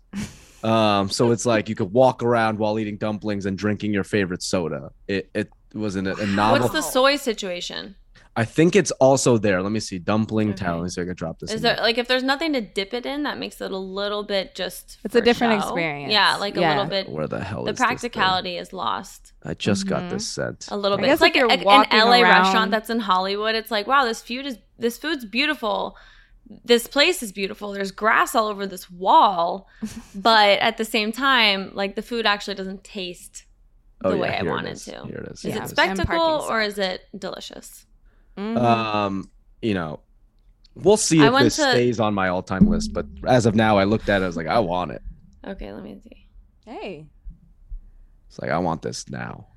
Um, 0.63 1.09
so 1.09 1.31
it's 1.31 1.45
like 1.45 1.69
you 1.69 1.75
could 1.75 1.93
walk 1.93 2.23
around 2.23 2.57
while 2.57 2.79
eating 2.79 2.97
dumplings 2.97 3.45
and 3.45 3.55
drinking 3.55 3.93
your 3.93 4.03
favorite 4.03 4.41
soda. 4.41 4.89
It 5.07 5.29
it 5.35 5.51
was 5.75 5.95
in 5.95 6.07
a, 6.07 6.15
a 6.15 6.25
novel. 6.25 6.61
What's 6.61 6.73
the 6.73 6.81
soy 6.81 7.17
situation? 7.17 7.95
I 8.37 8.43
think 8.43 8.75
it's 8.75 8.91
also 8.91 9.37
there. 9.37 9.61
Let 9.61 9.71
me 9.71 9.79
see. 9.79 9.97
Dumpling 9.97 10.49
Okay. 10.49 10.57
tower. 10.65 10.75
Let 10.77 10.83
me 10.83 10.89
see 10.89 10.99
if 11.01 11.05
I 11.05 11.07
can 11.07 11.15
drop 11.15 11.39
this. 11.39 11.51
Is 11.51 11.57
in 11.57 11.61
there 11.63 11.77
like 11.77 11.97
if 11.97 12.07
there's 12.07 12.23
nothing 12.23 12.51
to 12.53 12.61
dip 12.61 12.93
it 12.93 13.05
in, 13.05 13.23
that 13.23 13.37
makes 13.37 13.61
it 13.61 13.71
a 13.71 13.77
little 13.77 14.23
bit 14.23 14.55
just. 14.55 14.97
It's 15.05 15.15
a 15.15 15.21
different 15.21 15.53
show. 15.61 15.69
experience. 15.69 16.11
Yeah, 16.11 16.35
like 16.35 16.57
a 16.57 16.59
little 16.61 16.85
bit. 16.85 17.09
Where 17.09 17.27
the 17.27 17.41
hell 17.43 17.63
The 17.63 17.71
is 17.71 17.77
this 17.77 17.79
thing? 17.79 17.87
practicality 17.87 18.57
is 18.57 18.73
lost 18.73 19.31
I 19.43 19.53
just 19.53 19.87
got 19.87 20.03
Mhm. 20.03 20.09
this 20.09 20.27
sent. 20.27 20.67
a 20.69 20.75
little 20.77 20.97
I 20.97 21.01
bit. 21.01 21.05
guess 21.07 21.13
It's 21.13 21.21
like 21.21 21.37
if 21.37 21.43
a, 21.43 21.67
an 21.69 21.85
LA 21.91 22.21
around- 22.21 22.41
restaurant 22.43 22.71
that's 22.71 22.89
in 22.89 22.99
Hollywood. 22.99 23.55
It's 23.55 23.71
like, 23.71 23.87
wow, 23.87 24.03
this 24.05 24.21
food 24.21 24.45
is 24.45 24.57
this 24.77 24.97
food's 24.97 25.23
beautiful. 25.23 25.95
This 26.63 26.85
place 26.87 27.23
is 27.23 27.31
beautiful. 27.31 27.71
There's 27.71 27.91
grass 27.91 28.35
all 28.35 28.47
over 28.47 28.67
this 28.67 28.91
wall, 28.91 29.67
but 30.13 30.59
at 30.59 30.77
the 30.77 30.85
same 30.85 31.11
time, 31.11 31.71
like 31.73 31.95
the 31.95 32.01
food 32.01 32.25
actually 32.25 32.55
doesn't 32.55 32.83
taste 32.83 33.45
the 34.01 34.17
way 34.17 34.29
I 34.29 34.39
Oh, 34.39 34.43
here 34.43 34.51
want 34.51 34.67
it 34.67 34.73
is. 34.73 34.85
to. 34.85 34.91
Here 35.07 35.23
it 35.25 35.31
is. 35.31 35.39
Is 35.39 35.45
Yeah. 35.45 35.55
it 35.55 35.59
And 35.61 35.69
spectacle 35.69 36.45
or 36.49 36.61
is 36.61 36.77
it 36.77 37.01
delicious? 37.17 37.85
Mhm. 38.37 38.57
Um, 38.57 39.29
you 39.61 39.73
know, 39.73 39.99
we'll 40.75 40.97
see 40.97 41.21
if 41.23 41.33
this 41.39 41.55
to- 41.57 41.61
stays 41.71 41.99
on 41.99 42.13
my 42.13 42.27
all-time 42.29 42.67
list. 42.67 42.93
But 42.93 43.05
as 43.25 43.45
of 43.45 43.55
now, 43.55 43.77
I 43.77 43.83
looked 43.85 44.09
at 44.09 44.21
it. 44.21 44.25
I 44.25 44.27
was 44.27 44.37
like, 44.37 44.47
I 44.47 44.59
want 44.59 44.91
it. 44.91 45.01
Okay, 45.47 45.71
let 45.73 45.83
me 45.83 45.99
see. 46.03 46.27
hey. 46.65 47.05
It's 48.27 48.39
like 48.41 48.51
I 48.51 48.57
want 48.57 48.81
this 48.81 49.07
now. 49.09 49.47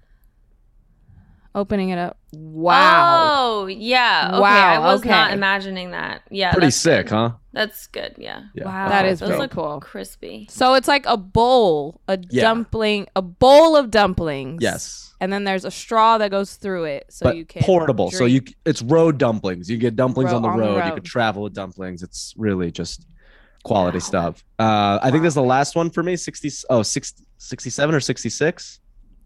Opening 1.55 1.89
it 1.89 1.99
up. 1.99 2.19
Wow. 2.33 3.63
Oh, 3.63 3.67
yeah. 3.67 4.29
Okay, 4.33 4.41
Wow, 4.41 4.83
I 4.83 4.93
was 4.93 5.05
not 5.05 5.33
imagining 5.33 5.91
that. 5.93 6.23
Yeah. 6.31 6.53
Pretty 6.53 6.71
sick, 6.71 7.07
good. 7.07 7.15
huh? 7.15 7.31
That's 7.53 7.87
good. 7.89 8.15
Yeah. 8.19 8.43
Yeah. 8.55 8.67
Wow. 8.67 8.89
That 8.91 9.07
is 9.07 9.19
Those 9.21 9.31
very 9.31 9.41
look 9.41 9.51
cool. 9.53 9.81
crispy. 9.81 10.47
So 10.51 10.75
it's 10.75 10.87
like 10.87 11.05
a 11.07 11.17
bowl, 11.17 12.01
a 12.07 12.19
Yeah. 12.31 12.43
dumpling, 12.43 13.09
a 13.17 13.23
bowl 13.23 13.75
of 13.75 13.91
dumplings. 13.91 14.63
Yes. 14.63 15.08
And 15.21 15.33
then 15.33 15.43
there's 15.45 15.65
a 15.65 15.71
straw 15.71 16.19
that 16.19 16.31
goes 16.31 16.55
through 16.55 16.85
it, 16.85 17.07
so 17.11 17.25
but 17.25 17.37
you 17.37 17.45
can 17.45 17.63
portable. 17.63 18.11
So 18.13 18.25
you 18.25 18.43
it's 18.65 18.83
road 18.83 19.19
dumplings. 19.19 19.69
You 19.69 19.77
get 19.77 19.97
dumplings 19.97 20.31
Ro- 20.31 20.37
on 20.37 20.43
the 20.43 20.49
on 20.49 20.57
the 20.59 20.63
road. 20.65 20.75
You 20.77 20.81
road. 20.83 20.95
could 20.95 21.05
travel 21.05 21.43
with 21.43 21.55
dumplings. 21.55 22.03
It's 22.05 22.35
really 22.37 22.71
just 22.71 23.05
quality 23.65 23.99
Wow. 23.99 24.03
stuff. 24.05 24.45
Uh, 24.59 24.99
I 25.03 25.11
think 25.11 25.17
Wow. 25.21 25.25
this 25.25 25.31
is 25.33 25.35
the 25.35 25.43
last 25.43 25.75
one 25.75 25.91
for 25.91 26.03
me. 26.05 26.17
60 26.17 26.51
oh 26.71 26.83
60, 26.83 27.25
67 27.39 27.95
or 27.95 28.01
66. 28.01 28.81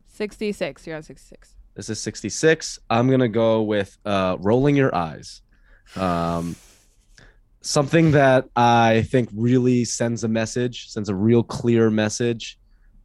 66. 0.08 0.86
You're 0.86 0.96
on 0.96 1.02
66. 1.02 1.56
This 1.74 1.88
is 1.90 2.00
66. 2.00 2.78
I'm 2.90 3.08
going 3.08 3.20
to 3.20 3.28
go 3.28 3.62
with 3.62 3.96
uh, 4.04 4.36
rolling 4.40 4.76
your 4.76 4.94
eyes. 4.94 5.42
Um, 5.96 6.56
something 7.60 8.12
that 8.12 8.46
I 8.56 9.02
think 9.10 9.28
really 9.34 9.84
sends 9.84 10.24
a 10.24 10.28
message, 10.28 10.88
sends 10.88 11.08
a 11.08 11.14
real 11.14 11.42
clear 11.42 11.90
message. 11.90 12.58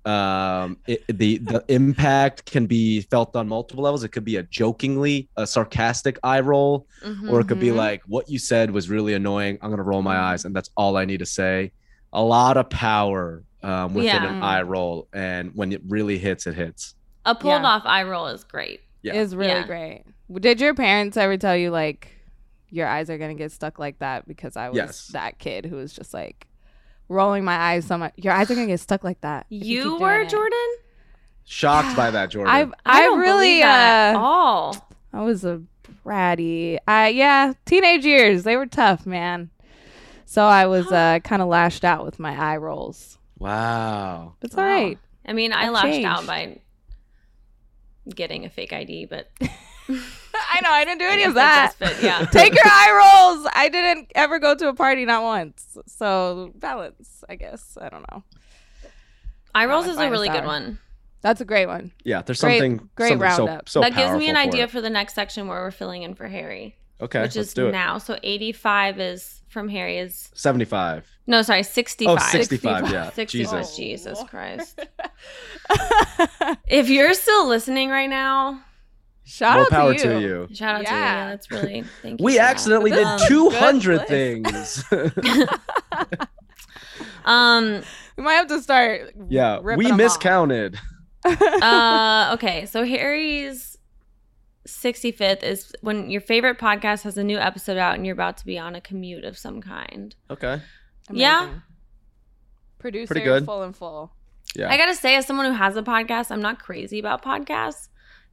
Um, 0.08 0.78
it, 0.88 1.04
the 1.10 1.38
the 1.40 1.64
impact 1.68 2.46
can 2.46 2.66
be 2.66 3.02
felt 3.02 3.36
on 3.36 3.48
multiple 3.48 3.84
levels. 3.84 4.04
It 4.04 4.10
could 4.10 4.24
be 4.24 4.38
a 4.38 4.44
jokingly, 4.44 5.28
a 5.36 5.46
sarcastic 5.46 6.18
eye 6.24 6.40
roll, 6.40 6.88
Mhm. 7.04 7.30
or 7.30 7.42
it 7.42 7.48
could 7.48 7.60
be 7.60 7.68
Mhm. 7.68 7.76
like, 7.76 8.04
"What 8.08 8.30
you 8.30 8.40
said 8.40 8.72
was 8.72 8.90
really 8.90 9.14
annoying. 9.14 9.58
I'm 9.62 9.70
gonna 9.70 9.84
roll 9.84 10.02
my 10.02 10.18
eyes, 10.18 10.46
and 10.46 10.56
that's 10.56 10.70
all 10.78 10.96
I 10.96 11.04
need 11.06 11.18
to 11.20 11.26
say." 11.26 11.72
A 12.14 12.24
lot 12.24 12.56
of 12.58 12.70
power 12.70 13.44
um, 13.64 13.94
within 13.96 14.24
an 14.24 14.42
eye 14.42 14.62
roll, 14.62 15.08
and 15.14 15.52
when 15.56 15.74
it 15.74 15.82
really 15.88 16.18
hits, 16.20 16.48
it 16.48 16.54
hits. 16.56 16.96
A 17.26 17.36
pulled 17.36 17.64
Yeah. 17.64 17.68
off 17.68 17.82
eye 17.86 18.04
roll 18.04 18.28
is 18.28 18.44
great. 18.46 18.80
Yeah. 19.02 19.16
Is 19.16 19.36
really 19.36 19.52
Yeah. 19.52 19.66
great. 19.68 20.04
Did 20.40 20.62
your 20.62 20.74
parents 20.74 21.18
ever 21.18 21.36
tell 21.38 21.56
you 21.58 21.70
like 21.72 22.08
your 22.70 22.88
eyes 22.88 23.10
are 23.10 23.18
gonna 23.18 23.34
get 23.34 23.52
stuck 23.52 23.78
like 23.80 24.00
that? 24.00 24.26
Because 24.28 24.56
I 24.56 24.70
was 24.70 24.78
Yes. 24.78 25.08
that 25.08 25.38
kid 25.40 25.66
who 25.66 25.76
was 25.78 25.92
just 25.92 26.14
like 26.14 26.47
rolling 27.10 27.44
my 27.44 27.56
eyes 27.56 27.86
so 27.86 27.98
much. 27.98 28.14
Your 28.18 28.34
eyes 28.34 28.50
are 28.52 28.56
gonna 28.56 28.68
get 28.68 28.80
stuck 28.80 29.04
like 29.04 29.22
that. 29.22 29.46
if 29.50 29.66
You, 29.66 29.98
were 30.00 30.22
it." 30.22 30.30
Jordan? 30.30 30.76
Shocked 31.46 31.96
by 31.96 32.12
that, 32.12 32.30
Jordan. 32.32 32.54
I've 32.54 32.74
I 32.86 33.00
I 33.00 33.02
don't 33.04 33.20
really 33.20 33.38
believe 33.38 33.64
that 33.64 34.10
at 34.10 34.16
uh 34.16 34.20
all. 34.20 34.88
I 35.14 35.22
was 35.22 35.46
a 35.46 35.62
bratty. 36.06 36.78
I 36.88 37.08
yeah, 37.10 37.54
teenage 37.66 38.06
years 38.06 38.44
they 38.44 38.58
were 38.58 38.66
tough, 38.66 39.06
man. 39.06 39.50
So 40.26 40.44
I 40.44 40.66
was 40.68 40.92
uh 40.92 41.20
kind 41.24 41.42
of 41.42 41.48
lashed 41.48 41.86
out 41.86 42.04
with 42.04 42.20
my 42.20 42.36
eye 42.38 42.58
rolls. 42.58 43.18
wow. 43.40 44.34
It's 44.42 44.56
Wow. 44.56 44.64
all 44.64 44.70
right. 44.70 44.98
I 45.26 45.34
mean, 45.34 45.54
I 45.54 45.68
I've 45.68 45.74
lashed 45.74 46.04
out 46.06 46.26
by 46.28 46.60
getting 48.14 48.46
a 48.46 48.50
fake 48.50 48.74
ID, 48.74 49.06
but 49.06 49.30
I 50.54 50.62
know 50.64 50.72
I 50.72 50.86
didn't 50.86 51.00
do 51.00 51.06
any 51.08 51.24
of 51.24 51.34
that. 51.36 51.74
fit, 51.74 52.02
yeah. 52.04 52.26
Take 52.32 52.54
your 52.54 52.64
eye 52.66 53.34
rolls. 53.36 53.48
I 53.54 53.70
didn't 53.70 54.12
ever 54.16 54.40
go 54.40 54.56
to 54.56 54.68
a 54.70 54.74
party, 54.74 55.06
not 55.06 55.24
once. 55.24 55.78
So 55.88 56.52
balance, 56.56 57.24
I 57.30 57.36
guess. 57.36 57.78
I 57.80 57.90
don't 57.90 58.06
know. 58.12 58.24
eye 59.56 59.66
Not 59.66 59.72
rolls 59.74 59.86
is 59.88 59.94
a 59.94 59.96
finest 59.96 60.12
really 60.12 60.30
good 60.30 60.46
one. 60.46 60.80
That's 61.22 61.42
a 61.42 61.46
great 61.46 61.66
one. 61.66 61.92
Yeah, 62.04 62.22
there's 62.22 62.40
Great- 62.42 62.60
something 62.60 62.90
great 62.96 63.10
something 63.10 63.28
roundup. 63.28 63.68
so 63.70 63.82
that 63.82 63.96
gives 63.96 64.14
me 64.16 64.30
an 64.30 64.36
powerful 64.36 64.50
idea 64.50 64.64
it. 64.66 64.72
for 64.72 64.82
the 64.82 64.90
next 64.90 65.16
section 65.16 65.48
where 65.48 65.62
we're 65.62 65.72
filling 65.72 66.04
in 66.04 66.14
for 66.14 66.28
Harry, 66.28 66.78
Okay, 67.02 67.22
which 67.24 67.36
let's 67.36 67.50
is 67.50 67.54
do 67.56 67.68
it. 67.68 67.72
now. 67.72 67.98
So 67.98 68.18
85 68.22 69.00
is 69.00 69.42
from 69.50 69.68
Harry 69.68 69.98
is 69.98 70.30
75. 70.36 71.08
no, 71.26 71.42
sorry, 71.42 71.64
65. 71.64 72.14
Oh, 72.16 72.18
65, 72.32 72.78
65. 72.86 72.92
yeah. 72.94 73.10
65. 73.12 73.50
Jesus. 73.66 73.72
Oh, 73.74 73.76
Jesus 73.76 74.24
Christ. 74.30 74.80
If 76.68 76.90
you're 76.90 77.14
still 77.14 77.48
listening 77.48 77.90
right 77.90 78.10
now, 78.10 78.62
Shout 79.28 79.56
More 79.58 79.64
out 79.66 79.70
power 79.70 79.94
to 79.94 80.00
to 80.00 80.20
you. 80.22 80.48
you. 80.50 80.56
shout 80.56 80.76
out 80.76 80.86
to 80.86 80.92
you. 80.92 80.98
Yeah. 80.98 81.16
Yeah, 81.26 81.30
that's 81.32 81.52
really 81.52 81.84
thank 82.02 82.20
you. 82.20 82.24
We 82.24 82.34
for 82.34 82.38
that. 82.40 82.50
accidentally 82.52 82.92
did 82.92 83.08
200 83.28 84.08
things. 84.08 84.84
Um 87.26 87.82
We 88.16 88.24
might 88.24 88.34
have 88.34 88.48
to 88.48 88.62
start. 88.62 89.14
yeah, 89.30 89.60
we 89.60 89.84
them 89.86 89.94
off. 89.94 89.98
miscounted. 89.98 90.80
uh 91.26 92.32
okay, 92.36 92.66
so 92.66 92.86
Harry's 92.86 93.78
65th 94.68 95.44
is 95.44 95.74
when 95.82 96.10
your 96.10 96.22
favorite 96.22 96.58
podcast 96.58 97.04
has 97.04 97.18
a 97.18 97.24
new 97.24 97.38
episode 97.38 97.78
out 97.78 97.96
and 97.96 98.06
you're 98.06 98.14
about 98.14 98.38
to 98.38 98.46
be 98.46 98.58
on 98.58 98.76
a 98.76 98.82
commute 98.82 99.24
of 99.26 99.38
some 99.38 99.62
kind. 99.62 100.16
Okay. 100.30 100.62
Yeah. 101.12 101.50
Producer, 102.80 103.08
Pretty 103.14 103.26
good. 103.26 103.46
full 103.46 103.64
and 103.64 103.76
full. 103.76 104.14
Yeah. 104.56 104.70
I 104.70 104.78
gotta 104.78 104.96
say, 104.96 105.16
as 105.16 105.26
someone 105.26 105.46
who 105.48 105.54
has 105.54 105.76
a 105.76 105.82
podcast, 105.84 106.32
I'm 106.32 106.42
not 106.42 106.60
crazy 106.60 107.00
about 107.00 107.24
podcasts. 107.24 107.90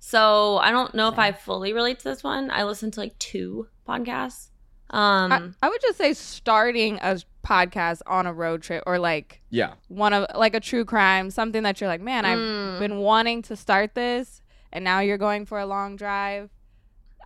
So 0.06 0.58
I 0.58 0.70
don't 0.70 0.94
know 0.94 1.08
if 1.08 1.18
I 1.18 1.32
fully 1.32 1.72
relate 1.72 1.98
to 2.00 2.04
this 2.04 2.22
one. 2.22 2.50
I 2.50 2.64
listen 2.64 2.90
to 2.90 3.00
like 3.00 3.18
two 3.18 3.68
podcasts. 3.88 4.48
Um 4.90 5.32
I, 5.32 5.66
I 5.66 5.68
would 5.70 5.80
just 5.80 5.96
say 5.96 6.12
starting 6.12 6.98
a 7.00 7.18
podcast 7.42 8.02
on 8.06 8.26
a 8.26 8.32
road 8.34 8.60
trip 8.62 8.82
or 8.86 8.98
like 8.98 9.40
yeah. 9.48 9.72
one 9.88 10.12
of 10.12 10.26
like 10.34 10.54
a 10.54 10.60
true 10.60 10.84
crime, 10.84 11.30
something 11.30 11.62
that 11.62 11.80
you're 11.80 11.88
like, 11.88 12.02
man, 12.02 12.26
I've 12.26 12.38
Mm. 12.38 12.78
been 12.80 12.98
wanting 12.98 13.40
to 13.42 13.56
start 13.56 13.94
this, 13.94 14.42
and 14.72 14.84
now 14.84 15.00
you're 15.00 15.16
going 15.18 15.46
for 15.46 15.58
a 15.58 15.64
long 15.64 15.96
drive. 15.96 16.50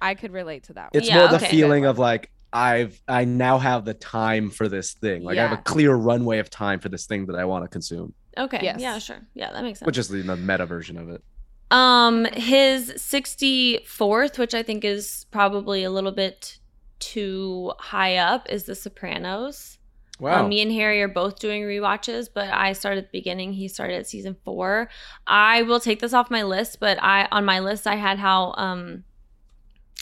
I 0.01 0.15
could 0.15 0.33
relate 0.33 0.63
to 0.65 0.75
that. 0.75 0.93
One. 0.93 1.01
It's 1.01 1.09
Yeah, 1.09 1.17
more 1.19 1.29
the 1.29 1.37
okay. 1.37 1.51
feeling 1.51 1.85
of 1.85 1.99
like 1.99 2.31
I've 2.53 3.03
I 3.09 3.25
now 3.25 3.59
have 3.59 3.87
the 3.87 3.95
time 3.95 4.51
for 4.51 4.69
this 4.69 4.95
thing. 4.95 5.25
Like 5.25 5.37
I 5.37 5.43
have 5.49 5.59
a 5.59 5.63
clear 5.63 5.95
runway 5.97 6.39
of 6.39 6.49
time 6.49 6.79
for 6.79 6.89
this 6.89 7.07
thing 7.07 7.27
that 7.27 7.35
I 7.37 7.45
want 7.45 7.65
to 7.65 7.69
consume, 7.69 8.15
okay. 8.39 8.61
Yes. 8.63 8.81
Yeah, 8.81 8.99
sure. 8.99 9.27
Yeah, 9.35 9.51
that 9.53 9.65
makes 9.65 9.81
sense. 9.81 9.87
which 9.87 9.99
is 9.99 10.09
the, 10.09 10.23
the 10.23 10.37
meta 10.37 10.65
version 10.65 10.97
of 10.97 11.09
it. 11.11 11.25
Um, 11.71 12.25
his 12.27 12.91
64th, 12.93 14.39
which 14.39 14.55
I 14.55 14.63
think 14.63 14.85
is 14.85 15.27
probably 15.31 15.85
a 15.85 15.91
little 15.91 16.13
bit 16.13 16.59
too 16.99 17.73
high 17.79 18.17
up, 18.17 18.49
is 18.51 18.65
The 18.65 18.75
Sopranos. 18.75 19.79
Wow. 20.21 20.41
Um, 20.43 20.49
me 20.49 20.61
and 20.63 20.73
Harry 20.73 21.01
are 21.01 21.09
both 21.09 21.39
doing 21.39 21.63
rewatches, 21.63 22.29
but 22.33 22.49
I 22.49 22.73
started 22.73 23.05
at 23.05 23.13
the 23.13 23.19
beginning. 23.19 23.53
He 23.53 23.69
started 23.69 23.97
at 23.99 24.07
season 24.09 24.37
four. 24.45 24.89
I 25.29 25.63
will 25.63 25.79
take 25.79 26.01
this 26.01 26.13
off 26.13 26.29
my 26.31 26.43
list, 26.43 26.81
but 26.81 26.99
I 27.01 27.29
on 27.31 27.45
my 27.45 27.61
list 27.61 27.87
I 27.87 27.95
had 27.95 28.19
how 28.19 28.53
um 28.57 29.05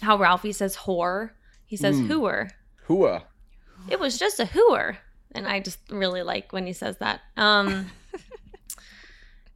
how 0.00 0.16
Ralphie 0.16 0.52
says 0.52 0.74
whore. 0.74 1.32
He 1.66 1.76
says 1.76 1.96
Mm. 2.00 2.06
hooer. 2.08 2.50
Hooah. 2.88 3.24
It 3.90 4.00
was 4.00 4.18
just 4.18 4.40
a 4.40 4.46
hooer. 4.46 4.96
And 5.32 5.46
I 5.46 5.60
just 5.60 5.80
really 5.90 6.22
like 6.22 6.50
when 6.50 6.66
he 6.66 6.72
says 6.72 6.96
that. 6.98 7.20
Um 7.36 7.90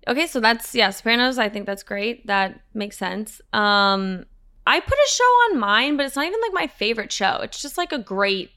Okay, 0.09 0.27
so 0.27 0.41
that's 0.41 0.75
yeah, 0.75 0.91
Sopranos. 0.91 1.39
I 1.39 1.49
think 1.49 1.67
that's 1.67 1.83
great. 1.83 2.27
That 2.27 2.61
makes 2.75 2.97
sense. 2.97 3.41
Um 3.53 4.25
I 4.67 4.81
put 4.81 4.93
a 4.95 5.09
show 5.11 5.25
on 5.25 5.59
mine, 5.59 5.97
but 5.97 6.07
it's 6.07 6.17
not 6.17 6.27
even 6.27 6.41
like 6.41 6.53
my 6.53 6.67
favorite 6.67 7.11
show. 7.13 7.41
It's 7.43 7.61
just 7.61 7.77
like 7.79 7.93
a 7.93 7.99
great 7.99 8.51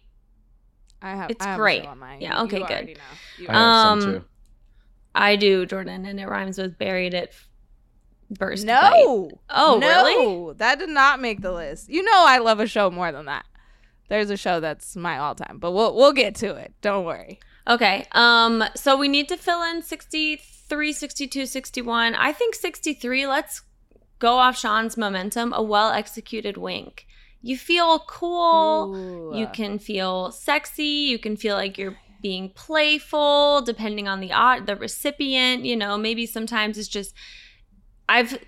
I 1.02 1.12
have. 1.16 1.32
It's 1.32 1.46
I 1.46 1.50
have 1.50 1.60
a 1.60 1.62
great. 1.62 1.84
show 1.84 1.89
on 1.89 2.00
mine. 2.00 2.22
Yeah, 2.22 2.38
You 2.39 2.46
okay, 2.46 2.60
good. 2.60 2.88
know. 2.88 3.04
You 3.38 3.48
I 3.50 3.54
have 3.54 3.82
some 3.82 4.00
Um, 4.00 4.02
too. 4.20 4.26
I 5.16 5.36
do, 5.36 5.66
Jordan, 5.66 6.06
and 6.06 6.20
it 6.20 6.28
rhymes 6.28 6.58
with 6.58 6.78
buried 6.78 7.14
it 7.14 7.34
burst. 8.32 8.66
no. 8.66 8.74
light. 8.80 9.32
Oh, 9.50 9.78
no, 9.80 9.88
really? 9.88 10.54
That 10.58 10.80
did 10.80 10.89
not 10.89 11.20
make 11.20 11.41
the 11.41 11.52
list. 11.52 11.89
You 11.89 12.04
know, 12.04 12.26
I 12.26 12.38
love 12.39 12.60
a 12.60 12.68
show 12.68 12.89
more 12.89 13.12
than 13.12 13.26
that. 13.26 13.46
There's 14.10 14.30
a 14.30 14.38
show 14.38 14.60
that's 14.60 14.96
my 14.96 15.18
all 15.18 15.36
time, 15.36 15.58
but 15.60 15.72
we'll 15.72 15.96
we'll 15.96 16.14
get 16.14 16.36
to 16.36 16.56
it. 16.56 16.74
Don't 16.82 17.06
worry. 17.06 17.39
Okay. 17.68 18.06
Um 18.14 18.64
so 18.76 18.96
we 18.98 19.08
need 19.08 19.28
to 19.30 19.38
fill 19.38 19.62
in 19.64 19.82
63, 20.74 20.94
62, 20.94 21.46
61. 21.46 22.16
I 22.16 22.34
think 22.34 22.56
63, 22.56 23.28
let's 23.28 23.62
go 24.18 24.38
off 24.38 24.58
Sean's 24.58 24.98
momentum, 24.98 25.54
a 25.54 25.62
well-executed 25.62 26.58
wink. 26.58 27.06
You 27.44 27.58
feel 27.58 28.00
cool. 28.00 28.96
Ooh. 28.96 29.38
You 29.38 29.48
can 29.54 29.78
feel 29.78 30.32
sexy. 30.32 30.84
You 30.84 31.20
can 31.20 31.38
feel 31.38 31.56
like 31.56 31.78
you're 31.78 31.98
being 32.22 32.50
playful, 32.50 33.62
depending 33.62 34.08
on 34.08 34.20
the 34.22 34.30
the 34.66 34.76
recipient. 34.76 35.66
You 35.66 35.76
know, 35.76 35.98
maybe 35.98 36.26
sometimes 36.26 36.78
it's 36.78 36.88
just 36.88 37.14
I've 38.08 38.40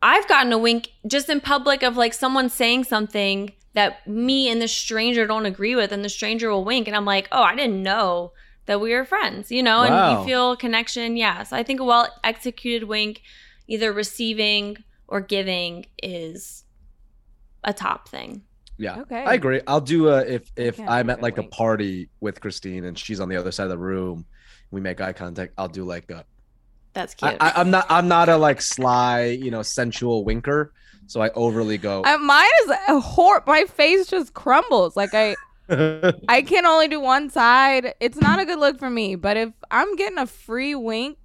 I've 0.00 0.28
gotten 0.28 0.52
a 0.52 0.58
wink 0.58 0.90
just 1.06 1.28
in 1.28 1.40
public 1.40 1.82
of 1.82 1.96
like 1.96 2.14
someone 2.14 2.48
saying 2.48 2.84
something 2.84 3.52
that 3.74 4.06
me 4.06 4.48
and 4.48 4.62
the 4.62 4.68
stranger 4.68 5.26
don't 5.26 5.46
agree 5.46 5.74
with, 5.74 5.90
and 5.90 6.04
the 6.04 6.08
stranger 6.08 6.48
will 6.50 6.64
wink, 6.64 6.86
and 6.86 6.96
I'm 6.96 7.04
like, 7.04 7.28
oh, 7.32 7.42
I 7.42 7.56
didn't 7.56 7.82
know 7.82 8.32
that 8.68 8.80
we 8.80 8.94
were 8.94 9.04
friends. 9.04 9.50
You 9.50 9.64
know, 9.64 9.82
and 9.82 10.20
you 10.20 10.24
feel 10.24 10.56
connection. 10.56 11.16
Yeah, 11.16 11.42
so 11.42 11.56
I 11.56 11.64
think 11.64 11.80
a 11.80 11.84
well 11.84 12.08
executed 12.22 12.86
wink, 12.86 13.22
either 13.66 13.92
receiving 13.92 14.84
or 15.08 15.20
giving, 15.20 15.86
is 16.00 16.64
a 17.64 17.72
top 17.72 18.08
thing. 18.08 18.42
Yeah. 18.78 19.00
Okay. 19.00 19.24
I 19.24 19.34
agree. 19.34 19.60
I'll 19.66 19.80
do 19.80 20.08
a 20.08 20.20
if 20.20 20.52
if 20.56 20.76
can't 20.76 20.88
I'm 20.88 21.10
at 21.10 21.18
of 21.18 21.22
like 21.22 21.38
a 21.38 21.42
party 21.42 22.08
with 22.20 22.40
Christine 22.40 22.84
and 22.84 22.96
she's 22.96 23.18
on 23.18 23.28
the 23.28 23.36
other 23.36 23.50
side 23.50 23.64
of 23.64 23.70
the 23.70 23.78
room, 23.78 24.24
we 24.70 24.80
make 24.80 25.00
eye 25.00 25.12
contact. 25.12 25.52
I'll 25.58 25.68
do 25.68 25.84
like 25.84 26.08
a. 26.10 26.24
That's 26.92 27.14
I, 27.22 27.30
cute. 27.30 27.42
I, 27.42 27.52
I'm 27.56 27.70
not 27.70 27.86
I'm 27.90 28.06
not 28.06 28.28
a 28.28 28.36
like 28.36 28.62
sly 28.62 29.24
you 29.24 29.50
know 29.50 29.62
sensual 29.62 30.24
winker, 30.24 30.72
so 31.06 31.20
I 31.20 31.30
overly 31.30 31.76
go. 31.76 32.04
Uh, 32.04 32.18
mine 32.18 32.46
is 32.64 32.70
a 32.88 33.00
hor. 33.00 33.42
My 33.46 33.64
face 33.64 34.06
just 34.06 34.34
crumbles. 34.34 34.96
Like 34.96 35.12
I, 35.12 35.34
I 36.28 36.42
can 36.42 36.66
only 36.66 36.88
do 36.88 37.00
one 37.00 37.30
side. 37.30 37.94
It's 38.00 38.20
not 38.20 38.38
a 38.40 38.44
good 38.44 38.58
look 38.58 38.78
for 38.78 38.90
me. 38.90 39.14
But 39.16 39.36
if 39.36 39.50
I'm 39.70 39.94
getting 39.96 40.18
a 40.18 40.26
free 40.26 40.74
wink, 40.74 41.18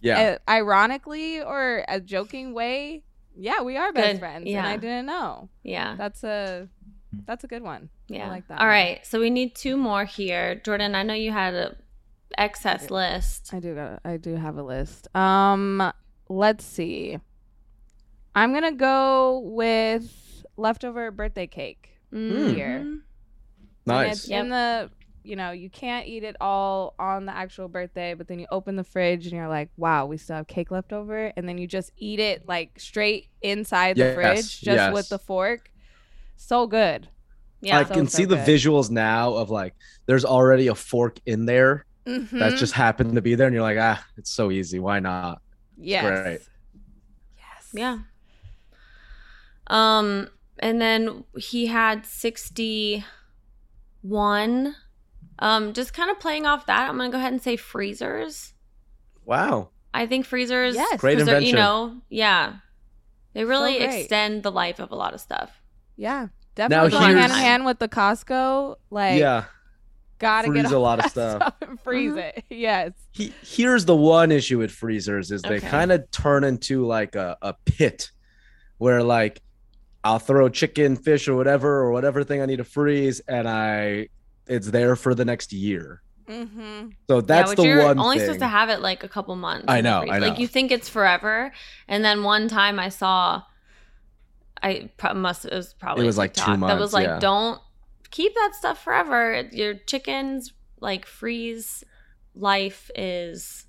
yeah. 0.00 0.38
uh, 0.46 0.50
ironically 0.50 1.40
or 1.42 1.84
a 1.88 2.00
joking 2.00 2.54
way, 2.54 3.04
Yeah, 3.36 3.62
we 3.62 3.76
are 3.76 3.92
best 3.92 4.12
Good. 4.14 4.18
friends, 4.20 4.42
and 4.42 4.48
Yeah. 4.48 4.66
I 4.68 4.76
didn't 4.76 5.06
know. 5.06 5.48
Yeah. 5.62 5.94
That's 5.96 6.24
a 6.24 6.68
that's 7.24 7.44
a 7.44 7.46
good 7.46 7.62
one. 7.62 7.88
Yeah. 8.08 8.26
I 8.26 8.28
like 8.30 8.48
that. 8.48 8.58
All 8.60 8.66
one. 8.66 8.74
right. 8.74 9.06
So 9.06 9.20
we 9.20 9.30
need 9.30 9.54
two 9.54 9.76
more 9.76 10.04
here. 10.04 10.56
Jordan, 10.56 10.94
I 10.94 11.02
know 11.04 11.14
you 11.14 11.30
had 11.32 11.54
a 11.54 11.76
excess 12.36 12.90
list. 12.90 13.50
I 13.54 13.60
do 13.60 13.74
got 13.74 14.00
I 14.04 14.16
do 14.18 14.34
have 14.36 14.56
a 14.58 14.62
list. 14.62 15.14
Um 15.16 15.92
let's 16.28 16.64
see. 16.64 17.18
I'm 18.34 18.52
gonna 18.52 18.72
go 18.72 19.40
with 19.44 20.44
leftover 20.56 21.10
birthday 21.10 21.46
cake. 21.46 21.90
Mhm. 22.12 22.54
Here. 22.54 23.00
And 23.90 24.06
Nice. 24.06 24.08
it's 24.08 24.24
in 24.24 24.50
the 24.50 24.90
you 25.24 25.36
know, 25.36 25.50
you 25.50 25.68
can't 25.68 26.06
eat 26.06 26.24
it 26.24 26.36
all 26.40 26.94
on 26.98 27.26
the 27.26 27.36
actual 27.36 27.68
birthday, 27.68 28.14
but 28.14 28.28
then 28.28 28.38
you 28.38 28.46
open 28.50 28.76
the 28.76 28.84
fridge 28.84 29.26
and 29.26 29.34
you're 29.34 29.48
like, 29.48 29.68
wow, 29.76 30.06
we 30.06 30.16
still 30.16 30.36
have 30.36 30.46
cake 30.46 30.70
left 30.70 30.92
over. 30.92 31.32
And 31.36 31.46
then 31.46 31.58
you 31.58 31.66
just 31.66 31.92
eat 31.98 32.18
it 32.20 32.48
like 32.48 32.78
straight 32.78 33.28
inside 33.42 33.98
the 33.98 34.06
Yes, 34.06 34.14
fridge, 34.14 34.62
just 34.62 34.76
yes. 34.76 34.88
with 34.88 35.10
the 35.10 35.18
fork. 35.18 35.70
So 36.36 36.66
good. 36.66 37.08
Yeah. 37.60 37.78
I 37.78 37.84
So, 37.84 37.94
can 37.94 38.06
so 38.06 38.18
see 38.18 38.24
the 38.24 38.36
visuals 38.36 38.90
now 38.90 39.34
of 39.34 39.50
like 39.50 39.74
there's 40.06 40.24
already 40.24 40.68
a 40.68 40.74
fork 40.74 41.18
in 41.26 41.44
there 41.46 41.84
that 42.38 42.54
Mhm. 42.54 42.56
just 42.56 42.74
happened 42.74 43.16
to 43.16 43.22
be 43.22 43.34
there, 43.34 43.46
and 43.46 43.54
you're 43.54 43.62
like, 43.62 43.78
ah, 43.80 44.04
it's 44.16 44.30
so 44.32 44.50
easy. 44.50 44.78
Why 44.78 45.00
not? 45.00 45.40
yes. 45.76 46.04
great. 46.24 46.40
Yes. 47.36 47.70
Yeah. 47.72 47.98
Um, 49.66 50.28
and 50.58 50.80
then 50.80 51.24
he 51.36 51.66
had 51.66 52.06
61. 54.08 54.74
Um, 55.40 55.72
just 55.72 55.92
kind 55.94 56.10
of 56.10 56.18
playing 56.18 56.46
off 56.46 56.66
that, 56.66 56.88
I'm 56.90 56.96
gonna 56.96 57.10
go 57.10 57.18
ahead 57.18 57.32
and 57.32 57.42
say 57.42 57.56
freezers. 57.56 58.54
Wow. 59.24 59.70
I 59.94 60.06
think 60.06 60.26
freezers, 60.26 60.74
Yes. 60.74 61.00
Great 61.00 61.18
preser- 61.18 61.44
you 61.44 61.52
know, 61.54 61.96
yeah, 62.08 62.54
they 63.34 63.44
really 63.44 63.78
great. 63.78 64.00
extend 64.00 64.42
the 64.42 64.50
life 64.50 64.78
of 64.80 64.90
a 64.90 64.94
lot 64.96 65.14
of 65.14 65.20
stuff. 65.20 65.62
Yeah. 65.96 66.28
Definitely 66.54 66.90
going 66.90 67.16
hand 67.16 67.32
in 67.32 67.38
hand 67.38 67.64
with 67.64 67.78
the 67.78 67.88
Costco. 67.88 68.76
Like 68.90 69.20
yeah. 69.20 69.44
gotta 70.18 70.48
freeze 70.48 70.62
get 70.64 70.72
a 70.72 70.78
lot 70.78 70.98
of 70.98 71.04
that 71.04 71.38
stuff. 71.38 71.54
and 71.62 71.78
freeze 71.80 72.12
Mhm. 72.14 72.18
it. 72.18 72.44
Yes. 72.50 72.92
He, 73.12 73.32
here's 73.42 73.84
the 73.84 73.94
one 73.96 74.32
issue 74.32 74.58
with 74.58 74.72
freezers 74.72 75.30
is 75.30 75.42
they 75.42 75.58
Okay. 75.58 75.68
kind 75.68 75.92
of 75.92 76.10
turn 76.10 76.42
into 76.42 76.84
like 76.84 77.14
a, 77.14 77.36
a 77.42 77.54
pit 77.64 78.10
where 78.78 79.02
like 79.04 79.40
I'll 80.04 80.18
throw 80.18 80.48
chicken, 80.48 80.96
fish, 80.96 81.28
or 81.28 81.34
whatever, 81.34 81.80
or 81.80 81.90
whatever 81.92 82.22
thing 82.24 82.40
I 82.40 82.46
need 82.46 82.56
to 82.58 82.64
freeze, 82.64 83.20
and 83.20 83.48
I 83.48 84.08
it's 84.46 84.70
there 84.70 84.96
for 84.96 85.14
the 85.14 85.24
next 85.24 85.52
year. 85.52 86.02
Mm-hmm. 86.26 86.88
So 87.08 87.20
that's 87.20 87.50
yeah, 87.50 87.54
the 87.54 87.62
which 87.62 87.66
you're 87.68 87.82
one 87.84 87.98
only 87.98 88.16
thing. 88.18 88.26
supposed 88.26 88.40
to 88.40 88.48
have 88.48 88.68
it 88.68 88.80
like 88.80 89.02
a 89.02 89.08
couple 89.08 89.34
months. 89.36 89.64
I 89.68 89.78
in 89.78 89.84
the 89.84 89.90
know, 89.90 90.04
Like 90.06 90.38
you 90.38 90.46
think 90.46 90.70
it's 90.70 90.88
forever, 90.88 91.52
and 91.88 92.04
then 92.04 92.22
one 92.22 92.48
time 92.48 92.78
I 92.78 92.90
saw, 92.90 93.42
I 94.62 94.90
pro- 94.96 95.14
must 95.14 95.44
it 95.46 95.52
was 95.52 95.74
probably 95.74 96.04
It 96.04 96.06
was 96.06 96.18
like 96.18 96.34
two 96.34 96.42
TikTok 96.44 96.68
That 96.68 96.78
was 96.78 96.92
like, 96.92 97.06
yeah. 97.06 97.18
don't 97.18 97.60
keep 98.10 98.34
that 98.34 98.54
stuff 98.54 98.82
forever. 98.82 99.48
Your 99.52 99.74
chickens 99.74 100.52
like 100.80 101.06
freeze 101.06 101.82
life 102.34 102.90
is 102.94 103.66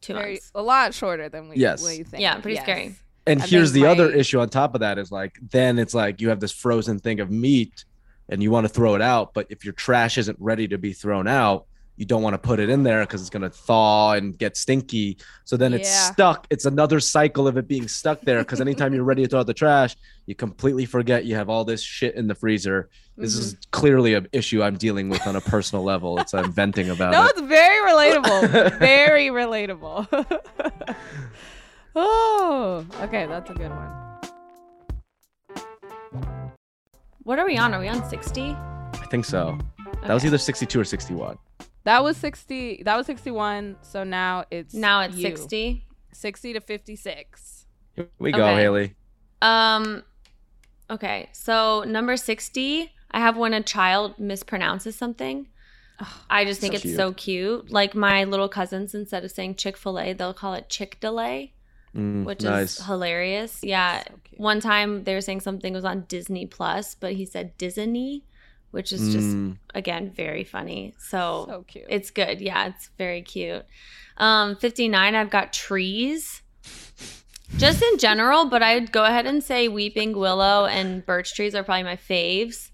two 0.00 0.14
Very, 0.14 0.32
months. 0.32 0.52
a 0.54 0.62
lot 0.62 0.94
shorter 0.94 1.28
than 1.28 1.48
we, 1.48 1.56
Yes. 1.56 1.82
what 1.82 1.96
you 1.96 2.04
think. 2.04 2.20
Yeah, 2.22 2.38
pretty 2.40 2.58
scary. 2.60 2.94
And 3.28 3.42
here's 3.42 3.72
the 3.72 3.86
other 3.86 4.10
issue 4.10 4.40
on 4.40 4.48
top 4.48 4.74
of 4.74 4.80
that 4.80 4.98
is 4.98 5.10
like 5.12 5.38
then 5.50 5.78
it's 5.78 5.94
like 5.94 6.20
you 6.20 6.28
have 6.30 6.40
this 6.40 6.52
frozen 6.52 6.98
thing 6.98 7.20
of 7.20 7.30
meat 7.30 7.84
and 8.28 8.42
you 8.42 8.50
want 8.50 8.66
to 8.66 8.72
throw 8.72 8.94
it 8.94 9.02
out, 9.02 9.32
but 9.34 9.46
if 9.50 9.64
your 9.64 9.72
trash 9.74 10.18
isn't 10.18 10.36
ready 10.40 10.68
to 10.68 10.78
be 10.78 10.92
thrown 10.92 11.26
out, 11.28 11.66
you 11.96 12.04
don't 12.06 12.22
want 12.22 12.34
to 12.34 12.38
put 12.38 12.60
it 12.60 12.68
in 12.70 12.84
there 12.84 13.00
because 13.00 13.20
it's 13.20 13.30
gonna 13.30 13.50
thaw 13.50 14.12
and 14.12 14.38
get 14.38 14.56
stinky. 14.56 15.18
So 15.44 15.56
then 15.56 15.72
it's 15.72 15.88
Yeah. 15.88 16.12
stuck. 16.12 16.46
It's 16.48 16.64
another 16.64 17.00
cycle 17.00 17.48
of 17.48 17.56
it 17.56 17.66
being 17.66 17.88
stuck 17.88 18.20
there 18.20 18.38
because 18.40 18.60
anytime 18.60 18.94
you're 18.94 19.02
ready 19.02 19.24
to 19.24 19.28
throw 19.28 19.40
out 19.40 19.46
the 19.48 19.54
trash, 19.54 19.96
you 20.26 20.34
completely 20.36 20.84
forget 20.86 21.24
you 21.24 21.34
have 21.34 21.48
all 21.48 21.64
this 21.64 21.82
shit 21.82 22.14
in 22.14 22.28
the 22.28 22.36
freezer. 22.36 22.88
This 23.16 23.34
is 23.34 23.54
Mm-hmm. 23.54 23.60
clearly 23.72 24.14
an 24.14 24.28
issue 24.32 24.62
I'm 24.62 24.76
dealing 24.76 25.08
with 25.08 25.26
on 25.26 25.34
a 25.34 25.40
personal 25.40 25.82
level. 25.84 26.18
It's 26.20 26.34
I'm 26.34 26.52
venting 26.52 26.88
about 26.90 27.10
No, 27.10 27.24
it. 27.24 27.30
it's 27.30 27.40
very 27.40 27.90
relatable. 27.92 28.78
very 28.78 29.26
relatable. 29.28 30.06
oh, 32.00 32.86
okay, 33.02 33.26
that's 33.26 33.50
a 33.50 33.54
good 33.54 33.70
one. 33.70 33.90
What 37.22 37.38
are 37.38 37.46
we 37.46 37.56
on? 37.58 37.74
Are 37.74 37.80
we 37.80 37.88
on 37.88 38.08
sixty? 38.08 38.50
I 38.52 39.06
think 39.10 39.24
so. 39.24 39.58
That 40.02 40.14
was 40.14 40.24
either 40.24 40.38
62 40.38 40.80
or 40.80 40.84
61. 40.84 41.36
That 41.84 42.02
was 42.04 42.16
60. 42.18 42.82
That 42.84 42.96
was 42.96 43.06
61. 43.06 43.76
So 43.82 44.04
now 44.04 44.44
it's 44.50 44.72
Now 44.74 45.00
it's 45.02 45.16
you. 45.16 45.22
sixty. 45.22 45.84
60 46.12 46.52
to 46.54 46.60
56. 46.60 47.66
Here 47.96 48.08
we 48.18 48.32
go, 48.32 48.44
Okay. 48.46 48.54
Haley. 48.56 48.94
Um. 49.42 50.02
Okay, 50.90 51.28
so 51.32 51.84
number 51.86 52.16
sixty, 52.16 52.92
I 53.10 53.20
have 53.20 53.36
when 53.36 53.52
a 53.52 53.62
child 53.62 54.16
mispronounces 54.18 54.94
something. 54.94 55.48
I 56.30 56.44
just 56.46 56.60
think 56.60 56.72
So 56.72 56.76
it's 56.76 56.82
cute. 56.82 56.96
so 56.96 57.12
cute. 57.12 57.70
Like 57.70 57.94
my 57.94 58.24
little 58.24 58.48
cousins, 58.48 58.94
instead 58.94 59.22
of 59.24 59.30
saying 59.30 59.56
Chick 59.56 59.76
Fil 59.76 59.98
A, 60.00 60.12
they'll 60.14 60.32
call 60.32 60.54
it 60.54 60.68
Chick 60.70 60.98
Delay, 61.00 61.52
Mm, 61.96 62.24
which 62.24 62.42
nice. 62.42 62.78
is 62.78 62.86
hilarious. 62.86 63.60
Yeah. 63.62 64.02
So. 64.04 64.14
One 64.36 64.60
time 64.60 65.04
they 65.04 65.14
were 65.14 65.20
saying 65.20 65.40
something 65.40 65.72
was 65.72 65.84
on 65.84 66.02
Disney 66.08 66.46
Plus, 66.46 66.94
but 66.94 67.14
he 67.14 67.24
said 67.24 67.56
Disney, 67.58 68.24
which 68.70 68.92
is 68.92 69.12
just 69.12 69.26
Mm. 69.28 69.56
again 69.74 70.10
very 70.14 70.44
funny. 70.44 70.94
So, 70.98 71.46
So 71.48 71.64
cute. 71.66 71.86
it's 71.88 72.10
good. 72.10 72.40
Yeah, 72.40 72.66
it's 72.68 72.90
very 72.98 73.22
cute. 73.22 73.64
Um, 74.18 74.56
59, 74.56 75.14
I've 75.14 75.30
got 75.30 75.52
trees. 75.52 76.42
Just 77.56 77.82
in 77.82 77.98
general, 77.98 78.44
but 78.44 78.62
I'd 78.62 78.92
go 78.92 79.04
ahead 79.04 79.26
and 79.26 79.42
say 79.42 79.68
weeping 79.68 80.12
willow 80.16 80.66
and 80.66 81.04
birch 81.06 81.34
trees 81.34 81.54
are 81.54 81.62
probably 81.64 81.84
my 81.84 81.96
faves. 81.96 82.70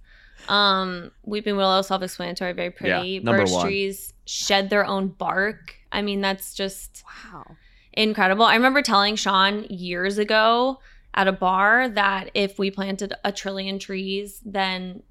Um, 0.49 1.13
weeping 1.25 1.57
willow, 1.57 1.81
self-explanatory, 1.83 2.53
very 2.55 2.71
pretty. 2.71 3.09
Yeah, 3.11 3.21
number 3.23 3.43
birch 3.43 3.53
one. 3.53 3.65
trees 3.67 4.13
shed 4.27 4.71
their 4.71 4.85
own 4.85 5.09
bark. 5.09 5.77
I 5.93 6.03
mean, 6.03 6.21
that's 6.21 6.55
just 6.55 7.05
wow. 7.33 7.57
Incredible. 7.97 8.45
I 8.45 8.55
remember 8.55 8.83
telling 8.83 9.17
Sean 9.17 9.65
years 9.65 10.19
ago 10.19 10.81
at 11.15 11.29
a 11.29 11.33
bar 11.33 11.89
that 11.89 12.31
if 12.35 12.59
we 12.59 12.71
planted 12.71 13.15
a 13.25 13.33
trillion 13.33 13.79
trees, 13.79 14.41
then 14.45 15.03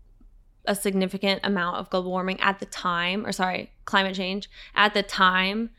a 0.66 0.76
significant 0.76 1.42
amount 1.44 1.78
of 1.78 1.90
global 1.90 2.12
warming 2.12 2.40
at 2.40 2.60
the 2.60 2.66
time, 2.66 3.26
or 3.26 3.32
sorry, 3.32 3.72
climate 3.86 4.16
change 4.16 4.50
at 4.76 4.94
the 4.94 5.04
time 5.04 5.70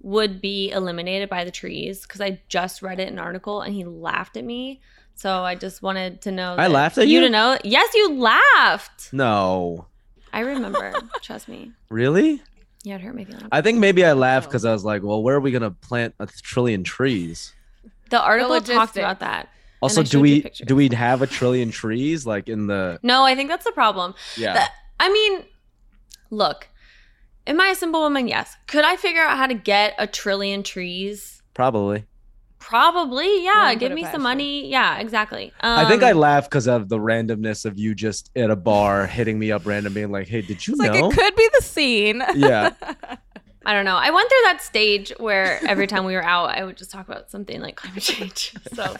would 0.00 0.40
be 0.40 0.70
eliminated 0.70 1.28
by 1.28 1.44
the 1.44 1.50
trees 1.50 2.02
because 2.02 2.20
I 2.20 2.40
just 2.48 2.82
read 2.82 2.98
it 2.98 3.08
in 3.08 3.14
an 3.14 3.18
article 3.18 3.60
and 3.60 3.74
he 3.74 3.84
laughed 3.84 4.36
at 4.36 4.44
me. 4.44 4.80
So 5.14 5.42
I 5.42 5.54
just 5.54 5.82
wanted 5.82 6.22
to 6.22 6.32
know. 6.32 6.56
I 6.56 6.68
laughed 6.68 6.98
at 6.98 7.06
you 7.06 7.20
you? 7.20 7.26
to 7.26 7.30
know. 7.30 7.58
Yes, 7.62 7.94
you 7.94 8.14
laughed. 8.14 9.12
No. 9.12 9.86
I 10.32 10.40
remember. 10.40 10.92
Trust 11.20 11.48
me. 11.48 11.72
Really? 11.90 12.42
Yeah, 12.84 12.96
it 12.96 13.00
hurt 13.02 13.14
my 13.14 13.24
feelings. 13.24 13.48
I 13.52 13.60
think 13.60 13.78
maybe 13.78 14.04
I 14.04 14.12
laughed 14.12 14.46
Oh. 14.46 14.50
because 14.50 14.64
I 14.64 14.72
was 14.72 14.84
like, 14.84 15.02
well, 15.02 15.22
where 15.22 15.36
are 15.36 15.40
we 15.40 15.50
going 15.52 15.62
to 15.62 15.70
plant 15.70 16.14
a 16.18 16.26
trillion 16.26 16.82
trees? 16.84 17.52
The 18.10 18.20
article 18.20 18.50
talked 18.60 18.68
logistics. 18.68 18.96
about 18.98 19.20
that. 19.20 19.48
Also, 19.80 20.00
I 20.00 20.04
do 20.04 20.10
showed 20.10 20.16
you 20.18 20.22
we 20.22 20.42
pictures. 20.42 20.66
do 20.66 20.76
we 20.76 20.88
have 20.94 21.22
a 21.22 21.26
trillion 21.26 21.70
trees 21.70 22.26
like 22.26 22.48
in 22.48 22.66
the 22.66 22.98
No, 23.02 23.24
I 23.24 23.34
think 23.34 23.48
that's 23.48 23.64
the 23.64 23.72
problem. 23.72 24.14
yeah? 24.36 24.54
That- 24.54 24.72
I 25.00 25.10
mean, 25.12 25.44
look, 26.30 26.68
am 27.46 27.60
I 27.60 27.68
a 27.68 27.74
simple 27.74 28.00
woman? 28.00 28.28
Yes. 28.28 28.54
Could 28.66 28.84
I 28.84 28.96
figure 28.96 29.22
out 29.22 29.36
how 29.36 29.46
to 29.46 29.54
get 29.54 29.94
a 29.98 30.06
trillion 30.06 30.62
trees? 30.62 31.42
Probably. 31.54 32.04
Probably, 32.62 33.44
yeah. 33.44 33.64
Wouldn't 33.64 33.80
Give 33.80 33.92
me 33.92 34.02
some 34.04 34.14
you. 34.14 34.18
money. 34.20 34.68
Yeah, 34.70 34.98
exactly. 34.98 35.52
I 35.60 35.88
think 35.88 36.02
I 36.02 36.12
Um, 36.12 36.18
laughed 36.18 36.48
because 36.50 36.66
of 36.68 36.88
the 36.88 36.98
randomness 36.98 37.64
of 37.64 37.78
you 37.78 37.94
just 37.94 38.30
at 38.36 38.50
a 38.50 38.56
bar 38.56 39.06
hitting 39.06 39.38
me 39.38 39.52
up 39.52 39.66
random, 39.66 39.92
being 39.92 40.10
like, 40.10 40.28
"Hey, 40.28 40.40
did 40.42 40.66
you 40.66 40.72
It's 40.74 40.80
like 40.80 40.94
it 40.94 41.12
could 41.12 41.36
be 41.36 41.48
the 41.58 41.62
scene. 41.64 42.22
Yeah. 42.34 42.70
I 43.64 43.74
don't 43.74 43.84
know. 43.84 43.96
I 43.96 44.10
went 44.10 44.28
through 44.28 44.40
that 44.44 44.60
stage 44.60 45.12
where 45.18 45.60
every 45.68 45.86
time 45.86 46.04
we 46.04 46.14
were 46.14 46.24
out, 46.24 46.50
I 46.50 46.64
would 46.64 46.76
just 46.76 46.90
talk 46.90 47.06
about 47.06 47.30
something 47.30 47.60
like 47.60 47.76
climate 47.76 48.02
change. 48.02 48.54
So 48.74 48.96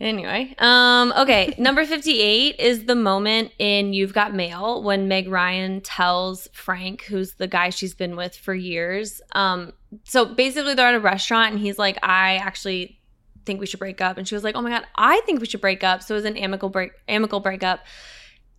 anyway, 0.00 0.54
um, 0.58 1.12
okay, 1.16 1.54
number 1.58 1.84
fifty-eight 1.84 2.56
is 2.58 2.84
the 2.84 2.94
moment 2.94 3.52
in 3.58 3.92
You've 3.92 4.12
Got 4.12 4.34
Mail 4.34 4.82
when 4.82 5.08
Meg 5.08 5.28
Ryan 5.28 5.80
tells 5.80 6.48
Frank, 6.52 7.04
who's 7.04 7.34
the 7.34 7.46
guy 7.46 7.70
she's 7.70 7.94
been 7.94 8.16
with 8.16 8.36
for 8.36 8.54
years. 8.54 9.20
Um, 9.32 9.72
so 10.04 10.24
basically, 10.24 10.74
they're 10.74 10.88
at 10.88 10.94
a 10.94 11.00
restaurant, 11.00 11.52
and 11.52 11.60
he's 11.60 11.78
like, 11.78 11.98
"I 12.02 12.36
actually." 12.36 13.00
think 13.46 13.60
we 13.60 13.66
should 13.66 13.78
break 13.78 14.00
up 14.00 14.16
and 14.16 14.26
she 14.26 14.34
was 14.34 14.42
like 14.42 14.54
oh 14.54 14.62
my 14.62 14.70
god 14.70 14.86
i 14.96 15.20
think 15.26 15.38
we 15.38 15.44
should 15.44 15.60
break 15.60 15.84
up 15.84 16.02
so 16.02 16.14
it 16.14 16.16
was 16.16 16.24
an 16.24 16.34
amicable 16.38 16.70
break 16.70 16.92
amicable 17.08 17.40
breakup 17.40 17.80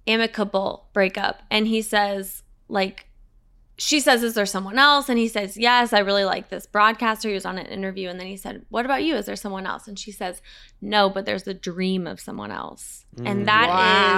amicable 0.05 0.87
breakup 0.93 1.41
and 1.49 1.67
he 1.67 1.81
says 1.81 2.43
like 2.69 3.07
she 3.77 3.99
says, 3.99 4.23
Is 4.23 4.33
there 4.35 4.45
someone 4.45 4.79
else? 4.79 5.09
And 5.09 5.19
he 5.19 5.27
says, 5.27 5.57
Yes, 5.57 5.91
I 5.93 5.99
really 5.99 6.23
like 6.25 6.49
this 6.49 6.65
broadcaster. 6.65 7.27
He 7.27 7.33
was 7.33 7.45
on 7.45 7.57
an 7.57 7.65
interview. 7.65 8.09
And 8.09 8.19
then 8.19 8.27
he 8.27 8.37
said, 8.37 8.65
What 8.69 8.85
about 8.85 9.03
you? 9.03 9.15
Is 9.15 9.25
there 9.25 9.35
someone 9.35 9.65
else? 9.67 9.87
And 9.87 9.97
she 9.99 10.11
says, 10.11 10.41
No, 10.81 11.09
but 11.09 11.25
there's 11.25 11.43
the 11.43 11.53
dream 11.53 12.07
of 12.07 12.19
someone 12.19 12.51
else. 12.51 13.05
Mm. 13.17 13.29
And 13.29 13.47
that 13.47 13.65
is 13.65 13.69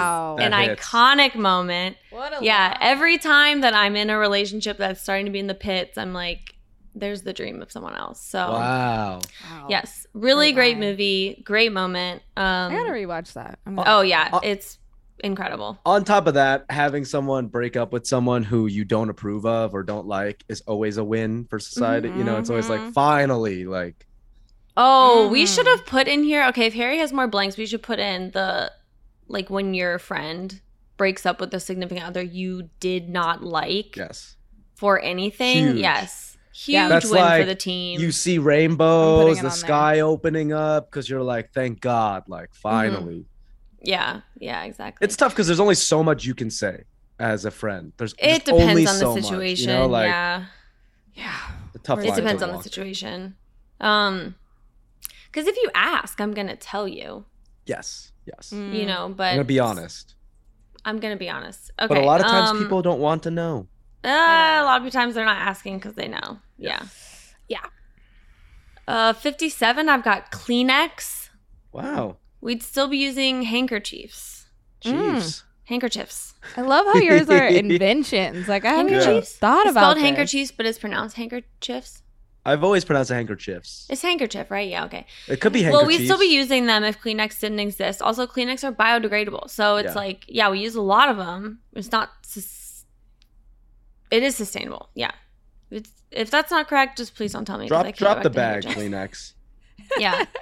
Wow. 0.01 0.35
an 0.39 0.51
That 0.51 0.69
hits. 0.69 0.81
iconic 0.85 1.35
moment. 1.35 1.97
What 2.11 2.39
a 2.39 2.43
Yeah. 2.45 2.75
lie. 2.79 2.87
Every 2.87 3.17
time 3.17 3.61
that 3.61 3.73
I'm 3.73 3.95
in 3.95 4.09
a 4.09 4.17
relationship 4.17 4.77
that's 4.77 5.01
starting 5.01 5.25
to 5.25 5.31
be 5.31 5.39
in 5.39 5.47
the 5.47 5.55
pits, 5.55 5.97
I'm 5.97 6.13
like, 6.13 6.53
there's 6.93 7.21
the 7.21 7.33
dream 7.33 7.61
of 7.61 7.71
someone 7.71 7.95
else. 7.95 8.19
So 8.21 8.39
Wow. 8.39 9.19
Wow. 9.51 9.67
yes, 9.69 10.07
really 10.13 10.51
Great 10.51 10.73
great 10.75 10.77
movie, 10.79 11.41
great 11.45 11.71
moment. 11.71 12.23
Um, 12.35 12.71
I 12.71 12.75
gotta 12.75 12.89
rewatch 12.89 13.33
that. 13.33 13.59
I'm 13.67 13.75
gonna- 13.75 13.89
oh 13.89 14.01
yeah, 14.01 14.29
Uh, 14.33 14.39
it's 14.41 14.79
incredible. 15.23 15.79
On 15.85 16.03
top 16.03 16.27
of 16.27 16.33
that, 16.35 16.65
having 16.69 17.05
someone 17.05 17.47
break 17.47 17.75
up 17.75 17.91
with 17.91 18.05
someone 18.05 18.43
who 18.43 18.67
you 18.67 18.85
don't 18.85 19.09
approve 19.09 19.45
of 19.45 19.73
or 19.73 19.83
don't 19.83 20.05
like 20.07 20.43
is 20.49 20.61
always 20.67 20.97
a 20.97 21.03
win 21.03 21.45
for 21.49 21.59
society. 21.59 22.09
You 22.09 22.23
know, 22.23 22.37
it's 22.37 22.49
always 22.49 22.69
like 22.69 22.81
Mhm. 22.81 22.93
finally, 22.93 23.65
like 23.65 24.05
Oh, 24.79 25.27
we 25.29 25.43
Mhm. 25.43 25.55
should 25.55 25.65
have 25.67 25.85
put 25.87 26.07
in 26.07 26.23
here. 26.23 26.45
Okay, 26.49 26.67
if 26.67 26.73
Harry 26.75 26.99
has 26.99 27.11
more 27.11 27.27
blanks, 27.27 27.57
we 27.57 27.65
should 27.65 27.81
put 27.81 27.97
in 27.99 28.31
the 28.31 28.71
like 29.27 29.49
when 29.49 29.73
your 29.73 29.97
friend 29.99 30.61
breaks 30.97 31.25
up 31.25 31.39
with 31.41 31.53
a 31.53 31.59
significant 31.59 32.05
other 32.05 32.21
you 32.21 32.69
did 32.79 33.09
not 33.09 33.43
like 33.43 33.95
yes. 33.97 34.35
for 34.75 34.99
anything. 35.01 35.65
Huge. 35.67 35.77
Yes, 35.77 36.37
huge 36.53 36.73
Yeah. 36.73 36.87
That's 36.89 37.09
win 37.09 37.39
for 37.41 37.45
the 37.45 37.55
team. 37.55 37.99
You 37.99 38.11
see 38.11 38.37
rainbows, 38.37 39.37
the 39.37 39.39
on 39.39 39.43
there. 39.43 39.51
sky 39.51 39.99
opening 40.01 40.53
up 40.53 40.89
because 40.89 41.09
you're 41.09 41.23
like, 41.23 41.51
thank 41.53 41.81
God, 41.81 42.23
like 42.27 42.53
finally. 42.53 43.25
Yeah, 43.87 44.21
yeah, 44.37 44.65
exactly. 44.65 45.05
It's 45.05 45.15
tough 45.15 45.31
because 45.31 45.47
there's 45.47 45.61
only 45.61 45.75
so 45.75 46.03
much 46.03 46.25
you 46.25 46.35
can 46.35 46.49
say 46.49 46.83
as 47.19 47.45
a 47.45 47.51
friend. 47.51 47.93
There's 47.95 48.13
it 48.19 48.45
just 48.45 48.51
only 48.51 48.83
depends 48.83 48.89
on 48.89 48.95
so 48.99 49.13
the 49.13 49.21
much, 49.21 49.29
situation. 49.29 49.69
you 49.69 49.75
know, 49.75 49.87
like 49.87 50.07
yeah, 50.07 50.45
yeah. 51.13 51.37
the 51.71 51.79
tough 51.79 51.99
it 51.99 52.07
line 52.07 52.15
to 52.15 52.21
depends 52.21 52.43
on 52.43 52.51
the 52.51 52.61
situation. 52.61 53.37
Um, 53.79 54.35
because 55.31 55.47
if 55.47 55.55
you 55.55 55.71
ask, 55.73 56.19
I'm 56.19 56.33
gonna 56.33 56.57
tell 56.57 56.85
you. 56.85 57.23
Yes, 57.65 58.11
yes. 58.25 58.51
Mm. 58.53 58.73
You 58.73 58.85
know, 58.85 59.13
but 59.15 59.29
I'm 59.29 59.35
gonna 59.35 59.45
be 59.45 59.59
honest, 59.59 60.15
I'm 60.83 60.99
gonna 60.99 61.15
be 61.15 61.29
honest. 61.29 61.71
Okay, 61.79 61.87
but 61.87 61.97
a 61.97 62.05
lot 62.05 62.19
of 62.19 62.27
times 62.27 62.49
um, 62.49 62.59
people 62.59 62.81
don't 62.81 62.99
want 62.99 63.23
to 63.23 63.31
know. 63.31 63.67
Uh, 64.03 64.09
a 64.09 64.63
lot 64.65 64.85
of 64.85 64.91
times 64.91 65.15
they're 65.15 65.23
not 65.23 65.39
asking 65.39 65.77
because 65.77 65.95
they 65.95 66.09
know. 66.09 66.39
Yeah. 66.57 66.83
Yeah. 67.47 67.65
Uh, 68.85 69.13
57, 69.13 69.89
I've 69.89 70.03
got 70.03 70.31
Kleenex. 70.31 71.29
Wow, 71.71 72.17
We'd 72.47 72.63
still 72.63 72.87
be 72.87 72.97
using 72.97 73.41
handkerchiefs. 73.43 74.45
Mm. 74.85 75.43
Handkerchiefs. 75.65 76.33
I 76.55 76.61
love 76.61 76.85
how 76.85 76.95
yours 76.95 77.29
are 77.29 77.45
inventions. 77.63 78.47
Like 78.47 78.63
I 78.63 78.69
haven't 78.69 78.85
even 78.93 79.01
Handkerchiefs? 79.01 79.35
thought 79.35 79.65
It's 79.65 79.71
about 79.71 79.81
spelled 79.81 79.97
this. 79.97 80.03
handkerchiefs, 80.03 80.51
but 80.55 80.65
it's 80.65 80.79
pronounced 80.79 81.17
handkerchiefs. 81.17 82.03
I've 82.45 82.63
always 82.63 82.85
pronounced 82.85 83.11
it 83.11 83.15
handkerchiefs. 83.15 83.85
It's 83.89 84.01
handkerchief, 84.01 84.49
right? 84.49 84.69
Yeah, 84.69 84.85
okay. 84.85 85.05
It 85.27 85.41
could 85.41 85.51
be 85.51 85.63
Well, 85.69 85.85
we'd 85.85 86.05
still 86.05 86.17
be 86.17 86.27
using 86.27 86.67
them 86.67 86.85
if 86.85 87.01
Kleenex 87.01 87.37
didn't 87.41 87.59
exist. 87.59 88.01
Also, 88.01 88.25
Kleenex 88.25 88.63
are 88.63 88.71
biodegradable. 88.71 89.49
So 89.49 89.75
it's 89.75 89.87
Yeah. 89.87 89.93
like, 89.95 90.23
yeah, 90.29 90.49
we 90.49 90.59
use 90.61 90.75
a 90.75 90.81
lot 90.81 91.09
of 91.09 91.17
them. 91.17 91.59
It's 91.75 91.91
not, 91.91 92.11
sus- 92.21 92.85
it 94.09 94.23
is 94.23 94.37
sustainable. 94.37 94.87
Yeah. 94.95 95.11
It's, 95.69 95.91
if 96.11 96.31
that's 96.31 96.49
not 96.49 96.69
correct, 96.69 96.97
just 96.97 97.13
please 97.15 97.33
don't 97.33 97.43
tell 97.43 97.57
me. 97.57 97.67
Drop 97.67 97.93
drop 97.95 98.23
the 98.23 98.29
bag. 98.29 98.63
Kleenex. 98.63 99.33
yeah. 99.97 100.23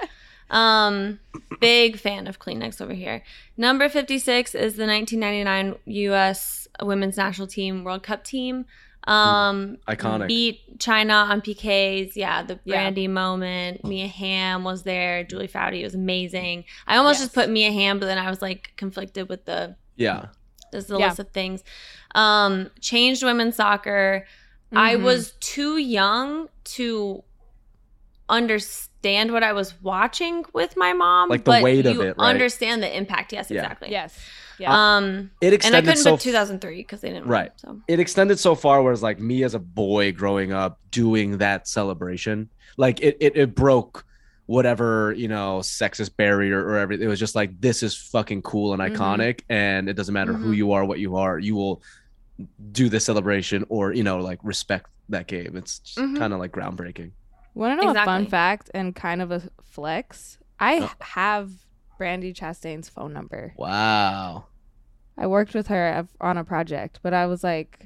Um, 0.50 1.20
big 1.60 1.98
fan 1.98 2.28
of 2.28 2.40
Kleenex 2.40 2.80
over 2.82 2.94
here. 2.94 3.24
Number 3.58 3.90
56 3.90 4.54
is 4.56 4.76
the 4.76 4.86
1999 4.86 5.76
U.S. 5.86 6.68
Women's 6.82 7.18
National 7.18 7.48
Team 7.48 7.84
World 7.84 8.04
Cup 8.04 8.24
team. 8.24 8.66
Um, 9.08 9.78
Iconic. 9.88 10.28
beat 10.28 10.80
China 10.80 11.14
on 11.14 11.42
PKs. 11.42 12.16
Yeah, 12.16 12.42
the 12.44 12.60
Yeah. 12.64 12.90
Brandi 12.92 13.08
moment. 13.10 13.84
Mia 13.86 14.08
Hamm 14.08 14.64
was 14.64 14.82
there. 14.84 15.24
Julie 15.24 15.48
Foudy 15.48 15.84
was 15.84 15.94
amazing. 15.94 16.66
I 16.88 16.98
almost 16.98 17.16
Yes. 17.20 17.26
just 17.28 17.36
put 17.36 17.50
Mia 17.50 17.72
Hamm, 17.72 18.00
but 18.00 18.08
then 18.08 18.18
I 18.18 18.30
was 18.30 18.42
like 18.42 18.74
conflicted 18.78 19.30
with 19.30 19.46
the 19.46 19.76
Yeah, 19.96 20.28
this 20.72 20.86
is 20.86 20.90
the 20.90 20.98
Yeah. 21.00 21.08
list 21.10 21.20
of 21.20 21.30
things. 21.30 21.64
Um, 22.16 22.72
changed 22.82 23.24
women's 23.24 23.56
soccer. 23.58 24.26
I 24.76 24.96
Mhm. 24.96 25.04
was 25.04 25.34
too 25.40 25.78
young 25.78 26.50
to 26.66 27.24
understand 28.30 29.32
what 29.32 29.44
I 29.44 29.54
was 29.54 29.80
watching 29.82 30.46
with 30.54 30.76
my 30.78 30.94
mom. 30.94 31.30
Like 31.30 31.46
the 31.46 31.52
but 31.52 31.64
weight 31.64 31.86
of 31.86 32.00
it, 32.00 32.16
right? 32.18 32.30
Understand 32.30 32.82
the 32.84 32.96
impact? 32.96 33.34
Yes, 33.34 33.50
Yeah. 33.52 33.62
exactly. 33.64 33.92
Yes. 33.92 34.18
Yeah. 34.58 34.96
Um, 34.96 35.32
it 35.42 35.48
and 35.48 35.52
I 35.54 35.56
extended 35.56 35.86
couldn't 35.86 36.04
so 36.04 36.12
put 36.14 36.22
2003 36.22 36.78
because 36.78 37.02
they 37.02 37.10
didn't. 37.10 37.28
Right. 37.28 37.52
Win, 37.66 37.76
so 37.78 37.82
it 37.88 38.00
extended 38.00 38.40
so 38.40 38.56
far 38.56 38.82
where 38.82 38.94
it's 38.94 39.02
like 39.02 39.20
me 39.20 39.44
as 39.44 39.54
a 39.54 39.60
boy 39.60 40.12
growing 40.14 40.54
up 40.54 40.80
doing 40.92 41.40
that 41.40 41.68
celebration 41.68 42.50
like 42.78 43.02
it 43.02 43.18
it, 43.20 43.36
it 43.36 43.54
broke 43.56 44.06
whatever 44.46 45.12
you 45.18 45.28
know 45.28 45.60
sexist 45.60 46.16
barrier 46.16 46.64
or 46.66 46.78
everything 46.78 47.06
it 47.06 47.10
was 47.10 47.20
just 47.20 47.36
like 47.36 47.60
this 47.60 47.84
is 47.84 47.98
fucking 47.98 48.42
cool 48.44 48.74
and 48.74 48.82
Mhm. 48.82 48.96
iconic 48.96 49.42
and 49.50 49.90
it 49.90 49.94
doesn't 49.94 50.14
matter 50.14 50.34
who 50.34 50.52
Mhm. 50.54 50.58
you 50.58 50.72
are 50.72 50.86
what 50.86 51.00
you 51.00 51.16
are 51.18 51.38
you 51.40 51.56
will 51.56 51.82
do 52.72 52.88
the 52.88 53.00
celebration 53.00 53.66
or 53.70 53.92
you 53.92 54.04
know 54.04 54.20
like 54.20 54.40
respect 54.44 54.88
that 55.10 55.28
game 55.28 55.56
it's 55.58 55.82
Mhm. 55.98 56.18
kind 56.18 56.32
of 56.32 56.40
like 56.40 56.52
groundbreaking 56.52 57.12
Want 57.56 57.80
to 57.80 57.86
know 57.86 57.92
a 57.92 58.06
fun 58.06 58.28
fact 58.28 58.70
and 58.74 58.94
kind 58.96 59.22
of 59.22 59.32
a 59.32 59.42
flex? 59.64 60.38
I 60.60 60.82
Oh. 60.82 60.92
have 61.00 61.52
Brandi 62.00 62.34
Chastain's 62.36 62.90
phone 62.90 63.14
number. 63.14 63.54
wow 63.58 64.46
I 65.18 65.28
worked 65.28 65.54
with 65.54 65.68
her 65.68 66.06
on 66.20 66.38
a 66.38 66.44
project, 66.44 67.00
but 67.02 67.14
I 67.14 67.26
was 67.26 67.42
like, 67.42 67.86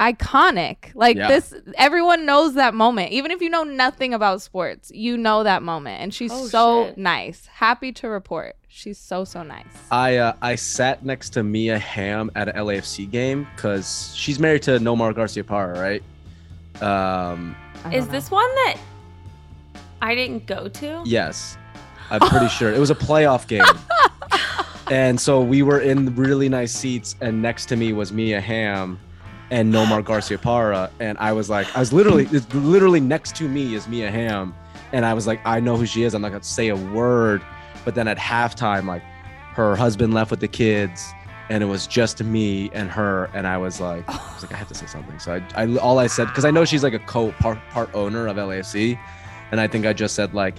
iconic. 0.00 0.90
Like 0.96 1.16
Yeah. 1.16 1.28
this, 1.28 1.54
everyone 1.78 2.26
knows 2.26 2.54
that 2.54 2.74
moment. 2.74 3.12
Even 3.12 3.30
if 3.30 3.40
you 3.40 3.48
know 3.50 3.62
nothing 3.62 4.12
about 4.14 4.42
sports, 4.42 4.90
you 4.92 5.16
know 5.16 5.44
that 5.44 5.62
moment. 5.62 6.02
And 6.02 6.12
she's 6.12 6.32
Oh, 6.32 6.46
so 6.48 6.86
shit. 6.86 6.98
nice. 6.98 7.46
Happy 7.46 7.92
to 7.92 8.08
report. 8.08 8.56
She's 8.68 8.98
so, 8.98 9.24
so 9.24 9.42
nice. 9.44 9.64
I 9.92 10.16
uh, 10.16 10.32
I 10.42 10.56
sat 10.56 11.04
next 11.04 11.30
to 11.30 11.42
Mia 11.44 11.78
Hamm 11.78 12.30
at 12.34 12.48
an 12.48 12.56
LAFC 12.56 13.08
game 13.10 13.46
because 13.54 14.12
she's 14.16 14.38
married 14.40 14.62
to 14.64 14.72
Nomar 14.80 15.12
Garciaparra, 15.14 15.76
right? 15.76 16.82
Um, 16.82 17.56
is 17.92 18.04
don't 18.04 18.10
this 18.12 18.30
one 18.30 18.54
that 18.56 18.76
I 20.02 20.14
didn't 20.14 20.46
go 20.46 20.68
to? 20.68 21.02
Yes, 21.04 21.56
I'm 22.10 22.20
pretty 22.20 22.48
sure 22.48 22.72
it 22.72 22.78
was 22.78 22.90
a 22.90 22.94
playoff 22.94 23.46
game. 23.46 23.64
and 24.90 25.20
so 25.20 25.40
we 25.40 25.62
were 25.62 25.80
in 25.80 26.14
really 26.14 26.48
nice 26.48 26.72
seats, 26.72 27.16
and 27.20 27.42
next 27.42 27.66
to 27.66 27.76
me 27.76 27.92
was 27.92 28.12
Mia 28.12 28.40
Hamm 28.40 28.98
and 29.50 29.72
Nomar 29.72 30.02
Garciaparra, 30.02 30.90
and 31.00 31.16
I 31.18 31.32
was 31.32 31.48
like, 31.48 31.74
I 31.76 31.80
was 31.80 31.92
literally, 31.92 32.26
literally 32.52 33.00
next 33.00 33.36
to 33.36 33.48
me 33.48 33.74
is 33.74 33.88
Mia 33.88 34.10
Hamm, 34.10 34.54
and 34.92 35.04
I 35.04 35.14
was 35.14 35.26
like, 35.26 35.40
I 35.44 35.60
know 35.60 35.76
who 35.76 35.86
she 35.86 36.02
is. 36.02 36.14
I'm 36.14 36.22
not 36.22 36.30
gonna 36.32 36.42
say 36.42 36.68
a 36.68 36.76
word, 36.76 37.42
but 37.84 37.94
then 37.94 38.08
at 38.08 38.18
halftime, 38.18 38.86
like, 38.86 39.02
her 39.56 39.74
husband 39.74 40.12
left 40.12 40.30
with 40.30 40.40
the 40.40 40.48
kids. 40.48 41.12
And 41.48 41.62
it 41.62 41.66
was 41.66 41.86
just 41.86 42.22
me 42.22 42.70
and 42.72 42.90
her, 42.90 43.30
and 43.32 43.46
I 43.46 43.56
was 43.56 43.80
like, 43.80 44.04
I 44.08 44.34
was 44.34 44.42
like, 44.42 44.52
I 44.52 44.56
have 44.56 44.66
to 44.66 44.74
say 44.74 44.86
something. 44.86 45.16
So 45.20 45.40
I, 45.54 45.62
I 45.62 45.76
all 45.76 46.00
I 46.00 46.08
said, 46.08 46.26
because 46.26 46.44
I 46.44 46.50
know 46.50 46.64
she's 46.64 46.82
like 46.82 46.92
a 46.92 46.98
co 46.98 47.30
part 47.32 47.58
part 47.70 47.88
owner 47.94 48.26
of 48.26 48.36
LAFC, 48.36 48.98
and 49.50 49.60
I 49.60 49.66
think 49.68 49.86
I 49.86 49.92
just 49.92 50.14
said 50.14 50.34
like, 50.34 50.56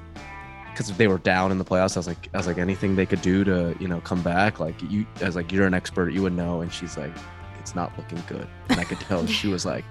because 0.71 0.89
if 0.91 0.97
they 0.97 1.07
were 1.07 1.17
down 1.17 1.51
in 1.51 1.57
the 1.57 1.65
playoffs. 1.65 1.97
I 1.97 1.99
was 1.99 2.07
like, 2.07 2.29
I 2.35 2.37
was 2.37 2.45
like, 2.45 2.59
anything 2.59 2.95
they 2.95 3.07
could 3.07 3.21
do 3.23 3.43
to, 3.43 3.75
you 3.79 3.87
know, 3.87 3.99
come 4.01 4.21
back. 4.21 4.59
Like 4.59 4.79
you, 4.91 5.07
I 5.21 5.25
was 5.25 5.35
like, 5.35 5.51
you're 5.51 5.65
an 5.65 5.73
expert, 5.73 6.11
you 6.13 6.21
would 6.21 6.33
know. 6.33 6.61
And 6.61 6.71
she's 6.71 6.97
like, 6.97 7.11
it's 7.59 7.73
not 7.73 7.91
looking 7.97 8.21
good. 8.27 8.47
And 8.69 8.79
I 8.79 8.83
could 8.83 8.99
tell 8.99 9.25
she 9.25 9.47
was 9.47 9.65
like, 9.65 9.83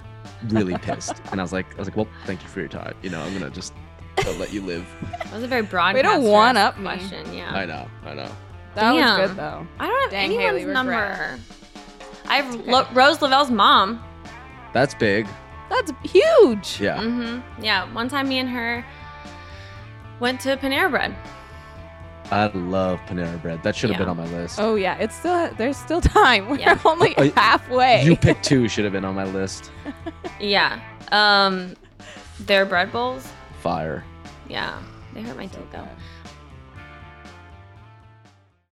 really 0.49 0.79
pissed. 0.79 1.21
And 1.33 1.41
I 1.41 1.43
was 1.43 1.53
like, 1.53 1.67
I 1.75 1.79
was 1.79 1.89
like, 1.89 1.97
well, 1.97 2.07
thank 2.25 2.41
you 2.43 2.49
for 2.49 2.61
your 2.61 2.69
time. 2.69 2.95
You 3.03 3.11
know, 3.11 3.21
I'm 3.21 3.33
gonna 3.33 3.51
just 3.51 3.75
uh, 4.25 4.33
let 4.39 4.53
you 4.53 4.63
live. 4.63 4.87
That 5.25 5.33
was 5.33 5.43
a 5.43 5.49
very 5.49 5.63
broad. 5.63 5.95
Way 5.97 6.03
to 6.03 6.21
one-up 6.21 6.77
me. 6.79 6.85
question. 6.85 7.35
Yeah. 7.35 7.53
I 7.53 7.65
know, 7.67 7.89
I 8.05 8.15
know. 8.15 8.31
That 8.77 8.93
Damn. 8.93 9.21
was 9.21 9.29
good 9.29 9.37
though. 9.39 9.67
I 9.81 9.87
don't 9.89 10.01
have 10.03 10.11
Dang, 10.11 10.25
anyone's 10.27 10.61
Haley, 10.61 10.73
number. 10.73 10.93
regret. 10.93 11.41
I 12.29 12.37
have 12.37 12.55
okay. 12.61 12.71
Lo- 12.71 12.87
Rose 12.93 13.19
Lavelle's 13.21 13.51
mom. 13.51 14.03
That's 14.73 14.95
big. 14.95 15.27
That's 15.69 15.93
huge. 16.05 16.81
Yeah. 16.81 16.99
Mm-hmm. 16.99 17.63
Yeah. 17.65 17.93
One 17.93 18.09
time, 18.09 18.29
me 18.29 18.39
and 18.39 18.49
her 18.49 18.85
went 20.21 20.41
to 20.43 20.57
Panera 20.57 20.91
Bread. 20.91 21.15
I 22.31 22.47
love 22.47 22.99
Panera 23.07 23.41
Bread. 23.41 23.63
That 23.63 23.77
should 23.77 23.91
have 23.91 24.01
Yeah. 24.01 24.07
been 24.07 24.09
on 24.09 24.17
my 24.17 24.27
list. 24.37 24.59
Oh 24.61 24.75
yeah, 24.75 24.97
it's 24.99 25.15
still 25.17 25.49
there's 25.57 25.77
still 25.77 26.01
time. 26.01 26.49
We're 26.51 26.59
Yeah. 26.59 26.79
only 26.85 27.17
Uh, 27.17 27.31
halfway. 27.37 28.05
You 28.05 28.17
picked 28.17 28.45
two 28.51 28.69
should 28.69 28.85
have 28.85 28.93
been 28.93 29.05
on 29.05 29.15
my 29.15 29.25
list. 29.25 29.71
Yeah. 30.41 30.81
Um, 31.13 31.75
their 32.41 32.65
bread 32.67 32.91
bowls. 32.93 33.31
Fire. 33.61 34.05
Yeah. 34.49 34.77
They 35.15 35.23
hurt 35.23 35.37
my 35.37 35.47
teeth 35.47 35.71
though. 35.73 35.89